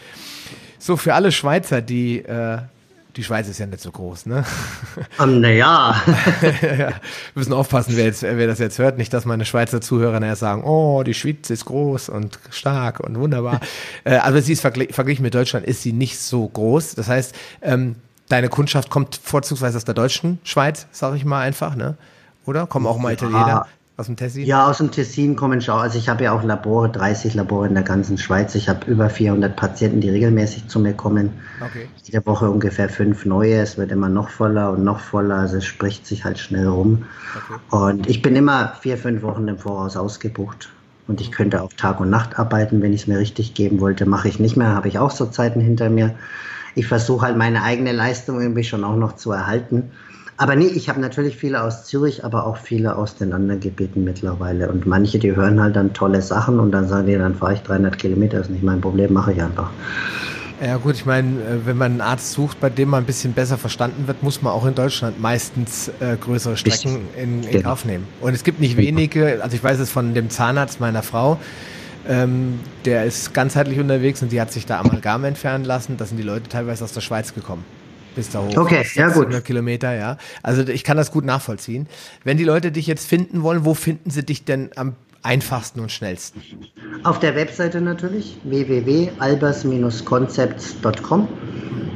So, 0.79 0.97
für 0.97 1.13
alle 1.13 1.31
Schweizer, 1.31 1.81
die, 1.81 2.19
äh, 2.19 2.59
die 3.15 3.23
Schweiz 3.23 3.47
ist 3.47 3.57
ja 3.57 3.65
nicht 3.65 3.81
so 3.81 3.91
groß, 3.91 4.27
ne? 4.27 4.45
Um, 5.17 5.29
ähm, 5.29 5.41
naja. 5.41 6.01
ja, 6.61 6.77
wir 6.77 6.93
müssen 7.35 7.53
aufpassen, 7.53 7.93
wer, 7.95 8.05
jetzt, 8.05 8.21
wer 8.23 8.47
das 8.47 8.59
jetzt 8.59 8.79
hört, 8.79 8.97
nicht, 8.97 9.13
dass 9.13 9.25
meine 9.25 9.45
Schweizer 9.45 9.81
Zuhörer 9.81 10.19
nachher 10.19 10.35
sagen, 10.35 10.63
oh, 10.63 11.03
die 11.03 11.13
Schweiz 11.13 11.49
ist 11.49 11.65
groß 11.65 12.09
und 12.09 12.39
stark 12.49 12.99
und 12.99 13.17
wunderbar. 13.17 13.61
äh, 14.03 14.15
aber 14.17 14.41
sie 14.41 14.53
ist 14.53 14.61
vergl 14.61 14.87
verglichen 14.91 15.23
mit 15.23 15.33
Deutschland, 15.33 15.65
ist 15.65 15.81
sie 15.81 15.93
nicht 15.93 16.19
so 16.19 16.47
groß. 16.47 16.95
Das 16.95 17.07
heißt, 17.07 17.35
ähm, 17.61 17.95
deine 18.29 18.47
Kundschaft 18.47 18.89
kommt 18.89 19.19
vorzugsweise 19.21 19.77
aus 19.77 19.85
der 19.85 19.95
deutschen 19.95 20.39
Schweiz, 20.43 20.87
sage 20.91 21.17
ich 21.17 21.25
mal 21.25 21.41
einfach, 21.41 21.75
ne? 21.75 21.97
Oder? 22.45 22.65
Kommen 22.65 22.87
auch 22.87 22.97
mal 22.97 23.13
Italiener 23.13 23.67
aus 23.97 24.05
dem 24.05 24.15
Tessin? 24.15 24.45
Ja, 24.45 24.67
aus 24.67 24.77
dem 24.77 24.91
Tessin 24.91 25.35
kommen 25.35 25.61
schon. 25.61 25.75
Also 25.75 25.97
ich 25.97 26.07
habe 26.07 26.23
ja 26.23 26.31
auch 26.31 26.41
Labore, 26.41 26.89
30 26.89 27.33
Labore 27.33 27.67
in 27.67 27.73
der 27.73 27.83
ganzen 27.83 28.17
Schweiz. 28.17 28.55
Ich 28.55 28.69
habe 28.69 28.89
über 28.89 29.09
400 29.09 29.55
Patienten, 29.55 29.99
die 29.99 30.09
regelmäßig 30.09 30.67
zu 30.67 30.79
mir 30.79 30.93
kommen. 30.93 31.31
Okay. 31.59 31.89
Jede 32.03 32.25
Woche 32.25 32.49
ungefähr 32.49 32.87
fünf 32.87 33.25
neue. 33.25 33.55
Es 33.55 33.77
wird 33.77 33.91
immer 33.91 34.07
noch 34.07 34.29
voller 34.29 34.71
und 34.71 34.83
noch 34.83 34.99
voller. 34.99 35.35
Also 35.35 35.57
es 35.57 35.65
spricht 35.65 36.07
sich 36.07 36.23
halt 36.23 36.39
schnell 36.39 36.67
rum. 36.67 37.05
Okay. 37.35 37.85
Und 37.91 38.09
ich 38.09 38.21
bin 38.21 38.35
immer 38.35 38.73
vier, 38.79 38.97
fünf 38.97 39.21
Wochen 39.21 39.47
im 39.47 39.57
Voraus 39.57 39.97
ausgebucht. 39.97 40.69
Und 41.07 41.19
ich 41.19 41.31
könnte 41.31 41.61
auch 41.61 41.73
Tag 41.73 41.99
und 41.99 42.09
Nacht 42.09 42.39
arbeiten, 42.39 42.81
wenn 42.81 42.93
ich 42.93 43.01
es 43.01 43.07
mir 43.07 43.19
richtig 43.19 43.53
geben 43.53 43.81
wollte. 43.81 44.05
Mache 44.05 44.29
ich 44.29 44.39
nicht 44.39 44.55
mehr, 44.55 44.69
habe 44.69 44.87
ich 44.87 44.97
auch 44.97 45.11
so 45.11 45.25
Zeiten 45.25 45.59
hinter 45.59 45.89
mir 45.89 46.15
ich 46.75 46.87
versuche 46.87 47.25
halt 47.25 47.37
meine 47.37 47.63
eigene 47.63 47.91
Leistung 47.91 48.41
irgendwie 48.41 48.63
schon 48.63 48.83
auch 48.83 48.95
noch 48.95 49.15
zu 49.15 49.31
erhalten. 49.31 49.91
Aber 50.37 50.55
nee, 50.55 50.67
ich 50.67 50.87
habe 50.87 51.01
natürlich 51.01 51.35
viele 51.35 51.61
aus 51.61 51.83
Zürich, 51.85 52.23
aber 52.23 52.45
auch 52.45 52.55
viele 52.55 52.95
aus 52.95 53.17
den 53.17 53.33
anderen 53.33 53.59
Gebieten 53.59 54.05
mittlerweile. 54.05 54.69
Und 54.69 54.85
manche, 54.85 55.19
die 55.19 55.35
hören 55.35 55.61
halt 55.61 55.75
dann 55.75 55.93
tolle 55.93 56.21
Sachen 56.21 56.61
und 56.61 56.71
dann 56.71 56.87
sagen 56.87 57.07
die, 57.07 57.17
dann 57.17 57.35
fahre 57.35 57.55
ich 57.55 57.59
300 57.61 57.99
Kilometer, 57.99 58.39
ist 58.39 58.49
nicht 58.49 58.63
mein 58.63 58.79
Problem, 58.79 59.11
mache 59.11 59.33
ich 59.33 59.41
einfach. 59.41 59.69
Ja 60.65 60.77
gut, 60.77 60.95
ich 60.95 61.05
meine, 61.05 61.27
äh, 61.41 61.65
wenn 61.65 61.77
man 61.77 61.93
einen 61.93 62.01
Arzt 62.01 62.31
sucht, 62.31 62.59
bei 62.59 62.69
dem 62.69 62.89
man 62.89 63.03
ein 63.03 63.05
bisschen 63.05 63.33
besser 63.33 63.57
verstanden 63.57 64.07
wird, 64.07 64.23
muss 64.23 64.41
man 64.41 64.53
auch 64.53 64.65
in 64.65 64.75
Deutschland 64.75 65.19
meistens 65.19 65.89
äh, 65.99 66.17
größere 66.17 66.57
Strecken 66.57 67.01
in, 67.17 67.43
in 67.43 67.63
Kauf 67.63 67.85
nehmen. 67.85 68.05
Und 68.19 68.33
es 68.33 68.43
gibt 68.43 68.59
nicht 68.59 68.75
wenige, 68.75 69.41
also 69.41 69.55
ich 69.55 69.63
weiß 69.63 69.79
es 69.79 69.89
von 69.89 70.13
dem 70.13 70.29
Zahnarzt 70.29 70.81
meiner 70.81 71.03
Frau, 71.03 71.37
ähm, 72.09 72.59
der 72.85 73.05
ist 73.05 73.33
ganzheitlich 73.33 73.79
unterwegs 73.79 74.23
und 74.23 74.31
die 74.31 74.41
hat 74.41 74.51
sich 74.51 74.65
da 74.65 74.79
Amalgam 74.79 75.25
entfernen 75.25 75.63
lassen. 75.63 75.97
Da 75.97 76.05
sind 76.05 76.17
die 76.17 76.23
Leute 76.23 76.49
teilweise 76.49 76.83
aus 76.83 76.91
der 76.91 77.01
Schweiz 77.01 77.35
gekommen. 77.35 77.63
Bis 78.15 78.31
da 78.31 78.39
hoch. 78.39 78.57
Okay, 78.57 78.83
ja 78.95 79.09
gut. 79.09 79.45
Kilometer, 79.45 79.93
ja. 79.93 80.17
Also 80.41 80.63
ich 80.63 80.83
kann 80.83 80.97
das 80.97 81.11
gut 81.11 81.23
nachvollziehen. 81.23 81.85
Wenn 82.23 82.37
die 82.37 82.43
Leute 82.43 82.71
dich 82.71 82.87
jetzt 82.87 83.07
finden 83.07 83.43
wollen, 83.43 83.63
wo 83.63 83.75
finden 83.75 84.09
sie 84.09 84.23
dich 84.23 84.43
denn 84.43 84.71
am 84.75 84.95
einfachsten 85.21 85.81
und 85.81 85.91
schnellsten? 85.91 86.41
Auf 87.03 87.19
der 87.19 87.35
Webseite 87.35 87.79
natürlich, 87.79 88.37
www.albers-concepts.com. 88.43 91.27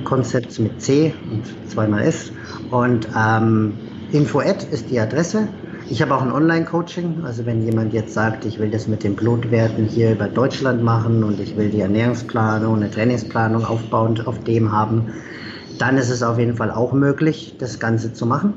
Concepts 0.03 0.59
mit 0.59 0.79
C 0.79 1.11
und 1.31 1.41
zweimal 1.69 2.03
S. 2.03 2.31
Und 2.69 3.07
ähm, 3.17 3.73
Info-Ad 4.11 4.67
ist 4.69 4.91
die 4.91 4.99
Adresse. 4.99 5.47
Ich 5.93 6.01
habe 6.01 6.15
auch 6.15 6.23
ein 6.23 6.31
Online-Coaching. 6.31 7.23
Also 7.23 7.45
wenn 7.45 7.63
jemand 7.63 7.93
jetzt 7.93 8.15
sagt, 8.15 8.45
ich 8.45 8.57
will 8.57 8.71
das 8.71 8.87
mit 8.87 9.03
den 9.03 9.15
Blutwerten 9.15 9.85
hier 9.85 10.13
über 10.13 10.27
Deutschland 10.27 10.81
machen 10.81 11.23
und 11.23 11.39
ich 11.39 11.55
will 11.55 11.69
die 11.69 11.81
Ernährungsplanung, 11.81 12.77
eine 12.77 12.89
Trainingsplanung 12.89 13.63
aufbauend 13.63 14.25
auf 14.25 14.43
dem 14.43 14.71
haben, 14.71 15.13
dann 15.77 15.99
ist 15.99 16.09
es 16.09 16.23
auf 16.23 16.39
jeden 16.39 16.55
Fall 16.55 16.71
auch 16.71 16.93
möglich, 16.93 17.57
das 17.59 17.79
Ganze 17.79 18.11
zu 18.11 18.25
machen. 18.25 18.55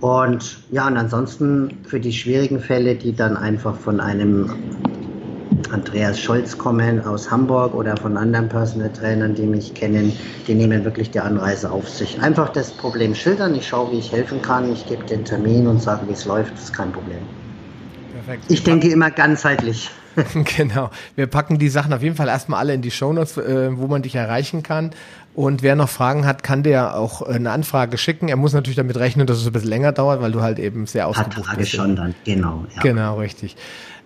Und 0.00 0.60
ja, 0.70 0.86
und 0.86 0.96
ansonsten 0.96 1.78
für 1.82 1.98
die 1.98 2.12
schwierigen 2.12 2.60
Fälle, 2.60 2.94
die 2.94 3.12
dann 3.12 3.36
einfach 3.36 3.74
von 3.74 3.98
einem 3.98 4.48
Andreas 5.72 6.20
Scholz 6.20 6.56
kommen 6.58 7.04
aus 7.04 7.30
Hamburg 7.30 7.74
oder 7.74 7.96
von 7.96 8.16
anderen 8.16 8.48
Personal 8.48 8.92
Trainern, 8.92 9.34
die 9.34 9.46
mich 9.46 9.72
kennen, 9.72 10.12
die 10.46 10.54
nehmen 10.54 10.84
wirklich 10.84 11.10
die 11.10 11.20
Anreise 11.20 11.70
auf 11.70 11.88
sich. 11.88 12.20
Einfach 12.20 12.50
das 12.50 12.70
Problem 12.70 13.14
schildern, 13.14 13.54
ich 13.54 13.66
schaue, 13.66 13.92
wie 13.92 13.98
ich 13.98 14.12
helfen 14.12 14.42
kann, 14.42 14.70
ich 14.70 14.86
gebe 14.86 15.04
den 15.04 15.24
Termin 15.24 15.66
und 15.66 15.80
sage, 15.80 16.06
wie 16.08 16.12
es 16.12 16.26
läuft, 16.26 16.52
das 16.52 16.64
ist 16.64 16.74
kein 16.74 16.92
Problem. 16.92 17.20
Perfekt. 18.12 18.44
Ich 18.48 18.62
denke 18.62 18.88
immer 18.88 19.10
ganzheitlich. 19.10 19.90
genau. 20.56 20.90
Wir 21.14 21.26
packen 21.26 21.58
die 21.58 21.68
Sachen 21.68 21.92
auf 21.92 22.02
jeden 22.02 22.16
Fall 22.16 22.28
erstmal 22.28 22.60
alle 22.60 22.74
in 22.74 22.82
die 22.82 22.90
Shownotes, 22.90 23.36
äh, 23.38 23.76
wo 23.76 23.86
man 23.86 24.02
dich 24.02 24.14
erreichen 24.14 24.62
kann. 24.62 24.90
Und 25.34 25.62
wer 25.62 25.76
noch 25.76 25.88
Fragen 25.88 26.26
hat, 26.26 26.42
kann 26.42 26.62
der 26.62 26.96
auch 26.96 27.22
eine 27.22 27.50
Anfrage 27.50 27.96
schicken. 27.96 28.28
Er 28.28 28.36
muss 28.36 28.52
natürlich 28.52 28.76
damit 28.76 28.98
rechnen, 28.98 29.26
dass 29.26 29.38
es 29.38 29.46
ein 29.46 29.52
bisschen 29.52 29.70
länger 29.70 29.92
dauert, 29.92 30.20
weil 30.20 30.32
du 30.32 30.42
halt 30.42 30.58
eben 30.58 30.86
sehr 30.86 31.08
ausgebucht 31.08 31.56
bist. 31.56 31.70
schon 31.70 31.96
dann, 31.96 32.14
genau. 32.24 32.66
Ja. 32.74 32.82
Genau, 32.82 33.18
richtig. 33.18 33.56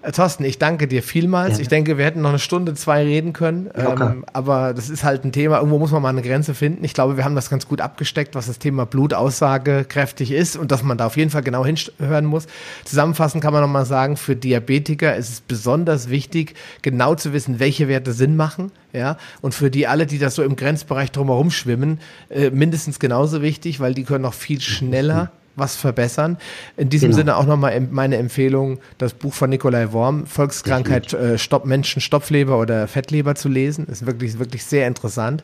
Äh, 0.06 0.12
Thorsten, 0.12 0.44
ich 0.44 0.58
danke 0.58 0.86
dir 0.86 1.02
vielmals. 1.02 1.56
Ja. 1.56 1.62
Ich 1.62 1.68
denke, 1.68 1.98
wir 1.98 2.04
hätten 2.04 2.22
noch 2.22 2.30
eine 2.30 2.38
Stunde, 2.38 2.74
zwei 2.74 3.02
reden 3.02 3.32
können. 3.32 3.68
Ähm, 3.74 4.24
aber 4.32 4.72
das 4.72 4.88
ist 4.88 5.02
halt 5.02 5.24
ein 5.24 5.32
Thema, 5.32 5.56
irgendwo 5.58 5.78
muss 5.78 5.90
man 5.90 6.00
mal 6.00 6.10
eine 6.10 6.22
Grenze 6.22 6.54
finden. 6.54 6.84
Ich 6.84 6.94
glaube, 6.94 7.16
wir 7.16 7.24
haben 7.24 7.34
das 7.34 7.50
ganz 7.50 7.66
gut 7.66 7.80
abgesteckt, 7.80 8.34
was 8.34 8.46
das 8.46 8.58
Thema 8.58 8.86
Blut 8.86 9.14
aussagekräftig 9.14 10.30
ist 10.30 10.56
und 10.56 10.70
dass 10.70 10.82
man 10.82 10.96
da 10.96 11.06
auf 11.06 11.16
jeden 11.16 11.30
Fall 11.30 11.42
genau 11.42 11.64
hinhören 11.64 12.24
muss. 12.24 12.46
Zusammenfassend 12.84 13.42
kann 13.42 13.52
man 13.52 13.62
nochmal 13.62 13.86
sagen, 13.86 14.16
für 14.16 14.36
Diabetiker 14.36 15.16
ist 15.16 15.30
es 15.30 15.40
besonders 15.40 16.08
wichtig, 16.08 16.54
genau 16.82 17.16
zu 17.16 17.32
wissen, 17.32 17.58
welche 17.58 17.88
Werte 17.88 18.12
Sinn 18.12 18.36
machen. 18.36 18.70
Ja, 18.92 19.18
und 19.42 19.54
für 19.54 19.70
die 19.70 19.86
alle, 19.86 20.06
die 20.06 20.18
das 20.18 20.36
so 20.36 20.42
im 20.42 20.56
Grenzbereich 20.56 21.12
drumherum 21.12 21.50
schwimmen, 21.50 22.00
äh, 22.30 22.50
mindestens 22.50 22.98
genauso 22.98 23.42
wichtig, 23.42 23.80
weil 23.80 23.92
die 23.92 24.04
können 24.04 24.22
noch 24.22 24.34
viel 24.34 24.60
schneller 24.60 25.32
was 25.56 25.76
verbessern. 25.76 26.36
In 26.76 26.88
diesem 26.88 27.10
genau. 27.10 27.18
Sinne 27.18 27.36
auch 27.36 27.46
nochmal 27.46 27.80
meine 27.90 28.16
Empfehlung, 28.16 28.78
das 28.98 29.14
Buch 29.14 29.34
von 29.34 29.50
Nikolai 29.50 29.92
Worm, 29.92 30.26
Volkskrankheit 30.26 31.12
äh, 31.12 31.38
Stopp, 31.38 31.64
Menschen, 31.64 32.00
Stopfleber 32.00 32.58
oder 32.58 32.86
Fettleber 32.86 33.34
zu 33.34 33.48
lesen. 33.48 33.86
Ist 33.86 34.06
wirklich, 34.06 34.38
wirklich 34.38 34.64
sehr 34.64 34.86
interessant. 34.86 35.42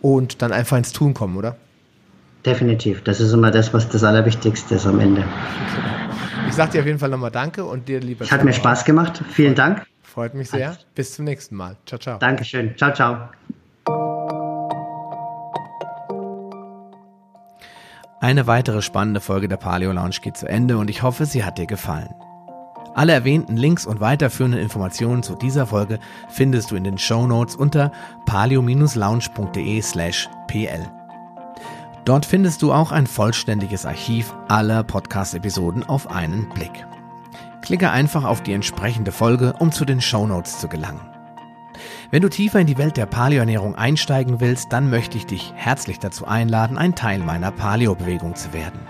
Und 0.00 0.42
dann 0.42 0.52
einfach 0.52 0.76
ins 0.76 0.92
Tun 0.92 1.14
kommen, 1.14 1.36
oder? 1.36 1.56
Definitiv. 2.44 3.02
Das 3.04 3.20
ist 3.20 3.32
immer 3.32 3.52
das, 3.52 3.72
was 3.72 3.88
das 3.88 4.02
Allerwichtigste 4.02 4.74
ist 4.74 4.86
am 4.86 4.98
Ende. 4.98 5.24
Ich 6.48 6.54
sage 6.54 6.72
dir 6.72 6.80
auf 6.80 6.86
jeden 6.86 6.98
Fall 6.98 7.08
nochmal 7.08 7.30
Danke 7.30 7.64
und 7.64 7.88
dir, 7.88 8.00
lieber. 8.00 8.26
Hat 8.26 8.44
mir 8.44 8.52
Spaß 8.52 8.84
gemacht. 8.84 9.22
Vielen 9.30 9.54
Dank. 9.54 9.86
Freut 10.02 10.34
mich 10.34 10.50
sehr. 10.50 10.76
Bis 10.94 11.14
zum 11.14 11.24
nächsten 11.24 11.56
Mal. 11.56 11.76
Ciao, 11.86 11.98
ciao. 11.98 12.18
Dankeschön. 12.18 12.76
Ciao, 12.76 12.92
ciao. 12.92 13.30
Eine 18.22 18.46
weitere 18.46 18.82
spannende 18.82 19.20
Folge 19.20 19.48
der 19.48 19.56
Paleo 19.56 19.90
Lounge 19.90 20.18
geht 20.22 20.36
zu 20.36 20.48
Ende 20.48 20.78
und 20.78 20.88
ich 20.88 21.02
hoffe, 21.02 21.26
sie 21.26 21.42
hat 21.42 21.58
dir 21.58 21.66
gefallen. 21.66 22.14
Alle 22.94 23.14
erwähnten 23.14 23.56
Links 23.56 23.84
und 23.84 23.98
weiterführenden 23.98 24.60
Informationen 24.60 25.24
zu 25.24 25.34
dieser 25.34 25.66
Folge 25.66 25.98
findest 26.28 26.70
du 26.70 26.76
in 26.76 26.84
den 26.84 26.98
Show 26.98 27.26
Notes 27.26 27.56
unter 27.56 27.90
paleo-lounge.de 28.24 29.82
slash 29.82 30.30
pl. 30.46 30.88
Dort 32.04 32.24
findest 32.24 32.62
du 32.62 32.72
auch 32.72 32.92
ein 32.92 33.08
vollständiges 33.08 33.86
Archiv 33.86 34.32
aller 34.46 34.84
Podcast-Episoden 34.84 35.82
auf 35.82 36.08
einen 36.08 36.48
Blick. 36.50 36.86
Klicke 37.60 37.90
einfach 37.90 38.22
auf 38.22 38.40
die 38.40 38.52
entsprechende 38.52 39.10
Folge, 39.10 39.54
um 39.58 39.72
zu 39.72 39.84
den 39.84 40.00
Show 40.00 40.28
Notes 40.28 40.60
zu 40.60 40.68
gelangen. 40.68 41.11
Wenn 42.12 42.20
du 42.20 42.28
tiefer 42.28 42.60
in 42.60 42.66
die 42.66 42.76
Welt 42.76 42.98
der 42.98 43.06
Paleoernährung 43.06 43.74
einsteigen 43.74 44.38
willst, 44.38 44.70
dann 44.70 44.90
möchte 44.90 45.16
ich 45.16 45.24
dich 45.24 45.54
herzlich 45.56 45.98
dazu 45.98 46.26
einladen, 46.26 46.76
ein 46.76 46.94
Teil 46.94 47.20
meiner 47.20 47.50
Paleo-Bewegung 47.50 48.36
zu 48.36 48.52
werden. 48.52 48.80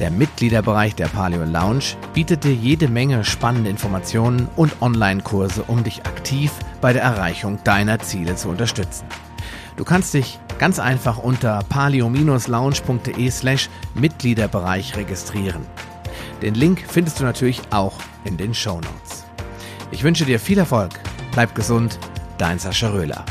Der 0.00 0.10
Mitgliederbereich 0.10 0.94
der 0.94 1.08
Paleo 1.08 1.44
Lounge 1.44 1.84
bietet 2.14 2.44
dir 2.44 2.54
jede 2.54 2.88
Menge 2.88 3.24
spannende 3.24 3.68
Informationen 3.68 4.48
und 4.56 4.80
Online-Kurse, 4.80 5.64
um 5.64 5.84
dich 5.84 6.06
aktiv 6.06 6.50
bei 6.80 6.94
der 6.94 7.02
Erreichung 7.02 7.62
deiner 7.62 7.98
Ziele 7.98 8.36
zu 8.36 8.48
unterstützen. 8.48 9.04
Du 9.76 9.84
kannst 9.84 10.14
dich 10.14 10.40
ganz 10.58 10.78
einfach 10.78 11.18
unter 11.18 11.58
paleo-lounge.de 11.68 13.30
slash 13.30 13.68
Mitgliederbereich 13.94 14.96
registrieren. 14.96 15.66
Den 16.40 16.54
Link 16.54 16.82
findest 16.88 17.20
du 17.20 17.24
natürlich 17.24 17.60
auch 17.68 17.98
in 18.24 18.38
den 18.38 18.54
Show 18.54 18.76
Notes. 18.76 19.26
Ich 19.90 20.02
wünsche 20.04 20.24
dir 20.24 20.40
viel 20.40 20.56
Erfolg 20.56 20.98
Bleib 21.38 21.54
gesund, 21.54 22.00
dein 22.36 22.58
Sascha 22.58 22.88
Röhler. 22.88 23.24